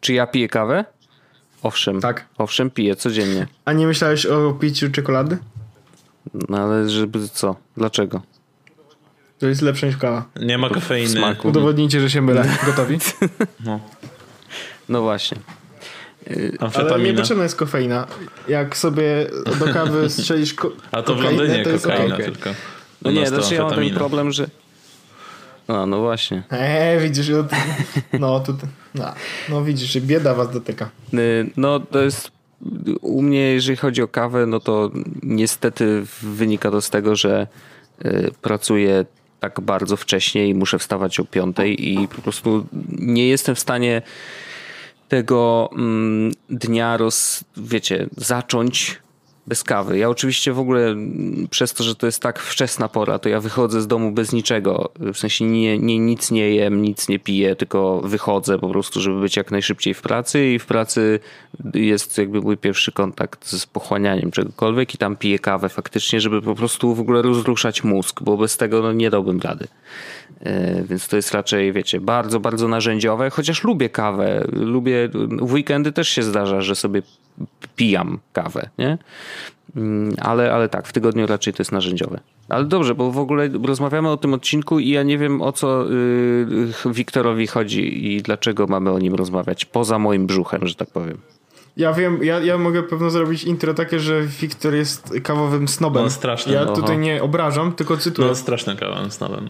Czy 0.00 0.12
ja 0.12 0.26
piję 0.26 0.48
kawę? 0.48 0.84
Owszem. 1.62 2.00
Tak. 2.00 2.24
Owszem, 2.38 2.70
piję 2.70 2.96
codziennie. 2.96 3.46
A 3.64 3.72
nie 3.72 3.86
myślałeś 3.86 4.26
o 4.26 4.52
piciu 4.52 4.90
czekolady? 4.90 5.38
No 6.48 6.58
ale 6.58 6.88
żeby 6.90 7.28
co? 7.28 7.56
Dlaczego? 7.76 8.22
To 9.38 9.46
jest 9.46 9.62
lepsze 9.62 9.86
niż 9.86 9.96
kawa. 9.96 10.24
Nie 10.40 10.58
ma 10.58 10.70
kafeiny. 10.70 11.08
Smaku. 11.08 11.48
Udowodnijcie, 11.48 12.00
że 12.00 12.10
się 12.10 12.22
mylę. 12.22 12.44
Gotowi? 12.66 12.98
No. 13.64 13.80
No 14.88 15.02
właśnie. 15.02 15.38
Amfetamina. 16.60 16.94
Ale 16.94 17.04
niepotrzebna 17.04 17.42
jest 17.42 17.56
kofeina. 17.56 18.06
Jak 18.48 18.76
sobie 18.76 19.26
do 19.58 19.72
kawy 19.72 20.10
strzelisz 20.10 20.54
ko- 20.54 20.72
A 20.92 21.02
to 21.02 21.14
w 21.14 21.20
Londynie 21.20 21.64
to 21.64 21.78
kokaina 21.78 22.14
okay. 22.14 22.26
tylko. 22.26 22.50
No 23.02 23.10
nie, 23.10 23.26
znaczy 23.26 23.54
ja 23.54 23.62
mam 23.62 23.74
ten 23.74 23.94
problem, 23.94 24.32
że 24.32 24.46
no, 25.68 25.86
no 25.86 26.00
właśnie. 26.00 26.42
Eee, 26.50 27.00
widzisz, 27.00 27.30
no, 28.18 28.40
tu, 28.40 28.56
no, 28.94 29.12
no 29.48 29.64
widzisz, 29.64 30.00
bieda 30.00 30.34
was 30.34 30.50
dotyka. 30.50 30.90
Y, 31.14 31.50
no 31.56 31.80
to 31.80 32.02
jest 32.02 32.30
u 33.00 33.22
mnie, 33.22 33.40
jeżeli 33.40 33.76
chodzi 33.76 34.02
o 34.02 34.08
kawę, 34.08 34.46
no 34.46 34.60
to 34.60 34.90
niestety 35.22 36.02
wynika 36.22 36.70
to 36.70 36.80
z 36.80 36.90
tego, 36.90 37.16
że 37.16 37.46
y, 38.04 38.30
pracuję 38.42 39.04
tak 39.40 39.60
bardzo 39.60 39.96
wcześnie 39.96 40.48
i 40.48 40.54
muszę 40.54 40.78
wstawać 40.78 41.20
o 41.20 41.24
piątej 41.24 41.88
i 41.88 42.08
po 42.08 42.22
prostu 42.22 42.66
nie 42.90 43.28
jestem 43.28 43.54
w 43.54 43.60
stanie 43.60 44.02
tego 45.08 45.70
mm, 45.72 46.32
dnia 46.50 46.96
roz, 46.96 47.44
wiecie, 47.56 48.06
zacząć 48.16 48.98
bez 49.46 49.64
kawy. 49.64 49.98
Ja 49.98 50.08
oczywiście 50.08 50.52
w 50.52 50.58
ogóle 50.58 50.96
przez 51.50 51.72
to, 51.72 51.84
że 51.84 51.94
to 51.94 52.06
jest 52.06 52.22
tak 52.22 52.38
wczesna 52.38 52.88
pora, 52.88 53.18
to 53.18 53.28
ja 53.28 53.40
wychodzę 53.40 53.80
z 53.82 53.86
domu 53.86 54.12
bez 54.12 54.32
niczego. 54.32 54.90
W 54.98 55.16
sensie 55.16 55.44
nie, 55.44 55.78
nie, 55.78 55.98
nic 55.98 56.30
nie 56.30 56.54
jem, 56.54 56.82
nic 56.82 57.08
nie 57.08 57.18
piję, 57.18 57.56
tylko 57.56 58.00
wychodzę 58.00 58.58
po 58.58 58.68
prostu, 58.68 59.00
żeby 59.00 59.20
być 59.20 59.36
jak 59.36 59.50
najszybciej 59.50 59.94
w 59.94 60.02
pracy 60.02 60.46
i 60.46 60.58
w 60.58 60.66
pracy 60.66 61.20
jest 61.74 62.18
jakby 62.18 62.40
mój 62.40 62.56
pierwszy 62.56 62.92
kontakt 62.92 63.48
z 63.48 63.66
pochłanianiem 63.66 64.30
czegokolwiek 64.30 64.94
i 64.94 64.98
tam 64.98 65.16
piję 65.16 65.38
kawę 65.38 65.68
faktycznie, 65.68 66.20
żeby 66.20 66.42
po 66.42 66.54
prostu 66.54 66.94
w 66.94 67.00
ogóle 67.00 67.22
rozruszać 67.22 67.84
mózg, 67.84 68.22
bo 68.22 68.36
bez 68.36 68.56
tego 68.56 68.82
no, 68.82 68.92
nie 68.92 69.10
dałbym 69.10 69.40
rady. 69.40 69.68
E, 70.40 70.82
więc 70.82 71.08
to 71.08 71.16
jest 71.16 71.34
raczej, 71.34 71.72
wiecie, 71.72 72.00
bardzo, 72.00 72.40
bardzo 72.40 72.68
narzędziowe, 72.68 73.30
chociaż 73.30 73.64
lubię 73.64 73.88
kawę, 73.88 74.44
lubię, 74.52 75.08
w 75.40 75.52
weekendy 75.52 75.92
też 75.92 76.08
się 76.08 76.22
zdarza, 76.22 76.60
że 76.60 76.74
sobie 76.74 77.02
pijam 77.76 78.18
kawę, 78.32 78.68
nie? 78.78 78.98
Mm, 79.76 80.14
ale, 80.22 80.52
ale 80.52 80.68
tak, 80.68 80.86
w 80.86 80.92
tygodniu 80.92 81.26
raczej 81.26 81.52
to 81.52 81.60
jest 81.60 81.72
narzędziowe. 81.72 82.20
Ale 82.48 82.64
dobrze, 82.64 82.94
bo 82.94 83.12
w 83.12 83.18
ogóle 83.18 83.48
rozmawiamy 83.64 84.10
o 84.10 84.16
tym 84.16 84.34
odcinku 84.34 84.78
i 84.78 84.88
ja 84.88 85.02
nie 85.02 85.18
wiem 85.18 85.42
o 85.42 85.52
co 85.52 85.84
yy, 86.86 86.92
Wiktorowi 86.92 87.46
chodzi 87.46 88.14
i 88.14 88.22
dlaczego 88.22 88.66
mamy 88.66 88.90
o 88.90 88.98
nim 88.98 89.14
rozmawiać, 89.14 89.64
poza 89.64 89.98
moim 89.98 90.26
brzuchem, 90.26 90.66
że 90.66 90.74
tak 90.74 90.90
powiem. 90.90 91.18
Ja 91.76 91.92
wiem, 91.92 92.24
ja, 92.24 92.40
ja 92.40 92.58
mogę 92.58 92.82
pewno 92.82 93.10
zrobić 93.10 93.44
intro 93.44 93.74
takie, 93.74 94.00
że 94.00 94.22
Wiktor 94.22 94.74
jest 94.74 95.14
kawowym 95.22 95.68
snobem. 95.68 96.02
No 96.02 96.10
straszny. 96.10 96.52
Ja 96.52 96.66
tutaj 96.66 96.98
nie 96.98 97.22
obrażam, 97.22 97.72
tylko 97.72 97.96
cytuję. 97.96 98.28
No 98.28 98.34
strasznym 98.34 98.76
kawowym 98.76 99.10
snobem. 99.10 99.48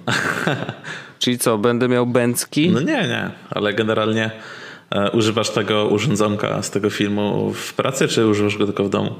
Czyli 1.18 1.39
co, 1.39 1.59
będę 1.59 1.89
miał 1.89 2.07
bęcki? 2.07 2.70
No 2.70 2.80
nie, 2.80 2.87
nie, 2.87 3.30
ale 3.51 3.74
generalnie 3.74 4.30
używasz 5.12 5.51
tego 5.51 5.89
urządzonka 5.89 6.62
z 6.62 6.70
tego 6.70 6.91
filmu 6.91 7.53
w 7.53 7.74
pracy, 7.74 8.09
czy 8.09 8.26
używasz 8.26 8.59
go 8.59 8.66
tylko 8.66 8.84
w 8.84 8.89
domu? 8.89 9.14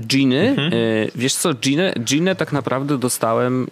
Giny, 0.00 0.48
mhm. 0.48 0.72
wiesz 1.14 1.34
co, 1.34 1.54
Ginę, 1.54 1.92
Ginę 2.00 2.36
tak 2.36 2.52
naprawdę 2.52 2.98
dostałem 2.98 3.66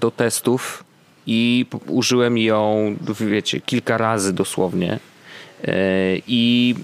do 0.00 0.10
testów 0.10 0.84
i 1.26 1.66
użyłem 1.86 2.38
ją, 2.38 2.96
wiecie, 3.20 3.60
kilka 3.60 3.98
razy 3.98 4.32
dosłownie. 4.32 4.98
I 6.26 6.74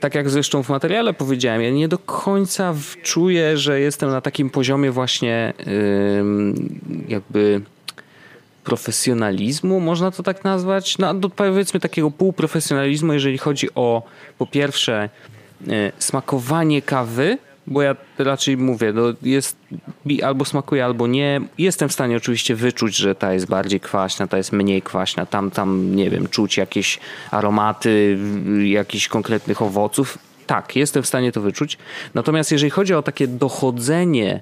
tak 0.00 0.14
jak 0.14 0.30
zresztą 0.30 0.62
w 0.62 0.68
materiale 0.68 1.14
powiedziałem, 1.14 1.62
ja 1.62 1.70
nie 1.70 1.88
do 1.88 1.98
końca 1.98 2.74
czuję, 3.02 3.56
że 3.56 3.80
jestem 3.80 4.10
na 4.10 4.20
takim 4.20 4.50
poziomie 4.50 4.90
właśnie 4.90 5.52
jakby 7.08 7.60
profesjonalizmu, 8.68 9.80
można 9.80 10.10
to 10.10 10.22
tak 10.22 10.44
nazwać? 10.44 10.98
No, 10.98 11.14
powiedzmy 11.36 11.80
takiego 11.80 12.10
półprofesjonalizmu, 12.10 13.12
jeżeli 13.12 13.38
chodzi 13.38 13.74
o 13.74 14.02
po 14.38 14.46
pierwsze 14.46 15.08
e, 15.68 15.92
smakowanie 15.98 16.82
kawy, 16.82 17.38
bo 17.66 17.82
ja 17.82 17.96
raczej 18.18 18.56
mówię, 18.56 18.92
no 18.92 19.02
jest 19.22 19.56
albo 20.22 20.44
smakuje, 20.44 20.84
albo 20.84 21.06
nie. 21.06 21.40
Jestem 21.58 21.88
w 21.88 21.92
stanie 21.92 22.16
oczywiście 22.16 22.54
wyczuć, 22.54 22.96
że 22.96 23.14
ta 23.14 23.32
jest 23.32 23.46
bardziej 23.46 23.80
kwaśna, 23.80 24.26
ta 24.26 24.36
jest 24.36 24.52
mniej 24.52 24.82
kwaśna, 24.82 25.26
tam, 25.26 25.50
tam 25.50 25.96
nie 25.96 26.10
wiem, 26.10 26.28
czuć 26.28 26.56
jakieś 26.56 26.98
aromaty 27.30 28.18
jakichś 28.64 29.08
konkretnych 29.08 29.62
owoców. 29.62 30.18
Tak, 30.46 30.76
jestem 30.76 31.02
w 31.02 31.06
stanie 31.06 31.32
to 31.32 31.40
wyczuć. 31.40 31.78
Natomiast 32.14 32.52
jeżeli 32.52 32.70
chodzi 32.70 32.94
o 32.94 33.02
takie 33.02 33.28
dochodzenie 33.28 34.40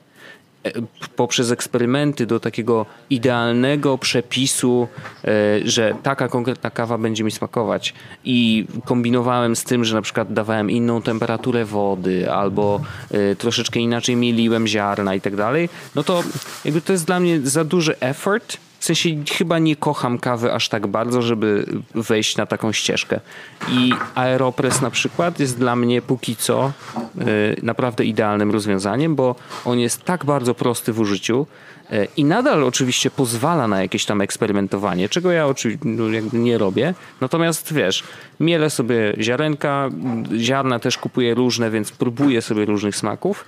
poprzez 1.16 1.50
eksperymenty 1.50 2.26
do 2.26 2.40
takiego 2.40 2.86
idealnego 3.10 3.98
przepisu, 3.98 4.88
e, 5.24 5.28
że 5.64 5.94
taka 6.02 6.28
konkretna 6.28 6.70
kawa 6.70 6.98
będzie 6.98 7.24
mi 7.24 7.30
smakować. 7.30 7.94
I 8.24 8.66
kombinowałem 8.84 9.56
z 9.56 9.64
tym, 9.64 9.84
że 9.84 9.94
na 9.94 10.02
przykład 10.02 10.32
dawałem 10.32 10.70
inną 10.70 11.02
temperaturę 11.02 11.64
wody 11.64 12.30
albo 12.30 12.80
e, 13.10 13.36
troszeczkę 13.36 13.80
inaczej 13.80 14.16
mieliłem 14.16 14.66
ziarna 14.66 15.14
i 15.14 15.20
tak 15.20 15.36
dalej, 15.36 15.68
no 15.94 16.02
to 16.04 16.22
jakby 16.64 16.80
to 16.80 16.92
jest 16.92 17.06
dla 17.06 17.20
mnie 17.20 17.40
za 17.40 17.64
duży 17.64 17.98
effort, 18.00 18.65
w 18.78 18.84
sensie 18.84 19.10
chyba 19.38 19.58
nie 19.58 19.76
kocham 19.76 20.18
kawy 20.18 20.52
aż 20.52 20.68
tak 20.68 20.86
bardzo, 20.86 21.22
żeby 21.22 21.66
wejść 21.94 22.36
na 22.36 22.46
taką 22.46 22.72
ścieżkę. 22.72 23.20
I 23.68 23.92
Aeropress 24.14 24.80
na 24.80 24.90
przykład 24.90 25.40
jest 25.40 25.58
dla 25.58 25.76
mnie 25.76 26.02
póki 26.02 26.36
co 26.36 26.72
y, 27.20 27.56
naprawdę 27.62 28.04
idealnym 28.04 28.50
rozwiązaniem, 28.50 29.14
bo 29.14 29.34
on 29.64 29.78
jest 29.78 30.04
tak 30.04 30.24
bardzo 30.24 30.54
prosty 30.54 30.92
w 30.92 31.00
użyciu 31.00 31.46
y, 31.92 32.08
i 32.16 32.24
nadal 32.24 32.64
oczywiście 32.64 33.10
pozwala 33.10 33.68
na 33.68 33.82
jakieś 33.82 34.04
tam 34.04 34.20
eksperymentowanie, 34.20 35.08
czego 35.08 35.32
ja 35.32 35.46
oczywiście 35.46 35.88
no, 35.88 36.04
nie 36.32 36.58
robię. 36.58 36.94
Natomiast 37.20 37.72
wiesz, 37.72 38.04
mielę 38.40 38.70
sobie 38.70 39.14
ziarenka, 39.20 39.90
ziarna 40.38 40.78
też 40.78 40.98
kupuję 40.98 41.34
różne, 41.34 41.70
więc 41.70 41.92
próbuję 41.92 42.42
sobie 42.42 42.64
różnych 42.64 42.96
smaków. 42.96 43.44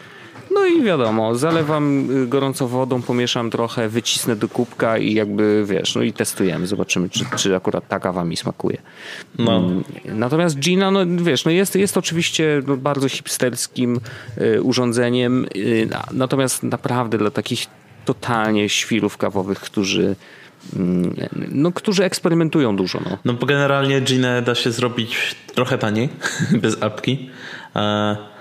No 0.59 0.67
i 0.67 0.83
wiadomo, 0.83 1.35
zalewam 1.35 2.11
y, 2.11 2.27
gorącą 2.27 2.67
wodą, 2.67 3.03
pomieszam 3.03 3.51
trochę, 3.51 3.89
wycisnę 3.89 4.37
do 4.37 4.49
kubka 4.49 4.99
i 4.99 5.15
jakby 5.15 5.65
wiesz, 5.67 5.95
no 5.95 6.03
i 6.03 6.13
testujemy, 6.13 6.67
zobaczymy, 6.67 7.11
czy, 7.11 7.25
czy 7.37 7.57
akurat 7.57 7.89
ta 7.89 8.01
kawa 8.01 8.25
mi 8.25 8.37
smakuje. 8.37 8.79
No. 9.39 9.57
Mm, 9.57 9.85
natomiast 10.05 10.59
Gina, 10.59 10.91
no 10.91 11.01
wiesz, 11.07 11.45
no 11.45 11.51
jest, 11.51 11.77
jest 11.77 11.97
oczywiście 11.97 12.63
no, 12.67 12.77
bardzo 12.77 13.09
hipsterskim 13.09 14.01
y, 14.39 14.63
urządzeniem, 14.63 15.47
y, 15.57 15.89
natomiast 16.13 16.63
naprawdę 16.63 17.19
dla 17.19 17.31
takich 17.31 17.67
totalnie 18.05 18.69
świrów 18.69 19.17
kawowych, 19.17 19.61
którzy 19.61 20.17
mm, 20.77 21.15
no, 21.53 21.73
którzy 21.73 22.05
eksperymentują 22.05 22.77
dużo. 22.77 23.01
No, 23.11 23.19
no 23.25 23.33
bo 23.33 23.47
generalnie 23.47 24.01
Ginę 24.01 24.43
da 24.43 24.55
się 24.55 24.73
zrobić 24.73 25.37
trochę 25.55 25.79
taniej, 25.79 26.09
bez 26.63 26.83
apki. 26.83 27.31
E, 27.77 28.38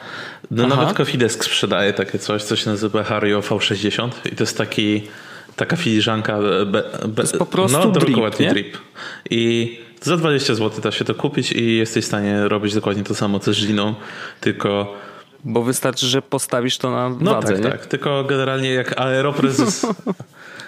no 0.52 0.64
Aha. 0.66 0.76
nawet 0.76 0.98
Cofidesk 0.98 1.46
sprzedaje 1.46 1.94
takie 1.94 2.20
coś, 2.20 2.44
co 2.44 2.56
się 2.56 2.70
nazywa 2.70 3.04
Hario 3.04 3.40
V60 3.40 4.10
i 4.32 4.36
to 4.36 4.44
jest 4.44 4.58
taki 4.58 5.04
taka 5.56 5.76
filiżanka 5.76 6.38
be, 6.42 6.66
be, 6.66 6.84
to 7.16 7.22
jest 7.22 7.38
po 7.38 7.46
prostu 7.46 7.78
no, 7.78 7.92
drip, 7.92 8.40
nie? 8.40 8.50
drip. 8.50 8.78
I 9.30 9.80
za 10.02 10.18
20 10.18 10.56
zł 10.56 10.82
da 10.82 10.92
się 10.92 11.06
to 11.06 11.16
kupić 11.16 11.52
i 11.52 11.78
jesteś 11.78 12.04
w 12.04 12.08
stanie 12.08 12.48
robić 12.48 12.74
dokładnie 12.74 13.04
to 13.04 13.16
samo 13.16 13.40
co 13.40 13.54
z 13.54 13.66
Giną, 13.66 13.96
tylko 14.42 14.98
bo 15.44 15.64
wystarczy, 15.64 16.06
że 16.06 16.22
postawisz 16.22 16.78
to 16.78 16.92
na 16.92 17.10
no 17.20 17.34
wadze, 17.34 17.54
tak, 17.54 17.64
nie? 17.64 17.70
tak. 17.72 17.86
Tylko 17.86 18.24
generalnie 18.24 18.74
jak 18.74 19.00
Aeropress 19.00 19.86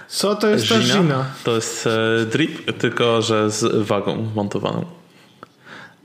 Co 0.08 0.36
to 0.36 0.48
jest 0.48 0.66
Gina, 0.66 0.80
ta 0.80 1.00
Gina? 1.00 1.26
To 1.44 1.56
jest 1.56 1.88
e, 1.88 2.26
drip, 2.26 2.78
tylko 2.78 3.22
że 3.22 3.52
z 3.52 3.88
wagą 3.88 4.28
montowaną. 4.36 4.86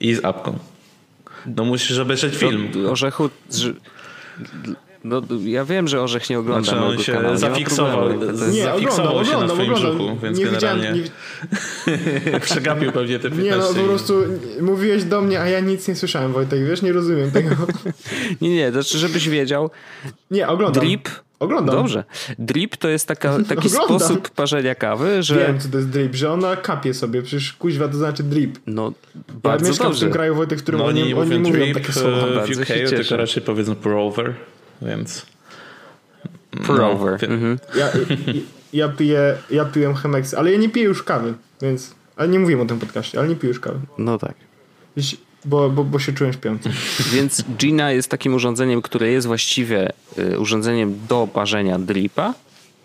I 0.00 0.14
z 0.14 0.24
apką. 0.24 0.58
No 1.46 1.64
musisz 1.64 1.98
obejrzeć 1.98 2.36
film. 2.36 2.68
Do, 2.72 2.90
orzechu... 2.90 3.30
No, 5.04 5.22
ja 5.44 5.64
wiem, 5.64 5.88
że 5.88 6.02
Orzech 6.02 6.30
nie 6.30 6.38
ogląda 6.38 6.70
znaczy, 6.70 6.84
on 6.84 6.98
się 6.98 7.12
kanału. 7.12 7.36
zafiksował, 7.36 8.12
nie, 8.12 8.16
nie 8.52 8.62
zafiksował 8.62 9.16
oglądam, 9.16 9.24
się 9.24 9.36
oglądam, 9.36 9.48
na 9.48 9.54
twoim 9.54 9.72
oglądam. 9.72 9.96
brzuchu, 9.96 10.18
więc 10.22 10.38
nie 10.38 10.44
generalnie 10.44 10.92
nie... 10.92 12.40
przegapił 12.46 12.92
pewnie 12.92 13.18
te 13.18 13.30
15 13.30 13.42
Nie, 13.42 13.56
no 13.56 13.74
po 13.74 13.88
prostu 13.88 14.14
mówiłeś 14.60 15.04
do 15.04 15.20
mnie, 15.20 15.40
a 15.40 15.48
ja 15.48 15.60
nic 15.60 15.88
nie 15.88 15.94
słyszałem, 15.94 16.32
Wojtek, 16.32 16.64
wiesz, 16.64 16.82
nie 16.82 16.92
rozumiem 16.92 17.30
tego. 17.30 17.50
nie, 18.40 18.54
nie, 18.54 18.66
to 18.66 18.82
znaczy, 18.82 18.98
żebyś 18.98 19.28
wiedział. 19.28 19.70
Nie, 20.30 20.48
oglądam. 20.48 20.82
Drip 20.82 21.08
Oglądam. 21.44 21.76
Dobrze. 21.76 22.04
Drip 22.38 22.76
to 22.76 22.88
jest 22.88 23.08
taka, 23.08 23.38
taki 23.48 23.68
Oglądam. 23.68 23.98
sposób 23.98 24.30
parzenia 24.30 24.74
kawy, 24.74 25.22
że... 25.22 25.38
Wiem, 25.38 25.60
co 25.60 25.68
to 25.68 25.76
jest 25.76 25.90
drip, 25.90 26.14
że 26.14 26.32
ona 26.32 26.56
kapie 26.56 26.94
sobie. 26.94 27.22
Przecież 27.22 27.52
kuźwa 27.52 27.88
to 27.88 27.96
znaczy 27.96 28.22
drip. 28.22 28.58
No, 28.66 28.92
bardzo 29.42 29.64
ja 29.64 29.70
mieszkam 29.70 29.86
dobrze. 29.86 29.98
w 29.98 30.02
tym 30.02 30.12
kraju, 30.12 30.34
Wojtek, 30.34 30.58
w 30.58 30.62
którym 30.62 30.80
no, 30.80 30.86
oni, 30.86 31.04
nie, 31.04 31.16
oni 31.16 31.38
mówią 31.38 31.60
mówią 31.60 31.74
takie 31.74 31.92
słowa. 31.92 32.46
W 32.46 32.50
UK 32.60 32.66
tylko 32.66 33.16
raczej 33.16 33.42
powiedzą 33.42 33.74
pour 33.74 34.12
więc... 34.82 35.26
Pour 36.66 36.78
no, 36.78 36.90
over. 36.90 37.24
Mhm. 37.24 37.58
Ja, 37.76 37.88
ja, 38.72 38.88
piję, 38.88 39.36
ja 39.50 39.64
piłem 39.64 39.94
Chemex, 39.94 40.34
ale 40.34 40.52
ja 40.52 40.58
nie 40.58 40.68
piję 40.68 40.86
już 40.86 41.02
kawy, 41.02 41.34
więc... 41.62 41.94
Ale 42.16 42.28
nie 42.28 42.38
mówiłem 42.38 42.60
o 42.60 42.64
tym 42.66 42.78
podcaście, 42.78 43.18
ale 43.18 43.28
nie 43.28 43.36
piję 43.36 43.48
już 43.48 43.60
kawy. 43.60 43.78
No 43.98 44.18
tak. 44.18 44.34
Bo, 45.44 45.70
bo, 45.70 45.84
bo 45.84 45.98
się 45.98 46.12
czułem 46.12 46.32
śpiący. 46.32 46.70
Więc 47.14 47.44
Gina 47.58 47.92
jest 47.92 48.08
takim 48.08 48.34
urządzeniem, 48.34 48.82
które 48.82 49.08
jest 49.08 49.26
właściwie 49.26 49.92
y, 50.18 50.38
urządzeniem 50.38 51.00
do 51.08 51.28
parzenia 51.32 51.78
dripa, 51.78 52.34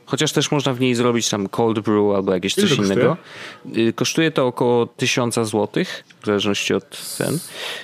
chociaż 0.05 0.31
też 0.31 0.51
można 0.51 0.73
w 0.73 0.79
niej 0.79 0.95
zrobić 0.95 1.29
tam 1.29 1.49
cold 1.49 1.79
brew 1.79 2.15
albo 2.15 2.33
jakieś 2.33 2.55
coś 2.55 2.71
innego. 2.71 3.17
Kosztuje? 3.65 3.93
kosztuje 3.93 4.31
to 4.31 4.47
około 4.47 4.85
1000 4.85 5.35
zł, 5.35 5.83
w 6.21 6.25
zależności 6.25 6.73
od 6.73 6.89
cen. 6.89 7.39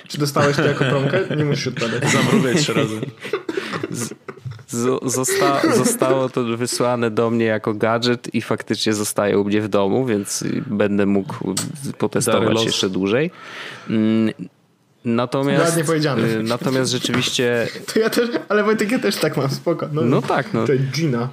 Czy 0.08 0.18
dostałeś 0.18 0.56
to 0.56 0.64
jako 0.64 0.84
promkę? 0.84 1.36
Nie 1.36 1.44
musisz 1.44 1.66
odpowiadać. 1.66 2.10
Zamówię 2.10 2.54
trzy 2.54 2.72
razy. 2.72 3.00
Zosta 5.02 5.74
zostało 5.74 6.28
to 6.28 6.44
wysłane 6.44 7.10
do 7.10 7.30
mnie 7.30 7.44
jako 7.44 7.74
gadżet 7.74 8.34
i 8.34 8.42
faktycznie 8.42 8.94
zostaje 8.94 9.38
u 9.38 9.44
mnie 9.44 9.60
w 9.60 9.68
domu, 9.68 10.06
więc 10.06 10.44
będę 10.66 11.06
mógł 11.06 11.54
potestować 11.98 12.64
jeszcze 12.64 12.90
dłużej. 12.90 13.30
Natomiast, 15.06 15.64
Ładnie 15.64 15.84
powiedziane. 15.84 16.22
Y, 16.22 16.42
natomiast 16.42 16.92
rzeczywiście. 16.92 17.68
To 17.94 17.98
ja 18.00 18.10
też, 18.10 18.30
ale 18.48 18.64
Wojtek, 18.64 18.90
ja 18.90 18.98
też 18.98 19.16
tak 19.16 19.36
mam, 19.36 19.50
spoko. 19.50 19.88
No, 19.92 20.02
no 20.02 20.22
tak. 20.22 20.54
No. 20.54 20.66
To 20.66 20.72
jest 20.72 20.84
Gina. 20.84 21.28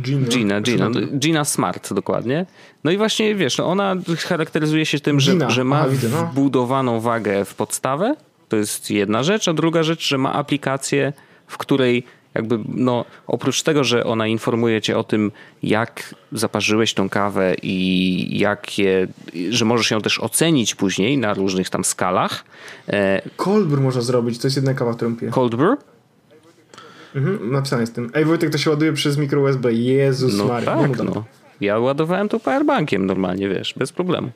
Gina, 0.00 0.28
Gina, 0.28 0.60
Gina, 0.60 0.90
Gina 1.18 1.44
Smart 1.44 1.92
dokładnie. 1.92 2.46
No 2.84 2.90
i 2.90 2.96
właśnie 2.96 3.34
wiesz, 3.34 3.58
no 3.58 3.66
ona 3.66 3.96
charakteryzuje 4.18 4.86
się 4.86 5.00
tym, 5.00 5.20
że, 5.20 5.50
że 5.50 5.64
ma 5.64 5.80
Aha, 5.80 5.88
widzę, 5.88 6.08
no. 6.08 6.26
wbudowaną 6.26 7.00
wagę 7.00 7.44
w 7.44 7.54
podstawę. 7.54 8.16
To 8.48 8.56
jest 8.56 8.90
jedna 8.90 9.22
rzecz, 9.22 9.48
a 9.48 9.52
druga 9.52 9.82
rzecz, 9.82 10.08
że 10.08 10.18
ma 10.18 10.32
aplikację, 10.32 11.12
w 11.46 11.58
której 11.58 12.04
jakby 12.34 12.58
no, 12.68 13.04
oprócz 13.26 13.62
tego, 13.62 13.84
że 13.84 14.04
ona 14.04 14.26
informuje 14.26 14.80
cię 14.80 14.98
o 14.98 15.04
tym, 15.04 15.32
jak 15.62 16.14
zaparzyłeś 16.32 16.94
tą 16.94 17.08
kawę 17.08 17.54
i 17.62 18.38
jakie, 18.38 19.08
że 19.50 19.64
możesz 19.64 19.90
ją 19.90 20.00
też 20.00 20.20
ocenić 20.20 20.74
później 20.74 21.18
na 21.18 21.34
różnych 21.34 21.70
tam 21.70 21.84
skalach. 21.84 22.44
E, 22.88 23.22
cold 23.36 23.66
brew 23.66 23.80
można 23.80 24.00
zrobić, 24.00 24.38
to 24.38 24.46
jest 24.46 24.56
jedna 24.56 24.74
kawa, 24.74 24.94
którą 24.94 25.16
piję. 25.16 25.30
Cold 25.30 25.54
brew? 25.54 25.78
Mhm, 27.14 27.52
napisane 27.52 27.82
jest 27.82 27.94
tym. 27.94 28.10
Ej 28.14 28.24
Wojtek, 28.24 28.50
to 28.50 28.58
się 28.58 28.70
ładuje 28.70 28.92
przez 28.92 29.16
mikro 29.18 29.40
USB. 29.40 29.72
Jezus 29.72 30.38
no 30.38 30.44
Maria. 30.44 30.76
Tak, 30.76 30.98
no. 30.98 31.24
Ja 31.60 31.78
ładowałem 31.78 32.28
to 32.28 32.40
powerbankiem 32.40 33.06
normalnie, 33.06 33.48
wiesz, 33.48 33.74
bez 33.76 33.92
problemu. 33.92 34.30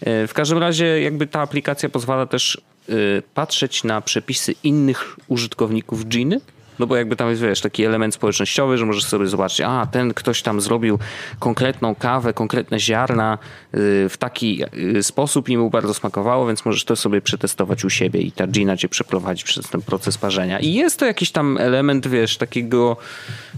E, 0.00 0.26
w 0.26 0.34
każdym 0.34 0.58
razie 0.58 1.00
jakby 1.02 1.26
ta 1.26 1.40
aplikacja 1.40 1.88
pozwala 1.88 2.26
też 2.26 2.62
e, 2.88 2.92
patrzeć 3.34 3.84
na 3.84 4.00
przepisy 4.00 4.54
innych 4.64 5.16
użytkowników 5.28 6.06
Giny 6.06 6.40
no 6.78 6.86
bo 6.86 6.96
jakby 6.96 7.16
tam 7.16 7.30
jest, 7.30 7.42
wiesz, 7.42 7.60
taki 7.60 7.84
element 7.84 8.14
społecznościowy, 8.14 8.78
że 8.78 8.86
możesz 8.86 9.04
sobie 9.04 9.26
zobaczyć, 9.26 9.60
a 9.60 9.86
ten 9.86 10.14
ktoś 10.14 10.42
tam 10.42 10.60
zrobił 10.60 10.98
konkretną 11.38 11.94
kawę, 11.94 12.32
konkretne 12.32 12.80
ziarna 12.80 13.38
y, 13.74 14.08
w 14.08 14.16
taki 14.18 14.62
y, 14.96 15.02
sposób 15.02 15.48
i 15.48 15.56
mu 15.56 15.70
bardzo 15.70 15.94
smakowało, 15.94 16.46
więc 16.46 16.64
możesz 16.64 16.84
to 16.84 16.96
sobie 16.96 17.20
przetestować 17.20 17.84
u 17.84 17.90
siebie 17.90 18.20
i 18.20 18.32
ta 18.32 18.46
Gina 18.46 18.76
cię 18.76 18.88
przeprowadzi 18.88 19.44
przez 19.44 19.68
ten 19.68 19.82
proces 19.82 20.18
parzenia. 20.18 20.60
I 20.60 20.72
jest 20.72 20.98
to 20.98 21.06
jakiś 21.06 21.30
tam 21.30 21.58
element, 21.60 22.08
wiesz, 22.08 22.36
takiego, 22.36 22.96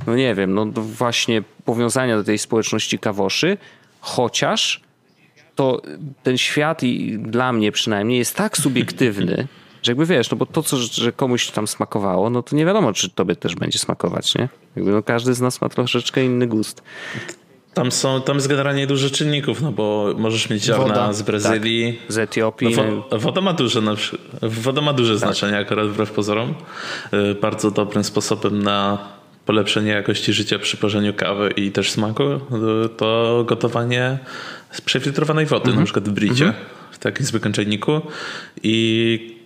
no 0.07 0.17
nie 0.17 0.35
wiem, 0.35 0.55
no 0.55 0.67
właśnie 0.75 1.43
powiązania 1.65 2.17
do 2.17 2.25
tej 2.25 2.39
społeczności 2.39 2.99
kawoszy, 2.99 3.59
chociaż 4.01 4.81
to 5.55 5.83
ten 6.23 6.39
świat 6.39 6.83
i 6.83 7.19
dla 7.19 7.53
mnie 7.53 7.73
przynajmniej 7.73 8.19
jest 8.19 8.37
tak 8.37 8.59
subiektywny, 8.59 9.47
że 9.83 9.93
jakby 9.93 10.07
wiesz, 10.07 10.31
no 10.31 10.37
bo 10.37 10.47
to, 10.47 10.63
co, 10.63 10.77
że 10.77 11.13
komuś 11.13 11.51
tam 11.51 11.67
smakowało, 11.67 12.31
no 12.31 12.43
to 12.43 12.57
nie 12.57 12.67
wiadomo, 12.67 12.93
czy 12.93 13.11
tobie 13.11 13.37
też 13.37 13.55
będzie 13.55 13.79
smakować, 13.79 14.35
nie? 14.35 14.49
Jakby 14.77 14.93
no 14.93 15.03
każdy 15.03 15.35
z 15.35 15.41
nas 15.41 15.61
ma 15.61 15.69
troszeczkę 15.69 16.25
inny 16.25 16.47
gust. 16.47 16.83
Tam, 17.75 17.93
są, 17.93 18.23
tam 18.23 18.37
jest 18.37 18.49
generalnie 18.49 18.87
dużo 18.87 19.11
czynników, 19.11 19.63
no 19.63 19.73
bo 19.73 20.15
możesz 20.19 20.51
mieć 20.51 20.65
ziarna 20.65 20.85
woda. 20.85 21.13
z 21.13 21.23
Brazylii. 21.23 21.93
Tak, 21.93 22.13
z 22.13 22.19
Etiopii. 22.19 22.77
No, 23.11 23.19
woda 23.19 23.41
ma 23.41 23.53
duże, 23.53 23.81
woda 24.43 24.81
ma 24.81 24.93
duże 24.93 25.13
tak. 25.13 25.19
znaczenie 25.19 25.59
akurat 25.59 25.89
wbrew 25.89 26.11
pozorom. 26.11 26.55
Y, 27.15 27.35
bardzo 27.35 27.71
dobrym 27.71 28.05
sposobem 28.05 28.63
na 28.63 28.99
polepszenie 29.47 29.91
jakości 29.91 30.33
życia 30.33 30.59
przy 30.59 30.77
parzeniu 30.77 31.15
kawy 31.15 31.51
i 31.57 31.73
też 31.73 31.91
smaku 31.91 32.23
y, 32.23 32.39
to 32.97 33.45
gotowanie 33.47 34.19
z 34.71 34.81
przefiltrowanej 34.81 35.47
wody, 35.47 35.65
mhm. 35.65 35.79
na 35.79 35.85
przykład 35.85 36.09
w 36.09 36.13
bricie, 36.13 36.47
mhm. 36.47 36.65
w 36.91 36.99
takim 36.99 37.27
zwykłym 37.27 37.53
czajniku 37.53 38.01
i 38.63 39.40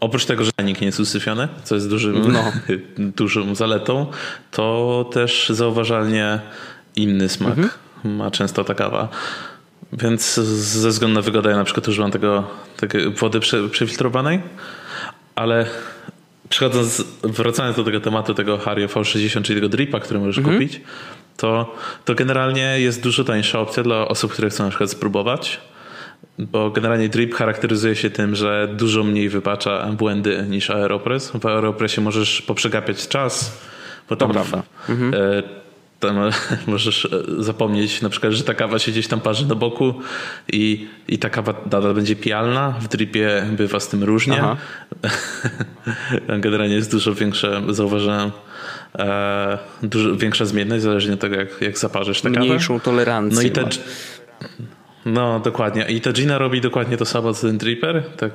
Oprócz 0.00 0.24
tego, 0.24 0.44
że 0.44 0.50
nikt 0.64 0.80
nie 0.80 0.86
jest 0.86 1.00
usyfiony, 1.00 1.48
co 1.64 1.74
jest 1.74 1.88
dużym, 1.88 2.32
no. 2.32 2.52
dużą 3.16 3.54
zaletą, 3.54 4.06
to 4.50 5.10
też 5.12 5.48
zauważalnie 5.48 6.40
inny 6.96 7.28
smak 7.28 7.58
mhm. 7.58 7.70
ma 8.04 8.30
często 8.30 8.64
ta 8.64 8.74
kawa. 8.74 9.08
Więc 9.92 10.34
ze 10.34 10.88
względu 10.88 11.14
na 11.14 11.22
wygodę 11.22 11.50
ja 11.50 11.56
na 11.56 11.64
przykład 11.64 11.88
używam 11.88 12.10
tego, 12.10 12.46
tego 12.76 12.98
wody 13.10 13.40
prze, 13.40 13.68
przefiltrowanej, 13.68 14.40
ale 15.34 15.66
przechodząc, 16.48 17.04
wracając 17.22 17.76
do 17.76 17.84
tego 17.84 18.00
tematu 18.00 18.34
tego 18.34 18.58
Hario 18.58 18.86
V60, 18.86 19.42
czyli 19.42 19.56
tego 19.56 19.68
dripa, 19.68 20.00
który 20.00 20.20
możesz 20.20 20.38
mhm. 20.38 20.56
kupić, 20.56 20.80
to, 21.36 21.76
to 22.04 22.14
generalnie 22.14 22.80
jest 22.80 23.02
dużo 23.02 23.24
tańsza 23.24 23.60
opcja 23.60 23.82
dla 23.82 24.08
osób, 24.08 24.32
które 24.32 24.50
chcą 24.50 24.64
na 24.64 24.70
przykład 24.70 24.90
spróbować 24.90 25.60
bo 26.38 26.70
generalnie 26.70 27.08
drip 27.08 27.34
charakteryzuje 27.34 27.96
się 27.96 28.10
tym, 28.10 28.34
że 28.34 28.68
dużo 28.76 29.04
mniej 29.04 29.28
wypacza 29.28 29.86
błędy 29.92 30.46
niż 30.48 30.70
Aeropress. 30.70 31.30
W 31.30 31.46
Aeropressie 31.46 32.00
możesz 32.00 32.42
poprzegapiać 32.42 33.08
czas, 33.08 33.60
bo 34.08 34.16
tam, 34.16 34.32
prawda. 34.32 34.62
Mhm. 34.88 35.14
E, 35.14 35.42
tam 36.00 36.16
możesz 36.66 37.04
e, 37.04 37.08
zapomnieć 37.42 38.02
na 38.02 38.08
przykład, 38.08 38.32
że 38.32 38.44
ta 38.44 38.54
kawa 38.54 38.78
się 38.78 38.92
gdzieś 38.92 39.08
tam 39.08 39.20
parzy 39.20 39.46
na 39.46 39.54
boku 39.54 39.94
i, 40.52 40.86
i 41.08 41.18
ta 41.18 41.30
kawa 41.30 41.54
nadal 41.64 41.94
będzie 41.94 42.16
pijalna. 42.16 42.74
W 42.80 42.88
dripie 42.88 43.46
bywa 43.52 43.80
z 43.80 43.88
tym 43.88 44.04
różnie. 44.04 44.42
Generalnie 46.38 46.74
jest 46.74 46.90
dużo 46.90 47.14
większe, 47.14 47.62
zauważyłem, 47.68 48.30
e, 48.98 49.58
dużo 49.82 50.16
większa 50.16 50.44
zmienność, 50.44 50.82
zależnie 50.82 51.14
od 51.14 51.20
tego, 51.20 51.36
jak, 51.36 51.48
jak 51.60 51.78
zaparzysz 51.78 52.20
tę 52.20 52.30
kawę. 52.30 52.46
Mniejszą 52.46 52.80
tolerancję. 52.80 53.36
No 53.36 53.42
i 53.42 53.50
te, 53.50 53.64
no, 55.10 55.40
dokładnie. 55.40 55.84
I 55.84 56.00
ta 56.00 56.12
Gina 56.12 56.38
robi 56.38 56.60
dokładnie 56.60 56.96
to 56.96 57.04
samo 57.04 57.34
co 57.34 57.46
ten 57.46 57.58
Tripper, 57.58 58.02
tak, 58.16 58.32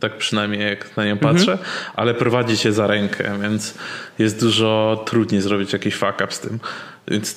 tak 0.00 0.16
przynajmniej 0.16 0.60
jak 0.60 0.96
na 0.96 1.04
nią 1.04 1.18
patrzę, 1.18 1.52
mhm. 1.52 1.70
ale 1.94 2.14
prowadzi 2.14 2.56
się 2.56 2.72
za 2.72 2.86
rękę, 2.86 3.38
więc 3.42 3.74
jest 4.18 4.40
dużo 4.40 5.02
trudniej 5.06 5.40
zrobić 5.40 5.72
jakiś 5.72 5.94
fuck 5.94 6.14
up 6.24 6.26
z 6.30 6.40
tym. 6.40 6.60
Więc 7.08 7.36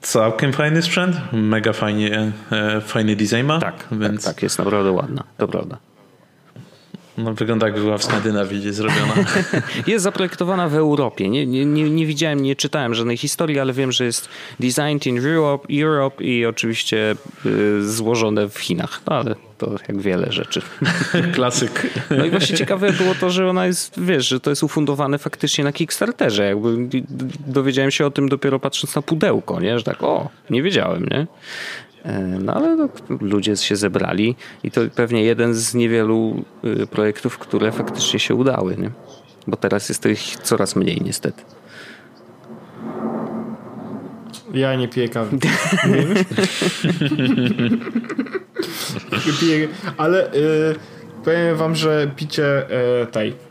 całkiem 0.00 0.52
fajny 0.52 0.82
sprzęt, 0.82 1.16
mega 1.32 1.72
fajnie, 1.72 2.32
e, 2.52 2.80
fajny 2.80 3.16
design 3.16 3.44
ma. 3.44 3.60
Tak, 3.60 3.86
więc... 3.92 4.24
tak, 4.24 4.34
tak, 4.34 4.42
jest 4.42 4.58
naprawdę 4.58 4.90
ładna, 4.90 5.24
to 5.38 5.48
prawda. 5.48 5.78
No, 7.24 7.34
wygląda 7.34 7.66
jakby 7.66 7.80
była 7.80 7.98
w 7.98 8.04
Skandynawii 8.04 8.60
gdzieś 8.60 8.74
zrobiona. 8.74 9.14
jest 9.86 10.02
zaprojektowana 10.02 10.68
w 10.68 10.74
Europie. 10.74 11.28
Nie, 11.28 11.46
nie, 11.46 11.64
nie, 11.64 11.90
nie, 11.90 12.06
widziałem, 12.06 12.42
nie 12.42 12.56
czytałem 12.56 12.94
żadnej 12.94 13.16
historii, 13.16 13.58
ale 13.58 13.72
wiem, 13.72 13.92
że 13.92 14.04
jest 14.04 14.28
designed 14.60 15.06
in 15.06 15.26
Europe, 15.26 15.68
Europe 15.82 16.24
i 16.24 16.46
oczywiście 16.46 17.16
y, 17.46 17.90
złożone 17.90 18.48
w 18.48 18.58
Chinach. 18.58 19.00
No, 19.06 19.16
ale 19.16 19.34
to 19.58 19.70
jak 19.88 20.00
wiele 20.00 20.32
rzeczy. 20.32 20.62
Klasyk. 21.34 21.86
No 22.10 22.24
i 22.24 22.30
właśnie 22.30 22.56
ciekawe 22.56 22.92
było 22.92 23.14
to, 23.14 23.30
że 23.30 23.50
ona 23.50 23.66
jest, 23.66 24.00
wiesz, 24.00 24.28
że 24.28 24.40
to 24.40 24.50
jest 24.50 24.62
ufundowane 24.62 25.18
faktycznie 25.18 25.64
na 25.64 25.72
Kickstarterze. 25.72 26.44
Jakby 26.44 26.88
dowiedziałem 27.46 27.90
się 27.90 28.06
o 28.06 28.10
tym 28.10 28.28
dopiero 28.28 28.58
patrząc 28.58 28.94
na 28.96 29.02
pudełko, 29.02 29.60
nie? 29.60 29.78
Że 29.78 29.84
tak, 29.84 30.02
o, 30.02 30.28
nie 30.50 30.62
wiedziałem, 30.62 31.06
nie? 31.06 31.26
E, 32.04 32.20
no 32.20 32.54
ale 32.54 32.76
no, 32.76 32.88
ludzie 33.20 33.56
się 33.56 33.76
zebrali 33.76 34.36
i 34.64 34.70
to 34.70 34.80
pewnie 34.94 35.24
jeden 35.24 35.54
z 35.54 35.74
niewielu 35.74 36.44
y, 36.64 36.86
projektów, 36.86 37.38
które 37.38 37.72
faktycznie 37.72 38.18
się 38.18 38.34
udały, 38.34 38.76
nie? 38.76 38.90
Bo 39.46 39.56
teraz 39.56 39.88
jest 39.88 40.06
ich 40.06 40.36
coraz 40.42 40.76
mniej 40.76 41.00
niestety. 41.04 41.42
Ja 44.54 44.74
nie 44.74 44.88
piję 44.88 45.08
kawy. 45.08 45.38
piję, 49.40 49.68
ale 49.96 50.32
y, 50.32 50.74
powiem 51.24 51.56
wam, 51.56 51.76
że 51.76 52.10
picie 52.16 52.66
y, 53.02 53.06
tej 53.06 53.49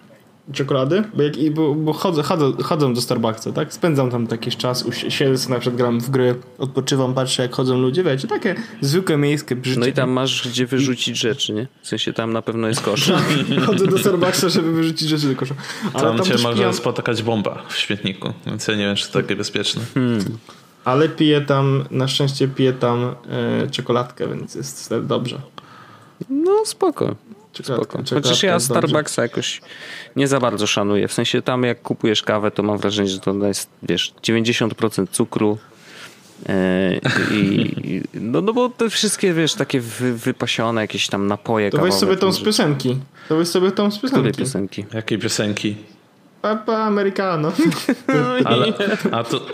czekolady, 0.54 1.04
bo, 1.14 1.24
jak, 1.24 1.34
bo, 1.54 1.76
bo 1.76 1.94
chodzę, 1.94 2.24
chodzę, 2.24 2.52
chodzę 2.64 2.94
do 2.94 3.02
Starbucksa, 3.02 3.52
tak? 3.52 3.74
Spędzam 3.74 4.12
tam 4.12 4.28
jakiś 4.32 4.58
czas, 4.58 4.86
siedzę 5.10 5.50
na 5.50 5.60
przykład 5.60 5.78
gram 5.78 6.00
w 6.00 6.10
gry, 6.10 6.36
odpoczywam, 6.58 7.14
patrzę 7.14 7.44
jak 7.44 7.56
chodzą 7.56 7.80
ludzie, 7.80 8.04
wiecie, 8.04 8.28
takie 8.28 8.56
zwykłe 8.82 9.18
miejskie 9.18 9.56
życie. 9.64 9.80
No 9.80 9.86
i 9.86 9.94
tam 9.94 10.10
masz 10.10 10.48
gdzie 10.48 10.66
wyrzucić 10.66 11.18
rzeczy, 11.18 11.54
nie? 11.54 11.68
W 11.82 11.88
sensie 11.88 12.14
tam 12.14 12.34
na 12.34 12.42
pewno 12.42 12.68
jest 12.68 12.82
kosz. 12.82 13.12
chodzę 13.66 13.88
do 13.88 13.98
Starbucksa, 13.98 14.50
żeby 14.50 14.72
wyrzucić 14.72 15.10
rzeczy 15.10 15.28
do 15.28 15.36
kosza. 15.36 15.56
Ale 15.94 16.04
tam, 16.04 16.18
tam 16.18 16.26
cię 16.26 16.44
może 16.44 16.56
pijam... 16.56 16.74
spotykać 16.74 17.24
bomba 17.24 17.64
w 17.68 17.78
śmietniku, 17.78 18.34
więc 18.46 18.68
ja 18.68 18.76
nie 18.76 18.86
wiem, 18.86 18.96
czy 18.96 19.08
to 19.08 19.22
takie 19.22 19.36
bezpieczne. 19.36 19.82
Hmm. 19.94 20.20
Ale 20.86 21.10
piję 21.10 21.42
tam, 21.42 21.84
na 21.92 22.08
szczęście 22.08 22.48
piję 22.48 22.74
tam 22.74 23.16
e, 23.30 23.68
czekoladkę, 23.68 24.28
więc 24.28 24.56
jest 24.56 24.94
dobrze. 25.02 25.42
No 26.30 26.66
spoko. 26.66 27.16
Spoko. 27.54 28.04
Chociaż 28.14 28.44
ja 28.44 28.60
Starbucksa 28.60 29.22
jakoś 29.22 29.62
nie 30.16 30.28
za 30.28 30.40
bardzo 30.40 30.68
szanuję. 30.68 31.08
W 31.08 31.14
sensie 31.14 31.42
tam 31.42 31.64
jak 31.64 31.82
kupujesz 31.82 32.24
kawę, 32.24 32.52
to 32.52 32.64
mam 32.64 32.78
wrażenie, 32.78 33.10
że 33.10 33.20
to 33.20 33.48
jest, 33.48 33.70
wiesz, 33.84 34.14
90% 34.24 35.08
cukru. 35.12 35.58
Yy, 36.48 37.02
i, 37.32 38.02
no, 38.14 38.42
no 38.42 38.54
bo 38.54 38.70
te 38.70 38.90
wszystkie, 38.90 39.34
wiesz, 39.34 39.54
takie 39.54 39.82
wy, 39.82 40.14
wypasione 40.14 40.82
jakieś 40.82 41.08
tam 41.08 41.28
napoje 41.28 41.72
To 41.72 41.78
weź 41.78 41.94
sobie 41.94 42.18
tą 42.18 42.32
z 42.32 42.42
piosenki. 42.42 42.98
To 43.30 43.38
weź 43.38 43.48
sobie 43.48 43.72
tą 43.72 43.92
z 43.92 44.00
piosenki. 44.00 44.30
Której 44.30 44.34
piosenki? 44.34 44.86
Jakiej 44.94 45.20
piosenki? 45.20 45.76
Papa 46.42 46.78
Americano. 46.78 47.52
Ale, 48.46 48.74
a 49.12 49.24
to, 49.24 49.46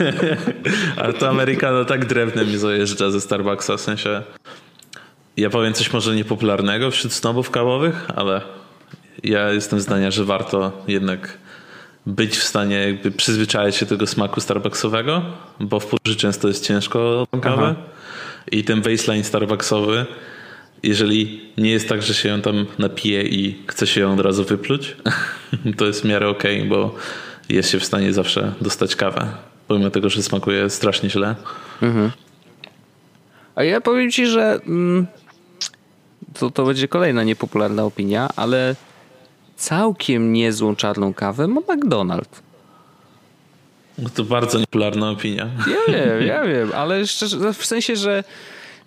ale 0.96 1.12
to 1.12 1.28
Americano 1.28 1.84
tak 1.84 2.06
drewnem 2.06 2.48
mi 2.48 2.58
zajeżdża 2.58 3.10
ze 3.10 3.20
Starbucksa, 3.20 3.76
w 3.76 3.80
sensie 3.80 4.22
ja 5.40 5.50
powiem 5.50 5.74
coś 5.74 5.92
może 5.92 6.16
niepopularnego 6.16 6.90
wśród 6.90 7.12
snobów 7.12 7.50
kawowych, 7.50 8.06
ale 8.16 8.40
ja 9.24 9.52
jestem 9.52 9.80
zdania, 9.80 10.10
że 10.10 10.24
warto 10.24 10.84
jednak 10.88 11.38
być 12.06 12.36
w 12.36 12.42
stanie 12.42 12.76
jakby 12.76 13.10
przyzwyczaić 13.10 13.76
się 13.76 13.86
do 13.86 13.90
tego 13.90 14.06
smaku 14.06 14.40
starbucksowego, 14.40 15.22
bo 15.60 15.80
w 15.80 15.86
podróży 15.86 16.16
często 16.18 16.48
jest 16.48 16.66
ciężko 16.66 17.26
tą 17.30 17.40
kawę 17.40 17.74
Aha. 17.78 17.82
i 18.52 18.64
ten 18.64 18.82
baseline 18.82 19.24
starbucksowy 19.24 20.06
jeżeli 20.82 21.40
nie 21.58 21.70
jest 21.70 21.88
tak, 21.88 22.02
że 22.02 22.14
się 22.14 22.28
ją 22.28 22.40
tam 22.40 22.66
napije 22.78 23.22
i 23.22 23.62
chce 23.66 23.86
się 23.86 24.00
ją 24.00 24.12
od 24.12 24.20
razu 24.20 24.44
wypluć, 24.44 24.96
to 25.78 25.86
jest 25.86 26.02
w 26.02 26.04
miarę 26.04 26.28
okej, 26.28 26.56
okay, 26.56 26.68
bo 26.68 26.94
jest 27.48 27.70
się 27.70 27.78
w 27.78 27.84
stanie 27.84 28.12
zawsze 28.12 28.52
dostać 28.60 28.96
kawę, 28.96 29.26
pomimo 29.68 29.90
tego, 29.90 30.10
że 30.10 30.22
smakuje 30.22 30.70
strasznie 30.70 31.10
źle. 31.10 31.34
Mhm. 31.82 32.10
A 33.54 33.64
ja 33.64 33.80
powiem 33.80 34.10
ci, 34.10 34.26
że 34.26 34.60
mm, 34.66 35.06
to, 36.34 36.50
to 36.50 36.64
będzie 36.64 36.88
kolejna 36.88 37.24
niepopularna 37.24 37.84
opinia, 37.84 38.28
ale 38.36 38.76
całkiem 39.56 40.32
niezłą 40.32 40.76
czarną 40.76 41.14
kawę 41.14 41.48
ma 41.48 41.60
McDonald's. 41.60 42.42
No 43.98 44.08
to 44.14 44.24
bardzo 44.24 44.58
niepopularna 44.58 45.10
opinia. 45.10 45.50
Ja 45.66 45.94
wiem, 45.94 46.26
ja 46.26 46.44
wiem, 46.44 46.72
ale 46.74 47.06
szczerze, 47.06 47.54
w 47.54 47.66
sensie, 47.66 47.96
że 47.96 48.24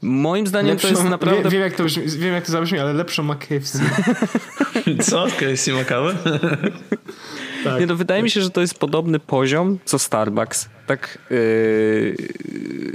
moim 0.04 0.48
zdaniem 0.48 0.72
lepszą, 0.72 0.88
to 0.88 0.94
jest 0.94 1.04
naprawdę... 1.10 1.42
Wiem, 1.42 1.52
wiem, 1.52 1.62
jak 1.62 1.76
to 1.76 1.84
brzmi, 1.84 2.04
wiem, 2.08 2.34
jak 2.34 2.46
to 2.46 2.52
zabrzmi, 2.52 2.80
ale 2.80 2.94
lepszą 2.94 3.24
ma 3.24 3.36
KFC. 3.36 3.80
Co? 5.10 5.28
KFC 5.40 5.72
ma 5.72 5.84
kawę? 5.84 6.16
tak. 7.64 7.80
Nie, 7.80 7.86
no, 7.86 7.96
wydaje 7.96 8.24
mi 8.24 8.30
się, 8.30 8.42
że 8.42 8.50
to 8.50 8.62
jest 8.62 8.80
podobny 8.80 9.20
poziom 9.20 9.80
co 9.86 10.00
Starbucks. 10.00 10.70
Tak 10.88 11.18
yy, 11.30 12.16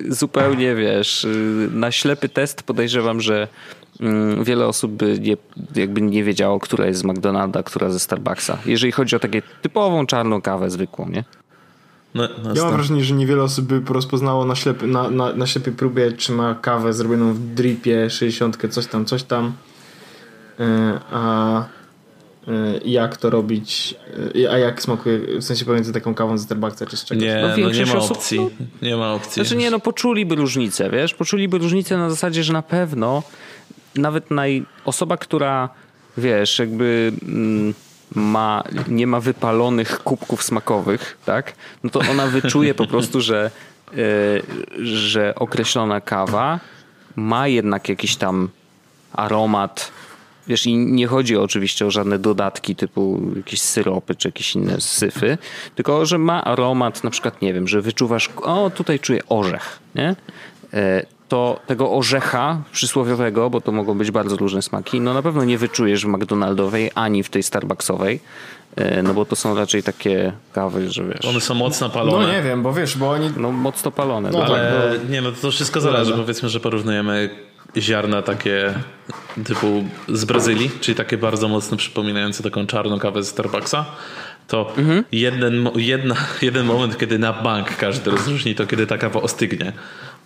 zupełnie, 0.08 0.74
wiesz, 0.74 1.24
yy, 1.24 1.68
na 1.72 1.92
ślepy 1.92 2.28
test 2.28 2.62
podejrzewam, 2.62 3.20
że 3.20 3.48
wiele 4.42 4.66
osób 4.66 4.92
by 4.92 5.18
nie, 5.18 5.36
jakby 5.74 6.00
nie 6.00 6.24
wiedziało, 6.24 6.60
która 6.60 6.86
jest 6.86 7.00
z 7.00 7.04
McDonalda, 7.04 7.62
która 7.62 7.90
ze 7.90 8.00
Starbucksa. 8.00 8.58
Jeżeli 8.66 8.92
chodzi 8.92 9.16
o 9.16 9.18
takie 9.18 9.42
typową 9.62 10.06
czarną 10.06 10.42
kawę 10.42 10.70
zwykłą, 10.70 11.08
nie? 11.08 11.24
No, 12.14 12.28
no 12.44 12.54
ja 12.54 12.62
mam 12.62 12.72
wrażenie, 12.72 13.04
że 13.04 13.14
niewiele 13.14 13.42
osób 13.42 13.64
by 13.64 13.92
rozpoznało 13.92 14.44
na, 14.44 14.54
ślepy, 14.54 14.86
na, 14.86 15.10
na, 15.10 15.32
na 15.32 15.46
ślepej 15.46 15.72
próbie, 15.72 16.12
czy 16.12 16.32
ma 16.32 16.54
kawę 16.54 16.92
zrobioną 16.92 17.32
w 17.34 17.38
dripie 17.38 18.10
60, 18.10 18.58
coś 18.70 18.86
tam, 18.86 19.04
coś 19.04 19.22
tam. 19.22 19.52
Yy, 20.58 20.66
a 21.10 21.64
jak 22.84 23.16
to 23.16 23.30
robić, 23.30 23.94
a 24.50 24.58
jak 24.58 24.82
smakuje, 24.82 25.18
w 25.40 25.44
sensie 25.44 25.64
pomiędzy 25.64 25.92
taką 25.92 26.14
kawą 26.14 26.38
ze 26.38 26.44
Starbucksa 26.44 26.86
czy 26.86 26.96
z 26.96 27.04
czegoś. 27.04 27.24
Nie, 27.24 27.42
no, 27.42 27.48
no 27.48 27.70
nie 27.70 27.86
ma 27.86 27.98
opcji. 27.98 28.38
Osób, 28.38 28.54
no, 28.60 28.88
nie 28.88 28.96
ma 28.96 29.12
opcji. 29.12 29.34
Znaczy 29.34 29.56
nie, 29.56 29.70
no 29.70 29.80
poczuliby 29.80 30.34
różnicę, 30.34 30.90
wiesz, 30.90 31.14
poczuliby 31.14 31.58
różnicę 31.58 31.96
na 31.96 32.10
zasadzie, 32.10 32.44
że 32.44 32.52
na 32.52 32.62
pewno 32.62 33.22
nawet 33.94 34.30
naj, 34.30 34.64
osoba, 34.84 35.16
która 35.16 35.68
wiesz, 36.18 36.58
jakby 36.58 37.12
mm, 37.22 37.74
ma, 38.14 38.64
nie 38.88 39.06
ma 39.06 39.20
wypalonych 39.20 39.98
kubków 40.02 40.42
smakowych, 40.42 41.18
tak? 41.24 41.52
No 41.84 41.90
to 41.90 42.00
ona 42.10 42.26
wyczuje 42.26 42.74
po 42.74 42.86
prostu, 42.86 43.20
że, 43.20 43.50
yy, 43.92 44.86
że 44.86 45.34
określona 45.34 46.00
kawa 46.00 46.60
ma 47.16 47.48
jednak 47.48 47.88
jakiś 47.88 48.16
tam 48.16 48.48
aromat. 49.12 49.92
Wiesz, 50.46 50.66
i 50.66 50.76
nie 50.76 51.06
chodzi 51.06 51.36
oczywiście 51.36 51.86
o 51.86 51.90
żadne 51.90 52.18
dodatki 52.18 52.76
typu 52.76 53.20
jakieś 53.36 53.62
syropy 53.62 54.14
czy 54.14 54.28
jakieś 54.28 54.54
inne 54.54 54.80
syfy, 54.80 55.38
tylko 55.74 56.06
że 56.06 56.18
ma 56.18 56.44
aromat, 56.44 57.04
na 57.04 57.10
przykład, 57.10 57.42
nie 57.42 57.54
wiem, 57.54 57.68
że 57.68 57.80
wyczuwasz, 57.82 58.30
o 58.42 58.70
tutaj 58.70 59.00
czuję 59.00 59.20
orzech, 59.28 59.78
nie? 59.94 60.16
E, 60.72 61.06
to 61.28 61.60
tego 61.66 61.92
orzecha 61.92 62.62
przysłowiowego, 62.72 63.50
bo 63.50 63.60
to 63.60 63.72
mogą 63.72 63.98
być 63.98 64.10
bardzo 64.10 64.36
różne 64.36 64.62
smaki, 64.62 65.00
no 65.00 65.14
na 65.14 65.22
pewno 65.22 65.44
nie 65.44 65.58
wyczujesz 65.58 66.06
w 66.06 66.08
McDonaldowej 66.08 66.90
ani 66.94 67.22
w 67.22 67.30
tej 67.30 67.42
Starbucksowej, 67.42 68.20
e, 68.76 69.02
no 69.02 69.14
bo 69.14 69.24
to 69.24 69.36
są 69.36 69.54
raczej 69.54 69.82
takie 69.82 70.32
kawy, 70.52 70.90
że 70.90 71.04
wiesz... 71.04 71.24
One 71.24 71.40
są 71.40 71.54
mocno 71.54 71.90
palone. 71.90 72.26
No 72.26 72.32
nie 72.32 72.42
wiem, 72.42 72.62
bo 72.62 72.72
wiesz, 72.72 72.96
bo 72.96 73.10
oni... 73.10 73.30
No 73.36 73.52
mocno 73.52 73.90
palone. 73.90 74.30
No, 74.30 74.40
tak, 74.40 74.50
ale 74.50 74.92
no, 75.04 75.10
nie, 75.10 75.20
no 75.20 75.32
to 75.32 75.50
wszystko 75.50 75.80
zależy. 75.80 76.12
Powiedzmy, 76.12 76.48
że 76.48 76.60
porównujemy 76.60 77.30
ziarna 77.76 78.22
takie 78.22 78.74
typu 79.44 79.84
z 80.08 80.24
Brazylii, 80.24 80.70
czyli 80.80 80.94
takie 80.94 81.18
bardzo 81.18 81.48
mocno 81.48 81.76
przypominające 81.76 82.42
taką 82.42 82.66
czarną 82.66 82.98
kawę 82.98 83.22
z 83.22 83.28
Starbucksa, 83.28 83.84
to 84.48 84.72
mhm. 84.76 85.04
jeden, 85.12 85.70
jedna, 85.76 86.14
jeden 86.42 86.66
moment, 86.66 86.98
kiedy 86.98 87.18
na 87.18 87.32
bank 87.32 87.76
każdy 87.76 88.10
rozróżni, 88.10 88.54
to 88.54 88.66
kiedy 88.66 88.86
ta 88.86 88.98
kawa 88.98 89.20
ostygnie. 89.20 89.72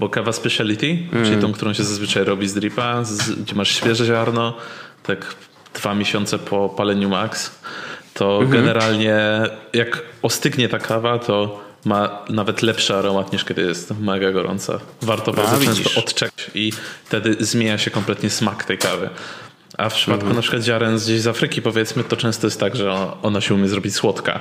Bo 0.03 0.09
kawa 0.09 0.33
speciality, 0.33 0.99
mm. 1.13 1.25
czyli 1.25 1.43
tą, 1.43 1.53
którą 1.53 1.73
się 1.73 1.85
zazwyczaj 1.85 2.25
robi 2.25 2.49
z 2.49 2.55
dripa, 2.55 3.05
z, 3.05 3.31
gdzie 3.31 3.55
masz 3.55 3.69
świeże 3.71 4.07
ziarno, 4.07 4.57
tak 5.03 5.35
dwa 5.75 5.95
miesiące 5.95 6.39
po 6.39 6.69
paleniu 6.69 7.09
max, 7.09 7.61
to 8.15 8.37
mm 8.37 8.49
-hmm. 8.49 8.53
generalnie 8.53 9.17
jak 9.73 10.03
ostygnie 10.23 10.69
ta 10.69 10.79
kawa, 10.79 11.19
to 11.19 11.61
ma 11.85 12.25
nawet 12.31 12.63
lepszy 12.63 12.97
aromat 12.97 13.33
niż 13.33 13.45
kiedy 13.45 13.63
jest 13.63 13.95
mega 14.01 14.33
gorąca. 14.33 14.79
Warto 15.03 15.33
bardzo 15.33 15.57
A, 15.57 15.65
często 15.65 16.01
odczekać 16.01 16.51
i 16.55 16.73
wtedy 17.05 17.37
zmienia 17.41 17.79
się 17.79 17.91
kompletnie 17.91 18.31
smak 18.31 18.65
tej 18.65 18.79
kawy. 18.79 19.11
A 19.79 19.89
w 19.89 19.95
przypadku 19.95 20.27
mhm. 20.27 20.37
na 20.37 20.43
przykład 20.43 20.63
ziaren 20.63 20.97
gdzieś 20.97 21.21
z 21.21 21.27
Afryki 21.27 21.63
powiedzmy, 21.63 22.05
to 22.05 22.17
często 22.17 22.47
jest 22.47 22.61
tak, 22.61 22.77
że 22.77 22.93
ona 23.23 23.41
się 23.41 23.55
umie 23.55 23.69
zrobić 23.69 23.95
słodka 23.95 24.41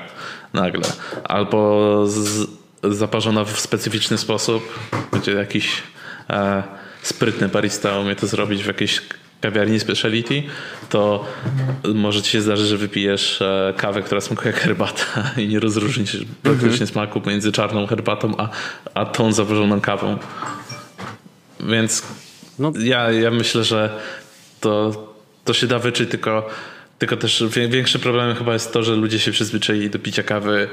nagle. 0.54 0.84
Albo 1.24 2.08
z, 2.08 2.48
zaparzona 2.84 3.44
w 3.46 3.60
specyficzny 3.60 4.18
sposób, 4.18 4.80
gdzie 5.12 5.32
jakiś 5.32 5.84
e, 6.30 6.64
sprytny 7.02 7.48
barista 7.48 8.00
umie 8.00 8.16
to 8.16 8.28
zrobić 8.28 8.64
w 8.64 8.68
jakiejś 8.68 9.02
kawiarni 9.42 9.80
speciality, 9.80 10.44
to 10.90 11.26
może 11.94 12.22
ci 12.22 12.32
się 12.32 12.42
zdarzyć, 12.42 12.68
że 12.68 12.78
wypijesz 12.78 13.42
e, 13.42 13.74
kawę, 13.78 14.02
która 14.02 14.22
smakuje 14.22 14.52
jak 14.52 14.62
herbata 14.62 15.32
i 15.38 15.48
nie 15.48 15.60
rozróżnisz 15.60 16.18
praktycznie 16.44 16.70
mhm. 16.70 16.88
smaku 16.88 17.22
między 17.26 17.52
czarną 17.52 17.88
herbatą 17.88 18.34
a, 18.38 18.50
a 18.94 19.06
tą 19.06 19.32
zaparzoną 19.32 19.82
kawą. 19.82 20.18
Więc 21.60 22.04
no. 22.60 22.74
ja, 22.80 23.12
ja 23.12 23.32
myślę, 23.32 23.64
że 23.64 24.00
to, 24.60 24.92
to 25.46 25.54
się 25.54 25.68
da 25.68 25.80
wyczuć, 25.80 26.10
tylko 26.10 26.50
tylko 27.02 27.18
też 27.18 27.44
większy 27.70 28.00
problem 28.00 28.36
chyba 28.36 28.54
jest 28.54 28.74
to, 28.74 28.84
że 28.84 28.96
ludzie 28.96 29.20
się 29.20 29.32
przyzwyczaili 29.32 29.90
do 29.90 30.00
picia 30.00 30.24
kawy 30.24 30.68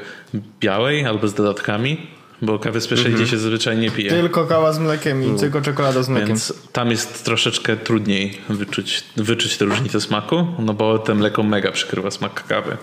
białej 0.60 1.06
albo 1.06 1.28
z 1.28 1.34
dodatkami, 1.34 2.06
bo 2.42 2.59
kawy 2.59 2.80
speciality 2.80 3.14
mm 3.14 3.26
-hmm. 3.26 3.30
się 3.30 3.38
zazwyczaj 3.38 3.78
nie 3.78 3.90
pije. 3.90 4.10
Tylko 4.10 4.46
kawa 4.46 4.72
z 4.72 4.78
mlekiem 4.78 5.22
i 5.22 5.26
mm. 5.26 5.38
tylko 5.38 5.60
czekolada 5.60 6.02
z 6.02 6.09
mlekiem. 6.09 6.28
Więc 6.28 6.55
tam 6.72 6.90
jest 6.90 7.24
troszeczkę 7.24 7.76
trudniej 7.76 8.38
wyczuć, 8.48 9.05
wyczuć 9.16 9.56
te 9.56 9.64
różnice 9.64 10.00
smaku, 10.00 10.46
no 10.59 10.74
bo 10.74 10.98
te 10.98 11.14
mleko 11.14 11.42
mega 11.42 11.72
przykrywa 11.72 12.10
smak 12.10 12.46
kawy. 12.46 12.76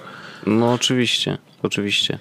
No 0.45 0.73
oczywiście, 0.73 1.38
oczywiście. 1.63 2.19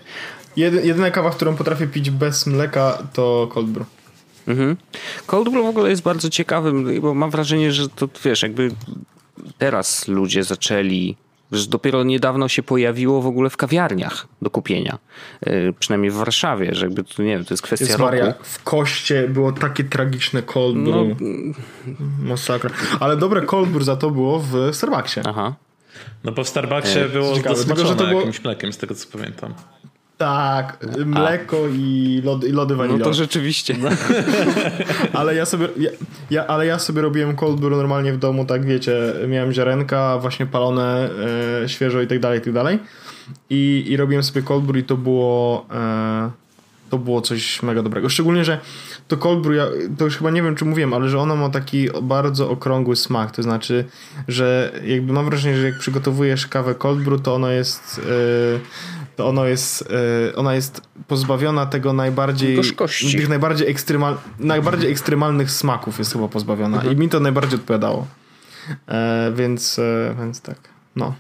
Jedy, 0.57 0.87
jedyna 0.87 1.11
kawa, 1.11 1.31
którą 1.31 1.57
potrafię 1.57 1.87
pić 1.87 2.11
bez 2.11 2.47
mleka 2.47 3.03
to 3.13 3.49
cold 3.53 3.67
brew. 3.67 3.87
Mhm. 4.49 4.77
Cold 5.27 5.49
brew 5.49 5.65
w 5.65 5.69
ogóle 5.69 5.91
jest 5.91 6.03
bardzo 6.03 6.31
ciekawym, 6.31 7.01
bo 7.01 7.15
mam 7.15 7.31
wrażenie, 7.31 7.73
że 7.73 7.89
to 7.89 8.09
wiesz, 8.25 8.43
jakby 8.43 8.71
teraz 9.59 10.09
ludzie 10.09 10.45
zaczęli 10.45 11.17
że 11.53 11.67
dopiero 11.67 12.05
niedawno 12.05 12.49
się 12.49 12.63
pojawiło 12.63 13.23
w 13.23 13.27
ogóle 13.27 13.51
w 13.51 13.57
kawiarniach 13.57 14.27
do 14.43 14.51
kupienia. 14.51 14.99
Yy, 15.47 15.75
przynajmniej 15.79 16.11
w 16.11 16.15
Warszawie, 16.15 16.75
że 16.75 16.87
jakby 16.87 17.05
to 17.05 17.23
nie 17.23 17.37
wiem, 17.37 17.45
to 17.45 17.55
jest 17.55 17.63
kwestia 17.63 17.87
jest 17.87 17.99
Maria, 17.99 18.27
roku. 18.27 18.45
W 18.45 18.63
koście 18.63 19.29
było 19.29 19.53
takie 19.53 19.85
tragiczne 19.85 20.43
cold 20.43 20.77
brew. 20.79 21.21
No, 21.21 21.55
Masakra. 22.19 22.71
Ale 23.01 23.17
dobre 23.17 23.43
cold 23.43 23.69
brew 23.69 23.85
za 23.85 23.97
to 23.97 24.11
było 24.11 24.39
w 24.39 24.55
Starbucksie. 24.73 25.21
Aha. 25.25 25.55
No 26.25 26.33
bo 26.33 26.45
w 26.45 26.49
Starbucksie 26.49 26.99
e, 26.99 27.09
było 27.09 27.35
ciekawe, 27.35 27.55
dosmaczone 27.55 27.97
to 27.97 28.07
było... 28.07 28.21
jakimś 28.21 28.45
mlekiem, 28.45 28.73
z 28.73 28.79
tego 28.79 28.95
co 28.95 29.19
pamiętam. 29.19 29.55
Tak, 30.19 30.87
mleko 31.07 31.57
i 31.69 32.23
lody, 32.25 32.49
i 32.49 32.53
lody 32.53 32.77
waniliowe. 32.77 32.99
No 32.99 33.05
to 33.05 33.15
rzeczywiście. 33.15 33.77
No. 33.79 33.89
ale, 35.21 35.35
ja 35.35 35.47
sobie, 35.47 35.69
ja, 35.79 35.91
ja, 36.31 36.47
ale 36.47 36.67
ja 36.67 36.79
sobie 36.79 37.03
robiłem 37.03 37.37
cold 37.37 37.61
brew 37.61 37.73
normalnie 37.73 38.13
w 38.13 38.19
domu, 38.19 38.45
tak 38.45 38.65
wiecie, 38.65 39.15
miałem 39.29 39.53
ziarenka 39.53 40.19
właśnie 40.19 40.47
palone, 40.47 41.11
e, 41.65 41.69
świeżo 41.69 42.01
i 42.01 42.07
tak 42.07 42.21
dalej, 42.21 42.39
i 42.39 42.43
tak 42.43 42.53
dalej. 42.53 42.79
I, 43.51 43.85
i 43.89 43.97
robiłem 43.97 44.23
sobie 44.23 44.43
cold 44.43 44.65
brew 44.65 44.85
i 44.85 44.87
to 44.87 44.97
było 44.97 45.67
e, 45.75 46.31
to 46.91 46.99
było 46.99 47.21
coś 47.21 47.63
mega 47.63 47.83
dobrego. 47.83 48.09
Szczególnie, 48.09 48.45
że 48.45 48.59
to 49.09 49.17
cold 49.17 49.43
brew, 49.43 49.57
ja, 49.57 49.67
to 49.99 50.05
już 50.05 50.17
chyba 50.17 50.31
nie 50.31 50.43
wiem, 50.43 50.57
czy 50.57 50.65
mówiłem, 50.65 50.95
ale 50.95 51.09
że 51.09 51.19
ono 51.19 51.37
ma 51.37 51.51
taki 51.51 51.89
bardzo 52.03 52.51
okrągły 52.51 52.97
smak, 52.97 53.31
to 53.31 53.43
znaczy, 53.43 53.85
że 54.29 54.73
jakby 54.85 55.13
mam 55.13 55.25
wrażenie, 55.25 55.57
że 55.57 55.67
jak 55.67 55.79
przygotowujesz 55.79 56.47
kawę 56.47 56.75
cold 56.75 57.05
brew, 57.05 57.23
to 57.23 57.35
ono 57.35 57.51
jest... 57.51 58.01
E, 58.11 59.04
to 59.17 59.29
ono 59.29 59.45
jest, 59.45 59.89
e, 60.31 60.37
ona 60.37 60.55
jest 60.55 60.81
pozbawiona 61.09 61.67
tego 61.67 61.93
najbardziej 61.93 62.57
Gorzkości. 62.57 63.17
tych 63.17 63.29
najbardziej, 63.29 63.71
ekstremal, 63.71 64.17
najbardziej 64.39 64.91
ekstremalnych 64.91 65.51
smaków 65.51 65.99
jest 65.99 66.13
chyba 66.13 66.29
pozbawiona 66.29 66.77
mhm. 66.77 66.95
i 66.95 67.01
mi 67.01 67.09
to 67.09 67.21
najbardziej 67.21 67.59
odpowiadało. 67.59 68.07
E, 68.89 69.33
więc, 69.37 69.79
e, 69.79 70.15
więc 70.19 70.41
tak, 70.41 70.57
no. 70.97 71.15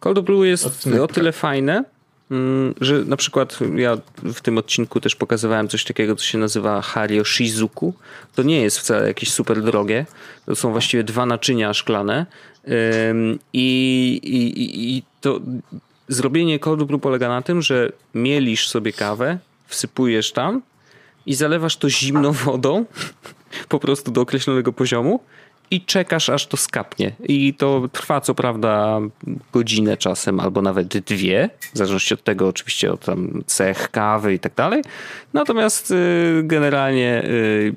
Cold 0.00 0.20
Brew 0.20 0.44
jest 0.44 0.66
Odcinek. 0.66 1.00
o 1.00 1.06
tyle 1.06 1.32
fajne, 1.32 1.84
mm, 2.30 2.74
że 2.80 3.04
na 3.04 3.16
przykład 3.16 3.58
ja 3.76 3.98
w 4.22 4.40
tym 4.40 4.58
odcinku 4.58 5.00
też 5.00 5.16
pokazywałem 5.16 5.68
coś 5.68 5.84
takiego, 5.84 6.16
co 6.16 6.24
się 6.24 6.38
nazywa 6.38 6.82
Hario 6.82 7.24
Shizuku. 7.24 7.94
To 8.34 8.42
nie 8.42 8.62
jest 8.62 8.78
wcale 8.78 9.08
jakieś 9.08 9.32
super 9.32 9.62
drogie. 9.62 10.06
To 10.46 10.56
są 10.56 10.72
właściwie 10.72 11.04
dwa 11.04 11.26
naczynia 11.26 11.74
szklane. 11.74 12.26
I, 13.52 14.20
i, 14.22 14.96
i 14.96 15.02
to 15.20 15.40
zrobienie 16.08 16.58
cold 16.58 16.82
brew 16.82 17.00
polega 17.00 17.28
na 17.28 17.42
tym, 17.42 17.62
że 17.62 17.92
mielisz 18.14 18.68
sobie 18.68 18.92
kawę, 18.92 19.38
wsypujesz 19.66 20.32
tam 20.32 20.62
i 21.26 21.34
zalewasz 21.34 21.76
to 21.76 21.90
zimną 21.90 22.32
wodą 22.44 22.84
po 23.68 23.78
prostu 23.78 24.10
do 24.10 24.20
określonego 24.20 24.72
poziomu 24.72 25.20
i 25.70 25.80
czekasz 25.80 26.28
aż 26.28 26.46
to 26.46 26.56
skapnie. 26.56 27.12
I 27.24 27.54
to 27.54 27.88
trwa 27.92 28.20
co 28.20 28.34
prawda 28.34 29.00
godzinę 29.52 29.96
czasem 29.96 30.40
albo 30.40 30.62
nawet 30.62 30.98
dwie, 30.98 31.50
w 31.74 31.78
zależności 31.78 32.14
od 32.14 32.24
tego 32.24 32.48
oczywiście 32.48 32.92
od 32.92 33.04
tam 33.04 33.42
cech 33.46 33.90
kawy 33.90 34.34
i 34.34 34.38
tak 34.38 34.54
dalej. 34.54 34.82
Natomiast 35.32 35.90
y, 35.90 36.42
generalnie 36.44 37.22
y, 37.24 37.74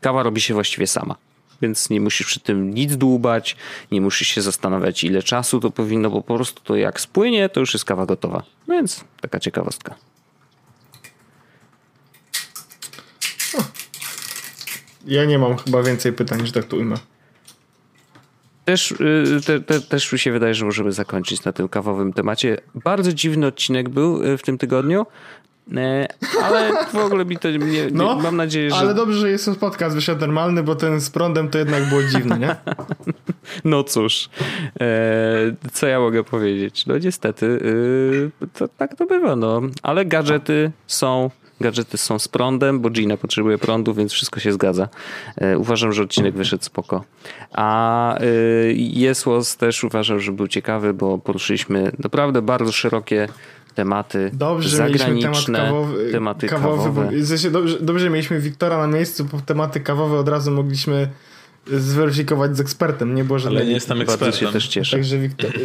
kawa 0.00 0.22
robi 0.22 0.40
się 0.40 0.54
właściwie 0.54 0.86
sama 0.86 1.16
więc 1.62 1.90
nie 1.90 2.00
musisz 2.00 2.26
przy 2.26 2.40
tym 2.40 2.74
nic 2.74 2.96
dłubać, 2.96 3.56
nie 3.92 4.00
musisz 4.00 4.28
się 4.28 4.42
zastanawiać 4.42 5.04
ile 5.04 5.22
czasu 5.22 5.60
to 5.60 5.70
powinno, 5.70 6.10
bo 6.10 6.22
po 6.22 6.34
prostu 6.34 6.62
to 6.64 6.76
jak 6.76 7.00
spłynie, 7.00 7.48
to 7.48 7.60
już 7.60 7.74
jest 7.74 7.84
kawa 7.84 8.06
gotowa. 8.06 8.42
Więc 8.68 9.04
taka 9.20 9.40
ciekawostka. 9.40 9.94
Ja 15.06 15.24
nie 15.24 15.38
mam 15.38 15.56
chyba 15.56 15.82
więcej 15.82 16.12
pytań, 16.12 16.46
że 16.46 16.52
tak 16.52 16.64
tu 16.64 16.76
ujmę. 16.76 16.96
Też, 18.64 18.90
y, 18.92 19.40
te, 19.46 19.60
te, 19.60 19.80
też 19.80 20.12
mi 20.12 20.18
się 20.18 20.32
wydaje, 20.32 20.54
że 20.54 20.64
możemy 20.64 20.92
zakończyć 20.92 21.44
na 21.44 21.52
tym 21.52 21.68
kawowym 21.68 22.12
temacie. 22.12 22.56
Bardzo 22.74 23.12
dziwny 23.12 23.46
odcinek 23.46 23.88
był 23.88 24.22
y, 24.24 24.38
w 24.38 24.42
tym 24.42 24.58
tygodniu. 24.58 25.06
E, 25.76 26.08
ale 26.42 26.70
w 26.92 26.96
ogóle 26.96 27.24
mi 27.24 27.36
to 27.36 27.50
nie, 27.50 27.90
no, 27.92 28.16
mam 28.16 28.36
nadzieję, 28.36 28.70
że... 28.70 28.76
Ale 28.76 28.94
dobrze, 28.94 29.18
że 29.18 29.30
jest 29.30 29.50
podcast 29.60 29.94
wyszedł 29.94 30.20
normalny, 30.20 30.62
bo 30.62 30.74
ten 30.74 31.00
z 31.00 31.10
prądem 31.10 31.48
to 31.48 31.58
jednak 31.58 31.88
było 31.88 32.02
dziwne, 32.02 32.38
nie? 32.38 32.56
No 33.64 33.84
cóż, 33.84 34.30
e, 34.80 34.86
co 35.72 35.86
ja 35.86 36.00
mogę 36.00 36.24
powiedzieć? 36.24 36.86
No 36.86 36.98
niestety, 36.98 37.60
e, 38.46 38.48
to, 38.58 38.68
tak 38.68 38.96
to 38.96 39.06
bywa, 39.06 39.36
no. 39.36 39.60
Ale 39.82 40.04
gadżety 40.04 40.72
są 40.86 41.30
gadżety 41.60 41.98
są 41.98 42.18
z 42.18 42.28
prądem, 42.28 42.80
bo 42.80 42.90
Gina 42.90 43.16
potrzebuje 43.16 43.58
prądu, 43.58 43.94
więc 43.94 44.12
wszystko 44.12 44.40
się 44.40 44.52
zgadza. 44.52 44.88
Uważam, 45.56 45.92
że 45.92 46.02
odcinek 46.02 46.34
wyszedł 46.34 46.64
spoko. 46.64 47.04
A 47.52 48.18
Jesłos 48.74 49.56
też 49.56 49.84
uważam, 49.84 50.20
że 50.20 50.32
był 50.32 50.48
ciekawy, 50.48 50.94
bo 50.94 51.18
poruszyliśmy 51.18 51.92
naprawdę 51.98 52.42
bardzo 52.42 52.72
szerokie 52.72 53.28
tematy 53.74 54.30
dobrze, 54.32 54.76
zagraniczne, 54.76 55.58
temat 55.58 55.68
kawowy, 55.68 56.12
tematy 56.12 56.48
kawowy. 56.48 56.76
kawowe. 56.76 57.10
Bo, 57.12 57.50
dobrze, 57.50 57.80
dobrze 57.80 58.10
mieliśmy 58.10 58.40
Wiktora 58.40 58.78
na 58.78 58.86
miejscu, 58.86 59.24
bo 59.24 59.40
tematy 59.40 59.80
kawowe 59.80 60.18
od 60.18 60.28
razu 60.28 60.50
mogliśmy 60.50 61.08
zweryfikować 61.66 62.56
z 62.56 62.60
ekspertem. 62.60 63.14
Nie 63.14 63.24
było 63.24 63.38
żadnego... 63.38 63.60
Ale 63.60 63.68
nie 63.68 63.74
jestem 63.74 64.00
ekspertem. 64.00 64.26
Bardzo 64.30 64.46
się 64.46 64.52
też 64.52 64.68
cieszę. 64.68 64.96
Także 64.96 65.18
Wiktor... 65.18 65.50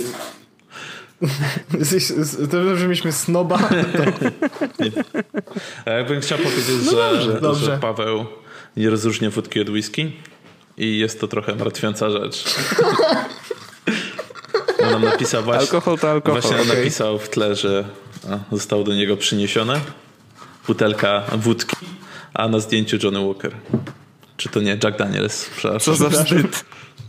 to, 2.52 2.76
że 2.76 2.86
mieliśmy 2.86 3.11
snoba. 3.11 3.57
To... 3.57 4.32
Ja 5.91 6.03
bym 6.03 6.22
chciał 6.22 6.38
powiedzieć, 6.38 6.65
no 6.86 6.91
że, 6.91 7.11
dobrze, 7.11 7.41
dobrze. 7.41 7.65
że 7.65 7.77
Paweł 7.77 8.26
nie 8.77 8.90
rozróżnia 8.90 9.30
wódki 9.30 9.61
od 9.61 9.69
whisky 9.69 10.11
i 10.77 10.98
jest 10.98 11.19
to 11.19 11.27
trochę 11.27 11.56
martwiąca 11.56 12.10
rzecz. 12.10 12.45
On 14.84 14.92
nam 14.92 15.02
napisał 15.02 15.44
właśnie, 15.44 15.62
alkohol 15.62 15.98
to 15.98 16.12
alkohol. 16.12 16.42
Właśnie 16.42 16.62
okay. 16.62 16.78
napisał 16.78 17.20
w 17.20 17.30
tle, 17.30 17.56
że 17.56 17.86
zostało 18.52 18.84
do 18.84 18.94
niego 18.94 19.18
przyniesione 19.18 19.82
butelka 20.68 21.24
wódki, 21.38 21.86
a 22.34 22.48
na 22.48 22.60
zdjęciu 22.60 22.98
Johnny 23.04 23.26
Walker. 23.26 23.56
Czy 24.38 24.50
to 24.50 24.62
nie 24.62 24.78
Jack 24.84 24.98
Daniels? 24.98 25.50
Co 25.82 25.96
za 25.96 26.10
wstyd. 26.10 26.66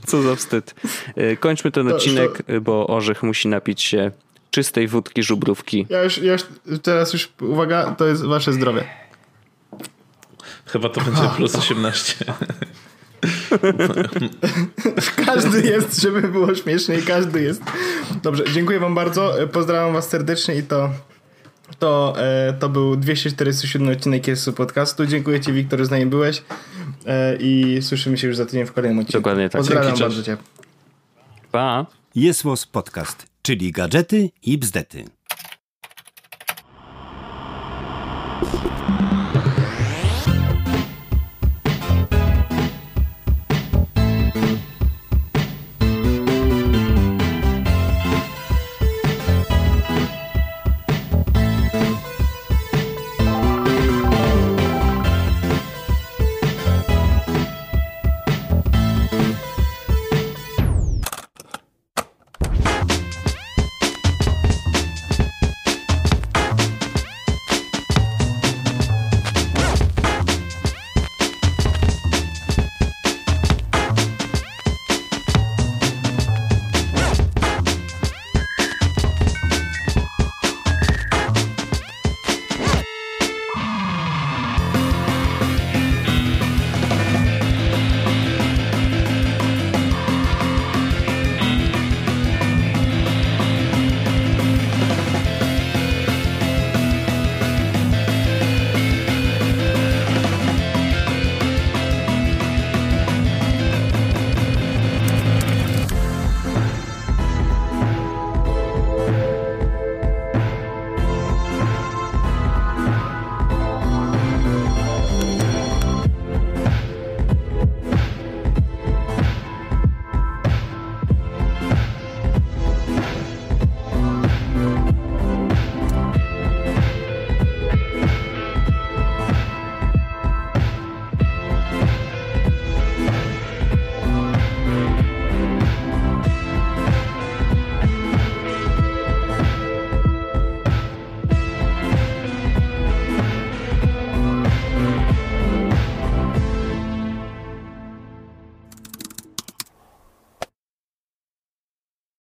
Co 0.07 0.23
za 0.23 0.37
wstyd. 0.37 0.75
E, 1.17 1.37
kończmy 1.37 1.71
ten 1.71 1.93
odcinek, 1.93 2.43
to... 2.43 2.61
bo 2.61 2.87
Orzech 2.87 3.23
musi 3.23 3.49
napić 3.49 3.83
się 3.83 4.11
czystej 4.51 4.89
wódki, 4.89 5.23
żubrówki. 5.23 5.87
Ja 5.89 6.03
już, 6.03 6.19
ja 6.19 6.33
już 6.33 6.43
teraz 6.83 7.13
już, 7.13 7.29
uwaga, 7.41 7.95
to 7.99 8.07
jest 8.07 8.25
wasze 8.25 8.53
zdrowie. 8.53 8.85
Chyba 10.67 10.89
to 10.89 11.01
będzie 11.01 11.29
plus 11.37 11.55
18. 11.55 12.25
każdy 15.27 15.63
jest, 15.63 16.03
żeby 16.03 16.23
było 16.23 16.55
śmiesznie, 16.55 16.99
każdy 17.03 17.43
jest. 17.43 17.63
Dobrze, 18.23 18.45
dziękuję 18.55 18.81
wam 18.81 18.95
bardzo, 18.95 19.35
pozdrawiam 19.53 19.93
was 19.93 20.09
serdecznie 20.09 20.55
i 20.55 20.63
to... 20.63 20.91
To, 21.79 22.15
e, 22.19 22.53
to 22.53 22.69
był 22.69 22.97
247 22.97 23.89
odcinek 23.89 24.27
jest 24.27 24.51
podcastu. 24.51 25.07
Dziękuję 25.07 25.41
Ci, 25.41 25.53
Wiktor, 25.53 25.79
że 25.79 25.87
z 25.87 25.91
nami 25.91 26.07
byłeś 26.07 26.43
e, 27.07 27.37
i 27.37 27.83
słyszymy 27.83 28.19
się 28.19 28.27
już 28.27 28.37
za 28.37 28.47
tydzień 28.47 28.67
w 28.67 28.73
kolejnym 28.73 28.99
odcinku. 28.99 29.19
Dokładnie 29.19 29.49
tak. 29.49 29.61
Pozdrawiam 29.61 29.87
Dzięki, 29.87 30.01
bardzo 30.03 30.23
Cię. 30.23 30.37
Pa. 31.53 31.87
Jest 32.15 32.45
Podcast, 32.73 33.27
czyli 33.43 33.73
gadżety 33.73 34.31
i 34.43 34.59
bzdety. 34.59 35.05